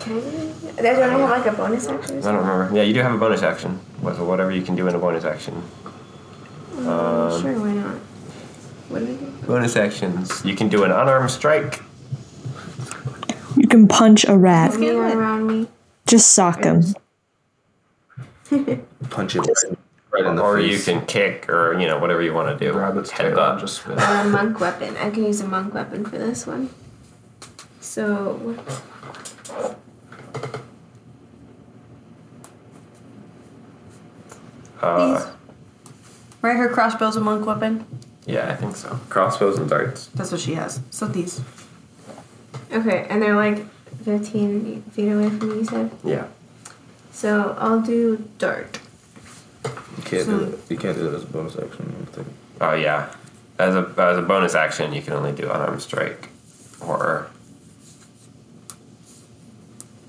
Can 0.00 0.16
I 0.16 0.20
do 0.20 0.26
anything? 0.26 0.76
Don't 0.76 0.86
I 1.02 1.08
have 1.18 1.30
like 1.30 1.46
a 1.46 1.52
bonus 1.56 1.88
action? 1.88 2.16
or 2.16 2.28
I 2.28 2.32
don't 2.32 2.46
remember. 2.46 2.76
Yeah, 2.76 2.82
you 2.82 2.94
do 2.94 3.00
have 3.00 3.14
a 3.14 3.18
bonus 3.18 3.42
action. 3.42 3.78
What- 4.00 4.16
So 4.16 4.24
whatever 4.24 4.50
you 4.50 4.62
can 4.62 4.76
do 4.76 4.86
in 4.88 4.94
a 4.94 4.98
bonus 4.98 5.24
action. 5.24 5.62
Um, 6.78 7.40
sure, 7.40 7.58
why 7.58 7.72
not? 7.72 7.96
What 8.88 8.98
do 9.00 9.06
we 9.06 9.16
do? 9.16 9.32
Bonus 9.46 9.76
actions. 9.76 10.44
You 10.44 10.54
can 10.54 10.68
do 10.68 10.84
an 10.84 10.90
unarmed 10.90 11.30
strike. 11.30 11.80
You 13.56 13.66
can 13.68 13.88
punch 13.88 14.24
a 14.28 14.36
rat. 14.36 14.76
Around 14.76 15.46
me. 15.46 15.66
Just 16.06 16.32
sock 16.34 16.64
him. 16.64 16.82
Punch 19.10 19.36
it 19.36 19.46
right 20.12 20.24
in 20.24 20.36
the 20.36 20.42
or 20.42 20.56
face. 20.58 20.86
you 20.86 20.92
can 20.94 21.04
kick, 21.06 21.48
or 21.48 21.78
you 21.78 21.86
know 21.86 21.98
whatever 21.98 22.22
you 22.22 22.32
want 22.32 22.56
to 22.58 22.64
do. 22.64 22.72
Grab 22.72 22.96
its 22.96 23.10
tail 23.10 23.26
and 23.28 23.36
Headbutt. 23.36 23.60
just 23.60 23.82
spin. 23.82 23.98
Uh, 23.98 24.24
monk 24.30 24.60
weapon. 24.60 24.96
I 24.98 25.10
can 25.10 25.24
use 25.24 25.40
a 25.40 25.46
monk 25.48 25.74
weapon 25.74 26.04
for 26.04 26.16
this 26.18 26.46
one. 26.46 26.70
So, 27.80 28.56
Uh, 34.80 35.18
These. 35.18 35.26
Right, 36.42 36.56
her 36.56 36.68
crossbow's 36.68 37.16
a 37.16 37.20
monk 37.20 37.46
weapon. 37.46 37.84
yeah, 38.26 38.50
I 38.50 38.54
think 38.56 38.76
so. 38.76 38.98
Crossbows 39.08 39.58
and 39.58 39.68
darts. 39.68 40.06
That's 40.14 40.30
what 40.30 40.40
she 40.40 40.54
has. 40.54 40.80
So 40.90 41.06
these. 41.06 41.40
okay, 42.72 43.06
and 43.08 43.20
they're 43.22 43.36
like 43.36 43.64
15 44.04 44.82
feet 44.92 45.08
away 45.10 45.30
from 45.30 45.48
me, 45.48 45.54
you 45.56 45.64
said? 45.64 45.90
Yeah. 46.04 46.26
So, 47.16 47.56
I'll 47.58 47.80
do 47.80 48.22
dart. 48.36 48.78
You 49.64 50.02
can't 50.04 50.26
do 50.26 50.38
that. 50.44 50.58
You 50.70 50.76
can't 50.76 50.98
do 50.98 51.04
that 51.04 51.14
as 51.14 51.22
a 51.22 51.26
bonus 51.26 51.56
action. 51.56 51.86
I 51.88 51.92
don't 51.92 52.08
think. 52.10 52.28
Oh 52.60 52.74
yeah. 52.74 53.10
As 53.58 53.74
a 53.74 53.90
as 53.96 54.18
a 54.18 54.22
bonus 54.22 54.54
action, 54.54 54.92
you 54.92 55.00
can 55.00 55.14
only 55.14 55.32
do 55.32 55.44
unarmed 55.44 55.80
strike, 55.80 56.28
or 56.86 57.30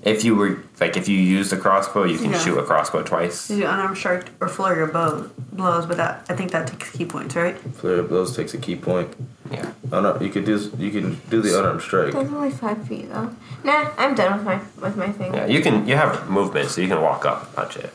if 0.02 0.24
you 0.24 0.34
were 0.36 0.58
like 0.80 0.96
if 0.96 1.08
you 1.08 1.18
use 1.18 1.50
the 1.50 1.56
crossbow, 1.56 2.04
you 2.04 2.18
can 2.18 2.30
Yeah. 2.32 2.38
shoot 2.38 2.58
a 2.58 2.62
crossbow 2.62 3.02
twice. 3.02 3.50
You 3.50 3.56
do 3.58 3.62
unarmed 3.64 3.96
strike 3.96 4.26
or 4.40 4.48
flurry 4.48 4.82
of 4.82 4.92
bow 4.92 5.28
blows, 5.52 5.86
but 5.86 5.96
that 5.96 6.24
I 6.28 6.34
think 6.34 6.50
that 6.52 6.66
takes 6.68 6.90
ki 6.90 7.04
points, 7.04 7.34
right? 7.36 7.56
Flurry 7.74 7.98
of 8.00 8.08
blows 8.08 8.34
takes 8.36 8.54
a 8.54 8.58
ki 8.58 8.76
point. 8.76 9.14
Yeah. 9.50 9.66
Oh 9.92 10.00
no, 10.00 10.18
you 10.20 10.28
could 10.30 10.44
do 10.44 10.70
you 10.78 10.90
can 10.90 11.20
do 11.30 11.40
the 11.42 11.58
unarmed 11.58 11.82
strike. 11.82 12.12
That's 12.12 12.30
only 12.30 12.50
five 12.50 12.86
feet 12.86 13.10
though. 13.12 13.30
Nah, 13.64 13.90
I'm 13.98 14.14
done 14.14 14.34
with 14.36 14.44
my 14.44 14.60
with 14.80 14.96
my 14.96 15.10
thing. 15.10 15.34
Yeah, 15.34 15.46
you 15.46 15.60
can. 15.62 15.86
You 15.88 15.96
have 15.96 16.28
movement, 16.30 16.68
so 16.70 16.80
you 16.80 16.88
can 16.88 17.00
walk 17.00 17.24
up, 17.26 17.44
and 17.46 17.54
punch 17.56 17.76
it. 17.76 17.92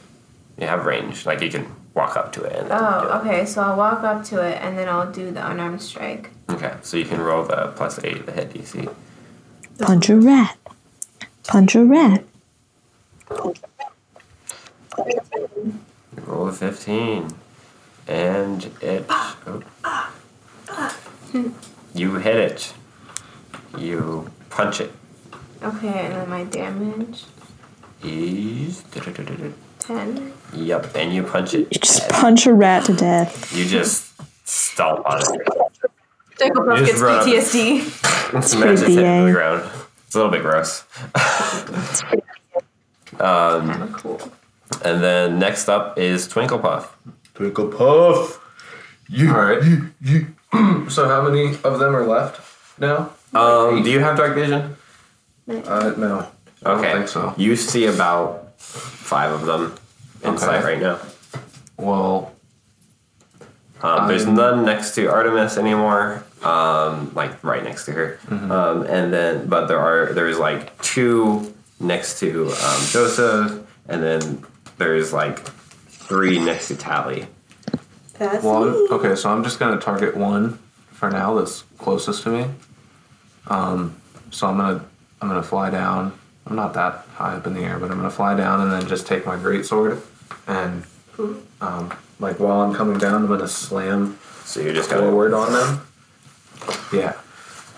You 0.60 0.68
have 0.68 0.86
range, 0.86 1.26
like 1.26 1.42
you 1.42 1.50
can 1.50 1.66
walk 1.96 2.16
up 2.18 2.32
to 2.34 2.44
it. 2.44 2.54
And 2.60 2.70
then 2.70 2.78
do 2.80 2.86
Oh, 2.86 3.08
it. 3.08 3.12
okay. 3.22 3.46
So 3.46 3.62
I'll 3.62 3.76
walk 3.78 4.04
up 4.04 4.24
to 4.26 4.42
it 4.42 4.60
and 4.62 4.78
then 4.78 4.88
I'll 4.90 5.12
do 5.12 5.32
the 5.32 5.48
unarmed 5.50 5.82
strike. 5.82 6.30
Okay, 6.50 6.74
so 6.82 6.98
you 6.98 7.06
can 7.06 7.22
roll 7.22 7.44
the 7.44 7.72
plus 7.76 8.00
eight, 8.04 8.26
the 8.26 8.32
hit 8.32 8.52
DC. 8.54 8.88
Punch 9.80 10.10
a 10.10 10.16
rat. 10.16 10.58
Punch 11.54 11.76
a 11.76 11.86
rat. 11.86 12.24
Roll 16.26 16.48
a 16.48 16.52
fifteen, 16.52 17.28
and 18.08 18.72
it. 18.82 19.06
oh. 19.08 19.62
You 21.94 22.16
hit 22.16 22.36
it. 22.38 22.74
You 23.78 24.32
punch 24.50 24.82
it. 24.82 24.92
Okay, 25.62 26.06
and 26.06 26.14
then 26.16 26.28
my 26.32 26.44
damage 26.46 27.26
Is 28.04 28.84
ten. 29.78 30.34
Yep, 30.56 30.96
and 30.96 31.14
you 31.14 31.22
punch 31.22 31.54
it. 31.54 31.68
You 31.72 31.80
just 31.80 32.10
punch 32.10 32.48
a 32.48 32.54
rat 32.56 32.86
to 32.86 32.96
death. 32.96 33.56
You 33.56 33.66
just 33.66 34.12
stomp 34.44 35.06
on 35.08 35.22
it. 35.22 35.48
Jacob 36.40 36.64
Ruff 36.66 36.80
You 36.80 36.86
gets 36.88 37.00
just 37.00 37.04
run 37.04 37.20
up- 37.20 37.28
PTSD. 37.28 38.38
It's 38.40 38.56
pretty 38.56 38.72
just 38.76 38.88
hitting 38.88 39.26
the 39.28 39.32
ground. 39.32 39.70
It's 40.14 40.16
a 40.16 40.24
little 40.24 40.32
bit 40.32 40.44
gross. 40.44 40.84
um, 43.20 43.92
cool. 43.96 44.22
and 44.86 45.04
then 45.04 45.40
next 45.40 45.68
up 45.68 45.98
is 45.98 46.28
Twinkle 46.28 46.60
Puff. 46.60 46.96
Twinkle 47.34 47.70
puff. 47.70 48.40
You, 49.10 49.34
All 49.34 49.42
right. 49.42 49.64
you, 49.64 49.90
you. 50.02 50.28
So 50.92 51.08
how 51.08 51.24
many 51.28 51.56
of 51.64 51.80
them 51.80 51.96
are 51.96 52.06
left 52.06 52.42
now? 52.80 53.10
Um, 53.34 53.82
do 53.82 53.90
you 53.90 54.02
have 54.02 54.16
dark 54.16 54.36
vision? 54.36 54.76
Uh, 55.50 55.94
no. 55.98 56.28
I 56.64 56.70
Okay. 56.74 56.84
don't 56.90 56.98
think 56.98 57.08
so. 57.08 57.34
You 57.36 57.56
see 57.56 57.88
about 57.88 58.54
five 58.60 59.32
of 59.32 59.48
them 59.48 59.74
in 60.24 60.36
Okay. 60.36 60.46
sight 60.46 60.64
right 60.64 60.80
now. 60.80 61.00
Well, 61.78 62.34
Um, 63.84 64.08
there's 64.08 64.26
none 64.26 64.66
next 64.66 64.96
to 64.96 65.08
Artemis 65.08 65.58
anymore. 65.58 66.24
Um, 66.42 67.14
like 67.14 67.44
right 67.44 67.64
next 67.64 67.86
to 67.86 67.92
her. 67.92 68.20
Mm-hmm. 68.28 68.52
Um, 68.52 68.82
and 68.84 69.14
then, 69.14 69.48
but 69.48 69.68
there 69.68 69.80
are 69.80 70.14
there's 70.14 70.40
like 70.40 70.82
two 70.82 71.54
next 71.80 72.20
to 72.20 72.48
um, 72.48 72.82
Joseph, 72.88 73.68
and 73.88 74.02
then 74.02 74.46
there's 74.78 75.14
like 75.14 75.40
three 75.88 76.40
next 76.40 76.70
to 76.70 76.76
Tally. 76.76 77.28
That's 78.18 78.44
well, 78.44 78.66
me. 78.66 78.88
Okay. 78.92 79.16
So 79.16 79.30
I'm 79.30 79.44
just 79.44 79.60
gonna 79.60 79.80
target 79.80 80.16
one 80.16 80.60
for 80.92 81.10
now. 81.10 81.36
That's 81.36 81.64
closest 81.78 82.24
to 82.24 82.30
me. 82.30 82.46
Um, 83.48 83.96
so 84.32 84.48
I'm 84.48 84.58
gonna 84.58 84.86
I'm 85.22 85.28
gonna 85.28 85.44
fly 85.44 85.70
down. 85.70 86.18
I'm 86.46 86.56
not 86.56 86.74
that 86.74 87.06
high 87.16 87.36
up 87.36 87.48
in 87.48 87.54
the 87.54 87.62
air, 87.62 87.80
but 87.80 87.92
I'm 87.92 87.98
gonna 87.98 88.10
fly 88.10 88.36
down 88.36 88.62
and 88.62 88.72
then 88.72 88.88
just 88.88 89.08
take 89.08 89.26
my 89.26 89.38
great 89.38 89.66
sword 89.66 90.02
and 90.48 90.84
um, 91.62 91.94
like 92.24 92.40
while 92.40 92.62
I'm 92.62 92.74
coming 92.74 92.98
down, 92.98 93.16
I'm 93.16 93.28
gonna 93.28 93.48
slam 93.48 94.18
So 94.46 94.62
you're 94.62 94.74
just 94.74 94.90
gonna 94.90 95.04
forward 95.04 95.34
on 95.34 95.52
them. 95.52 95.82
Yeah, 96.94 97.14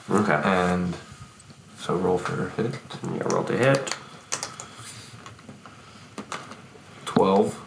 Okay. 0.10 0.40
and 0.46 0.96
so 1.80 1.96
roll 1.96 2.20
for 2.20 2.50
hit. 2.50 2.78
You 3.04 3.22
roll 3.26 3.44
to 3.46 3.58
hit. 3.58 3.96
Twelve. 7.06 7.60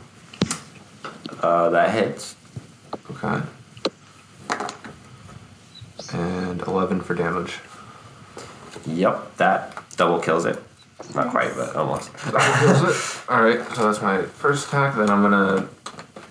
Uh, 1.43 1.69
that 1.71 1.91
hits. 1.91 2.37
Okay. 3.11 3.41
And 6.13 6.61
eleven 6.63 7.01
for 7.01 7.15
damage. 7.15 7.59
Yep, 8.87 9.37
that 9.39 9.83
double 9.97 10.21
kills 10.21 10.45
it. 10.47 10.63
Not 11.15 11.31
quite, 11.31 11.55
but 11.57 11.75
almost. 11.75 12.13
That 12.33 12.61
kills 12.61 12.83
it. 12.83 13.23
All 13.29 13.43
right, 13.43 13.61
so 13.75 13.87
that's 13.91 14.01
my 14.03 14.23
first 14.23 14.69
attack. 14.69 14.97
Then 14.97 15.11
I'm 15.11 15.23
gonna 15.23 15.69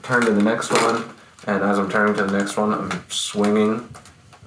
turn 0.08 0.26
to 0.26 0.32
the 0.32 0.42
next 0.42 0.72
one, 0.72 1.04
and 1.46 1.62
as 1.64 1.78
I'm 1.78 1.90
turning 1.90 2.16
to 2.16 2.24
the 2.24 2.38
next 2.38 2.56
one, 2.56 2.74
I'm 2.74 3.04
swinging, 3.10 3.88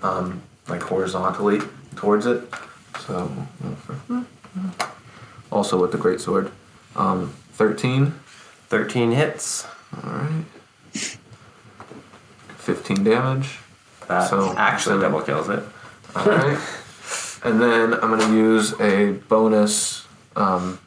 um, 0.02 0.40
like 0.68 0.82
horizontally 0.82 1.60
towards 1.96 2.24
it. 2.26 2.42
So, 3.06 3.30
also 5.52 5.80
with 5.80 5.92
the 5.92 5.98
great 5.98 6.20
sword, 6.20 6.50
um, 6.96 7.34
thirteen. 7.52 8.14
13 8.68 9.10
hits. 9.10 9.66
All 9.96 10.10
right. 10.12 10.44
Fifteen 12.56 13.02
damage. 13.02 13.58
That 14.06 14.30
So, 14.30 14.54
actually 14.56 15.00
seven. 15.00 15.10
double 15.10 15.22
kills 15.22 15.48
it. 15.48 15.64
All 16.14 16.24
right. 16.24 16.56
And 17.42 17.60
then 17.60 17.94
I'm 17.94 18.16
gonna 18.16 18.32
use 18.32 18.78
a 18.80 19.12
bonus. 19.28 20.06
Um, 20.36 20.78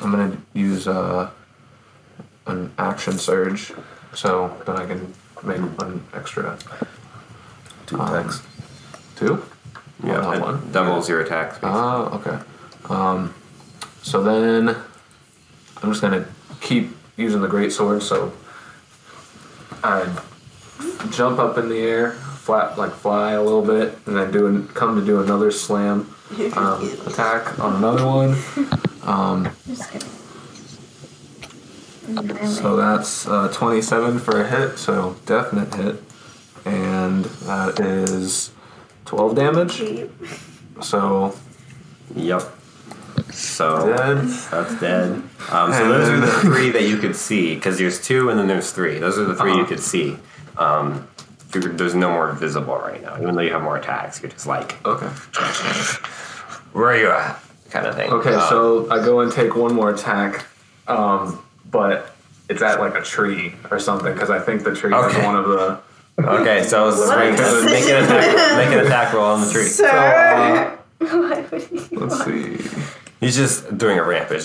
I'm 0.00 0.10
gonna 0.10 0.38
use 0.54 0.88
uh, 0.88 1.28
an 2.46 2.72
action 2.78 3.18
surge, 3.18 3.72
so 4.14 4.56
then 4.66 4.76
I 4.76 4.86
can 4.86 5.12
make 5.42 5.58
one 5.78 6.04
extra. 6.14 6.58
Two 7.86 8.00
Um, 8.00 8.08
attacks. 8.14 8.42
Two. 9.16 9.42
Yeah, 10.04 10.20
not 10.20 10.36
it 10.36 10.40
one. 10.42 10.72
doubles 10.72 11.08
your 11.08 11.20
attack. 11.20 11.54
speed. 11.56 11.68
Oh, 11.72 12.20
okay. 12.24 12.38
Um, 12.88 13.34
so 14.02 14.22
then 14.22 14.68
I'm 15.82 15.90
just 15.90 16.00
gonna 16.00 16.24
keep 16.60 16.96
using 17.16 17.40
the 17.40 17.48
great 17.48 17.72
sword. 17.72 18.02
So 18.02 18.32
I 19.82 20.06
jump 21.10 21.38
up 21.38 21.58
in 21.58 21.68
the 21.68 21.78
air, 21.78 22.12
flat 22.12 22.78
like 22.78 22.92
fly 22.92 23.32
a 23.32 23.42
little 23.42 23.62
bit, 23.62 23.98
and 24.06 24.16
then 24.16 24.30
do 24.30 24.46
an, 24.46 24.68
come 24.68 24.98
to 24.98 25.04
do 25.04 25.20
another 25.20 25.50
slam 25.50 26.14
um, 26.56 26.88
attack 27.06 27.58
on 27.58 27.76
another 27.76 28.04
one. 28.06 28.36
Um, 29.08 29.48
Just 29.66 29.90
kidding. 29.90 30.06
So 32.46 32.76
that's 32.76 33.26
uh, 33.26 33.48
27 33.52 34.18
for 34.18 34.40
a 34.40 34.48
hit, 34.48 34.78
so 34.78 35.16
definite 35.26 35.74
hit, 35.74 36.02
and 36.64 37.24
that 37.24 37.78
is 37.80 38.50
12 39.04 39.34
damage. 39.34 39.82
So 40.82 41.34
Yep. 42.14 42.42
So 43.32 43.94
dead. 43.94 44.18
that's 44.50 44.80
dead. 44.80 45.22
Um, 45.50 45.72
so 45.72 45.88
those 45.88 46.08
are 46.08 46.20
the 46.20 46.32
three 46.40 46.70
that 46.70 46.84
you 46.84 46.96
could 46.96 47.14
see 47.16 47.54
because 47.54 47.78
there's 47.78 48.00
two 48.00 48.30
and 48.30 48.38
then 48.38 48.46
there's 48.48 48.70
three. 48.70 48.98
Those 48.98 49.18
are 49.18 49.24
the 49.24 49.34
3 49.34 49.50
you 49.52 49.58
Uh-huh. 49.58 49.66
could 49.68 49.80
see. 49.80 50.16
Um, 50.56 51.06
you're- 51.54 51.72
there's 51.74 51.94
no 51.94 52.10
more 52.10 52.32
visible 52.32 52.76
right 52.76 53.02
now, 53.02 53.16
even 53.20 53.34
though 53.34 53.42
you 53.42 53.52
have 53.52 53.62
more 53.62 53.76
attacks. 53.76 54.22
You're 54.22 54.30
just 54.30 54.46
like, 54.46 54.76
Okay. 54.86 55.08
where 56.72 56.86
are 56.90 56.96
you 56.96 57.10
at? 57.10 57.38
Kind 57.70 57.86
of 57.86 57.94
thing. 57.96 58.10
Okay, 58.10 58.34
Um, 58.34 58.48
so 58.48 58.88
I 58.90 59.04
go 59.04 59.20
and 59.20 59.30
take 59.30 59.54
one 59.54 59.74
more 59.74 59.90
attack, 59.90 60.46
um, 60.86 61.38
but 61.70 62.14
it's 62.48 62.62
at 62.62 62.80
like 62.80 62.94
a 62.94 63.02
tree 63.02 63.54
or 63.70 63.78
something 63.78 64.12
because 64.12 64.30
I 64.30 64.38
think 64.38 64.64
the 64.64 64.74
tree 64.74 64.92
Okay. 64.92 65.18
is 65.18 65.24
one 65.24 65.36
of 65.36 65.46
the. 65.48 65.80
okay, 66.18 66.64
so 66.64 66.90
swing, 66.90 67.34
What? 67.34 67.64
make 67.64 67.84
an 67.84 68.04
attack, 68.04 68.56
make 68.68 68.78
an 68.78 68.86
attack 68.86 69.12
roll 69.12 69.26
on 69.26 69.40
the 69.46 69.52
tree. 69.52 69.64
So, 69.64 69.86
uh, 69.86 70.76
Why 70.98 71.44
would 71.50 71.62
he? 71.62 71.96
let's 71.96 72.24
see. 72.24 72.58
He's 73.20 73.34
just 73.36 73.76
doing 73.76 73.98
a 73.98 74.02
rampage. 74.04 74.44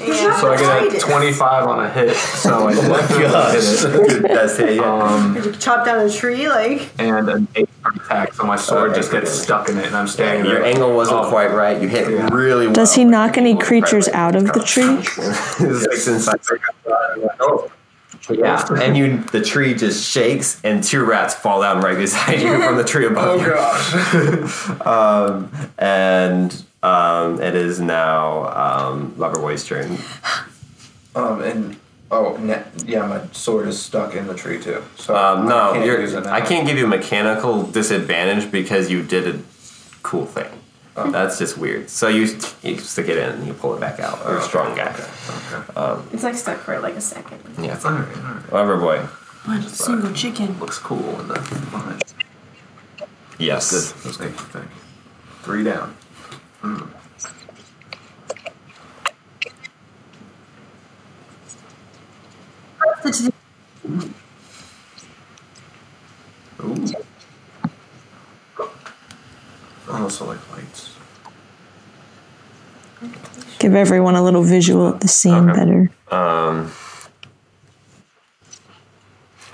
Yeah. 0.00 0.40
So 0.40 0.52
I 0.52 0.56
get 0.56 0.94
a 0.94 0.98
25 0.98 1.66
on 1.66 1.84
a 1.84 1.90
hit, 1.90 2.14
so 2.16 2.68
I 2.68 2.74
definitely 2.74 3.18
hit 3.18 3.26
it. 3.26 4.22
That's 4.34 4.58
it. 4.58 4.76
Yeah. 4.76 4.82
Um, 5.02 5.34
Did 5.34 5.44
you 5.44 5.52
chop 5.52 5.84
down 5.84 6.06
a 6.06 6.10
tree? 6.10 6.48
Like, 6.48 6.88
and 6.98 7.28
an 7.28 7.48
8 7.54 7.68
for 7.68 7.77
attack, 7.96 8.32
so 8.34 8.44
my 8.44 8.56
sword 8.56 8.94
just 8.94 9.10
gets 9.10 9.30
stuck 9.30 9.68
in 9.68 9.78
it, 9.78 9.86
and 9.86 9.96
I'm 9.96 10.08
standing 10.08 10.44
Your 10.44 10.56
there. 10.60 10.64
angle 10.64 10.94
wasn't 10.94 11.20
Oh. 11.20 11.28
quite 11.30 11.52
right. 11.52 11.80
You 11.80 11.88
hit 11.88 12.10
Yeah. 12.10 12.28
really 12.32 12.66
well. 12.66 12.74
Does 12.74 12.94
he 12.94 13.04
knock 13.04 13.36
any 13.38 13.56
creatures 13.56 14.08
out 14.08 14.34
of 14.36 14.44
the 14.52 14.62
tree? 14.62 14.98
Yeah, 18.30 18.62
and 18.82 18.94
you 18.94 19.22
the 19.32 19.40
tree 19.40 19.72
just 19.72 20.04
shakes 20.06 20.60
and 20.62 20.84
two 20.84 21.02
rats 21.02 21.34
fall 21.34 21.62
down 21.62 21.80
right 21.80 21.96
beside 21.96 22.42
you 22.42 22.62
from 22.62 22.76
the 22.76 22.84
tree 22.84 23.06
above 23.12 23.40
you. 23.40 23.48
gosh. 23.54 24.68
Um, 24.86 25.50
and 25.78 26.62
um, 26.82 27.40
it 27.40 27.54
is 27.54 27.80
now 27.80 28.48
um, 28.88 29.12
Loverboy's 29.12 29.64
turn. 29.66 29.96
um, 31.16 31.40
and 31.42 31.76
oh, 32.10 32.36
ne- 32.36 32.62
yeah, 32.84 33.06
my 33.06 33.20
sword 33.32 33.68
is 33.68 33.78
stuck 33.80 34.14
in 34.14 34.26
the 34.26 34.34
tree 34.34 34.60
too. 34.60 34.82
So 34.96 35.14
Um, 35.16 35.46
I 35.46 35.48
no, 35.48 35.72
can't 35.74 35.84
you're, 35.86 36.00
use 36.00 36.14
it 36.14 36.24
now. 36.24 36.32
I 36.32 36.40
can't 36.40 36.66
give 36.66 36.78
you 36.78 36.84
a 36.84 36.88
mechanical 36.88 37.62
disadvantage 37.62 38.50
because 38.50 38.90
you 38.90 39.02
did 39.02 39.26
a 39.36 39.40
cool 40.02 40.26
thing. 40.26 40.48
That's 41.12 41.38
just 41.38 41.56
weird. 41.56 41.88
So 41.88 42.08
you 42.08 42.22
you 42.64 42.76
stick 42.78 43.08
it 43.08 43.16
in 43.18 43.28
and 43.30 43.46
you 43.46 43.52
pull 43.54 43.72
it 43.74 43.78
back 43.80 44.00
out. 44.00 44.18
You're 44.24 44.38
a 44.38 44.42
strong 44.42 44.74
guy. 44.74 44.92
It's 46.12 46.24
like 46.24 46.34
stuck 46.34 46.58
for 46.58 46.80
like 46.80 46.94
a 46.96 47.00
second. 47.00 47.38
Yeah, 47.56 47.78
All 47.84 47.92
right, 47.92 48.16
all 48.16 48.22
right. 48.34 48.44
Loverboy. 48.50 49.06
what 49.46 49.58
a 49.64 49.68
single 49.68 50.12
chicken. 50.12 50.58
Looks 50.58 50.78
cool 50.78 51.20
in 51.20 51.28
the 51.28 51.34
behind. 51.70 52.02
Yes. 53.38 53.70
Good. 53.70 54.02
That's 54.02 54.16
good. 54.16 54.34
Thank 54.34 54.64
you. 54.64 54.80
Three 55.44 55.62
down. 55.62 55.94
Oh. 66.60 66.98
I 69.90 70.00
also 70.00 70.26
like 70.26 70.38
lights. 70.52 70.94
Give 73.58 73.74
everyone 73.74 74.14
a 74.14 74.22
little 74.22 74.42
visual 74.42 74.86
of 74.86 75.00
the 75.00 75.08
scene 75.08 75.50
Okay. 75.50 75.58
better. 75.58 75.90
Um, 76.10 76.70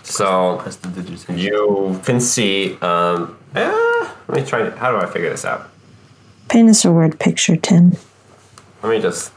so 0.03 0.63
you 1.29 2.01
can 2.05 2.21
see. 2.21 2.77
Um, 2.81 3.37
eh, 3.55 4.09
let 4.29 4.41
me 4.41 4.45
try. 4.47 4.71
How 4.71 4.91
do 4.93 4.99
I 4.99 5.07
figure 5.11 5.31
this 5.31 5.45
out? 5.45 5.71
Paint 6.49 6.71
us 6.71 6.85
a 6.85 6.93
word 6.93 7.19
picture, 7.19 7.57
Tim. 7.57 7.97
Let 8.83 8.91
me 8.91 9.01
just 9.01 9.33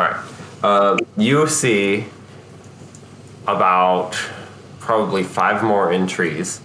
All 0.00 0.06
right. 0.06 0.64
Um, 0.64 0.98
you 1.18 1.46
see 1.46 2.06
about 3.46 4.12
probably 4.78 5.22
five 5.22 5.62
more 5.62 5.92
entries, 5.92 6.62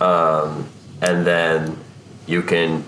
um, 0.00 0.68
and 1.00 1.26
then 1.26 1.78
you 2.26 2.42
can 2.42 2.84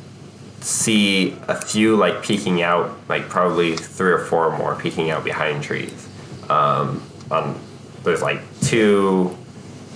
see 0.60 1.34
a 1.48 1.54
few 1.54 1.96
like 1.96 2.22
peeking 2.22 2.60
out, 2.60 2.94
like 3.08 3.30
probably 3.30 3.74
three 3.74 4.12
or 4.12 4.18
four 4.18 4.56
more 4.58 4.74
peeking 4.74 5.10
out 5.10 5.24
behind 5.24 5.62
trees. 5.62 6.08
Um, 6.50 7.02
on 7.30 7.58
there's 8.04 8.20
like 8.22 8.40
two 8.60 9.34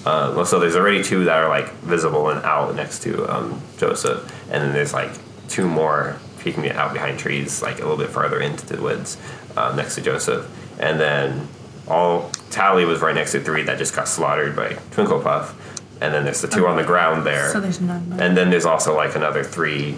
uh, 0.06 0.32
well, 0.34 0.46
so 0.46 0.58
there's 0.58 0.76
already 0.76 1.04
two 1.04 1.24
that 1.24 1.36
are 1.36 1.48
like 1.50 1.70
visible 1.80 2.30
and 2.30 2.42
out 2.46 2.74
next 2.74 3.02
to 3.02 3.28
um, 3.28 3.60
Joseph, 3.76 4.22
and 4.50 4.62
then 4.62 4.72
there's 4.72 4.94
like 4.94 5.10
two 5.48 5.68
more 5.68 6.16
peeking 6.40 6.68
out 6.70 6.92
behind 6.92 7.18
trees, 7.18 7.62
like 7.62 7.76
a 7.78 7.82
little 7.82 7.96
bit 7.96 8.08
farther 8.10 8.40
into 8.40 8.66
the 8.66 8.80
woods 8.80 9.16
um, 9.56 9.76
next 9.76 9.94
to 9.96 10.00
Joseph, 10.00 10.48
and 10.80 10.98
then 10.98 11.48
all 11.86 12.30
Tally 12.50 12.84
was 12.84 13.00
right 13.00 13.14
next 13.14 13.32
to 13.32 13.40
three 13.40 13.62
that 13.64 13.78
just 13.78 13.94
got 13.94 14.08
slaughtered 14.08 14.56
by 14.56 14.74
Twinkle 14.92 15.20
Puff, 15.20 15.54
and 16.00 16.12
then 16.14 16.24
there's 16.24 16.40
the 16.40 16.48
two 16.48 16.66
on 16.66 16.76
the 16.76 16.84
ground 16.84 17.24
there, 17.26 17.50
So 17.52 17.60
there's 17.60 17.80
none. 17.80 18.16
and 18.20 18.36
then 18.36 18.50
there's 18.50 18.64
also 18.66 18.96
like 18.96 19.14
another 19.16 19.44
three, 19.44 19.96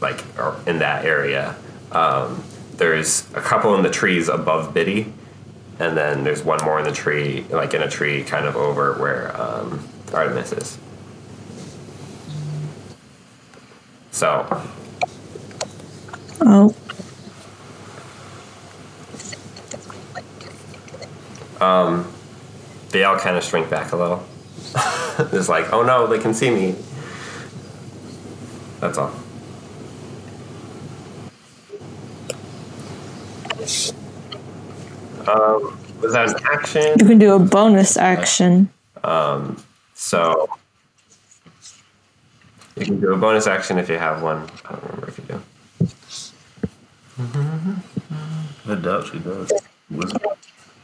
like 0.00 0.22
in 0.66 0.78
that 0.80 1.04
area. 1.04 1.56
Um, 1.90 2.42
there's 2.76 3.28
a 3.34 3.40
couple 3.40 3.74
in 3.76 3.82
the 3.82 3.90
trees 3.90 4.28
above 4.28 4.74
Biddy, 4.74 5.12
and 5.78 5.96
then 5.96 6.24
there's 6.24 6.42
one 6.42 6.62
more 6.64 6.78
in 6.78 6.84
the 6.84 6.92
tree, 6.92 7.44
like 7.50 7.74
in 7.74 7.82
a 7.82 7.88
tree 7.88 8.24
kind 8.24 8.46
of 8.46 8.56
over 8.56 8.94
where 8.94 9.34
um, 9.40 9.86
Artemis 10.12 10.52
is. 10.52 10.78
So, 14.10 14.62
Oh, 16.44 16.74
they 22.92 23.04
all 23.04 23.18
kind 23.18 23.36
of 23.36 23.42
shrink 23.42 23.68
back 23.68 23.92
a 23.92 23.96
little. 23.96 24.22
it's 25.32 25.48
like, 25.48 25.72
oh 25.72 25.82
no, 25.82 26.06
they 26.06 26.18
can 26.18 26.34
see 26.34 26.50
me. 26.50 26.76
That's 28.80 28.98
all. 28.98 29.12
Um, 35.26 35.78
was 36.00 36.12
that 36.12 36.28
an 36.28 36.36
action? 36.52 36.82
you 36.98 37.06
can 37.06 37.18
do 37.18 37.34
a 37.34 37.38
bonus 37.38 37.96
action. 37.96 38.70
Um, 39.04 39.62
So 39.94 40.48
you 42.76 42.84
can 42.84 43.00
do 43.00 43.12
a 43.12 43.16
bonus 43.16 43.46
action 43.46 43.78
if 43.78 43.88
you 43.88 43.98
have 43.98 44.22
one. 44.22 44.48
I 44.64 44.72
don't 44.72 44.82
remember 44.84 45.08
if 45.08 45.18
you 45.18 45.24
do. 45.24 45.42
I 48.68 48.74
doubt 48.74 49.06
she 49.06 49.18
does. 49.18 49.52
Was? 49.90 50.12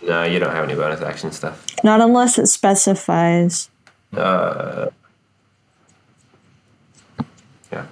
No, 0.03 0.25
you 0.25 0.39
don't 0.39 0.53
have 0.53 0.65
any 0.65 0.75
bonus 0.75 1.01
action 1.01 1.33
stuff. 1.33 1.65
Not 1.83 2.01
unless 2.01 2.39
it 2.39 2.47
specifies. 2.47 3.71
Uh, 4.17 4.89
yeah. 7.73 7.87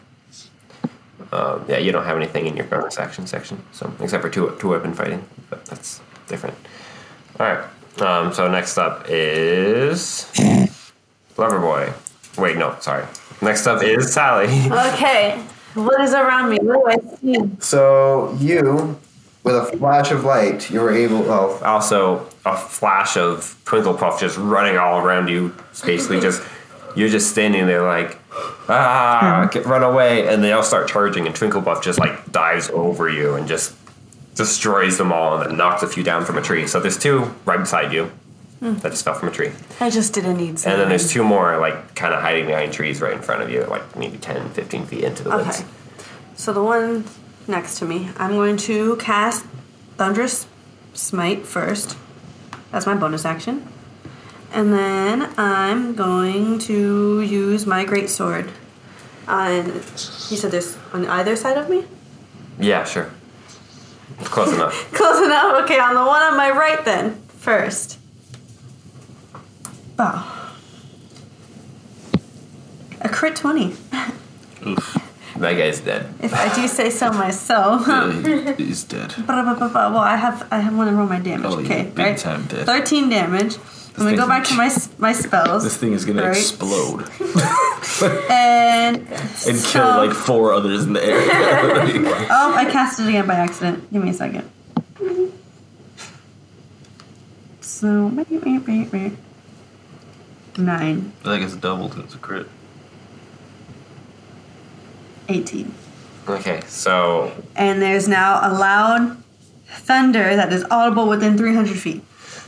Um, 1.33 1.65
yeah, 1.69 1.79
you 1.79 1.93
don't 1.93 2.05
have 2.05 2.17
anything 2.17 2.47
in 2.47 2.57
your 2.57 2.67
bonus 2.67 2.99
action 2.99 3.27
section, 3.27 3.63
so 3.73 3.93
except 4.01 4.23
for 4.23 4.31
two 4.31 4.57
two 4.61 4.69
weapon 4.69 4.95
fighting, 4.95 5.25
but 5.51 5.65
that's 5.67 6.01
different. 6.29 6.57
All 7.39 7.47
right. 7.47 7.65
Um, 8.01 8.33
so 8.33 8.49
next 8.51 8.79
up 8.79 9.07
is 9.09 10.31
Loverboy. 11.37 11.93
Wait, 12.39 12.57
no, 12.57 12.77
sorry. 12.81 13.05
Next 13.43 13.67
up 13.67 13.83
is 13.83 14.13
Sally. 14.13 14.47
Okay. 14.71 15.43
What 15.77 16.01
is 16.01 16.15
around 16.15 16.49
me? 16.49 16.59
What 16.63 16.99
do 16.99 17.11
I 17.11 17.17
see? 17.17 17.51
So 17.59 18.35
you, 18.41 18.99
with 19.43 19.55
a 19.55 19.67
flash 19.77 20.11
of 20.11 20.25
light, 20.25 20.71
you 20.71 20.81
were 20.81 20.91
able. 20.91 21.21
Well, 21.21 21.63
also 21.63 22.27
a 22.47 22.57
flash 22.57 23.19
of 23.19 23.61
Twinkle 23.67 23.93
Puff 23.93 24.19
just 24.19 24.39
running 24.39 24.79
all 24.79 24.99
around 25.01 25.29
you. 25.29 25.55
It's 25.71 25.83
basically 25.83 26.21
just 26.21 26.43
you're 26.97 27.11
just 27.11 27.31
standing 27.31 27.67
there 27.67 27.83
like 27.83 28.19
ah, 28.71 29.51
get, 29.53 29.67
run 29.67 29.83
away, 29.83 30.27
and 30.29 30.43
they 30.43 30.53
all 30.53 30.63
start 30.63 30.89
charging, 30.89 31.27
and 31.27 31.35
Twinkle 31.35 31.61
Puff 31.61 31.85
just 31.85 31.99
like 31.99 32.33
dives 32.33 32.71
over 32.71 33.11
you 33.11 33.35
and 33.35 33.47
just 33.47 33.75
destroys 34.35 34.97
them 34.97 35.13
all, 35.13 35.39
and 35.39 35.51
then 35.51 35.59
knocks 35.59 35.83
a 35.83 35.89
few 35.89 36.03
down 36.03 36.25
from 36.25 36.39
a 36.39 36.43
tree. 36.43 36.67
So 36.67 36.81
there's 36.81 36.99
two 36.99 37.35
right 37.45 37.59
beside 37.59 37.93
you 37.93 38.11
that 38.61 38.91
just 38.91 39.05
fell 39.05 39.15
from 39.15 39.29
a 39.29 39.33
tree, 39.33 39.53
I 39.81 39.91
just 39.91 40.13
didn't 40.15 40.39
need 40.39 40.59
some. 40.59 40.73
and 40.73 40.81
then 40.81 40.89
there's 40.89 41.11
two 41.11 41.23
more 41.23 41.59
like 41.59 41.95
kind 41.95 42.15
of 42.15 42.21
hiding 42.21 42.47
behind 42.47 42.73
trees 42.73 43.01
right 43.01 43.13
in 43.13 43.23
front 43.23 43.43
of 43.43 43.51
you, 43.51 43.65
like 43.65 43.97
maybe 43.97 44.19
10, 44.19 44.51
15 44.51 44.87
feet 44.87 45.05
into 45.05 45.23
the 45.25 45.31
woods. 45.31 45.61
Okay. 45.61 45.69
So 46.37 46.53
the 46.53 46.63
one 46.63 47.05
next 47.47 47.79
to 47.79 47.85
me, 47.85 48.11
I'm 48.17 48.33
going 48.33 48.57
to 48.59 48.97
cast 48.97 49.45
Thunderous 49.97 50.47
Smite 50.95 51.47
first. 51.47 51.97
That's 52.73 52.87
my 52.87 52.95
bonus 52.95 53.25
action. 53.25 53.67
And 54.53 54.73
then 54.73 55.33
I'm 55.39 55.95
going 55.95 56.59
to 56.61 57.21
use 57.21 57.67
my 57.67 57.85
Great 57.85 58.09
Sword. 58.09 58.51
On, 59.29 59.67
you 59.67 60.37
said 60.37 60.51
there's 60.51 60.77
on 60.93 61.07
either 61.07 61.37
side 61.37 61.59
of 61.59 61.69
me? 61.69 61.85
Yeah, 62.59 62.85
sure. 62.85 63.11
Close 64.25 64.53
enough. 64.55 64.91
Close 64.93 65.25
enough. 65.25 65.63
Okay, 65.65 65.79
on 65.79 65.95
the 65.95 66.05
one 66.05 66.23
on 66.23 66.37
my 66.37 66.51
right 66.51 66.83
then, 66.85 67.21
first. 67.29 67.99
Oh. 69.99 70.53
A 73.01 73.09
crit 73.09 73.37
20, 73.37 73.75
Oof. 74.67 75.03
That 75.37 75.53
guy's 75.53 75.81
dead. 75.81 76.13
if 76.23 76.33
I 76.35 76.53
do 76.55 76.67
say 76.67 76.89
so 76.91 77.11
myself. 77.13 77.87
Yeah, 77.89 78.55
he- 78.57 78.65
he's 78.65 78.85
dead. 78.85 79.15
Well, 79.29 79.99
I 79.99 80.17
have 80.17 80.47
I 80.51 80.61
have 80.61 80.75
one 80.77 80.87
to 80.89 80.95
roll 80.95 81.07
my 81.07 81.19
damage. 81.19 81.45
Oh, 81.47 81.59
yeah, 81.59 81.65
okay, 81.67 81.83
big 81.85 81.99
right. 81.99 82.19
time 82.19 82.45
dead. 82.47 82.65
Thirteen 82.67 83.09
damage. 83.11 83.57
I'm 83.99 84.05
gonna 84.05 84.17
go 84.17 84.27
back 84.27 84.45
to 84.45 84.55
my 84.55 84.71
my 84.99 85.13
spells. 85.13 85.63
This 85.65 85.77
thing 85.77 85.93
is 85.93 86.05
gonna 86.07 86.23
Right. 86.23 86.37
explode 86.37 87.01
and 88.31 88.97
and 89.09 89.57
so, 89.57 89.71
kill 89.73 89.85
like 90.07 90.13
four 90.15 90.53
others 90.55 90.85
in 90.85 90.93
the 90.95 91.05
air. 91.05 91.19
oh, 92.31 92.55
I 92.57 92.65
cast 92.71 92.99
it 93.01 93.09
again 93.09 93.27
by 93.27 93.35
accident. 93.35 93.91
Give 93.93 94.03
me 94.03 94.11
a 94.11 94.15
second. 94.15 94.51
So 97.61 98.09
nine, 100.59 101.13
I 101.23 101.25
think 101.25 101.45
it's 101.45 101.57
doubled. 101.57 101.97
It's 101.99 102.15
a 102.15 102.19
crit. 102.19 102.47
18. 105.29 105.75
Okay, 106.29 106.61
so 106.67 107.33
and 107.55 107.81
there's 107.81 108.09
now 108.09 108.41
a 108.43 108.53
loud 108.53 109.23
thunder 109.69 110.37
that 110.37 110.53
is 110.53 110.65
audible 110.71 111.09
within 111.09 111.37
300 111.37 111.77
feet. 111.79 112.03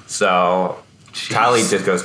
so 0.07 0.83
Tally 1.13 1.61
just 1.63 1.85
goes, 1.85 2.03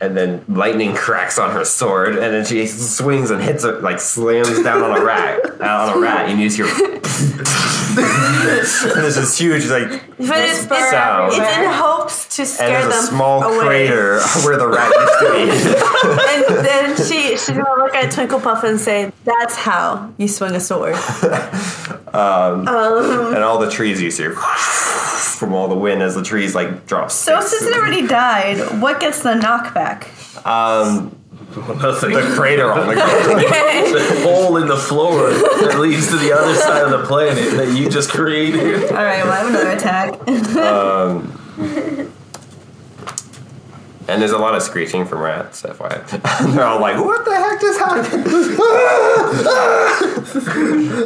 and 0.00 0.16
then 0.16 0.44
lightning 0.48 0.94
cracks 1.04 1.38
on 1.38 1.50
her 1.52 1.64
sword, 1.64 2.16
and 2.16 2.34
then 2.34 2.44
she 2.44 2.66
swings 2.66 3.30
and 3.30 3.42
hits 3.42 3.64
it, 3.64 3.82
like 3.82 4.00
slams 4.00 4.62
down 4.62 4.82
on 4.82 4.98
a 4.98 5.04
rat, 5.04 5.44
on 5.60 5.96
a 5.96 6.00
rat, 6.00 6.28
and 6.28 6.40
you 6.40 6.48
just 6.48 6.56
hear. 6.56 6.66
and 7.90 9.02
there's 9.02 9.16
this 9.16 9.36
huge 9.36 9.66
like 9.66 9.88
But 10.16 10.38
it's, 10.38 10.68
sound, 10.90 11.32
it's 11.34 11.58
in 11.58 11.70
hopes 11.70 12.36
to 12.36 12.46
scare 12.46 12.82
and 12.82 12.92
there's 12.92 13.06
them 13.06 13.14
a 13.14 13.16
small 13.16 13.42
away. 13.42 13.58
crater 13.88 14.20
where 14.44 14.56
the 14.56 14.68
rat 14.68 14.92
used 14.94 15.18
to 15.18 15.26
be. 15.32 15.50
and 16.30 16.64
then 16.64 16.96
she 16.96 17.36
she's 17.36 17.48
gonna 17.48 17.82
look 17.82 17.94
at 17.94 18.10
Twinkle 18.12 18.40
Puff 18.40 18.62
and 18.64 18.78
say, 18.80 19.12
"That's 19.24 19.56
how 19.56 20.12
you 20.18 20.28
swing 20.28 20.54
a 20.54 20.60
sword." 20.60 20.94
Um, 22.12 22.66
um. 22.66 23.34
and 23.34 23.44
all 23.44 23.58
the 23.58 23.70
trees 23.70 24.00
you 24.00 24.10
see 24.10 24.28
from 25.20 25.52
all 25.52 25.68
the 25.68 25.74
wind 25.76 26.02
as 26.02 26.14
the 26.14 26.22
trees 26.22 26.54
like 26.54 26.86
drop. 26.86 27.10
So 27.10 27.40
sticks. 27.40 27.50
since 27.58 27.70
it 27.70 27.76
already 27.78 28.06
died, 28.06 28.80
what 28.80 29.00
gets 29.00 29.22
the 29.22 29.30
knockback? 29.34 30.06
um, 30.46 31.16
Nothing. 31.80 32.12
the 32.12 32.22
crater 32.36 32.70
on 32.72 32.86
the 32.86 32.94
ground. 32.94 33.10
Okay. 33.44 33.92
The 33.92 34.20
hole 34.22 34.56
in 34.58 34.68
the 34.68 34.76
floor 34.76 35.30
that 35.30 35.78
leads 35.80 36.08
to 36.10 36.16
the 36.16 36.32
other 36.32 36.54
side 36.54 36.82
of 36.84 36.90
the 36.92 37.04
planet 37.06 37.50
that 37.56 37.76
you 37.76 37.88
just 37.90 38.10
created. 38.10 38.84
All 38.92 39.02
right. 39.02 39.24
Well, 39.24 39.32
I 39.32 39.38
have 39.38 39.48
another 39.48 39.70
attack. 39.70 40.14
And 44.10 44.20
there's 44.20 44.32
a 44.32 44.38
lot 44.38 44.56
of 44.56 44.62
screeching 44.62 45.06
from 45.06 45.20
rats, 45.20 45.62
FYI. 45.62 46.52
They're 46.54 46.66
all 46.66 46.80
like, 46.80 46.96
what 46.96 47.24
the 47.24 47.32
heck 47.32 47.60
just 47.60 47.78
happened? 47.78 48.26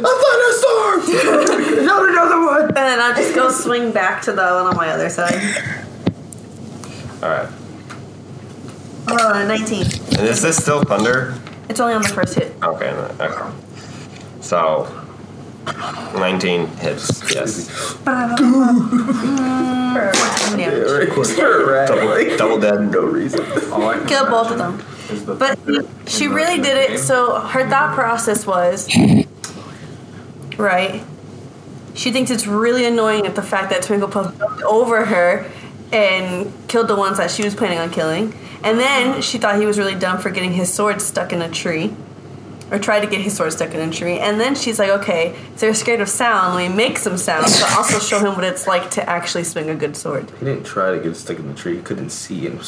a 0.01 0.11
thunderstorm! 0.23 1.85
Not 1.85 2.09
another 2.09 2.39
one! 2.43 2.63
and 2.63 2.75
then 2.75 2.99
I'll 2.99 3.13
just 3.15 3.35
go 3.35 3.51
swing 3.51 3.91
back 3.91 4.23
to 4.23 4.31
the 4.31 4.41
one 4.41 4.65
on 4.65 4.75
my 4.75 4.89
other 4.89 5.11
side. 5.11 5.35
Alright. 7.21 7.47
Oh, 9.07 9.33
uh, 9.33 9.45
19. 9.45 9.81
And 9.83 10.27
is 10.27 10.41
this 10.41 10.57
still 10.57 10.83
thunder? 10.83 11.35
It's 11.69 11.79
only 11.79 11.93
on 11.93 12.01
the 12.01 12.09
first 12.09 12.33
hit. 12.33 12.55
Okay, 12.63 12.89
okay. 12.89 13.51
So, 14.41 15.04
19 15.65 16.67
hits. 16.77 17.33
Yes. 17.33 17.67
double, 21.87 22.37
double 22.37 22.59
dead. 22.59 22.91
No 22.91 23.01
reason. 23.01 23.41
All 23.71 23.87
I 23.89 23.97
can 23.97 24.07
Kill 24.07 24.25
both 24.29 24.51
of 24.51 24.59
imagine 24.59 24.77
them. 24.77 24.87
is 25.09 25.25
the 25.25 25.35
But 25.35 25.59
she 26.09 26.27
really 26.27 26.61
did 26.61 26.77
it. 26.91 26.99
So 26.99 27.39
her 27.39 27.67
thought 27.69 27.95
process 27.95 28.45
was, 28.45 28.87
right? 30.57 31.03
She 31.93 32.11
thinks 32.11 32.29
it's 32.31 32.45
really 32.47 32.85
annoying 32.85 33.25
at 33.25 33.35
the 33.35 33.41
fact 33.41 33.69
that 33.69 33.81
Twinkle 33.83 34.09
Puff 34.09 34.37
jumped 34.37 34.61
over 34.63 35.05
her 35.05 35.49
and 35.91 36.51
killed 36.67 36.87
the 36.89 36.95
ones 36.95 37.17
that 37.17 37.31
she 37.31 37.43
was 37.43 37.55
planning 37.55 37.77
on 37.79 37.89
killing. 37.89 38.33
And 38.63 38.79
then 38.79 39.21
she 39.21 39.37
thought 39.37 39.59
he 39.59 39.65
was 39.65 39.77
really 39.77 39.95
dumb 39.95 40.17
for 40.19 40.29
getting 40.29 40.51
his 40.51 40.73
sword 40.73 41.01
stuck 41.01 41.31
in 41.31 41.41
a 41.41 41.49
tree. 41.49 41.95
Or 42.75 42.79
tried 42.79 42.99
to 42.99 43.07
get 43.07 43.21
his 43.21 43.37
sword 43.37 43.53
stuck 43.53 43.73
in 43.73 43.79
a 43.79 43.89
tree. 43.89 44.19
And 44.19 44.37
then 44.37 44.53
she's 44.53 44.79
like, 44.79 44.89
okay, 44.89 45.33
so 45.55 45.65
they're 45.65 45.73
scared 45.73 46.01
of 46.01 46.09
sound, 46.09 46.55
let 46.55 46.69
me 46.69 46.75
make 46.75 46.97
some 46.97 47.15
sound, 47.15 47.45
but 47.45 47.73
also 47.77 47.99
show 47.99 48.19
him 48.19 48.35
what 48.35 48.43
it's 48.43 48.67
like 48.67 48.91
to 48.91 49.09
actually 49.09 49.45
swing 49.45 49.69
a 49.69 49.75
good 49.75 49.95
sword. 49.95 50.29
He 50.31 50.45
didn't 50.45 50.65
try 50.65 50.91
to 50.91 50.99
get 50.99 51.15
stuck 51.15 51.39
in 51.39 51.47
the 51.47 51.53
tree. 51.53 51.77
He 51.77 51.81
couldn't 51.81 52.09
see. 52.09 52.47
And 52.47 52.59
I, 52.59 52.63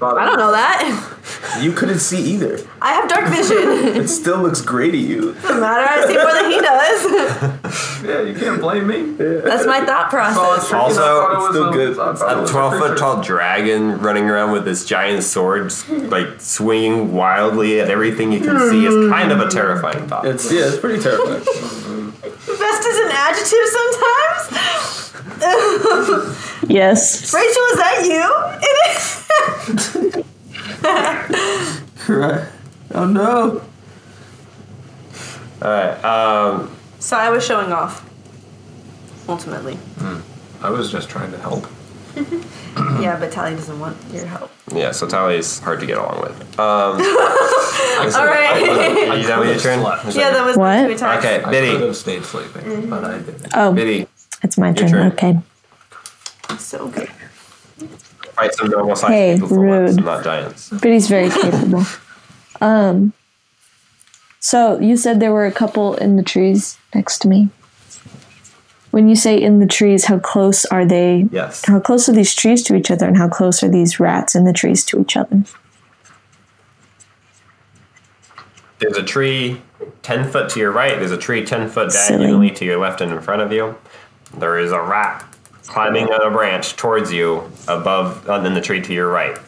I 0.00 0.24
don't 0.26 0.38
know 0.38 0.52
that. 0.52 1.16
You 1.60 1.72
couldn't 1.72 1.98
see 2.00 2.22
either. 2.34 2.58
I 2.80 2.92
have 2.92 3.08
dark 3.08 3.28
vision. 3.28 3.56
It 4.02 4.08
still 4.08 4.40
looks 4.42 4.60
great 4.60 4.92
to 4.92 4.96
you. 4.96 5.32
Doesn't 5.34 5.60
matter. 5.60 5.86
I 5.88 6.06
see 6.06 6.16
more 6.16 6.32
than 6.32 6.50
he 6.50 6.60
does. 6.60 7.80
Yeah, 8.00 8.22
you 8.22 8.34
can't 8.34 8.60
blame 8.62 8.86
me. 8.86 9.12
That's 9.12 9.66
my 9.66 9.84
thought 9.84 10.08
process. 10.10 10.72
Also, 10.72 11.32
it's 11.36 11.48
still 11.50 11.70
good. 11.72 11.98
A 11.98 12.46
12 12.48 12.78
foot 12.78 12.98
tall 12.98 13.22
dragon 13.22 13.98
running 13.98 14.24
around 14.30 14.52
with 14.52 14.64
this 14.64 14.86
giant 14.86 15.22
sword, 15.22 15.70
like 16.10 16.40
swinging 16.40 17.12
wildly 17.12 17.78
at 17.80 17.90
everything 17.90 18.32
you 18.32 18.40
can 18.40 18.58
see, 18.70 18.86
is 18.86 19.10
kind 19.12 19.32
of 19.32 19.40
a 19.40 19.48
terrifying 19.50 20.06
thought. 20.08 20.24
It's 20.26 20.50
yeah, 20.50 20.68
it's 20.68 20.78
pretty 20.78 21.02
terrifying. 21.02 21.40
Best 22.14 22.86
is 22.86 22.98
an 23.00 23.10
adjective 23.12 23.68
sometimes. 23.68 25.09
Yes. 26.68 27.32
Rachel, 27.34 27.62
is 27.72 27.76
that 27.78 28.04
you? 28.04 28.24
It 28.62 28.76
is. 30.16 32.08
Right. 32.08 32.48
Oh 32.94 33.06
no. 33.06 33.62
Alright, 35.62 36.02
um, 36.04 36.74
so 36.98 37.16
I 37.16 37.28
was 37.30 37.44
showing 37.44 37.70
off. 37.72 38.08
Ultimately, 39.28 39.78
I 40.62 40.70
was 40.70 40.90
just 40.90 41.08
trying 41.10 41.30
to 41.32 41.38
help. 41.38 41.66
yeah, 43.00 43.16
but 43.20 43.30
Tally 43.30 43.54
doesn't 43.54 43.78
want 43.78 43.96
your 44.10 44.26
help. 44.26 44.50
yeah, 44.74 44.90
so 44.90 45.06
Tally's 45.06 45.60
hard 45.60 45.78
to 45.80 45.86
get 45.86 45.98
along 45.98 46.20
with. 46.22 46.40
Um, 46.58 46.96
All 48.16 48.26
right. 48.26 49.08
are 49.10 49.16
you 49.16 49.26
done 49.28 49.40
with 49.40 49.50
your 49.50 49.58
turn? 49.60 49.80
yeah, 50.14 50.30
that 50.30 50.44
was 50.44 50.56
What? 50.56 50.86
two 50.86 50.92
attacks. 50.94 51.24
Okay, 51.24 51.36
I 51.36 51.42
could 51.42 51.50
Biddy. 51.50 51.78
have 51.86 51.96
stayed 51.96 52.24
sleeping, 52.24 52.88
but 52.90 53.04
I 53.04 53.18
didn't. 53.18 53.46
Oh, 53.54 53.72
Biddy, 53.72 54.06
it's 54.42 54.56
my 54.58 54.72
turn. 54.72 54.90
turn. 54.90 55.12
Okay. 55.12 55.38
So 56.58 56.88
good. 56.88 57.08
fight 58.34 58.54
some 58.54 58.68
normal 58.70 58.96
sized 58.96 59.12
Hey, 59.12 59.34
people 59.34 59.48
for 59.48 59.60
once, 59.66 59.96
rude. 59.96 60.04
not 60.04 60.24
giants. 60.24 60.68
But 60.70 60.84
he's 60.92 61.08
very 61.08 61.30
capable. 61.42 61.84
Um. 62.60 63.12
So 64.42 64.78
you 64.80 64.96
said 64.96 65.20
there 65.20 65.32
were 65.32 65.46
a 65.46 65.52
couple 65.52 65.94
in 65.94 66.16
the 66.16 66.22
trees 66.22 66.78
next 66.94 67.18
to 67.20 67.28
me. 67.28 67.50
When 68.90 69.08
you 69.08 69.14
say 69.14 69.40
in 69.40 69.60
the 69.60 69.66
trees, 69.66 70.06
how 70.06 70.18
close 70.18 70.64
are 70.64 70.84
they? 70.84 71.28
Yes. 71.30 71.64
How 71.66 71.78
close 71.78 72.08
are 72.08 72.12
these 72.12 72.34
trees 72.34 72.62
to 72.64 72.74
each 72.74 72.90
other, 72.90 73.06
and 73.06 73.16
how 73.16 73.28
close 73.28 73.62
are 73.62 73.68
these 73.68 74.00
rats 74.00 74.34
in 74.34 74.44
the 74.44 74.52
trees 74.52 74.84
to 74.86 74.98
each 75.00 75.16
other? 75.16 75.44
There's 78.78 78.96
a 78.96 79.02
tree 79.02 79.60
10 80.02 80.30
foot 80.30 80.48
to 80.50 80.60
your 80.60 80.72
right, 80.72 80.98
there's 80.98 81.10
a 81.12 81.18
tree 81.18 81.44
10 81.44 81.68
foot 81.68 81.92
Silly. 81.92 82.18
diagonally 82.24 82.50
to 82.52 82.64
your 82.64 82.78
left 82.78 83.00
and 83.00 83.12
in 83.12 83.20
front 83.20 83.42
of 83.42 83.52
you. 83.52 83.76
There 84.36 84.58
is 84.58 84.72
a 84.72 84.80
rat 84.80 85.24
climbing 85.66 86.10
on 86.12 86.22
a 86.22 86.30
branch 86.30 86.76
towards 86.76 87.12
you 87.12 87.50
above 87.68 88.28
in 88.28 88.54
the 88.54 88.60
tree 88.60 88.80
to 88.80 88.92
your 88.92 89.08
right. 89.10 89.38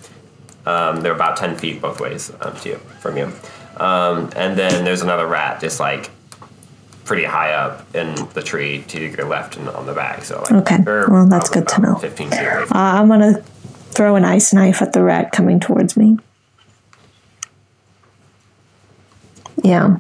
Um, 0.67 1.01
they're 1.01 1.15
about 1.15 1.37
10 1.37 1.57
feet 1.57 1.81
both 1.81 2.01
ways 2.01 2.33
um, 2.41 2.55
to 2.59 2.69
you, 2.71 2.77
from 3.01 3.17
you. 3.17 3.33
Um, 3.77 4.31
and 4.37 4.57
then 4.57 4.85
there's 4.85 5.03
another 5.03 5.27
rat 5.27 5.61
just 5.61 5.81
like 5.81 6.11
pretty 7.05 7.25
high 7.25 7.53
up 7.53 7.95
in 7.95 8.15
the 8.35 8.43
tree 8.43 8.85
to 8.89 9.01
your 9.01 9.27
left 9.27 9.57
and 9.57 9.69
on 9.69 9.87
the 9.87 9.95
back. 9.95 10.25
So 10.25 10.41
like, 10.43 10.53
Okay, 10.53 10.79
well, 10.87 11.27
that's 11.27 11.51
good 11.51 11.67
to 11.69 11.81
know. 11.81 11.95
15 11.97 12.31
feet 12.31 12.39
Uh, 12.39 12.67
I'm 12.73 13.09
gonna 13.09 13.43
throw 13.91 14.15
an 14.17 14.25
ice 14.25 14.53
knife 14.53 14.81
at 14.83 14.93
the 14.93 15.03
rat 15.03 15.33
coming 15.33 15.59
towards 15.59 15.97
me. 15.97 16.19
Yeah. 19.63 19.99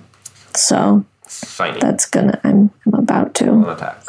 So 0.54 1.04
Shiny. 1.28 1.80
that's 1.80 2.06
gonna. 2.06 2.40
I'm. 2.44 2.70
I'm 2.86 2.94
about 2.94 3.34
to. 3.36 4.01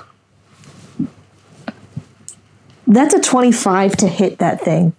An 2.86 2.92
attack. 2.92 3.12
That's 3.12 3.14
a 3.14 3.22
25 3.22 3.98
to 3.98 4.08
hit 4.08 4.40
that 4.40 4.62
thing. 4.62 4.94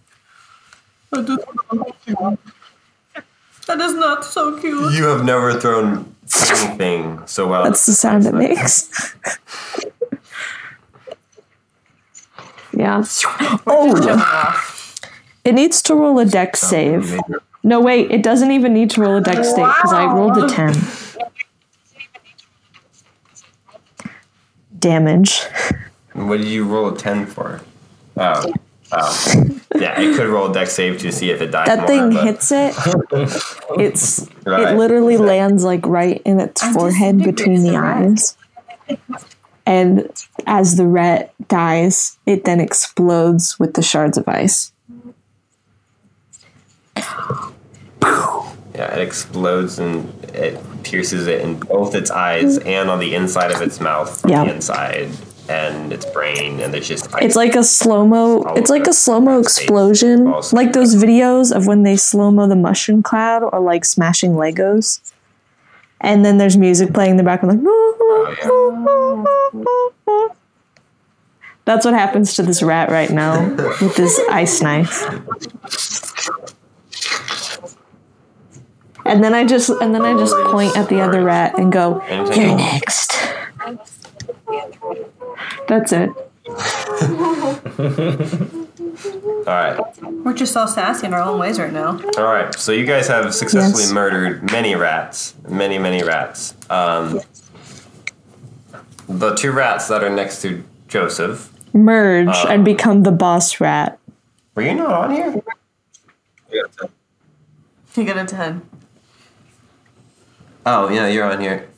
That 3.67 3.81
is 3.81 3.95
not 3.95 4.25
so 4.25 4.59
cute. 4.61 4.93
You 4.95 5.05
have 5.05 5.25
never 5.25 5.59
thrown 5.59 6.15
anything 6.51 7.27
so 7.27 7.47
well. 7.49 7.65
That's 7.65 7.87
the 7.87 7.93
sound 7.93 8.27
it 8.27 8.35
makes. 8.35 9.15
yeah. 12.73 13.03
Oh, 13.67 14.91
it 15.45 15.53
needs 15.55 15.83
to 15.83 15.95
roll 15.95 16.19
a 16.19 16.25
dex 16.25 16.61
save. 16.61 17.19
No, 17.63 17.81
wait, 17.81 18.11
it 18.11 18.23
doesn't 18.23 18.51
even 18.51 18.75
need 18.75 18.91
to 18.91 19.01
roll 19.01 19.17
a 19.17 19.21
dex 19.21 19.49
save 19.49 19.67
because 19.67 19.93
I 19.93 20.05
rolled 20.05 20.37
a 20.37 20.49
10. 20.49 20.75
Damage. 24.79 25.41
What 26.13 26.39
did 26.39 26.49
you 26.49 26.65
roll 26.65 26.93
a 26.93 26.97
10 26.97 27.27
for? 27.27 27.63
Oh. 28.17 28.53
Oh. 28.93 29.45
Yeah, 29.75 30.01
it 30.01 30.15
could 30.17 30.29
roll 30.29 30.51
a 30.51 30.55
dex 30.55 30.73
save 30.73 30.99
to 31.01 31.11
see 31.11 31.31
if 31.31 31.41
it 31.41 31.51
dies 31.51 31.67
That 31.67 31.79
more, 31.81 31.87
thing 31.89 32.11
but- 32.13 32.25
hits 32.25 32.53
it. 32.53 32.75
It's 33.81 34.29
Right. 34.45 34.73
it 34.75 34.77
literally 34.77 35.17
lands 35.17 35.65
like 35.65 35.85
right 35.87 36.21
in 36.25 36.39
its 36.39 36.63
forehead 36.73 37.19
between 37.19 37.63
the 37.63 37.77
eyes. 37.77 38.37
And 39.67 40.11
as 40.47 40.77
the 40.77 40.87
rat 40.87 41.33
dies, 41.49 42.19
it 42.27 42.45
then 42.45 42.61
explodes 42.61 43.59
with 43.59 43.73
the 43.75 43.83
shards 43.83 44.19
of 44.19 44.29
ice. 44.29 44.73
Yeah, 48.75 48.93
it 48.97 49.01
explodes 49.01 49.79
and 49.79 50.13
it 50.35 50.61
pierces 50.83 51.27
it 51.27 51.41
in 51.41 51.59
both 51.61 51.95
its 51.95 52.11
eyes 52.11 52.59
and 52.59 52.91
on 52.91 52.99
the 52.99 53.15
inside 53.15 53.51
of 53.53 53.63
its 53.63 53.81
mouth 53.81 54.21
from 54.21 54.31
Yeah. 54.31 54.45
the 54.45 54.55
inside 54.55 55.11
and 55.49 55.93
its 55.93 56.07
brain 56.07 56.61
and 56.61 56.73
there's 56.73 56.89
just 56.89 57.09
It's 57.21 57.37
like 57.37 57.55
a 57.55 57.65
slow 57.65 58.07
mo. 58.07 58.43
It's 58.57 58.71
like 58.71 58.87
a 58.87 58.93
slow 58.93 59.21
mo 59.21 59.41
explosion, 59.41 60.33
like 60.53 60.73
those 60.73 60.95
videos 60.95 61.55
of 61.55 61.67
when 61.67 61.83
they 61.83 61.97
slow 61.97 62.31
mo 62.31 62.47
the 62.49 62.57
mushroom 62.57 63.03
cloud 63.03 63.43
or 63.43 63.61
like 63.61 63.85
smashing 63.85 64.33
Legos. 64.33 65.01
And 66.01 66.25
then 66.25 66.39
there's 66.39 66.57
music 66.57 66.93
playing 66.93 67.13
in 67.13 67.17
the 67.17 67.23
background, 67.23 67.65
like. 67.65 67.73
Oh, 68.47 69.25
That's 71.65 71.85
what 71.85 71.95
happens 71.95 72.35
to 72.35 72.43
this 72.43 72.63
rat 72.63 72.91
right 72.91 73.11
now 73.11 73.49
with 73.81 73.97
this 73.97 74.21
ice 74.29 74.61
knife. 74.61 75.03
And 79.07 79.23
then 79.23 79.35
I 79.35 79.45
just 79.45 79.69
and 79.71 79.95
then 79.95 80.03
I 80.03 80.19
just 80.19 80.35
point 80.47 80.77
at 80.77 80.89
the 80.89 81.01
other 81.01 81.23
rat 81.23 81.59
and 81.59 81.71
go, 81.71 82.03
"You're 82.09 82.57
next." 82.57 83.13
That's 85.69 85.93
it. 85.93 86.11
All 89.47 89.53
right. 89.53 89.79
We're 90.03 90.35
just 90.35 90.57
all 90.57 90.69
sassy 90.69 91.07
in 91.07 91.15
our 91.15 91.21
own 91.23 91.39
ways 91.39 91.59
right 91.59 91.73
now. 91.73 92.01
All 92.17 92.25
right. 92.25 92.55
So 92.55 92.73
you 92.73 92.87
guys 92.87 93.09
have 93.09 93.35
successfully 93.35 93.83
Yes. 93.85 93.93
murdered 93.93 94.51
many 94.53 94.75
rats, 94.75 95.35
many 95.49 95.79
many 95.79 96.03
rats. 96.03 96.55
Um, 96.71 97.21
the 99.09 99.35
two 99.35 99.53
rats 99.53 99.89
that 99.89 100.03
are 100.05 100.11
next 100.11 100.41
to 100.43 100.65
Joseph. 100.89 101.51
Merge 101.73 102.29
Uh, 102.29 102.47
and 102.49 102.65
become 102.65 103.03
the 103.03 103.13
boss 103.13 103.61
rat. 103.61 103.99
Were 104.55 104.63
you 104.63 104.75
not 104.75 104.93
on 104.93 105.11
here? 105.11 105.43
You 106.51 108.05
get 108.05 108.17
a 108.17 108.25
10. 108.25 108.63
Oh, 110.67 110.89
yeah, 110.89 111.07
you're 111.09 111.25
on 111.31 111.41
here. 111.41 111.69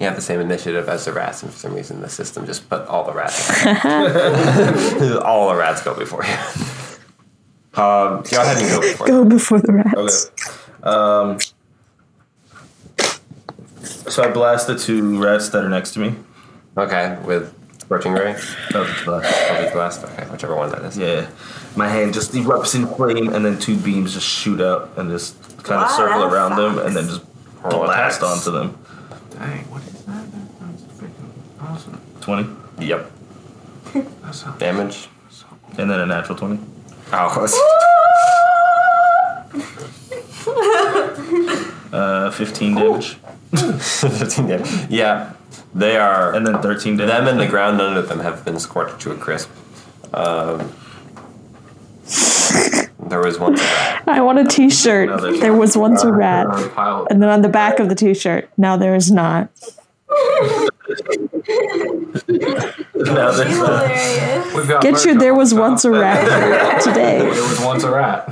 You 0.00 0.06
have 0.06 0.16
the 0.16 0.22
same 0.22 0.40
initiative 0.40 0.88
as 0.88 1.04
the 1.04 1.12
rats, 1.12 1.42
and 1.42 1.52
for 1.52 1.58
some 1.58 1.74
reason 1.74 2.00
the 2.00 2.08
system 2.08 2.46
just 2.46 2.68
put 2.70 2.86
all 2.88 3.04
the 3.04 3.12
rats. 3.12 3.50
all 5.22 5.50
the 5.50 5.56
rats 5.56 5.82
go 5.82 5.94
before 5.94 6.24
you. 6.24 6.32
Um, 7.80 8.22
go 8.30 8.40
ahead 8.42 8.56
and 8.56 8.68
go 8.68 8.80
before. 8.80 9.06
Go 9.06 9.24
before 9.26 9.60
the 9.60 9.72
rats. 9.74 10.30
Okay. 10.82 10.88
Um. 10.88 11.38
So 13.82 14.24
I 14.24 14.28
blast 14.30 14.66
the 14.66 14.76
two 14.78 15.22
rats 15.22 15.50
that 15.50 15.64
are 15.64 15.68
next 15.68 15.92
to 15.92 16.00
me. 16.00 16.14
Okay, 16.76 17.16
with 17.24 17.54
scorching 17.80 18.12
ray. 18.12 18.32
No, 18.72 18.84
the 18.84 19.02
blast. 19.04 19.50
Oh, 19.50 19.70
blast. 19.72 20.04
Okay, 20.04 20.24
whichever 20.30 20.56
one 20.56 20.70
that 20.70 20.82
is. 20.82 20.96
Yeah. 20.98 21.28
My 21.76 21.88
hand 21.88 22.14
just 22.14 22.32
erupts 22.32 22.74
in 22.74 22.86
flame, 22.86 23.32
and 23.32 23.44
then 23.44 23.58
two 23.58 23.76
beams 23.76 24.14
just 24.14 24.26
shoot 24.26 24.60
out 24.60 24.90
and 24.96 25.10
just 25.10 25.40
kind 25.62 25.82
of 25.82 25.90
Wow, 25.90 25.96
circle 25.96 26.20
that 26.20 26.32
around 26.32 26.56
them, 26.56 26.78
and 26.78 26.96
then 26.96 27.06
just 27.06 27.22
Roll 27.62 27.84
blast 27.84 28.22
attacks. 28.22 28.46
onto 28.46 28.58
them. 28.58 28.78
Dang, 29.30 29.64
what 29.70 29.82
is 29.84 30.04
that? 30.04 30.24
That's 30.32 30.82
freaking 30.98 31.30
awesome. 31.70 32.00
20. 32.20 32.86
Yep. 32.86 33.10
That's 34.22 34.42
a, 34.44 34.54
Damage. 34.58 35.08
And 35.78 35.90
then 35.90 36.00
a 36.00 36.06
natural 36.06 36.36
20. 36.36 36.58
Oh, 37.12 37.46
Uh, 41.92 42.30
15 42.30 42.74
damage. 42.76 43.14
15 43.52 44.46
damage. 44.46 44.70
Yeah, 44.88 45.32
they 45.74 45.96
are. 45.96 46.32
And 46.34 46.46
then 46.46 46.62
13 46.62 46.96
damage. 46.96 47.12
Them 47.12 47.26
and 47.26 47.40
the 47.40 47.46
ground 47.46 47.80
under 47.80 48.02
them 48.02 48.20
have 48.20 48.44
been 48.44 48.60
scorched 48.60 49.00
to 49.00 49.10
a 49.10 49.16
crisp. 49.16 49.50
Um, 50.14 50.72
there 53.08 53.20
was 53.20 53.38
once 53.40 53.60
a 53.60 53.64
rat. 53.64 54.04
I 54.06 54.20
want 54.20 54.38
a 54.38 54.44
T-shirt. 54.44 55.08
No, 55.08 55.32
there 55.38 55.54
was 55.54 55.76
once 55.76 56.04
a 56.04 56.12
rat, 56.12 56.46
a 56.46 56.68
pile. 56.68 57.06
and 57.10 57.20
then 57.20 57.28
on 57.28 57.42
the 57.42 57.48
back 57.48 57.80
of 57.80 57.88
the 57.88 57.94
T-shirt, 57.96 58.48
now 58.56 58.76
there 58.76 58.94
is 58.94 59.10
not. 59.10 59.50
Now 62.30 63.30
there's 63.32 63.58
uh, 63.58 64.52
We've 64.56 64.68
got 64.68 64.82
Get 64.82 64.92
merch 64.94 65.04
your 65.04 65.14
"There 65.18 65.34
was 65.34 65.54
once 65.54 65.84
a 65.84 65.90
rat" 65.90 66.82
today. 66.82 67.18
There 67.18 67.28
was 67.30 67.60
once 67.60 67.84
a 67.84 67.90
rat. 67.90 68.28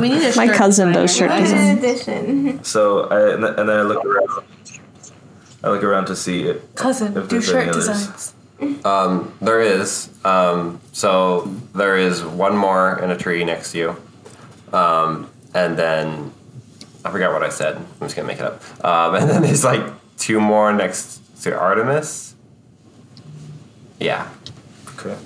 We 0.00 0.08
need 0.10 0.22
a 0.24 0.36
My 0.36 0.48
cousin 0.48 0.88
designer, 0.88 0.92
does 1.06 1.16
shirt 1.16 1.28
guys. 1.28 1.50
design. 1.50 1.78
Edition. 1.78 2.64
So 2.64 3.04
I 3.08 3.34
and 3.34 3.44
then 3.44 3.70
I 3.70 3.82
look 3.82 4.04
around. 4.04 4.44
I 5.62 5.68
look 5.70 5.82
around 5.82 6.06
to 6.06 6.16
see 6.16 6.44
it. 6.44 6.74
Cousin, 6.76 7.16
If 7.16 7.28
do 7.28 7.40
there's 7.40 7.50
any 7.50 7.64
shirt 7.66 7.74
others. 7.74 7.86
designs. 7.86 8.34
Um, 8.84 9.32
there 9.40 9.60
is. 9.60 10.08
Um, 10.24 10.80
so 10.92 11.42
there 11.74 11.96
is 11.96 12.22
one 12.24 12.56
more 12.56 12.98
in 13.02 13.10
a 13.10 13.16
tree 13.16 13.44
next 13.44 13.72
to 13.72 13.78
you. 13.78 13.96
Um, 14.76 15.30
and 15.54 15.76
then 15.78 16.32
I 17.04 17.10
forgot 17.10 17.32
what 17.32 17.42
I 17.42 17.48
said. 17.48 17.76
I'm 17.76 17.84
just 18.00 18.16
gonna 18.16 18.28
make 18.28 18.38
it 18.38 18.44
up. 18.44 18.84
Um, 18.84 19.14
and 19.20 19.28
then 19.30 19.42
there's 19.42 19.64
like 19.64 19.82
two 20.16 20.40
more 20.40 20.72
next 20.72 21.20
to 21.42 21.58
Artemis. 21.58 22.34
Yeah, 24.00 24.28
Okay. 24.98 25.16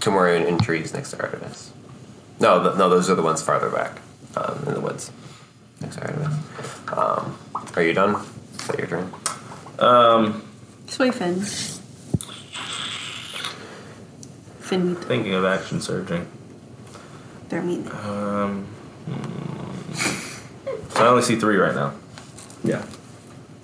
two 0.00 0.10
more 0.10 0.28
in, 0.28 0.46
in 0.46 0.58
trees 0.58 0.92
next 0.94 1.10
to 1.10 1.20
Artemis. 1.22 1.72
No, 2.40 2.62
th- 2.62 2.76
no, 2.76 2.88
those 2.88 3.08
are 3.10 3.14
the 3.14 3.22
ones 3.22 3.42
farther 3.42 3.68
back 3.70 4.00
um, 4.36 4.64
in 4.66 4.74
the 4.74 4.80
woods 4.80 5.10
next 5.80 5.96
to 5.96 6.02
Artemis. 6.06 6.34
Um, 6.92 7.38
are 7.76 7.82
you 7.82 7.92
done? 7.92 8.16
Is 8.58 8.66
that 8.68 8.78
your 8.78 8.86
turn? 8.88 9.12
Um, 9.78 10.42
Soy 10.86 11.10
Finn. 11.10 11.40
Finn, 14.60 14.96
thinking 14.96 15.34
of 15.34 15.44
action 15.44 15.80
surging. 15.80 16.26
they're 17.50 17.62
mean. 17.62 17.86
Um, 17.88 18.64
hmm. 19.06 19.63
So 20.94 21.04
I 21.04 21.08
only 21.08 21.22
see 21.22 21.36
three 21.36 21.56
right 21.56 21.74
now. 21.74 21.92
Yeah. 22.62 22.84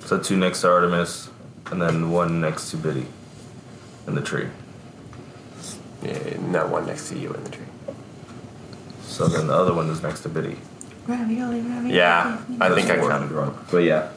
So 0.05 0.19
two 0.19 0.36
next 0.36 0.61
to 0.62 0.70
Artemis, 0.70 1.31
and 1.70 1.81
then 1.81 2.11
one 2.11 2.40
next 2.40 2.70
to 2.73 2.77
Biddy 2.77 3.07
in 4.07 4.15
the 4.15 4.20
tree. 4.23 4.48
yeah. 6.02 6.36
No 6.40 6.66
one 6.66 6.86
next 6.86 7.09
to 7.11 7.19
you 7.19 7.32
in 7.32 7.44
the 7.44 7.51
tree. 7.51 7.65
So 9.02 9.27
then 9.28 9.47
the 9.48 9.55
other 9.55 9.74
one 9.74 9.89
is 9.90 10.02
next 10.02 10.20
to 10.23 10.28
Biddy. 10.28 10.57
Ravioli, 11.07 11.61
ravioli. 11.61 11.94
Yeah, 11.97 12.39
I 12.61 12.69
think 12.69 12.86
I 12.90 12.97
That's 12.97 13.01
four. 13.01 13.11
counted 13.11 13.31
wrong. 13.32 13.65
But 13.70 13.78
yeah. 13.78 14.11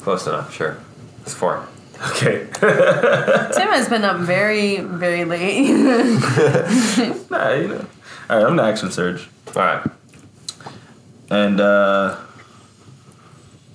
Close 0.00 0.26
enough, 0.26 0.52
sure. 0.54 0.76
It's 1.22 1.32
four. 1.34 1.66
Okay. 2.10 2.46
Tim 2.60 3.68
has 3.70 3.88
been 3.88 4.04
up 4.04 4.18
very, 4.20 4.80
very 4.80 5.24
late. 5.24 5.70
nah, 7.30 7.52
you 7.54 7.68
know. 7.68 7.86
All 8.28 8.36
right, 8.36 8.46
I'm 8.46 8.56
the 8.56 8.62
action 8.64 8.90
surge, 8.90 9.28
All 9.48 9.62
right. 9.62 9.86
And 11.34 11.60
uh, 11.60 12.16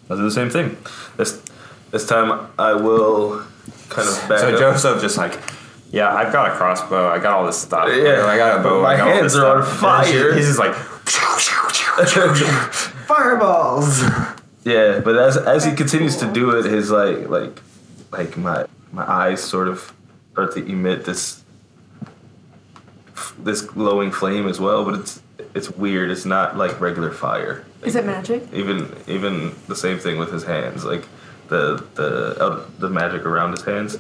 I'll 0.10 0.18
do 0.18 0.24
the 0.24 0.32
same 0.32 0.50
thing. 0.50 0.78
This 1.18 1.42
this 1.92 2.08
time 2.08 2.48
I 2.58 2.74
will 2.74 3.44
kind 3.90 4.08
of 4.08 4.30
back 4.30 4.40
So 4.40 4.54
up. 4.54 4.60
Joseph 4.60 5.02
just 5.02 5.18
like, 5.18 5.38
yeah, 5.92 6.14
I've 6.14 6.32
got 6.32 6.52
a 6.52 6.56
crossbow. 6.56 7.10
I 7.10 7.20
got 7.20 7.38
all 7.38 7.46
this 7.46 7.58
stuff. 7.62 7.90
Yeah, 7.92 8.26
I 8.26 8.38
got 8.38 8.60
a 8.60 8.64
bow. 8.64 8.82
my 8.82 8.94
I 8.94 8.98
got 8.98 9.08
all 9.08 9.14
hands 9.14 9.36
are 9.36 9.58
on 9.58 9.64
stuff. 9.66 9.84
And 10.00 10.08
she- 10.08 10.14
fire. 10.14 10.34
He's 10.34 10.48
just 10.48 10.60
like, 10.60 10.76
fireballs. 13.08 14.02
Yeah, 14.64 15.00
but 15.00 15.18
as 15.18 15.38
as 15.38 15.66
he 15.66 15.74
continues 15.76 16.18
to 16.18 16.32
do 16.32 16.52
it, 16.58 16.66
his 16.66 16.92
like 16.92 17.28
like 17.30 17.62
like 18.12 18.38
my 18.38 18.66
my 18.92 19.10
eyes 19.10 19.42
sort 19.44 19.68
of 19.68 19.94
start 20.34 20.54
to 20.54 20.66
emit 20.66 21.06
this 21.06 21.44
this 23.40 23.62
glowing 23.62 24.12
flame 24.12 24.48
as 24.48 24.60
well. 24.60 24.86
But 24.86 24.96
it's 25.00 25.22
it's 25.56 25.70
weird. 25.72 26.12
It's 26.12 26.26
not 26.26 26.58
like 26.58 26.80
regular 26.80 27.12
fire. 27.12 27.66
Is 27.84 27.96
it 27.96 28.06
magic? 28.06 28.44
Even 28.54 28.94
even 29.08 29.54
the 29.68 29.76
same 29.76 29.98
thing 30.00 30.18
with 30.18 30.32
his 30.32 30.44
hands, 30.44 30.84
like 30.86 31.06
the 31.48 31.84
the 31.96 32.36
uh, 32.40 32.66
the 32.80 32.90
magic 32.90 33.26
around 33.26 33.52
his 33.52 33.64
hands. 33.64 33.98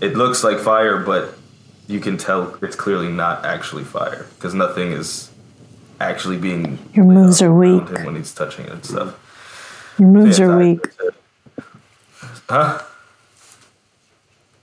It 0.00 0.16
looks 0.16 0.42
like 0.42 0.58
fire, 0.58 0.98
but 0.98 1.34
you 1.86 2.00
can 2.00 2.16
tell 2.16 2.56
it's 2.62 2.74
clearly 2.76 3.08
not 3.08 3.44
actually 3.44 3.84
fire 3.84 4.26
because 4.34 4.54
nothing 4.54 4.92
is 4.92 5.30
actually 6.00 6.38
being. 6.38 6.78
Your 6.94 7.04
moves 7.04 7.40
are 7.42 7.52
weak. 7.54 7.88
him 7.88 8.04
when 8.06 8.16
he's 8.16 8.34
touching 8.34 8.64
it 8.66 8.72
and 8.72 8.84
stuff. 8.84 9.94
Your 9.98 10.08
moves 10.08 10.38
Yeah, 10.38 10.46
are 10.46 10.52
I- 10.52 10.56
weak. 10.56 10.86
Huh? 12.48 12.82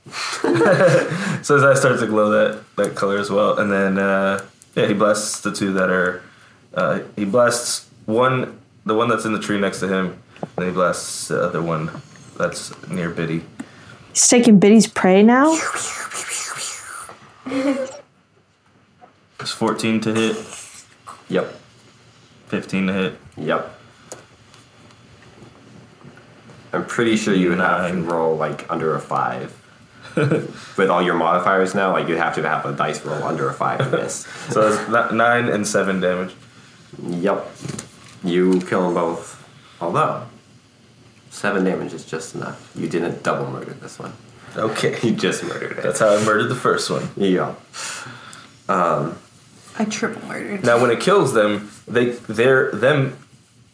so 1.44 1.56
his 1.56 1.64
eyes 1.64 1.80
start 1.80 2.00
to 2.00 2.08
glow 2.08 2.30
that, 2.32 2.64
that 2.78 2.96
color 2.96 3.18
as 3.20 3.30
well, 3.30 3.60
and 3.60 3.72
then 3.72 3.98
uh, 4.00 4.44
yeah, 4.76 4.88
he 4.88 4.94
blasts 4.94 5.42
the 5.42 5.52
two 5.52 5.74
that 5.74 5.90
are. 5.90 6.22
Uh, 6.74 7.00
he 7.16 7.26
blasts 7.26 7.88
one, 8.06 8.60
the 8.86 8.94
one 8.94 9.10
that's 9.10 9.26
in 9.26 9.34
the 9.34 9.40
tree 9.40 9.60
next 9.60 9.80
to 9.80 9.88
him, 9.88 10.22
and 10.58 10.66
he 10.66 10.72
blasts 10.72 11.28
the 11.30 11.42
other 11.42 11.62
one 11.62 11.90
that's 12.38 12.72
near 12.88 13.10
Biddy. 13.10 13.44
He's 14.14 14.28
taking 14.28 14.60
Biddy's 14.60 14.88
prey 14.88 15.24
now. 15.24 15.54
It's 19.40 19.52
fourteen 19.52 20.00
to 20.02 20.14
hit, 20.14 20.38
Yep. 21.30 21.56
fifteen 22.48 22.88
to 22.88 22.94
hit. 22.94 23.14
Yep. 23.38 23.76
I'm 26.74 26.86
pretty 26.86 27.16
sure 27.16 27.34
you 27.34 27.50
would 27.50 27.60
have 27.60 27.92
to 27.92 27.98
roll 28.02 28.36
like 28.36 28.70
under 28.72 28.96
a 28.96 29.00
five. 29.00 29.56
With 30.78 30.90
all 30.90 31.02
your 31.02 31.16
modifiers 31.16 31.76
now, 31.76 31.92
like 31.92 32.08
you'd 32.08 32.18
have 32.18 32.36
to 32.36 32.44
have 32.44 32.66
a 32.66 32.74
dice 32.74 33.04
roll 33.06 33.24
under 33.24 33.50
a 33.50 33.54
five 33.54 33.80
to 33.80 33.98
miss. 33.98 34.28
So 34.50 34.68
it's 34.68 35.14
nine 35.14 35.48
and 35.48 35.68
seven 35.68 36.00
damage. 36.00 36.34
Yep. 37.08 37.48
You 38.24 38.62
kill 38.62 38.84
them 38.86 38.94
both. 38.96 39.36
Although, 39.80 40.26
seven 41.30 41.64
damage 41.64 41.94
is 41.94 42.06
just 42.06 42.36
enough. 42.36 42.72
You 42.76 42.90
didn't 42.90 43.24
double 43.24 43.50
murder 43.50 43.74
this 43.74 44.00
one. 44.00 44.14
Okay, 44.56 44.98
You 45.04 45.12
just 45.12 45.44
murdered 45.44 45.78
it. 45.78 45.84
that's 45.84 46.00
how 46.00 46.16
I 46.16 46.24
murdered 46.26 46.50
the 46.50 46.56
first 46.56 46.90
one. 46.90 47.10
yeah. 47.16 47.56
Um, 48.68 49.18
I 49.78 49.86
triple 49.86 50.28
murdered. 50.28 50.64
Now, 50.64 50.82
when 50.82 50.92
it 50.92 51.00
kills 51.00 51.34
them, 51.34 51.72
they 51.88 52.10
their 52.10 52.72
them 52.72 53.18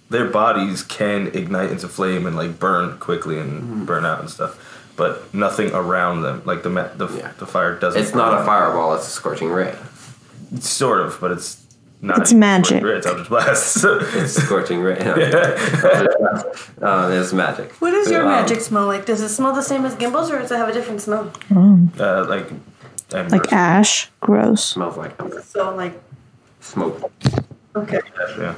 their 0.10 0.26
bodies 0.26 0.84
can 0.84 1.28
ignite 1.28 1.72
into 1.72 1.88
flame 1.88 2.26
and 2.26 2.36
like 2.36 2.60
burn 2.60 2.98
quickly 3.00 3.40
and 3.40 3.62
mm-hmm. 3.62 3.86
burn 3.86 4.06
out 4.06 4.20
and 4.20 4.30
stuff, 4.30 4.75
but 4.96 5.34
nothing 5.34 5.72
around 5.74 6.22
them. 6.24 6.42
Like 6.46 6.64
the 6.64 6.70
ma- 6.70 6.90
the, 6.96 7.08
Yeah. 7.10 7.32
the 7.38 7.46
fire 7.46 7.76
doesn't. 7.78 8.02
It's 8.02 8.14
not 8.16 8.34
a 8.34 8.38
burn. 8.38 8.46
fireball, 8.46 8.94
it's 8.96 9.08
a 9.08 9.12
scorching 9.12 9.50
ray. 9.50 9.74
Sort 10.60 11.02
of, 11.02 11.18
but 11.20 11.32
it's 11.32 11.64
not. 12.02 12.20
It's 12.20 12.34
magic. 12.34 12.84
It's 12.84 13.06
Eldritch 13.08 13.30
Blast. 13.30 13.84
It's 13.86 14.38
a 14.38 14.42
scorching 14.42 14.82
ray. 14.82 14.98
uh, 16.82 17.10
it's 17.12 17.34
magic. 17.34 17.72
What 17.82 17.92
does 17.92 18.10
your 18.10 18.22
Um, 18.24 18.28
magic 18.32 18.62
smell 18.62 18.86
like? 18.88 19.06
Does 19.06 19.22
it 19.22 19.30
smell 19.30 19.54
the 19.54 19.62
same 19.64 19.86
as 19.86 19.96
Gimbals 19.96 20.30
or 20.32 20.40
does 20.40 20.52
it 20.52 20.58
have 20.58 20.70
a 20.70 20.74
different 20.74 21.02
smell? 21.02 21.32
uh, 22.00 22.26
like 22.28 22.50
embers. 23.14 23.32
Like 23.32 23.52
ash. 23.54 24.10
Gross. 24.22 24.64
Smells 24.66 24.98
like 24.98 25.20
ember. 25.20 25.42
So, 25.42 25.76
like, 25.76 26.02
smoke. 26.62 27.12
okay. 27.76 28.00
Yeah. 28.40 28.56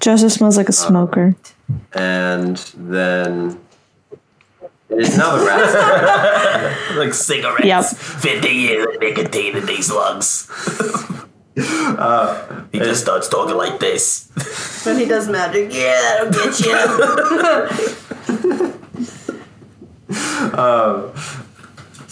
Joseph 0.00 0.32
smells 0.32 0.56
like 0.56 0.68
a 0.68 0.72
smoker. 0.72 1.36
And 1.94 2.56
then 2.76 3.58
it 4.92 5.00
is 5.00 5.16
now 5.16 5.36
the 5.36 5.44
rat's 5.44 6.96
Like 6.96 7.14
cigarettes. 7.14 7.64
Yep. 7.64 7.84
50 7.84 8.48
years 8.48 8.86
of 8.94 9.00
nicotine 9.00 9.56
in 9.56 9.66
these 9.66 9.86
slugs. 9.86 10.48
uh, 11.58 12.64
he 12.72 12.78
just 12.78 13.02
starts 13.02 13.28
talking 13.28 13.56
like 13.56 13.80
this. 13.80 14.30
When 14.84 14.98
he 14.98 15.06
does 15.06 15.28
magic, 15.28 15.72
yeah, 15.74 16.24
that'll 16.24 16.32
get 16.32 16.60
you. 16.60 16.72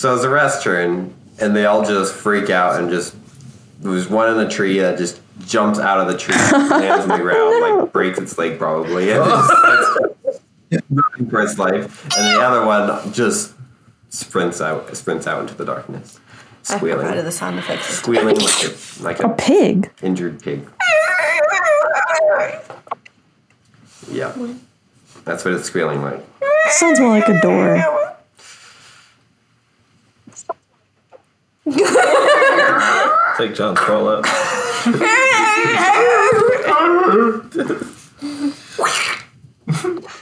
So 0.01 0.15
it's 0.15 0.23
the 0.23 0.31
rat's 0.31 0.62
turn, 0.62 1.12
and 1.40 1.55
they 1.55 1.66
all 1.66 1.85
just 1.85 2.15
freak 2.15 2.48
out 2.48 2.81
and 2.81 2.89
just. 2.89 3.15
There's 3.81 4.09
one 4.09 4.31
in 4.31 4.39
the 4.39 4.48
tree 4.48 4.78
that 4.78 4.97
just 4.97 5.20
jumps 5.47 5.78
out 5.78 6.01
of 6.01 6.07
the 6.07 6.16
tree, 6.16 6.35
lands 6.35 7.02
on 7.02 7.09
the 7.09 7.19
ground, 7.19 7.61
like 7.81 7.93
breaks 7.93 8.19
its 8.19 8.39
leg 8.39 8.59
probably, 8.59 9.11
and 9.11 9.23
just 9.23 10.15
starts 10.71 10.87
running 10.91 11.31
for 11.31 11.43
its 11.43 11.59
life. 11.59 12.05
And 12.17 12.37
the 12.37 12.41
other 12.43 12.65
one 12.65 13.13
just 13.13 13.55
sprints 14.09 14.61
out, 14.61 14.95
sprints 14.97 15.27
out 15.27 15.43
into 15.43 15.55
the 15.55 15.65
darkness, 15.65 16.19
squealing. 16.63 17.07
I 17.07 17.13
provided 17.13 17.19
squealing, 17.19 17.25
the 17.25 17.33
sound 17.33 17.59
effects. 17.59 17.87
squealing 17.87 18.37
like 18.39 18.65
a 18.65 19.03
like 19.03 19.21
A 19.21 19.27
a 19.27 19.35
pig. 19.37 19.91
injured 20.03 20.43
pig. 20.43 20.67
Yeah. 24.11 24.35
That's 25.25 25.45
what 25.45 25.55
it's 25.55 25.65
squealing 25.65 26.03
like. 26.03 26.25
Sounds 26.71 27.01
more 27.01 27.11
like 27.11 27.29
a 27.29 27.41
door. 27.41 27.77
Take 33.37 33.55
John's 33.55 33.79
crawl 33.79 34.09
up. 34.09 34.25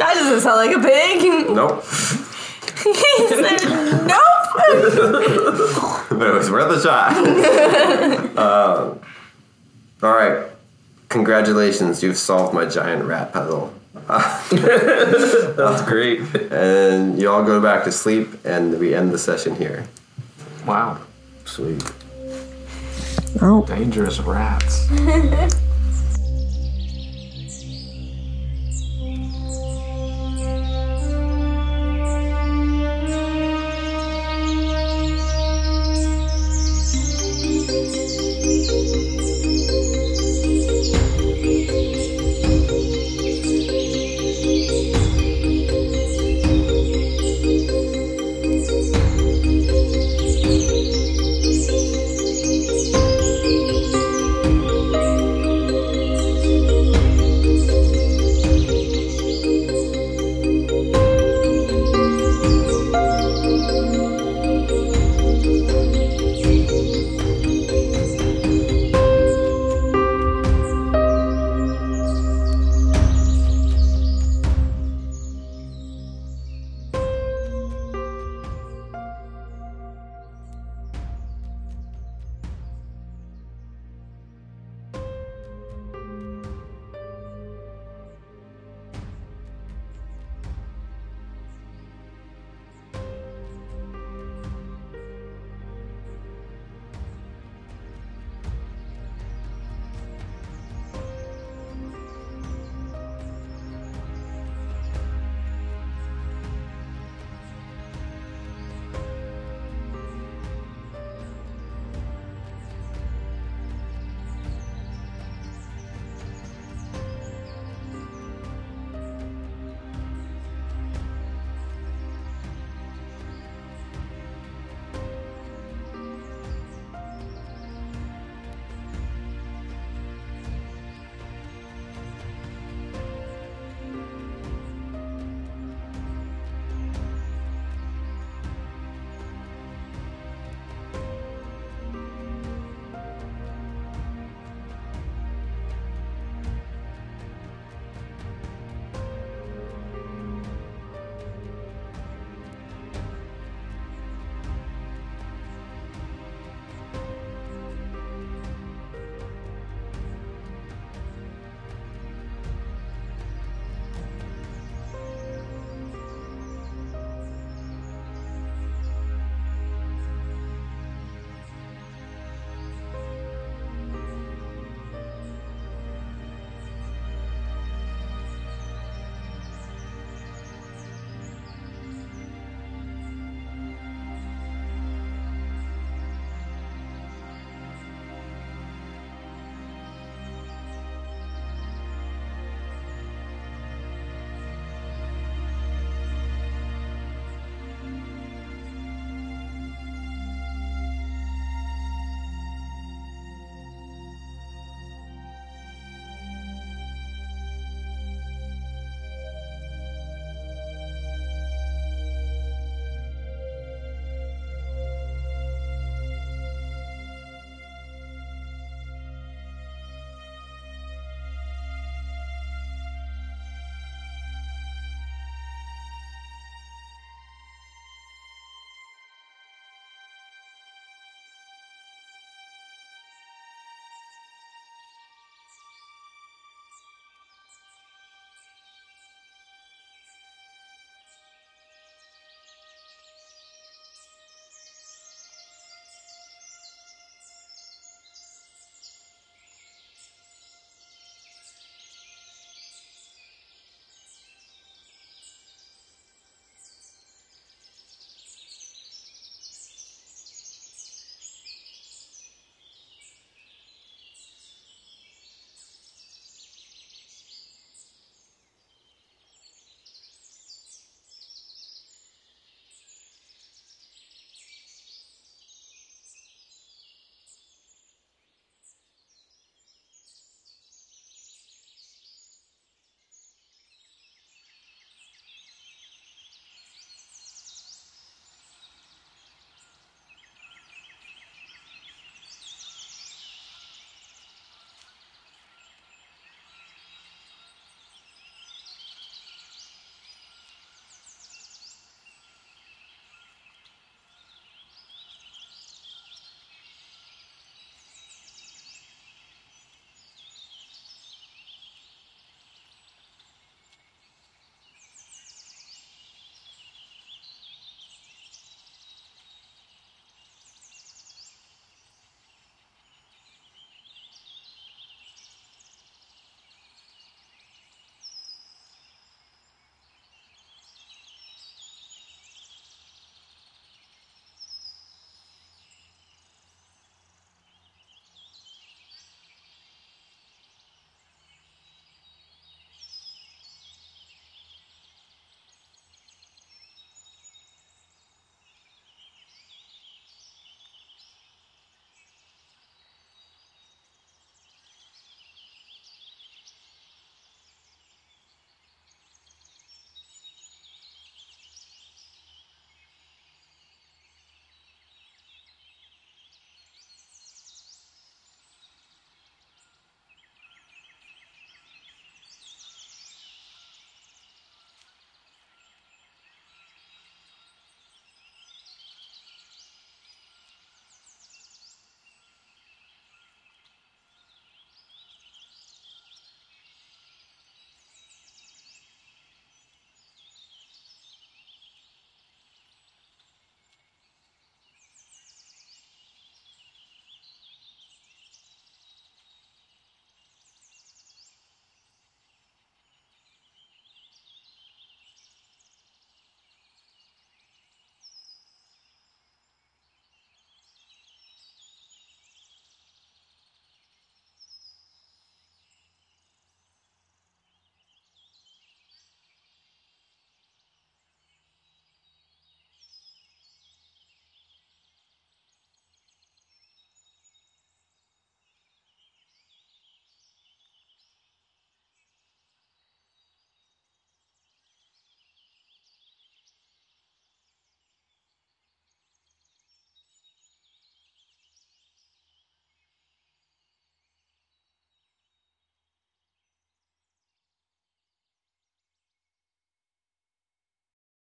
That 0.00 0.14
doesn't 0.14 0.40
sound 0.40 0.56
like 0.56 0.74
a 0.74 0.80
pig. 0.80 1.50
Nope. 1.54 1.84
he 1.84 3.28
said, 3.28 3.60
nope. 4.06 4.20
but 6.08 6.26
it 6.26 6.34
was 6.34 6.50
worth 6.50 6.74
a 6.74 6.80
shot. 6.80 7.14
um, 8.38 8.98
all 10.02 10.14
right. 10.14 10.46
Congratulations, 11.10 12.02
you've 12.02 12.16
solved 12.16 12.54
my 12.54 12.64
giant 12.64 13.04
rat 13.04 13.34
puzzle. 13.34 13.74
That's 14.08 15.82
great. 15.82 16.20
And 16.50 17.20
you 17.20 17.28
all 17.30 17.44
go 17.44 17.60
back 17.60 17.84
to 17.84 17.92
sleep, 17.92 18.28
and 18.46 18.78
we 18.80 18.94
end 18.94 19.12
the 19.12 19.18
session 19.18 19.54
here. 19.56 19.86
Wow. 20.66 20.96
Sweet. 21.44 21.84
Oh, 23.42 23.66
Dangerous 23.66 24.18
rats. 24.20 24.88